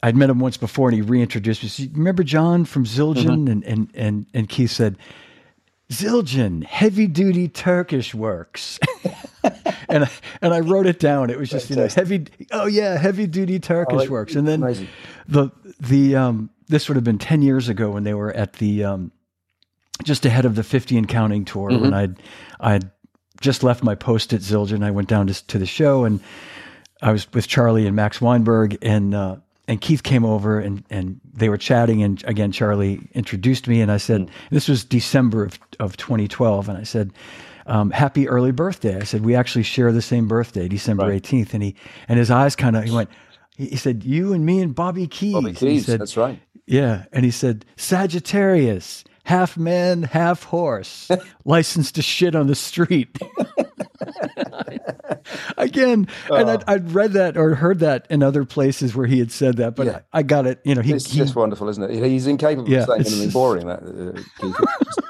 I'd 0.00 0.16
met 0.16 0.30
him 0.30 0.38
once 0.38 0.56
before, 0.56 0.88
and 0.88 0.94
he 0.94 1.02
reintroduced 1.02 1.62
me. 1.64 1.68
Said, 1.68 1.96
Remember 1.96 2.22
John 2.22 2.64
from 2.64 2.84
Zildjian? 2.84 3.24
Mm-hmm. 3.48 3.48
And 3.50 3.64
and 3.64 3.90
and 3.94 4.26
and 4.32 4.48
Keith 4.48 4.70
said, 4.70 4.96
Zildjian, 5.92 6.64
heavy 6.64 7.06
duty 7.06 7.48
Turkish 7.48 8.14
works. 8.14 8.78
and 9.88 10.04
I, 10.04 10.10
and 10.42 10.52
I 10.52 10.60
wrote 10.60 10.86
it 10.86 10.98
down. 10.98 11.30
It 11.30 11.38
was 11.38 11.48
just 11.48 11.70
you 11.70 11.76
know 11.76 11.88
heavy. 11.88 12.26
Oh 12.52 12.66
yeah, 12.66 12.96
heavy 12.98 13.26
duty 13.26 13.58
Turkish 13.58 14.08
works. 14.08 14.34
And 14.34 14.46
then 14.46 14.62
amazing. 14.62 14.88
the 15.26 15.50
the 15.80 16.16
um 16.16 16.50
this 16.68 16.88
would 16.88 16.96
have 16.96 17.04
been 17.04 17.18
10 17.18 17.40
years 17.40 17.68
ago 17.68 17.90
when 17.90 18.04
they 18.04 18.14
were 18.14 18.32
at 18.32 18.54
the 18.54 18.84
um 18.84 19.12
just 20.04 20.26
ahead 20.26 20.44
of 20.44 20.54
the 20.54 20.62
50 20.62 20.96
and 20.98 21.08
counting 21.08 21.44
tour 21.44 21.70
when 21.70 21.94
I'd 21.94 22.22
I'd 22.60 22.90
just 23.40 23.62
left 23.62 23.82
my 23.82 23.94
post 23.94 24.32
at 24.32 24.40
Zildjian 24.40 24.84
I 24.84 24.90
went 24.90 25.08
down 25.08 25.26
to, 25.28 25.46
to 25.46 25.58
the 25.58 25.66
show 25.66 26.04
and 26.04 26.20
I 27.00 27.12
was 27.12 27.32
with 27.32 27.48
Charlie 27.48 27.86
and 27.86 27.96
Max 27.96 28.20
Weinberg 28.20 28.76
and 28.82 29.14
uh 29.14 29.36
and 29.68 29.80
Keith 29.80 30.02
came 30.02 30.24
over 30.24 30.58
and 30.58 30.82
and 30.90 31.20
they 31.32 31.48
were 31.48 31.58
chatting 31.58 32.02
and 32.02 32.24
again 32.24 32.50
Charlie 32.50 33.08
introduced 33.12 33.68
me 33.68 33.80
and 33.80 33.92
I 33.92 33.98
said 33.98 34.30
this 34.50 34.68
was 34.68 34.84
December 34.84 35.44
of, 35.44 35.58
of 35.78 35.96
2012 35.96 36.68
and 36.68 36.78
I 36.78 36.82
said 36.82 37.12
um, 37.66 37.90
happy 37.90 38.26
early 38.28 38.50
birthday. 38.50 38.96
I 38.96 39.04
said 39.04 39.24
we 39.24 39.34
actually 39.36 39.62
share 39.64 39.92
the 39.92 40.02
same 40.02 40.26
birthday, 40.26 40.66
December 40.68 41.06
Right. 41.06 41.22
18th 41.22 41.54
and 41.54 41.62
he 41.62 41.76
and 42.08 42.18
his 42.18 42.30
eyes 42.30 42.56
kind 42.56 42.76
of 42.76 42.82
he 42.84 42.90
went 42.90 43.10
he 43.56 43.76
said 43.76 44.02
you 44.04 44.32
and 44.32 44.44
me 44.46 44.60
and 44.60 44.74
Bobby 44.74 45.06
Keys. 45.06 45.34
Bobby 45.34 45.52
Keys, 45.52 45.86
said, 45.86 46.00
that's 46.00 46.16
right. 46.16 46.40
yeah. 46.66 47.06
And 47.12 47.24
he 47.24 47.30
said, 47.32 47.64
Sagittarius, 47.76 49.02
half 49.24 49.56
man, 49.56 50.04
half 50.04 50.44
horse, 50.44 51.10
licensed 51.44 51.96
to 51.96 52.02
shit 52.02 52.34
on 52.36 52.46
the 52.46 52.54
street. 52.54 53.18
Again, 55.56 56.08
and 56.30 56.50
I'd, 56.50 56.60
Oh. 56.60 56.64
I'd 56.66 56.92
read 56.92 57.12
that 57.12 57.36
or 57.36 57.54
heard 57.54 57.80
that 57.80 58.06
in 58.10 58.22
other 58.22 58.44
places 58.44 58.94
where 58.94 59.06
he 59.06 59.18
had 59.18 59.30
said 59.32 59.56
that, 59.56 59.74
but 59.76 59.86
Yeah. 59.86 59.98
I, 60.12 60.18
I 60.20 60.22
got 60.22 60.46
it. 60.46 60.60
You 60.64 60.74
know, 60.74 60.82
he, 60.82 60.92
it's 60.92 61.10
he 61.10 61.18
just 61.18 61.34
wonderful, 61.36 61.68
isn't 61.68 61.82
it? 61.82 62.04
He's 62.04 62.26
incapable 62.26 62.68
Yeah, 62.70 62.80
of 62.80 62.86
saying 62.86 63.00
anything 63.06 63.30
boring. 63.32 63.66
That 63.66 63.82
uh, 63.82 64.20
just- 64.40 65.00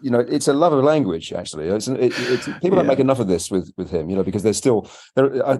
you 0.00 0.10
know, 0.10 0.20
it's 0.20 0.46
a 0.48 0.52
love 0.52 0.72
of 0.72 0.84
language. 0.84 1.32
Actually, 1.32 1.66
it's, 1.68 1.88
it, 1.88 1.98
it's 2.16 2.46
people 2.60 2.76
don't 2.76 2.86
make 2.86 3.00
enough 3.00 3.18
of 3.18 3.26
this 3.26 3.50
with 3.50 3.72
with 3.76 3.90
him. 3.90 4.08
You 4.08 4.16
know, 4.16 4.22
because 4.22 4.42
there's 4.42 4.56
still 4.56 4.88
there. 5.16 5.44
I, 5.46 5.58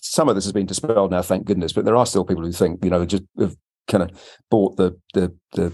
some 0.00 0.28
of 0.28 0.34
this 0.34 0.44
has 0.44 0.52
been 0.52 0.66
dispelled 0.66 1.10
now, 1.10 1.22
thank 1.22 1.46
goodness. 1.46 1.72
But 1.72 1.84
there 1.86 1.96
are 1.96 2.06
still 2.06 2.24
people 2.24 2.44
who 2.44 2.52
think 2.52 2.84
you 2.84 2.90
know 2.90 3.04
just 3.06 3.24
have 3.38 3.56
kind 3.88 4.02
of 4.04 4.10
bought 4.50 4.76
the 4.76 4.98
the 5.14 5.34
the 5.52 5.72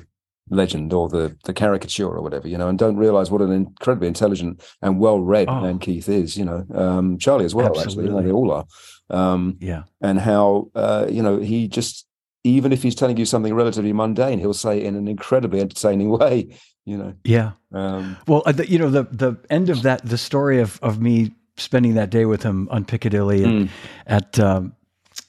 legend 0.51 0.93
or 0.93 1.09
the 1.09 1.37
the 1.45 1.53
caricature 1.53 2.09
or 2.09 2.23
whatever. 2.23 2.49
You 2.49 2.59
know, 2.59 2.69
and 2.69 2.79
don't 2.79 2.97
realize 2.97 3.31
what 3.31 3.43
an 3.43 3.53
incredibly 3.53 4.09
intelligent 4.09 4.63
and 4.83 4.99
well 5.01 5.21
read 5.21 5.49
Oh. 5.49 5.61
man 5.61 5.79
Keith 5.79 6.09
is. 6.09 6.37
You 6.37 6.45
know, 6.45 6.67
um, 6.75 7.19
Charlie 7.19 7.45
as 7.45 7.55
well. 7.55 7.79
Actually, 7.81 8.05
you 8.05 8.11
know, 8.11 8.23
they 8.23 8.33
all 8.33 8.51
are. 8.53 8.65
Um, 9.11 9.57
yeah, 9.61 9.83
and 10.01 10.19
how 10.21 10.71
uh, 10.75 11.07
you 11.09 11.23
know 11.23 11.39
he 11.39 11.69
just 11.69 12.07
even 12.45 12.73
if 12.73 12.83
he's 12.83 12.95
telling 12.95 13.17
you 13.17 13.25
something 13.25 13.55
relatively 13.55 13.93
mundane, 13.93 14.39
he'll 14.39 14.55
say 14.55 14.79
it 14.79 14.85
in 14.85 14.95
an 14.95 15.09
incredibly 15.09 15.61
entertaining 15.61 16.11
way. 16.19 16.49
You 16.85 16.97
know, 16.99 17.15
yeah. 17.25 17.53
um, 17.73 18.17
Well, 18.29 18.43
uh, 18.47 18.53
you 18.69 18.79
know, 18.79 18.89
the 18.91 19.05
the 19.11 19.37
end 19.51 19.71
of 19.71 19.83
that, 19.83 20.05
the 20.05 20.17
story 20.19 20.61
of 20.61 20.79
of 20.83 21.01
me 21.01 21.33
spending 21.57 21.95
that 21.95 22.11
day 22.11 22.25
with 22.27 22.43
him 22.43 22.69
on 22.71 22.85
Piccadilly 22.85 23.41
Mm. 23.41 23.69
at, 24.07 24.39
um, 24.39 24.75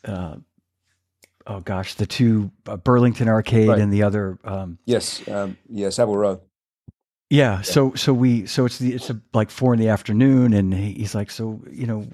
uh, 0.06 0.36
oh 1.48 1.62
gosh, 1.62 1.96
the 1.96 2.06
two 2.06 2.52
uh, 2.68 2.78
Burlington 2.78 3.28
Arcade 3.28 3.70
Right. 3.70 3.80
and 3.80 3.92
the 3.92 4.04
other, 4.04 4.38
um, 4.44 4.78
yes, 4.86 5.28
um, 5.28 5.58
yeah, 5.70 5.90
Savile 5.90 6.18
Row. 6.18 6.42
yeah. 7.30 7.62
So 7.62 7.94
so 7.96 8.14
we 8.14 8.46
so 8.46 8.66
it's 8.66 8.78
the 8.80 8.94
it's 8.94 9.10
a, 9.10 9.20
like 9.34 9.50
four 9.50 9.74
in 9.74 9.80
the 9.80 9.90
afternoon, 9.90 10.54
and 10.54 10.74
he's 10.74 11.16
like, 11.16 11.32
so 11.32 11.62
you 11.72 11.88
know. 11.88 12.06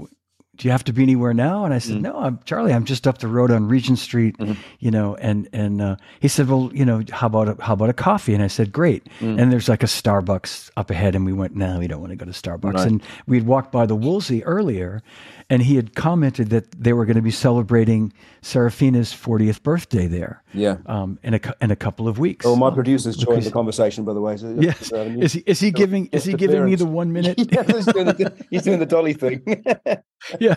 Do 0.56 0.68
you 0.68 0.72
have 0.72 0.84
to 0.84 0.94
be 0.94 1.02
anywhere 1.02 1.34
now? 1.34 1.66
And 1.66 1.74
I 1.74 1.80
said, 1.80 1.98
Mm. 1.98 2.02
No, 2.02 2.20
I'm 2.20 2.40
Charlie. 2.46 2.74
I'm 2.74 2.86
just 2.86 3.08
up 3.08 3.18
the 3.18 3.28
road 3.28 3.50
on 3.50 3.68
Regent 3.68 3.98
Street, 3.98 4.38
Mhm. 4.38 4.56
you 4.80 4.92
know. 4.92 5.16
And 5.16 5.50
and 5.52 5.82
uh, 5.82 5.96
he 6.20 6.28
said, 6.28 6.48
Well, 6.48 6.70
you 6.74 6.86
know, 6.86 7.02
how 7.12 7.26
about 7.26 7.48
a, 7.60 7.64
how 7.64 7.74
about 7.74 7.90
a 7.90 7.94
coffee? 7.94 8.36
And 8.36 8.44
I 8.44 8.48
said, 8.48 8.72
Great. 8.72 9.08
Mm. 9.20 9.42
And 9.42 9.52
there's 9.52 9.68
like 9.68 9.82
a 9.82 9.88
Starbucks 9.88 10.70
up 10.78 10.92
ahead, 10.92 11.16
and 11.16 11.26
we 11.26 11.34
went, 11.34 11.56
No, 11.56 11.80
we 11.80 11.88
don't 11.88 12.02
want 12.02 12.12
to 12.12 12.16
go 12.16 12.26
to 12.26 12.32
Starbucks. 12.32 12.74
Right. 12.76 12.88
And 12.88 13.02
we 13.26 13.38
had 13.38 13.48
walked 13.48 13.72
by 13.72 13.88
the 13.88 13.96
Wolseley 13.96 14.44
earlier, 14.44 15.02
and 15.50 15.64
he 15.64 15.76
had 15.76 15.96
commented 15.96 16.52
that 16.52 16.72
they 16.80 16.94
were 16.94 17.06
going 17.06 17.16
to 17.16 17.24
be 17.24 17.32
celebrating 17.32 18.14
Seraphina's 18.44 19.12
40th 19.12 19.64
birthday 19.64 20.06
there 20.06 20.44
Yeah. 20.54 20.78
um, 20.86 21.18
in 21.24 21.34
a 21.34 21.40
in 21.62 21.72
a 21.72 21.76
couple 21.76 22.08
of 22.08 22.20
weeks. 22.20 22.46
Oh, 22.46 22.56
my 22.56 22.70
producer's 22.70 23.18
joined 23.18 23.38
who's- 23.38 23.46
the 23.46 23.52
conversation, 23.52 24.04
by 24.06 24.14
the 24.14 24.22
way. 24.22 24.38
So, 24.38 24.56
Yes. 24.60 24.92
Is 24.92 25.34
he 25.34 25.44
is 25.48 25.60
he 25.60 25.72
giving 25.72 26.10
is 26.12 26.26
he 26.26 26.34
giving 26.34 26.64
me 26.64 26.76
the 26.76 26.86
one 26.86 27.12
minute? 27.12 27.40
yeah, 27.52 27.64
he's, 27.64 27.86
doing 27.88 28.06
the, 28.06 28.46
he's 28.52 28.62
doing 28.62 28.78
the 28.80 28.86
dolly 28.86 29.14
thing. 29.14 29.42
yeah. 30.48 30.56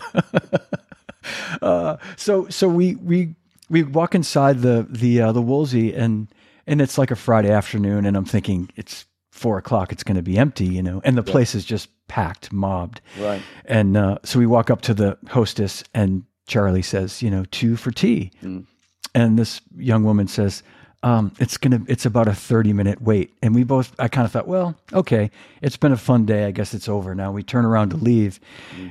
uh, 1.61 1.97
so 2.15 2.47
so 2.49 2.67
we 2.67 2.95
we 2.95 3.35
we 3.69 3.83
walk 3.83 4.15
inside 4.15 4.61
the 4.61 4.85
the 4.89 5.21
uh, 5.21 5.31
the 5.31 5.41
Wolseley 5.41 5.93
and 5.93 6.27
and 6.65 6.81
it's 6.81 6.97
like 6.97 7.11
a 7.11 7.15
Friday 7.15 7.51
afternoon 7.51 8.05
and 8.05 8.15
I'm 8.17 8.25
thinking 8.25 8.69
it's 8.75 9.05
four 9.31 9.57
o'clock 9.57 9.91
it's 9.91 10.03
going 10.03 10.15
to 10.17 10.23
be 10.23 10.37
empty 10.37 10.65
you 10.65 10.81
know 10.81 11.01
and 11.03 11.15
the 11.17 11.23
place 11.23 11.53
is 11.53 11.63
just 11.63 11.89
packed 12.07 12.51
mobbed 12.51 13.01
right. 13.19 13.41
and 13.65 13.95
uh, 13.95 14.17
so 14.23 14.39
we 14.39 14.45
walk 14.47 14.69
up 14.71 14.81
to 14.81 14.93
the 14.95 15.17
hostess 15.29 15.83
and 15.93 16.23
Charlie 16.47 16.81
says 16.81 17.21
you 17.21 17.29
know 17.29 17.45
two 17.51 17.75
for 17.75 17.91
tea 17.91 18.31
Mm. 18.41 18.65
and 19.13 19.37
this 19.37 19.61
young 19.77 20.03
woman 20.03 20.27
says 20.27 20.63
um, 21.03 21.31
it's 21.39 21.57
gonna 21.57 21.81
it's 21.87 22.05
about 22.05 22.27
a 22.27 22.33
30 22.33 22.73
minute 22.73 23.01
wait 23.01 23.31
and 23.43 23.53
we 23.53 23.63
both 23.63 23.93
i 23.99 24.07
kind 24.07 24.25
of 24.25 24.31
thought 24.31 24.47
well 24.47 24.75
okay 24.93 25.29
it's 25.61 25.77
been 25.77 25.91
a 25.91 25.97
fun 25.97 26.25
day 26.25 26.45
i 26.45 26.51
guess 26.51 26.73
it's 26.73 26.89
over 26.89 27.13
now 27.13 27.31
we 27.31 27.43
turn 27.43 27.65
around 27.65 27.89
to 27.91 27.97
leave 27.97 28.39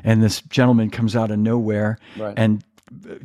and 0.04 0.22
this 0.22 0.40
gentleman 0.42 0.88
comes 0.90 1.16
out 1.16 1.30
of 1.30 1.38
nowhere. 1.38 1.98
Right. 2.16 2.34
and 2.36 2.62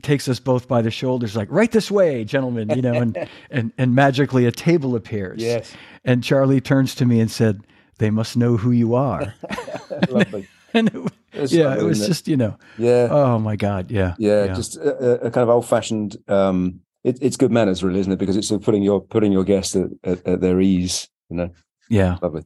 takes 0.01 0.27
us 0.27 0.39
both 0.39 0.67
by 0.67 0.82
the 0.82 0.89
shoulders 0.89 1.36
like 1.36 1.47
right 1.51 1.71
this 1.71 1.91
way 1.91 2.23
gentlemen 2.23 2.69
you 2.71 2.82
know 2.82 2.93
and 2.95 3.15
and 3.51 3.71
and 3.77 3.93
magically 3.93 4.45
a 4.47 4.51
table 4.51 4.95
appears 4.95 5.39
Yes. 5.41 5.71
and 6.03 6.23
charlie 6.23 6.59
turns 6.61 6.95
to 6.95 7.05
me 7.05 7.19
and 7.19 7.29
said 7.29 7.61
they 7.99 8.09
must 8.09 8.36
know 8.36 8.57
who 8.57 8.71
you 8.71 8.95
are 8.95 9.36
Lovely. 10.09 10.47
and 10.73 10.88
it, 10.88 11.13
It's 11.34 11.53
yeah 11.53 11.65
lovely, 11.65 11.84
it 11.84 11.88
was 11.88 12.01
it? 12.01 12.07
just 12.07 12.27
you 12.27 12.38
know 12.38 12.57
Yeah. 12.79 13.09
oh 13.11 13.38
my 13.38 13.55
god 13.55 13.91
yeah 13.91 14.15
yeah, 14.17 14.47
just 14.47 14.77
a, 14.77 15.21
a- 15.23 15.27
a 15.27 15.32
kind 15.32 15.43
of 15.43 15.49
old-fashioned. 15.49 16.17
Um, 16.27 16.82
it, 17.04 17.18
it's 17.22 17.38
good 17.38 17.52
manners, 17.52 17.84
really, 17.84 17.99
isn't 17.99 18.12
it? 18.14 18.20
Because 18.20 18.38
it's 18.38 18.47
sort 18.47 18.62
of 18.62 18.66
putting 18.66 18.84
your 18.84 19.02
putting 19.02 19.32
your 19.32 19.43
guests 19.43 19.76
at, 19.76 19.89
at, 20.04 20.26
at 20.28 20.41
their 20.41 20.60
ease. 20.62 21.08
You 21.30 21.38
know, 21.38 21.49
yeah 21.89 22.18
lovely. 22.22 22.43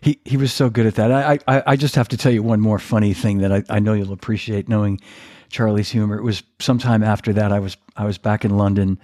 He 0.00 0.20
he 0.24 0.36
was 0.36 0.52
so 0.52 0.70
good 0.70 0.86
at 0.86 0.94
that. 0.96 1.12
I 1.12 1.38
I, 1.46 1.62
I 1.66 1.76
just 1.76 1.94
have 1.94 2.08
to 2.08 2.16
tell 2.16 2.32
you 2.32 2.42
one 2.42 2.60
more 2.60 2.78
funny 2.78 3.12
thing 3.14 3.38
that 3.38 3.52
I, 3.52 3.62
I 3.68 3.78
know 3.78 3.92
you'll 3.92 4.12
appreciate 4.12 4.68
knowing 4.68 5.00
Charlie's 5.50 5.90
humor. 5.90 6.16
It 6.18 6.22
was 6.24 6.42
sometime 6.58 7.02
after 7.02 7.32
that 7.34 7.52
I 7.52 7.60
was 7.60 7.76
I 7.96 8.04
was 8.04 8.18
back 8.18 8.44
in 8.44 8.56
London 8.56 8.98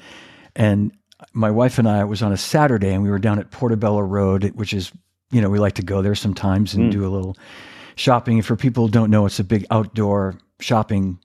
and 0.57 0.93
my 1.35 1.51
wife 1.51 1.79
and 1.79 1.89
I 1.89 2.01
it 2.01 2.09
was 2.09 2.23
on 2.23 2.33
a 2.33 2.37
Saturday 2.37 2.93
and 2.93 3.03
we 3.03 3.11
were 3.11 3.19
down 3.19 3.39
at 3.39 3.51
Portobello 3.51 4.01
Road, 4.01 4.51
which 4.57 4.73
is 4.73 4.91
you 5.31 5.41
know, 5.41 5.49
we 5.49 5.59
like 5.59 5.75
to 5.75 5.83
go 5.83 6.03
there 6.03 6.15
sometimes 6.15 6.75
and 6.75 6.89
Mm. 6.89 6.93
do 6.93 7.07
a 7.07 7.09
little 7.11 7.37
shopping. 7.97 8.43
For 8.43 8.57
people 8.57 8.87
who 8.87 8.91
don't 8.91 9.11
know, 9.11 9.25
it's 9.25 9.39
a 9.39 9.45
big 9.45 9.65
outdoor 9.71 10.35
shopping 10.61 11.19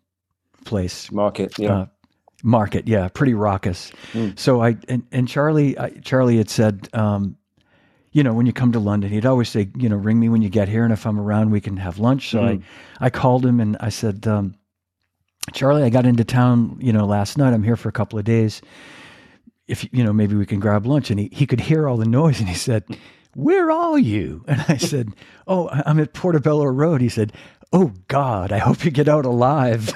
place 0.65 1.11
Market. 1.11 1.57
Yeah. 1.57 1.73
uh, 1.73 1.85
market. 2.43 2.87
Yeah, 2.87 3.07
pretty 3.09 3.33
raucous. 3.33 3.91
Mm. 4.13 4.37
So 4.37 4.61
I 4.61 4.77
and, 4.87 5.03
and 5.11 5.27
Charlie 5.27 5.77
I, 5.77 5.89
Charlie 5.89 6.37
had 6.37 6.49
said, 6.49 6.89
um, 6.93 7.37
you 8.11 8.23
know, 8.23 8.33
when 8.33 8.45
you 8.45 8.53
come 8.53 8.71
to 8.71 8.79
London, 8.79 9.11
he'd 9.11 9.25
always 9.25 9.49
say, 9.49 9.69
you 9.75 9.89
know, 9.89 9.95
ring 9.95 10.19
me 10.19 10.29
when 10.29 10.41
you 10.41 10.49
get 10.49 10.67
here, 10.69 10.83
and 10.83 10.93
if 10.93 11.05
I'm 11.05 11.19
around, 11.19 11.51
we 11.51 11.61
can 11.61 11.77
have 11.77 11.99
lunch. 11.99 12.29
So 12.29 12.39
Mm. 12.39 12.63
I 12.99 13.05
I 13.05 13.09
called 13.09 13.45
him 13.45 13.59
and 13.59 13.77
I 13.79 13.89
said, 13.89 14.25
um, 14.27 14.55
Charlie, 15.53 15.83
I 15.83 15.89
got 15.89 16.05
into 16.05 16.23
town, 16.23 16.77
you 16.81 16.91
know, 16.93 17.05
last 17.05 17.37
night. 17.37 17.53
I'm 17.53 17.63
here 17.63 17.77
for 17.77 17.89
a 17.89 17.93
couple 17.93 18.19
of 18.19 18.25
days. 18.25 18.61
If 19.67 19.87
you 19.93 20.03
know, 20.03 20.13
maybe 20.13 20.35
we 20.35 20.45
can 20.45 20.59
grab 20.59 20.85
lunch. 20.85 21.09
And 21.11 21.19
he 21.19 21.29
he 21.31 21.45
could 21.45 21.59
hear 21.61 21.87
all 21.87 21.97
the 21.97 22.05
noise, 22.05 22.39
and 22.39 22.49
he 22.49 22.55
said. 22.55 22.83
Where 23.33 23.69
are 23.69 23.99
you? 23.99 24.43
And 24.47 24.65
I 24.67 24.77
said, 24.77 25.09
Oh, 25.45 25.69
I'm 25.69 25.99
at 25.99 26.13
Portobello 26.13 26.65
Road. 26.65 27.01
He 27.01 27.09
said, 27.09 27.33
Oh 27.73 27.91
God, 28.07 28.51
I 28.51 28.59
hope 28.59 28.85
you 28.85 28.91
get 28.91 29.09
out 29.09 29.25
alive. 29.25 29.93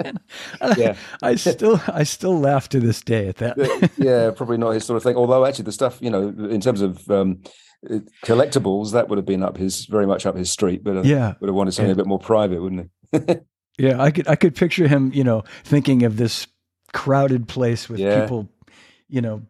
And 0.00 0.18
I- 0.60 0.96
I 1.22 1.34
still 1.36 1.80
I 1.88 2.02
still 2.04 2.38
laugh 2.38 2.68
to 2.70 2.80
this 2.80 3.00
day 3.02 3.28
at 3.28 3.36
that. 3.36 3.90
yeah, 3.96 4.30
probably 4.30 4.58
not 4.58 4.70
his 4.70 4.84
sort 4.84 4.96
of 4.96 5.02
thing. 5.02 5.16
Although 5.16 5.44
actually, 5.46 5.64
the 5.64 5.72
stuff 5.72 5.98
you 6.00 6.10
know, 6.10 6.28
in 6.28 6.60
terms 6.60 6.80
of 6.80 7.08
um, 7.10 7.42
collectibles, 8.24 8.92
that 8.92 9.08
would 9.08 9.18
have 9.18 9.26
been 9.26 9.42
up 9.42 9.56
his 9.56 9.86
very 9.86 10.06
much 10.06 10.26
up 10.26 10.36
his 10.36 10.50
street. 10.50 10.82
But 10.82 10.96
uh, 10.98 11.02
yeah. 11.02 11.34
would 11.40 11.48
have 11.48 11.54
wanted 11.54 11.72
something 11.72 11.92
a 11.92 11.96
bit 11.96 12.06
more 12.06 12.18
private, 12.18 12.60
wouldn't 12.62 12.90
he? 13.12 13.18
Yeah. 13.76 14.00
I 14.00 14.12
could 14.12 14.28
I 14.28 14.36
could 14.36 14.54
picture 14.54 14.86
him, 14.86 15.10
you 15.12 15.24
know, 15.24 15.42
thinking 15.64 16.04
of 16.04 16.16
this 16.16 16.46
crowded 16.92 17.48
place 17.48 17.88
with 17.88 17.98
Yeah. 17.98 18.20
people, 18.20 18.48
you 19.08 19.20
know, 19.20 19.42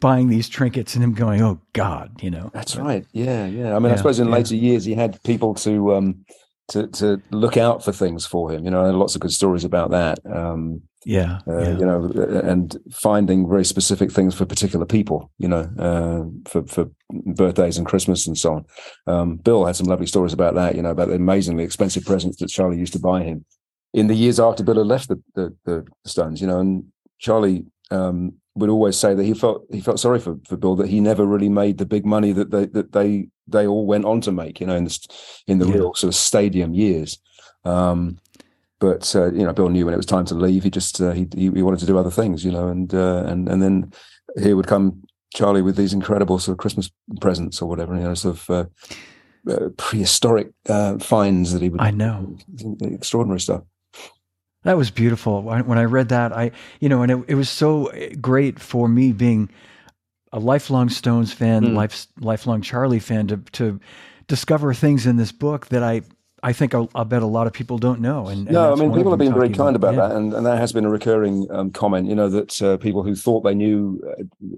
buying 0.00 0.28
these 0.28 0.48
trinkets 0.48 0.94
and 0.94 1.02
him 1.04 1.14
going, 1.14 1.42
Oh 1.42 1.60
God, 1.72 2.22
you 2.22 2.30
know. 2.30 2.50
That's 2.52 2.76
right. 2.76 3.06
Yeah, 3.12 3.46
yeah. 3.46 3.76
I 3.76 3.78
mean, 3.78 3.92
I 3.92 3.96
suppose 3.96 4.18
in 4.20 4.28
yeah. 4.28 4.34
later 4.34 4.54
years 4.56 4.84
he 4.84 4.94
had 4.94 5.22
people 5.22 5.54
to 5.56 5.94
um 5.94 6.24
to 6.68 6.86
to 6.88 7.20
look 7.30 7.56
out 7.56 7.84
for 7.84 7.92
things 7.92 8.26
for 8.26 8.50
him. 8.50 8.64
You 8.64 8.70
know, 8.70 8.84
and 8.84 8.98
lots 8.98 9.14
of 9.14 9.20
good 9.20 9.32
stories 9.32 9.64
about 9.64 9.90
that. 9.90 10.18
Um, 10.24 10.82
Yeah. 11.04 11.40
uh, 11.46 11.58
yeah. 11.58 11.78
you 11.78 11.84
know, 11.84 12.10
uh, 12.16 12.40
and 12.50 12.76
finding 12.90 13.46
very 13.48 13.64
specific 13.64 14.10
things 14.10 14.34
for 14.34 14.46
particular 14.46 14.86
people. 14.86 15.30
You 15.38 15.48
know, 15.48 15.70
uh, 15.78 16.48
for 16.50 16.66
for 16.66 16.90
birthdays 17.10 17.76
and 17.76 17.86
Christmas 17.86 18.26
and 18.26 18.36
so 18.38 18.54
on. 18.54 18.64
Um, 19.06 19.36
Bill 19.36 19.66
had 19.66 19.76
some 19.76 19.86
lovely 19.86 20.06
stories 20.06 20.32
about 20.32 20.54
that. 20.54 20.74
You 20.74 20.82
know, 20.82 20.90
about 20.90 21.08
the 21.08 21.14
amazingly 21.16 21.64
expensive 21.64 22.04
presents 22.04 22.38
that 22.38 22.48
Charlie 22.48 22.78
used 22.78 22.94
to 22.94 22.98
buy 22.98 23.22
him 23.22 23.44
in 23.92 24.06
the 24.06 24.14
years 24.14 24.40
after 24.40 24.64
Bill 24.64 24.78
had 24.78 24.86
left 24.86 25.08
the 25.08 25.22
the, 25.34 25.54
the 25.64 25.84
Stones. 26.06 26.40
You 26.40 26.46
know, 26.46 26.60
and 26.60 26.84
Charlie. 27.18 27.66
Um, 27.90 28.34
would 28.56 28.70
always 28.70 28.96
say 28.96 29.14
that 29.14 29.24
he 29.24 29.34
felt 29.34 29.64
he 29.70 29.80
felt 29.80 29.98
sorry 30.00 30.20
for, 30.20 30.38
for 30.46 30.56
Bill 30.56 30.76
that 30.76 30.88
he 30.88 31.00
never 31.00 31.24
really 31.26 31.48
made 31.48 31.78
the 31.78 31.86
big 31.86 32.06
money 32.06 32.32
that 32.32 32.50
they 32.50 32.66
that 32.66 32.92
they 32.92 33.28
they 33.48 33.66
all 33.66 33.86
went 33.86 34.04
on 34.04 34.20
to 34.22 34.32
make 34.32 34.60
you 34.60 34.66
know 34.66 34.76
in 34.76 34.84
the 34.84 34.98
in 35.46 35.58
the 35.58 35.66
Yeah. 35.66 35.74
real 35.74 35.94
sort 35.94 36.08
of 36.08 36.14
stadium 36.14 36.72
years 36.74 37.18
um 37.64 38.18
but 38.80 39.14
uh, 39.16 39.32
you 39.32 39.44
know 39.44 39.52
Bill 39.52 39.68
knew 39.70 39.84
when 39.86 39.94
it 39.94 39.98
was 39.98 40.06
time 40.06 40.24
to 40.26 40.34
leave 40.34 40.62
he 40.62 40.70
just 40.70 41.00
uh, 41.00 41.12
he, 41.12 41.26
he 41.34 41.62
wanted 41.62 41.80
to 41.80 41.86
do 41.86 41.98
other 41.98 42.10
things 42.10 42.44
you 42.44 42.52
know 42.52 42.68
and 42.68 42.94
uh, 42.94 43.24
and 43.26 43.48
and 43.48 43.60
then 43.62 43.92
here 44.36 44.56
would 44.56 44.66
come 44.66 45.02
Charlie 45.34 45.62
with 45.62 45.76
these 45.76 45.92
incredible 45.92 46.38
sort 46.38 46.54
of 46.54 46.58
Christmas 46.58 46.90
presents 47.20 47.60
or 47.60 47.68
whatever 47.68 47.94
you 47.96 48.02
know 48.02 48.14
sort 48.14 48.36
of 48.36 48.50
uh, 48.50 48.64
uh, 49.50 49.68
prehistoric 49.76 50.50
uh, 50.68 50.96
finds 50.98 51.52
that 51.52 51.62
he 51.62 51.68
would 51.70 51.80
I 51.80 51.90
know. 51.90 52.36
extraordinary 52.82 53.40
stuff 53.40 53.62
That 54.64 54.76
was 54.76 54.90
beautiful. 54.90 55.42
When 55.42 55.66
when 55.66 55.78
I 55.78 55.84
read 55.84 56.08
that, 56.08 56.32
I, 56.32 56.50
you 56.80 56.88
know, 56.88 57.02
and 57.02 57.12
it, 57.12 57.24
it 57.28 57.34
was 57.34 57.48
so 57.48 57.92
great 58.20 58.58
for 58.58 58.88
me 58.88 59.12
being 59.12 59.50
a 60.32 60.40
lifelong 60.40 60.88
Stones 60.88 61.32
fan, 61.32 61.62
Mm. 61.62 61.74
life, 61.74 62.06
lifelong 62.20 62.60
Charlie 62.62 62.98
fan, 62.98 63.28
to 63.28 63.36
to 63.52 63.78
discover 64.26 64.74
things 64.74 65.06
in 65.06 65.16
this 65.16 65.32
book 65.32 65.66
that 65.68 65.82
I, 65.82 66.02
I 66.42 66.52
think 66.52 66.74
I'll, 66.74 66.90
I'll 66.94 67.04
bet 67.04 67.22
a 67.22 67.26
lot 67.26 67.46
of 67.46 67.52
people 67.52 67.78
don't 67.78 68.00
know. 68.00 68.26
And, 68.28 68.46
and 68.48 68.52
no, 68.52 68.72
I 68.72 68.74
mean, 68.74 68.92
people 68.92 69.12
have 69.12 69.18
been 69.18 69.34
very 69.34 69.50
kind 69.50 69.76
about 69.76 69.94
yeah. 69.94 70.08
that, 70.08 70.16
and, 70.16 70.32
and 70.34 70.46
that 70.46 70.58
has 70.58 70.72
been 70.72 70.86
a 70.86 70.90
recurring 70.90 71.46
um, 71.50 71.70
comment. 71.70 72.08
You 72.08 72.14
know 72.14 72.28
that 72.30 72.62
uh, 72.62 72.76
people 72.78 73.02
who 73.02 73.14
thought 73.14 73.42
they 73.44 73.54
knew 73.54 74.00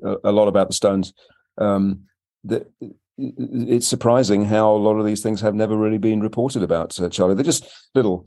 uh, 0.04 0.16
a, 0.24 0.30
a 0.30 0.32
lot 0.32 0.48
about 0.48 0.68
the 0.68 0.74
Stones, 0.74 1.12
um, 1.59 2.02
that 2.44 2.70
it's 3.18 3.88
surprising 3.88 4.44
how 4.44 4.70
a 4.70 4.76
lot 4.76 4.98
of 4.98 5.07
these 5.07 5.22
things 5.22 5.40
have 5.40 5.54
never 5.54 5.76
really 5.76 5.98
been 5.98 6.20
reported 6.20 6.62
about 6.62 6.98
uh, 7.00 7.09
Charlie. 7.09 7.34
They're 7.34 7.44
just 7.44 7.66
little 7.94 8.26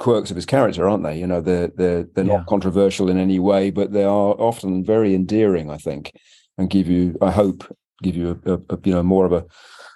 quirks 0.00 0.30
of 0.30 0.36
his 0.36 0.46
character, 0.46 0.88
aren't 0.88 1.04
they? 1.04 1.16
You 1.16 1.28
know, 1.28 1.40
they're 1.40 1.68
they're 1.68 2.02
they're 2.02 2.24
yeah. 2.24 2.38
not 2.38 2.46
controversial 2.46 3.08
in 3.08 3.18
any 3.18 3.38
way, 3.38 3.70
but 3.70 3.92
they 3.92 4.02
are 4.02 4.34
often 4.38 4.84
very 4.84 5.14
endearing, 5.14 5.70
I 5.70 5.76
think, 5.76 6.12
and 6.58 6.68
give 6.68 6.88
you, 6.88 7.16
I 7.22 7.30
hope, 7.30 7.64
give 8.02 8.16
you 8.16 8.40
a, 8.44 8.54
a, 8.54 8.78
you 8.82 8.94
know 8.94 9.04
more 9.04 9.26
of 9.26 9.32
a 9.32 9.44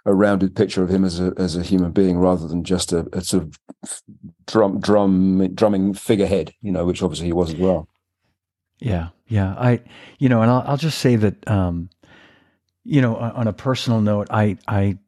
a 0.06 0.14
rounded 0.14 0.54
picture 0.54 0.84
of 0.84 0.90
him 0.90 1.04
as 1.04 1.18
a 1.18 1.32
as 1.36 1.56
a 1.56 1.62
human 1.62 1.90
being 1.90 2.18
rather 2.18 2.46
than 2.46 2.62
just 2.62 2.92
a, 2.92 3.08
a 3.12 3.22
sort 3.22 3.42
of 3.42 3.58
drum 4.46 4.78
drum 4.78 5.52
drumming 5.54 5.94
figurehead, 5.94 6.52
you 6.60 6.70
know, 6.70 6.84
which 6.84 7.02
obviously 7.02 7.26
he 7.26 7.32
was 7.32 7.54
as 7.54 7.58
well. 7.58 7.88
Yeah, 8.80 9.08
yeah. 9.28 9.54
I, 9.56 9.80
you 10.18 10.28
know, 10.28 10.42
and 10.42 10.50
I'll, 10.50 10.64
I'll 10.66 10.76
just 10.76 10.98
say 10.98 11.16
that, 11.16 11.48
um, 11.48 11.88
you 12.84 13.00
know, 13.00 13.16
on 13.16 13.46
a 13.46 13.52
personal 13.52 14.00
note, 14.00 14.28
I, 14.30 14.58
I, 14.68 14.98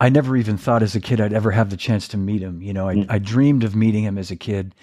I 0.00 0.08
never 0.08 0.36
even 0.36 0.56
thought 0.56 0.82
as 0.82 0.94
a 0.94 1.00
kid 1.00 1.20
I'd 1.20 1.32
ever 1.32 1.50
have 1.50 1.70
the 1.70 1.76
chance 1.76 2.08
to 2.08 2.16
meet 2.16 2.42
him. 2.42 2.62
You 2.62 2.72
know, 2.72 2.88
I, 2.88 2.94
mm. 2.94 3.06
I 3.08 3.18
dreamed 3.18 3.64
of 3.64 3.74
meeting 3.74 4.04
him 4.04 4.18
as 4.18 4.30
a 4.30 4.36
kid, 4.36 4.74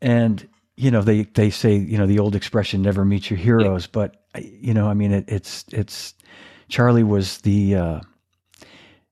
and 0.00 0.46
you 0.76 0.90
know, 0.90 1.02
they 1.02 1.22
they 1.22 1.50
say 1.50 1.76
you 1.76 1.98
know 1.98 2.06
the 2.06 2.18
old 2.18 2.34
expression 2.34 2.82
"never 2.82 3.04
meet 3.04 3.30
your 3.30 3.38
heroes," 3.38 3.84
yeah. 3.84 3.90
but 3.92 4.16
you 4.36 4.74
know, 4.74 4.88
I 4.88 4.94
mean, 4.94 5.12
it, 5.12 5.24
it's 5.28 5.64
it's 5.72 6.14
Charlie 6.68 7.02
was 7.02 7.38
the, 7.38 7.74
uh, 7.74 8.00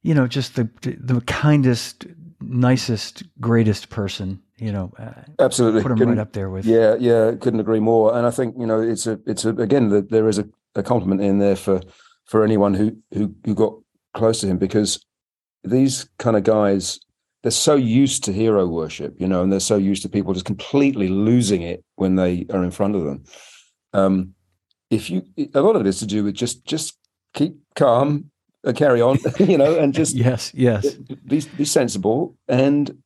you 0.02 0.14
know, 0.14 0.26
just 0.26 0.56
the 0.56 0.68
the 0.82 1.20
kindest, 1.22 2.06
nicest, 2.40 3.24
greatest 3.40 3.88
person 3.88 4.42
you 4.58 4.72
know, 4.72 4.90
uh, 4.98 5.12
absolutely 5.38 5.82
put 5.82 5.92
him 5.92 5.98
couldn't, 5.98 6.16
right 6.16 6.20
up 6.20 6.32
there 6.32 6.48
with. 6.48 6.64
Yeah, 6.64 6.96
yeah, 6.98 7.32
couldn't 7.32 7.60
agree 7.60 7.80
more. 7.80 8.16
And 8.16 8.26
I 8.26 8.30
think 8.30 8.54
you 8.58 8.66
know, 8.66 8.80
it's 8.80 9.06
a, 9.06 9.20
it's 9.26 9.44
a, 9.44 9.50
again, 9.50 9.90
the, 9.90 10.00
there 10.02 10.28
is 10.28 10.38
a, 10.38 10.48
a 10.74 10.82
compliment 10.82 11.20
in 11.20 11.38
there 11.38 11.56
for 11.56 11.80
for 12.24 12.42
anyone 12.42 12.74
who 12.74 12.96
who 13.12 13.34
who 13.44 13.54
got 13.54 13.74
close 14.14 14.40
to 14.40 14.46
him 14.46 14.56
because 14.56 15.04
these 15.70 16.08
kind 16.18 16.36
of 16.36 16.44
guys 16.44 17.00
they're 17.46 17.52
so 17.52 17.76
used 17.76 18.24
to 18.24 18.32
hero 18.32 18.66
worship, 18.66 19.14
you 19.20 19.28
know, 19.28 19.40
and 19.40 19.52
they're 19.52 19.60
so 19.60 19.76
used 19.76 20.02
to 20.02 20.08
people 20.08 20.32
just 20.32 20.44
completely 20.44 21.06
losing 21.06 21.62
it 21.62 21.84
when 21.94 22.16
they 22.16 22.44
are 22.50 22.64
in 22.64 22.72
front 22.72 22.96
of 22.96 23.04
them. 23.04 23.22
Um, 23.92 24.34
if 24.90 25.10
you, 25.10 25.22
a 25.54 25.60
lot 25.60 25.76
of 25.76 25.82
it 25.82 25.86
is 25.86 26.00
to 26.00 26.06
do 26.06 26.24
with 26.24 26.34
just 26.34 26.64
just 26.64 26.98
keep 27.34 27.56
calm, 27.76 28.32
uh, 28.66 28.72
carry 28.72 29.00
on, 29.00 29.18
you 29.38 29.56
know, 29.56 29.78
and 29.78 29.94
just 29.94 30.16
yes, 30.16 30.50
yes, 30.54 30.94
be 30.94 31.40
be 31.56 31.64
sensible 31.64 32.36
and 32.48 33.00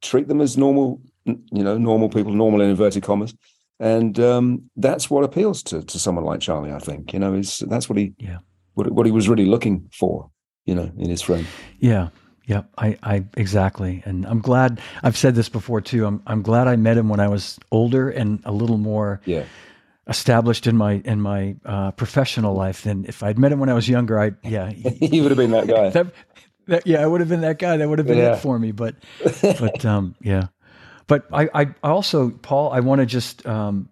treat 0.00 0.26
them 0.26 0.40
as 0.40 0.56
normal, 0.56 1.02
you 1.26 1.62
know, 1.62 1.76
normal 1.76 2.08
people, 2.08 2.32
normal 2.32 2.62
in 2.62 2.70
inverted 2.70 3.02
commas. 3.02 3.34
And 3.78 4.18
um, 4.20 4.70
that's 4.76 5.10
what 5.10 5.22
appeals 5.22 5.62
to 5.64 5.82
to 5.82 5.98
someone 5.98 6.24
like 6.24 6.40
Charlie. 6.40 6.72
I 6.72 6.78
think 6.78 7.12
you 7.12 7.18
know 7.18 7.34
is 7.34 7.58
that's 7.68 7.90
what 7.90 7.98
he 7.98 8.14
yeah 8.18 8.38
what 8.72 8.90
what 8.90 9.04
he 9.04 9.12
was 9.12 9.28
really 9.28 9.44
looking 9.44 9.90
for, 9.92 10.30
you 10.66 10.74
know, 10.74 10.90
in 10.98 11.08
his 11.08 11.22
friend. 11.22 11.46
Yeah, 11.78 12.08
yeah, 12.44 12.62
I, 12.76 12.98
I 13.02 13.24
exactly, 13.36 14.02
and 14.04 14.26
I'm 14.26 14.40
glad. 14.40 14.80
I've 15.02 15.16
said 15.16 15.34
this 15.34 15.48
before 15.48 15.80
too. 15.80 16.06
I'm 16.06 16.22
I'm 16.26 16.42
glad 16.42 16.68
I 16.68 16.76
met 16.76 16.96
him 16.96 17.08
when 17.08 17.20
I 17.20 17.28
was 17.28 17.58
older 17.72 18.10
and 18.10 18.40
a 18.44 18.52
little 18.52 18.78
more 18.78 19.20
yeah 19.24 19.44
established 20.08 20.66
in 20.66 20.76
my 20.76 21.02
in 21.04 21.20
my 21.20 21.56
uh, 21.64 21.90
professional 21.92 22.54
life 22.54 22.82
than 22.82 23.04
if 23.06 23.22
I'd 23.22 23.38
met 23.38 23.52
him 23.52 23.58
when 23.58 23.68
I 23.68 23.74
was 23.74 23.88
younger. 23.88 24.18
I 24.20 24.32
yeah, 24.42 24.70
he 24.70 25.20
would 25.20 25.30
have 25.30 25.38
been 25.38 25.52
that 25.52 25.66
guy. 25.66 25.90
that, 25.90 26.12
that, 26.66 26.86
yeah, 26.86 27.02
I 27.02 27.06
would 27.06 27.20
have 27.20 27.28
been 27.28 27.42
that 27.42 27.58
guy. 27.58 27.76
That 27.76 27.88
would 27.88 27.98
have 27.98 28.06
been 28.06 28.18
yeah. 28.18 28.34
it 28.34 28.38
for 28.38 28.58
me. 28.58 28.72
But, 28.72 28.96
but 29.42 29.84
um, 29.84 30.14
yeah. 30.20 30.48
But 31.06 31.26
I, 31.32 31.48
I 31.54 31.74
also, 31.84 32.30
Paul, 32.30 32.72
I 32.72 32.80
want 32.80 33.00
to 33.00 33.06
just, 33.06 33.46
um, 33.46 33.88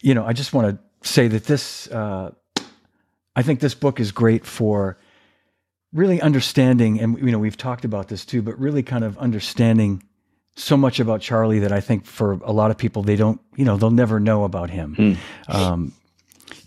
you 0.00 0.14
know, 0.14 0.24
I 0.24 0.32
just 0.32 0.52
want 0.52 0.78
to 0.78 1.08
say 1.08 1.26
that 1.26 1.44
this, 1.44 1.88
uh, 1.88 2.30
I 3.34 3.42
think 3.42 3.60
this 3.60 3.74
book 3.74 4.00
is 4.00 4.12
great 4.12 4.44
for 4.44 4.98
really 5.92 6.20
understanding, 6.20 7.00
and 7.00 7.18
you 7.18 7.32
know, 7.32 7.38
we've 7.38 7.56
talked 7.56 7.84
about 7.84 8.08
this 8.08 8.24
too, 8.24 8.42
but 8.42 8.58
really 8.58 8.82
kind 8.82 9.04
of 9.04 9.18
understanding 9.18 10.02
so 10.54 10.76
much 10.76 11.00
about 11.00 11.20
Charlie 11.20 11.60
that 11.60 11.72
I 11.72 11.80
think 11.80 12.04
for 12.04 12.32
a 12.44 12.52
lot 12.52 12.70
of 12.70 12.76
people 12.76 13.02
they 13.02 13.16
don't, 13.16 13.40
you 13.56 13.64
know, 13.64 13.76
they'll 13.76 13.90
never 13.90 14.20
know 14.20 14.44
about 14.44 14.70
him. 14.70 14.96
Mm. 14.96 15.16
Um, 15.48 15.92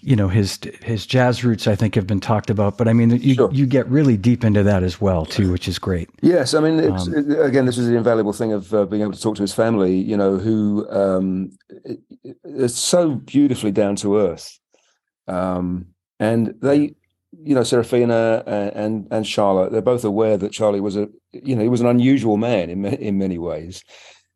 you 0.06 0.16
know 0.16 0.28
his 0.28 0.60
his 0.84 1.06
jazz 1.06 1.44
roots 1.44 1.68
I 1.68 1.76
think 1.76 1.96
have 1.96 2.06
been 2.06 2.20
talked 2.20 2.52
about, 2.52 2.78
but 2.78 2.88
I 2.88 2.94
mean 2.94 3.10
you 3.10 3.34
sure. 3.34 3.52
you 3.52 3.66
get 3.66 3.88
really 3.88 4.18
deep 4.18 4.44
into 4.44 4.62
that 4.62 4.84
as 4.84 5.02
well 5.02 5.26
too, 5.26 5.52
which 5.52 5.68
is 5.68 5.80
great. 5.80 6.10
Yes, 6.22 6.54
I 6.54 6.60
mean 6.60 6.92
um, 6.92 7.14
it, 7.14 7.40
again 7.44 7.66
this 7.66 7.80
is 7.80 7.88
the 7.88 7.96
invaluable 7.96 8.32
thing 8.32 8.54
of 8.54 8.72
uh, 8.74 8.86
being 8.86 9.02
able 9.02 9.14
to 9.14 9.22
talk 9.22 9.36
to 9.38 9.42
his 9.42 9.54
family, 9.54 9.96
you 9.96 10.16
know, 10.16 10.38
who 10.38 10.88
um, 10.92 11.58
is 12.44 12.76
so 12.76 13.16
beautifully 13.16 13.72
down 13.72 13.96
to 13.98 14.18
earth, 14.18 14.60
um, 15.28 15.88
and 16.20 16.54
they, 16.62 16.96
you 17.44 17.56
know, 17.56 17.64
Seraphina 17.64 18.44
and, 18.46 18.74
and 18.74 19.08
and 19.12 19.28
Charlotte, 19.28 19.72
they're 19.72 19.82
both 19.82 20.04
aware 20.04 20.38
that 20.38 20.52
Charlie 20.52 20.82
was 20.82 20.96
a 20.96 21.10
you 21.34 21.56
know 21.56 21.64
he 21.64 21.70
was 21.70 21.82
an 21.82 21.88
unusual 21.88 22.38
man 22.38 22.70
in 22.70 22.86
in 22.86 23.18
many 23.18 23.38
ways. 23.38 23.84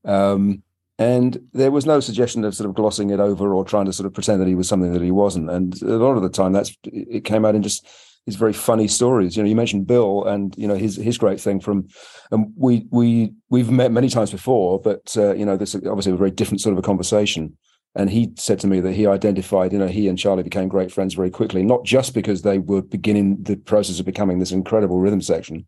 Um, 0.05 0.63
and 0.97 1.39
there 1.53 1.71
was 1.71 1.85
no 1.85 2.01
suggestion 2.01 2.43
of 2.43 2.53
sort 2.53 2.69
of 2.69 2.75
glossing 2.75 3.09
it 3.09 3.21
over 3.21 3.53
or 3.53 3.63
trying 3.63 3.85
to 3.85 3.93
sort 3.93 4.05
of 4.05 4.13
pretend 4.13 4.41
that 4.41 4.49
he 4.49 4.55
was 4.55 4.67
something 4.67 4.91
that 4.91 5.01
he 5.01 5.11
wasn't. 5.11 5.49
And 5.49 5.81
a 5.81 5.95
lot 5.95 6.17
of 6.17 6.23
the 6.23 6.29
time, 6.29 6.51
that's 6.51 6.75
it 6.83 7.23
came 7.23 7.45
out 7.45 7.55
in 7.55 7.63
just 7.63 7.87
these 8.25 8.35
very 8.35 8.51
funny 8.51 8.87
stories. 8.87 9.37
You 9.37 9.43
know, 9.43 9.49
you 9.49 9.55
mentioned 9.55 9.87
Bill 9.87 10.25
and 10.25 10.53
you 10.57 10.67
know 10.67 10.75
his 10.75 10.97
his 10.97 11.17
great 11.17 11.39
thing 11.39 11.61
from, 11.61 11.87
and 12.31 12.51
we 12.57 12.85
we 12.91 13.33
we've 13.49 13.71
met 13.71 13.93
many 13.93 14.09
times 14.09 14.31
before, 14.31 14.79
but 14.79 15.15
uh, 15.17 15.33
you 15.33 15.45
know 15.45 15.55
this 15.55 15.73
obviously 15.73 16.11
a 16.11 16.17
very 16.17 16.31
different 16.31 16.61
sort 16.61 16.73
of 16.73 16.79
a 16.79 16.83
conversation. 16.83 17.57
And 17.95 18.09
he 18.09 18.31
said 18.35 18.59
to 18.59 18.67
me 18.67 18.79
that 18.81 18.93
he 18.93 19.07
identified, 19.07 19.73
you 19.73 19.79
know, 19.79 19.87
he 19.87 20.07
and 20.07 20.17
Charlie 20.17 20.43
became 20.43 20.67
great 20.67 20.91
friends 20.91 21.15
very 21.15 21.31
quickly, 21.31 21.63
not 21.63 21.83
just 21.83 22.13
because 22.13 22.43
they 22.43 22.59
were 22.59 22.81
beginning 22.81 23.41
the 23.41 23.55
process 23.55 23.99
of 23.99 24.05
becoming 24.05 24.39
this 24.39 24.51
incredible 24.51 24.99
rhythm 24.99 25.21
section, 25.21 25.65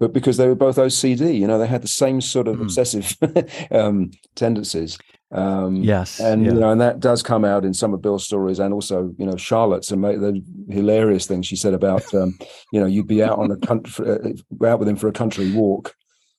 but 0.00 0.12
because 0.12 0.36
they 0.36 0.48
were 0.48 0.56
both 0.56 0.76
OCD, 0.76 1.38
you 1.38 1.46
know, 1.46 1.58
they 1.58 1.68
had 1.68 1.82
the 1.82 1.88
same 1.88 2.20
sort 2.20 2.48
of 2.48 2.56
mm. 2.56 2.62
obsessive 2.62 3.16
um, 3.70 4.10
tendencies. 4.34 4.98
Um, 5.30 5.76
yes, 5.76 6.20
and 6.20 6.44
yeah. 6.44 6.52
you 6.52 6.60
know, 6.60 6.70
and 6.70 6.80
that 6.80 7.00
does 7.00 7.22
come 7.22 7.44
out 7.44 7.64
in 7.64 7.74
some 7.74 7.94
of 7.94 8.02
Bill's 8.02 8.24
stories, 8.24 8.58
and 8.58 8.72
also, 8.72 9.12
you 9.18 9.26
know, 9.26 9.36
Charlotte's 9.36 9.90
and 9.90 10.04
the 10.04 10.42
hilarious 10.68 11.26
thing 11.26 11.42
she 11.42 11.56
said 11.56 11.74
about, 11.74 12.12
um, 12.14 12.38
you 12.72 12.80
know, 12.80 12.86
you'd 12.86 13.08
be 13.08 13.22
out 13.22 13.38
on 13.38 13.50
a 13.50 13.56
country, 13.56 14.06
uh, 14.62 14.66
out 14.66 14.78
with 14.78 14.88
him 14.88 14.96
for 14.96 15.08
a 15.08 15.12
country 15.12 15.52
walk, 15.52 15.94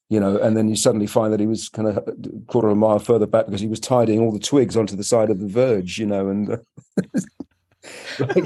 you 0.09 0.19
know, 0.19 0.37
and 0.37 0.55
then 0.55 0.67
you 0.67 0.75
suddenly 0.75 1.07
find 1.07 1.33
that 1.33 1.39
he 1.39 1.47
was 1.47 1.69
kind 1.69 1.87
of 1.87 1.97
a 1.97 2.13
quarter 2.47 2.67
of 2.67 2.73
a 2.73 2.75
mile 2.75 2.99
further 2.99 3.25
back 3.25 3.45
because 3.45 3.61
he 3.61 3.67
was 3.67 3.79
tidying 3.79 4.21
all 4.21 4.31
the 4.31 4.39
twigs 4.39 4.77
onto 4.77 4.95
the 4.95 5.03
side 5.03 5.29
of 5.29 5.39
the 5.39 5.47
verge, 5.47 5.97
you 5.97 6.05
know, 6.05 6.29
and. 6.29 6.59
like, 8.19 8.45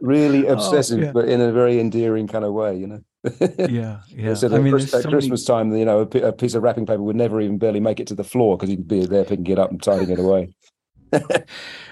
really 0.00 0.48
oh, 0.48 0.52
obsessive, 0.52 0.98
oh, 0.98 1.02
yeah. 1.04 1.12
but 1.12 1.28
in 1.28 1.40
a 1.40 1.52
very 1.52 1.80
endearing 1.80 2.26
kind 2.26 2.44
of 2.44 2.52
way, 2.52 2.76
you 2.76 2.86
know. 2.86 3.00
yeah, 3.68 4.00
yeah. 4.08 4.34
So 4.34 4.54
I 4.54 4.58
mean, 4.58 4.74
at 4.74 4.82
so 4.82 5.02
Christmas 5.02 5.46
many... 5.48 5.58
time, 5.58 5.76
you 5.76 5.84
know, 5.84 6.08
a, 6.12 6.18
a, 6.18 6.32
piece 6.32 6.54
of 6.54 6.62
wrapping 6.62 6.86
paper 6.86 7.02
would 7.02 7.16
never 7.16 7.40
even 7.40 7.58
barely 7.58 7.80
make 7.80 8.00
it 8.00 8.06
to 8.08 8.14
the 8.14 8.24
floor 8.24 8.56
because 8.56 8.70
he'd 8.70 8.88
be 8.88 9.04
there 9.04 9.24
picking 9.24 9.46
it 9.46 9.58
up 9.58 9.70
and 9.70 9.82
tidying 9.82 10.10
it 10.10 10.18
away. 10.18 10.54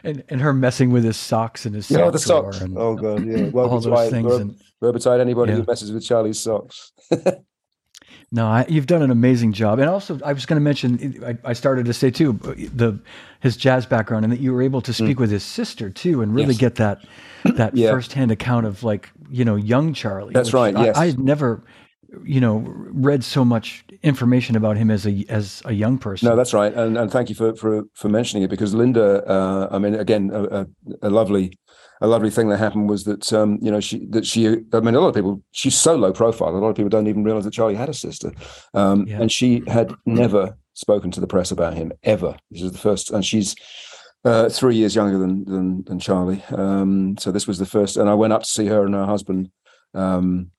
and 0.05 0.22
and 0.28 0.41
her 0.41 0.53
messing 0.53 0.91
with 0.91 1.03
his 1.05 1.16
socks 1.16 1.66
and 1.66 1.74
his 1.74 1.86
sock 1.86 1.99
yeah, 1.99 2.11
the 2.11 2.18
socks. 2.18 2.61
And, 2.61 2.78
oh 2.78 2.95
god, 2.95 3.26
yeah. 3.26 3.49
Well, 3.49 3.68
all 3.68 3.80
those 3.80 4.11
things. 4.11 4.57
Verb, 4.80 4.95
and, 4.95 5.20
anybody 5.20 5.53
yeah. 5.53 5.59
who 5.59 5.64
messes 5.66 5.93
with 5.93 6.05
Charlie's 6.05 6.41
socks. 6.41 6.93
No, 8.31 8.47
I, 8.47 8.66
you've 8.68 8.87
done 8.87 9.01
an 9.01 9.11
amazing 9.11 9.55
job, 9.55 9.79
and 9.79 9.89
also 9.89 10.20
I 10.22 10.35
was 10.35 10.45
going 10.45 10.59
to 10.59 10.62
mention. 10.62 11.24
I, 11.24 11.51
I, 11.51 11.53
started 11.55 11.87
to 11.87 11.95
say 11.95 12.11
too 12.11 12.35
the 12.35 12.99
his 13.41 13.57
jazz 13.57 13.87
background, 13.87 14.24
and 14.26 14.33
that 14.33 14.41
you 14.41 14.53
were 14.53 14.61
able 14.61 14.83
to 14.83 14.93
speak 14.93 15.16
mm. 15.16 15.20
with 15.20 15.31
his 15.31 15.43
sister 15.43 15.89
too, 15.89 16.20
and 16.20 16.35
really 16.35 16.49
yes. 16.49 16.59
get 16.59 16.74
that 16.74 17.07
that 17.45 17.74
yeah. 17.74 17.91
firsthand 17.91 18.31
account 18.31 18.66
of 18.66 18.83
like 18.83 19.09
you 19.31 19.47
know 19.47 19.57
young 19.57 19.95
Charlie. 19.95 20.35
That's 20.35 20.53
right. 20.53 20.76
Yes, 20.76 20.97
I, 20.99 21.07
had 21.07 21.18
never 21.18 21.64
you 22.22 22.39
know 22.39 22.64
read 22.66 23.24
so 23.24 23.47
much 23.47 23.83
information 24.03 24.57
about 24.57 24.76
him 24.76 24.91
as 24.91 25.07
a 25.07 25.24
as 25.31 25.62
a 25.64 25.72
young 25.72 25.97
person. 25.97 26.29
No, 26.29 26.37
that's 26.37 26.53
right, 26.53 26.74
and 26.74 26.99
and 26.99 27.11
thank 27.11 27.31
you 27.31 27.35
for 27.35 27.55
for 27.55 27.85
for 27.95 28.11
mentioning 28.11 28.43
it 28.43 28.51
because 28.51 28.74
Linda, 28.74 29.26
uh, 29.26 29.68
I 29.70 29.79
mean, 29.79 29.95
again, 29.95 30.31
a, 30.35 30.43
a, 30.45 30.66
a 31.05 31.11
lovely 31.11 31.59
a 32.01 32.07
lovely 32.07 32.31
thing 32.31 32.49
that 32.49 32.59
happened 32.59 32.89
was 32.89 33.05
that 33.05 33.33
um, 33.33 33.59
you 33.61 33.71
know 33.71 33.81
she 33.81 34.07
that 34.07 34.27
she 34.27 34.47
I 34.73 34.81
mean 34.81 34.95
a 34.95 35.01
lot 35.01 35.09
of 35.09 35.15
people 35.15 35.43
she's 35.53 35.77
so 35.77 35.97
low 35.97 36.13
profile 36.13 36.51
a 36.51 36.59
lot 36.59 36.69
of 36.69 36.77
people 36.77 36.91
don't 36.91 37.07
even 37.07 37.25
realize 37.25 37.45
that 37.45 37.53
Charlie 37.53 37.75
had 37.75 37.89
a 37.89 37.95
sister. 37.95 38.33
Um, 38.75 39.07
yeah. 39.07 39.21
and 39.21 39.33
she 39.33 39.63
had 39.67 39.93
never 40.07 40.57
spoken 40.75 41.11
to 41.13 41.21
the 41.21 41.27
press 41.27 41.51
about 41.51 41.75
him 41.75 41.93
ever. 42.05 42.37
This 42.51 42.63
is 42.63 42.73
the 42.73 42.79
first 42.79 43.11
and 43.11 43.25
she's 43.25 43.55
uh, 44.25 44.49
three 44.49 44.77
years 44.77 44.95
younger 44.95 45.19
than 45.19 45.45
than, 45.45 45.85
than 45.85 45.99
Charlie. 45.99 46.43
Um, 46.51 47.17
so 47.19 47.33
this 47.33 47.47
was 47.47 47.59
the 47.59 47.67
first 47.67 47.97
and 47.97 48.09
I 48.09 48.15
went 48.15 48.33
up 48.33 48.43
to 48.43 48.49
see 48.49 48.67
her 48.67 48.85
and 48.85 48.95
her 48.95 49.07
husband 49.07 49.51
um, 49.95 50.51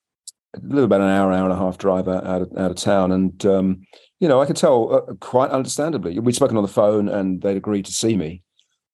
a 0.56 0.60
little 0.64 0.86
about 0.86 1.02
an 1.02 1.10
hour 1.10 1.32
hour 1.32 1.44
and 1.44 1.54
a 1.54 1.58
half 1.58 1.78
drive 1.78 2.08
out, 2.08 2.26
out 2.26 2.42
of, 2.42 2.52
out 2.58 2.72
of 2.72 2.78
town. 2.78 3.12
And 3.12 3.46
um, 3.46 3.86
you 4.20 4.28
know 4.28 4.42
I 4.42 4.46
could 4.46 4.58
tell 4.58 4.94
uh, 4.94 5.14
quite 5.22 5.52
understandably. 5.52 6.20
We'd 6.20 6.36
spoken 6.36 6.58
on 6.58 6.64
the 6.64 6.70
phone 6.70 7.08
and 7.08 7.42
they'd 7.42 7.58
agreed 7.58 7.86
to 7.86 7.94
see 7.94 8.18
me 8.18 8.44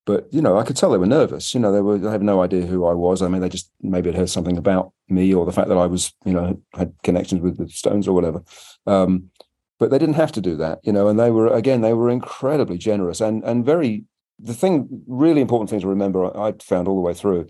but 0.06 0.28
you 0.32 0.42
know, 0.42 0.58
I 0.58 0.64
could 0.64 0.78
tell 0.78 0.92
they 0.92 0.98
were 0.98 1.06
nervous. 1.06 1.54
You 1.54 1.60
know, 1.60 1.72
they 1.72 1.82
were 1.82 1.98
they 1.98 2.10
had 2.10 2.22
no 2.22 2.42
idea 2.42 2.66
who 2.66 2.86
I 2.86 2.94
was. 2.94 3.22
I 3.22 3.28
mean, 3.28 3.42
they 3.42 3.50
just 3.50 3.72
maybe 3.82 4.10
had 4.10 4.18
heard 4.18 4.30
something 4.30 4.58
about 4.58 4.94
me 5.10 5.34
or 5.34 5.46
the 5.46 5.52
fact 5.52 5.68
that 5.70 5.78
I 5.78 5.88
was, 5.88 6.14
you 6.26 6.34
know, 6.34 6.62
had 6.74 6.94
connections 7.04 7.42
with 7.42 7.58
the 7.58 7.68
Stones 7.70 8.08
or 8.08 8.14
whatever. 8.14 8.44
Um, 8.86 9.32
but 9.80 9.90
they 9.90 9.98
didn't 9.98 10.16
have 10.16 10.32
to 10.34 10.42
do 10.42 10.56
that, 10.58 10.80
you 10.84 10.94
know. 10.94 11.08
And 11.08 11.20
they 11.20 11.32
were 11.32 11.48
again, 11.48 11.82
they 11.82 11.94
were 11.94 12.10
incredibly 12.10 12.78
generous 12.78 13.22
and 13.22 13.44
and 13.44 13.66
very. 13.66 14.06
The 14.38 14.54
thing, 14.54 14.90
really 15.08 15.40
important 15.40 15.70
thing 15.70 15.80
to 15.80 15.88
remember, 15.88 16.26
I 16.38 16.52
found 16.62 16.90
all 16.90 16.96
the 16.96 17.02
way 17.02 17.14
through, 17.14 17.48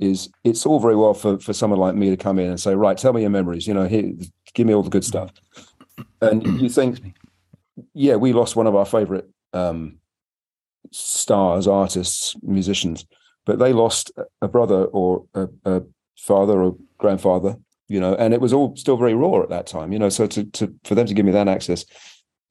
is 0.00 0.28
it's 0.42 0.66
all 0.66 0.80
very 0.80 0.96
well 0.96 1.14
for 1.14 1.38
for 1.38 1.52
someone 1.52 1.78
like 1.78 1.94
me 1.94 2.10
to 2.10 2.16
come 2.16 2.40
in 2.40 2.50
and 2.50 2.60
say, 2.60 2.74
right, 2.74 2.98
tell 2.98 3.12
me 3.12 3.20
your 3.20 3.30
memories. 3.30 3.68
You 3.68 3.74
know, 3.74 3.86
here, 3.86 4.12
give 4.52 4.66
me 4.66 4.74
all 4.74 4.82
the 4.82 4.90
good 4.90 5.04
stuff. 5.04 5.32
And 6.20 6.60
you 6.60 6.68
think, 6.78 7.14
yeah, 7.92 8.16
we 8.16 8.32
lost 8.32 8.56
one 8.56 8.66
of 8.66 8.74
our 8.74 8.84
favorite 8.84 9.30
um, 9.52 9.98
stars, 10.90 11.66
artists, 11.66 12.36
musicians, 12.42 13.04
but 13.44 13.58
they 13.58 13.72
lost 13.72 14.12
a 14.40 14.48
brother 14.48 14.84
or 14.86 15.24
a, 15.34 15.48
a 15.64 15.82
father 16.16 16.62
or 16.62 16.76
grandfather. 16.98 17.56
You 17.86 18.00
know, 18.00 18.14
and 18.14 18.32
it 18.32 18.40
was 18.40 18.54
all 18.54 18.74
still 18.76 18.96
very 18.96 19.14
raw 19.14 19.42
at 19.42 19.50
that 19.50 19.66
time. 19.66 19.92
You 19.92 19.98
know, 19.98 20.08
so 20.08 20.26
to 20.26 20.44
to 20.44 20.74
for 20.84 20.94
them 20.94 21.06
to 21.06 21.14
give 21.14 21.26
me 21.26 21.32
that 21.32 21.48
access, 21.48 21.84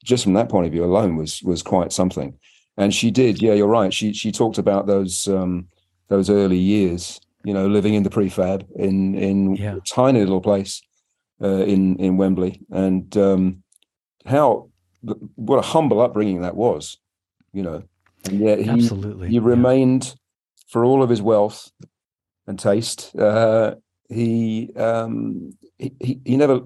just 0.03 0.23
from 0.23 0.33
that 0.33 0.49
point 0.49 0.67
of 0.67 0.71
view 0.71 0.85
alone, 0.85 1.15
was 1.15 1.41
was 1.43 1.63
quite 1.63 1.91
something. 1.91 2.37
And 2.77 2.93
she 2.93 3.11
did, 3.11 3.41
yeah, 3.41 3.53
you're 3.53 3.67
right. 3.67 3.93
She 3.93 4.13
she 4.13 4.31
talked 4.31 4.57
about 4.57 4.85
those 4.85 5.27
um, 5.27 5.67
those 6.07 6.29
early 6.29 6.57
years 6.57 7.19
you 7.43 7.53
know, 7.53 7.67
living 7.67 7.93
in 7.93 8.03
the 8.03 8.09
prefab 8.09 8.65
in 8.75 9.15
in 9.15 9.55
yeah. 9.55 9.75
a 9.75 9.79
tiny 9.81 10.19
little 10.19 10.41
place 10.41 10.81
uh, 11.41 11.63
in 11.63 11.97
in 11.97 12.17
Wembley, 12.17 12.61
and 12.71 13.15
um, 13.17 13.63
how 14.25 14.69
what 15.35 15.59
a 15.59 15.61
humble 15.61 15.99
upbringing 15.99 16.41
that 16.41 16.55
was, 16.55 16.97
you 17.51 17.61
know, 17.61 17.83
and 18.25 18.39
yet 18.39 18.59
he 18.59 18.69
Absolutely. 18.69 19.29
he 19.29 19.39
remained 19.39 20.05
yeah. 20.05 20.13
for 20.67 20.85
all 20.85 21.03
of 21.03 21.09
his 21.09 21.21
wealth 21.21 21.71
and 22.47 22.59
taste. 22.59 23.15
Uh, 23.15 23.75
he, 24.09 24.71
um, 24.75 25.53
he 25.77 25.93
he 25.99 26.21
he 26.25 26.37
never. 26.37 26.61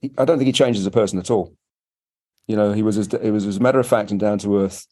He, 0.00 0.12
I 0.18 0.24
don't 0.24 0.38
think 0.38 0.46
he 0.46 0.52
changed 0.52 0.78
as 0.78 0.86
a 0.86 0.90
person 0.90 1.18
at 1.18 1.30
all. 1.30 1.54
You 2.46 2.56
know, 2.56 2.72
he 2.72 2.82
was 2.82 2.98
as 2.98 3.08
it 3.08 3.30
was 3.30 3.46
as 3.46 3.60
matter 3.60 3.80
of 3.80 3.86
fact 3.86 4.10
and 4.10 4.20
down 4.20 4.38
to 4.40 4.58
earth 4.58 4.86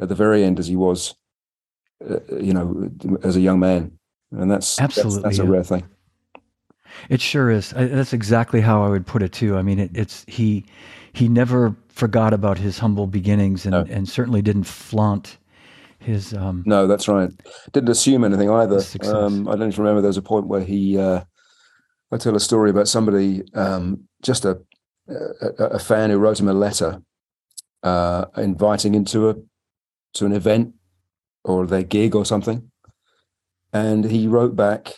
at 0.00 0.08
the 0.08 0.14
very 0.14 0.44
end 0.44 0.58
as 0.58 0.66
he 0.66 0.76
was, 0.76 1.14
uh, 2.08 2.18
you 2.40 2.52
know, 2.52 2.90
as 3.22 3.36
a 3.36 3.40
young 3.40 3.60
man 3.60 3.98
and 4.32 4.50
that's 4.50 4.78
absolutely 4.80 5.22
that's, 5.22 5.38
that's 5.38 5.48
a 5.48 5.50
rare 5.50 5.64
thing. 5.64 5.84
It 7.08 7.20
sure 7.20 7.50
is. 7.50 7.72
I, 7.74 7.86
that's 7.86 8.12
exactly 8.12 8.60
how 8.60 8.82
I 8.82 8.88
would 8.88 9.06
put 9.06 9.22
it 9.22 9.32
too. 9.32 9.56
I 9.56 9.62
mean, 9.62 9.78
it, 9.78 9.90
it's 9.94 10.24
he 10.26 10.64
he 11.12 11.28
never 11.28 11.76
forgot 11.88 12.32
about 12.32 12.58
his 12.58 12.78
humble 12.78 13.06
beginnings, 13.06 13.64
and, 13.64 13.72
no. 13.72 13.86
and 13.88 14.08
certainly 14.08 14.42
didn't 14.42 14.64
flaunt 14.64 15.38
his. 15.98 16.34
Um, 16.34 16.62
no, 16.66 16.86
that's 16.86 17.08
right. 17.08 17.30
Didn't 17.72 17.88
assume 17.88 18.24
anything 18.24 18.50
either. 18.50 18.82
Um, 19.02 19.48
I 19.48 19.52
don't 19.52 19.68
even 19.68 19.84
remember. 19.84 20.00
There 20.00 20.08
was 20.08 20.16
a 20.16 20.22
point 20.22 20.46
where 20.46 20.62
he. 20.62 20.98
Uh, 20.98 21.22
I 22.10 22.16
tell 22.16 22.36
a 22.36 22.40
story 22.40 22.70
about 22.70 22.88
somebody, 22.88 23.42
um, 23.52 24.04
just 24.22 24.46
a, 24.46 24.58
a, 25.08 25.64
a 25.64 25.78
fan 25.78 26.08
who 26.08 26.16
wrote 26.16 26.40
him 26.40 26.48
a 26.48 26.54
letter, 26.54 27.02
uh, 27.82 28.24
inviting 28.36 28.94
into 28.94 29.28
a 29.28 29.36
to 30.14 30.26
an 30.26 30.32
event 30.32 30.74
or 31.44 31.66
their 31.66 31.82
gig 31.82 32.14
or 32.14 32.24
something, 32.24 32.70
and 33.72 34.04
he 34.04 34.26
wrote 34.26 34.56
back 34.56 34.94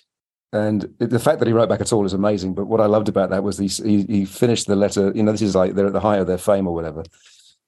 and 0.52 0.92
the 0.98 1.18
fact 1.18 1.38
that 1.38 1.46
he 1.46 1.54
wrote 1.54 1.68
back 1.68 1.80
at 1.80 1.92
all 1.92 2.04
is 2.04 2.12
amazing 2.12 2.54
but 2.54 2.66
what 2.66 2.80
i 2.80 2.86
loved 2.86 3.08
about 3.08 3.30
that 3.30 3.42
was 3.42 3.58
he, 3.58 3.68
he, 3.68 4.02
he 4.04 4.24
finished 4.24 4.66
the 4.66 4.76
letter 4.76 5.12
you 5.14 5.22
know 5.22 5.32
this 5.32 5.42
is 5.42 5.54
like 5.54 5.74
they're 5.74 5.86
at 5.86 5.92
the 5.92 6.00
height 6.00 6.18
of 6.18 6.26
their 6.26 6.38
fame 6.38 6.66
or 6.66 6.74
whatever 6.74 7.04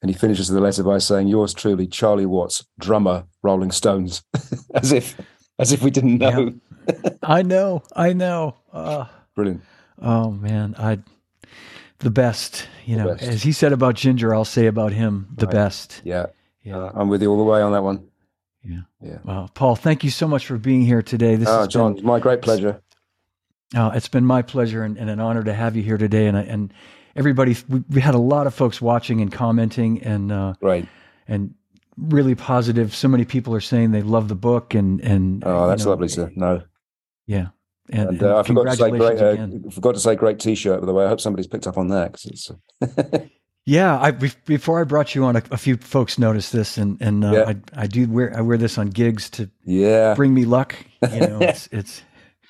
and 0.03 0.11
he 0.11 0.17
finishes 0.17 0.49
the 0.49 0.61
letter 0.61 0.83
by 0.83 0.99
saying 0.99 1.29
yours 1.29 1.55
truly 1.55 1.87
charlie 1.87 2.27
watts 2.27 2.65
drummer 2.79 3.25
rolling 3.43 3.71
stones 3.71 4.23
as 4.75 4.93
if 4.93 5.19
as 5.59 5.73
if 5.73 5.83
we 5.83 5.91
didn't 5.91 6.19
know 6.19 6.53
yeah. 6.87 7.11
i 7.23 7.43
know 7.43 7.83
i 7.97 8.13
know 8.13 8.57
uh, 8.73 9.07
brilliant 9.35 9.63
oh 10.01 10.31
man 10.31 10.75
i 10.79 10.99
the 12.01 12.11
best 12.11 12.69
you 12.85 12.97
the 12.97 13.05
know 13.05 13.15
best. 13.15 13.23
as 13.23 13.43
he 13.43 13.53
said 13.53 13.73
about 13.73 13.95
ginger 13.95 14.35
i'll 14.35 14.45
say 14.45 14.67
about 14.67 14.93
him 14.93 15.29
the 15.37 15.47
right. 15.47 15.53
best 15.53 16.03
yeah 16.05 16.27
yeah 16.63 16.77
uh, 16.77 16.93
i'm 16.95 17.09
with 17.09 17.23
you 17.23 17.31
all 17.31 17.39
the 17.39 17.45
way 17.45 17.63
on 17.63 17.73
that 17.73 17.83
one 17.83 18.07
yeah. 18.65 18.81
Yeah. 19.01 19.19
Well, 19.25 19.51
Paul, 19.55 19.77
thank 19.77 20.05
you 20.05 20.11
so 20.11 20.29
much 20.29 20.47
for 20.47 20.57
being 20.57 20.83
here 20.83 21.03
today. 21.03 21.37
This 21.37 21.49
oh, 21.49 21.67
John, 21.67 21.95
been, 21.95 22.05
my 22.05 22.21
great 22.21 22.43
pleasure. 22.43 22.81
Oh, 23.75 23.91
it's 23.91 24.09
been 24.09 24.25
my 24.25 24.43
pleasure 24.43 24.85
and, 24.85 24.97
and, 24.97 25.11
an 25.11 25.19
honor 25.19 25.43
to 25.43 25.53
have 25.53 25.77
you 25.77 25.83
here 25.83 25.99
today. 25.99 26.27
And 26.27 26.37
and 26.37 26.73
everybody, 27.17 27.57
we, 27.69 27.83
we 27.91 28.01
had 28.01 28.15
a 28.15 28.19
lot 28.19 28.47
of 28.47 28.55
folks 28.55 28.81
watching 28.81 29.21
and 29.21 29.33
commenting, 29.33 30.03
and 30.03 30.33
uh, 30.33 30.55
right, 30.61 30.87
and 31.29 31.55
really 31.97 32.35
positive. 32.35 32.95
So 32.95 33.09
many 33.09 33.25
people 33.25 33.55
are 33.55 33.61
saying 33.61 33.93
they 33.93 34.03
love 34.03 34.29
the 34.29 34.35
book, 34.35 34.75
and 34.75 35.01
and 35.01 35.43
oh, 35.45 35.69
that's 35.69 35.83
you 35.83 35.87
know, 35.87 35.91
lovely, 35.91 36.09
sir. 36.09 36.31
No, 36.35 36.63
yeah. 37.27 37.49
And, 37.91 38.11
and, 38.11 38.23
uh, 38.23 38.39
I 38.39 38.43
forgot 38.45 38.65
to 38.65 38.77
say 38.77 38.91
great. 38.91 39.21
Uh, 39.21 39.71
forgot 39.71 39.95
to 39.95 40.01
say 40.01 40.15
great 40.15 40.39
T-shirt. 40.39 40.81
By 40.81 40.87
the 40.87 40.95
way, 40.95 41.05
I 41.05 41.09
hope 41.09 41.21
somebody's 41.21 41.49
picked 41.49 41.67
up 41.67 41.77
on 41.77 41.89
that 41.89 42.13
because 42.13 42.51
it's. 42.81 43.31
Yeah, 43.65 43.97
I 44.01 44.11
before 44.11 44.81
I 44.81 44.85
brought 44.85 45.15
you 45.15 45.25
on, 45.25 45.37
a, 45.37 45.43
a 45.53 45.57
few 45.57 45.77
folks 45.77 46.19
noticed 46.19 46.53
this, 46.53 46.77
and 46.77 47.01
and 47.01 47.25
uh, 47.25 47.33
yeah. 47.33 47.45
I, 47.47 47.83
I 47.83 47.87
do 47.87 48.09
wear 48.09 48.37
I 48.37 48.41
wear 48.41 48.59
this 48.59 48.77
on 48.77 48.89
gigs 48.89 49.31
to 49.31 49.49
yeah 49.65 50.15
bring 50.15 50.35
me 50.35 50.45
luck. 50.45 50.75
You 51.13 51.21
know, 51.21 51.39
it's, 51.43 51.69
it's 51.71 52.03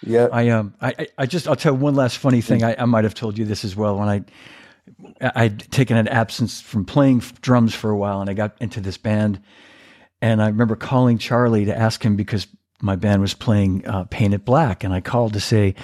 yeah. 0.03 0.29
I 0.33 0.49
um 0.49 0.75
I 0.81 1.09
I 1.19 1.27
just 1.27 1.49
I'll 1.49 1.57
tell 1.57 1.75
one 1.75 1.95
last 1.95 2.19
funny 2.19 2.41
thing. 2.41 2.63
I, 2.63 2.77
I 2.79 2.85
might 2.85 3.05
have 3.05 3.15
told 3.15 3.39
you 3.39 3.45
this 3.45 3.65
as 3.65 3.77
well 3.77 3.99
when 3.99 4.09
I 4.09 4.25
I'd 5.21 5.71
taken 5.71 5.97
an 5.97 6.09
absence 6.09 6.61
from 6.61 6.85
playing 6.85 7.21
drums 7.41 7.75
for 7.75 7.91
a 7.91 7.97
while, 7.97 8.21
and 8.21 8.29
I 8.29 8.35
got 8.35 8.57
into 8.61 8.81
this 8.81 8.97
band, 8.97 9.41
and 10.21 10.43
I 10.43 10.49
remember 10.49 10.77
calling 10.77 11.19
Charlie 11.19 11.67
to 11.67 11.77
ask 11.77 12.05
him 12.05 12.17
because 12.17 12.47
my 12.81 12.97
band 12.97 13.23
was 13.23 13.35
playing 13.35 13.87
uh, 13.87 14.05
Paint 14.05 14.35
It 14.35 14.45
Black, 14.45 14.83
and 14.83 14.93
I 14.93 15.01
called 15.01 15.35
to 15.35 15.41
say, 15.41 15.77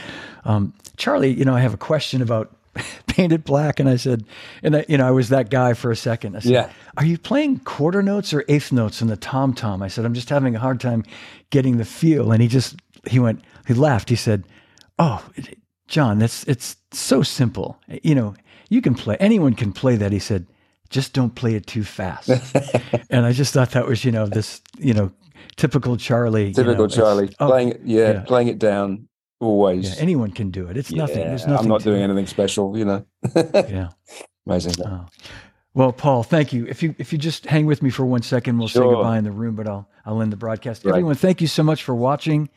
um, 0.44 0.74
Charlie, 0.96 1.32
you 1.32 1.44
know, 1.44 1.54
I 1.54 1.60
have 1.60 1.74
a 1.74 1.78
question 1.78 2.22
about 2.22 2.56
Paint 3.06 3.32
It 3.32 3.44
Black. 3.44 3.80
And 3.80 3.88
I 3.88 3.96
said, 3.96 4.24
and 4.62 4.76
I, 4.76 4.84
you 4.88 4.98
know, 4.98 5.06
I 5.06 5.10
was 5.10 5.28
that 5.30 5.50
guy 5.50 5.74
for 5.74 5.90
a 5.90 5.96
second. 5.96 6.36
I 6.36 6.40
said, 6.40 6.52
yeah. 6.52 6.72
Are 6.96 7.04
you 7.04 7.18
playing 7.18 7.60
quarter 7.60 8.02
notes 8.02 8.32
or 8.34 8.44
eighth 8.48 8.72
notes 8.72 9.00
in 9.00 9.08
the 9.08 9.16
tom 9.16 9.54
tom? 9.54 9.82
I 9.82 9.88
said, 9.88 10.04
I'm 10.04 10.14
just 10.14 10.28
having 10.28 10.56
a 10.56 10.58
hard 10.58 10.80
time 10.80 11.04
getting 11.50 11.78
the 11.78 11.84
feel. 11.84 12.32
And 12.32 12.42
he 12.42 12.48
just, 12.48 12.76
he 13.06 13.18
went, 13.18 13.42
he 13.68 13.74
laughed. 13.74 14.08
He 14.08 14.16
said, 14.16 14.44
Oh, 14.98 15.24
John, 15.86 16.18
that's, 16.18 16.42
it's 16.44 16.76
so 16.90 17.22
simple. 17.22 17.78
You 18.02 18.16
know, 18.16 18.34
you 18.68 18.82
can 18.82 18.94
play, 18.94 19.16
anyone 19.20 19.54
can 19.54 19.72
play 19.72 19.94
that. 19.96 20.10
He 20.10 20.18
said, 20.18 20.46
just 20.90 21.12
don't 21.12 21.34
play 21.34 21.54
it 21.54 21.66
too 21.66 21.84
fast. 21.84 22.30
and 23.10 23.24
I 23.24 23.32
just 23.32 23.54
thought 23.54 23.70
that 23.72 23.86
was, 23.86 24.04
you 24.04 24.10
know, 24.10 24.26
this, 24.26 24.60
you 24.78 24.94
know, 24.94 25.12
typical 25.56 25.96
Charlie. 25.96 26.52
Typical 26.52 26.72
you 26.72 26.78
know, 26.78 26.88
Charlie. 26.88 27.34
Oh, 27.38 27.46
playing 27.46 27.68
it, 27.68 27.80
yeah, 27.84 28.12
yeah, 28.12 28.20
playing 28.22 28.48
it 28.48 28.58
down, 28.58 29.08
Always. 29.40 29.94
Yeah, 29.94 30.02
anyone 30.02 30.32
can 30.32 30.50
do 30.50 30.66
it. 30.66 30.76
It's 30.76 30.90
yeah, 30.90 30.98
nothing. 30.98 31.18
There's 31.18 31.46
nothing. 31.46 31.66
I'm 31.66 31.68
not 31.68 31.82
doing 31.84 32.00
it. 32.00 32.04
anything 32.04 32.26
special, 32.26 32.76
you 32.76 32.84
know. 32.84 33.06
yeah. 33.36 33.90
Amazing. 34.46 34.84
Oh. 34.84 35.06
Well, 35.74 35.92
Paul, 35.92 36.24
thank 36.24 36.52
you. 36.52 36.66
If 36.66 36.82
you 36.82 36.94
if 36.98 37.12
you 37.12 37.18
just 37.18 37.46
hang 37.46 37.66
with 37.66 37.80
me 37.80 37.90
for 37.90 38.04
one 38.04 38.22
second, 38.22 38.58
we'll 38.58 38.66
sure. 38.66 38.82
say 38.82 38.94
goodbye 38.96 39.18
in 39.18 39.22
the 39.22 39.30
room, 39.30 39.54
but 39.54 39.68
I'll 39.68 39.88
I'll 40.04 40.20
end 40.22 40.32
the 40.32 40.36
broadcast. 40.36 40.84
Right. 40.84 40.90
Everyone, 40.90 41.14
thank 41.14 41.40
you 41.40 41.46
so 41.46 41.62
much 41.62 41.84
for 41.84 41.94
watching. 41.94 42.48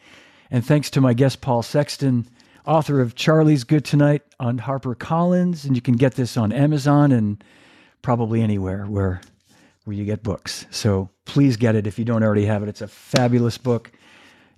And 0.52 0.66
thanks 0.66 0.90
to 0.92 1.02
my 1.02 1.14
guest 1.14 1.40
Paul 1.40 1.64
Sexton, 1.64 2.28
author 2.66 3.00
of 3.00 3.16
Charlie's 3.16 3.64
Good 3.64 3.86
Tonight 3.86 4.22
on 4.40 4.58
Harper 4.58 4.94
Collins. 4.94 5.64
And 5.64 5.76
you 5.76 5.82
can 5.82 5.96
get 5.96 6.16
this 6.16 6.36
on 6.36 6.52
Amazon 6.52 7.14
and 7.14 7.42
probably 8.02 8.42
anywhere 8.42 8.86
where 8.86 9.22
where 9.86 9.96
you 9.96 10.06
get 10.06 10.22
books. 10.22 10.68
So 10.70 11.10
please 11.26 11.58
get 11.58 11.76
it 11.76 11.88
if 11.88 11.98
you 11.98 12.06
don't 12.06 12.22
already 12.22 12.46
have 12.46 12.62
it. 12.62 12.70
It's 12.70 12.82
a 12.82 12.88
fabulous 12.88 13.58
book. 13.58 13.92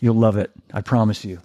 You'll 0.01 0.15
love 0.15 0.35
it. 0.35 0.51
I 0.73 0.81
promise 0.81 1.23
you. 1.23 1.39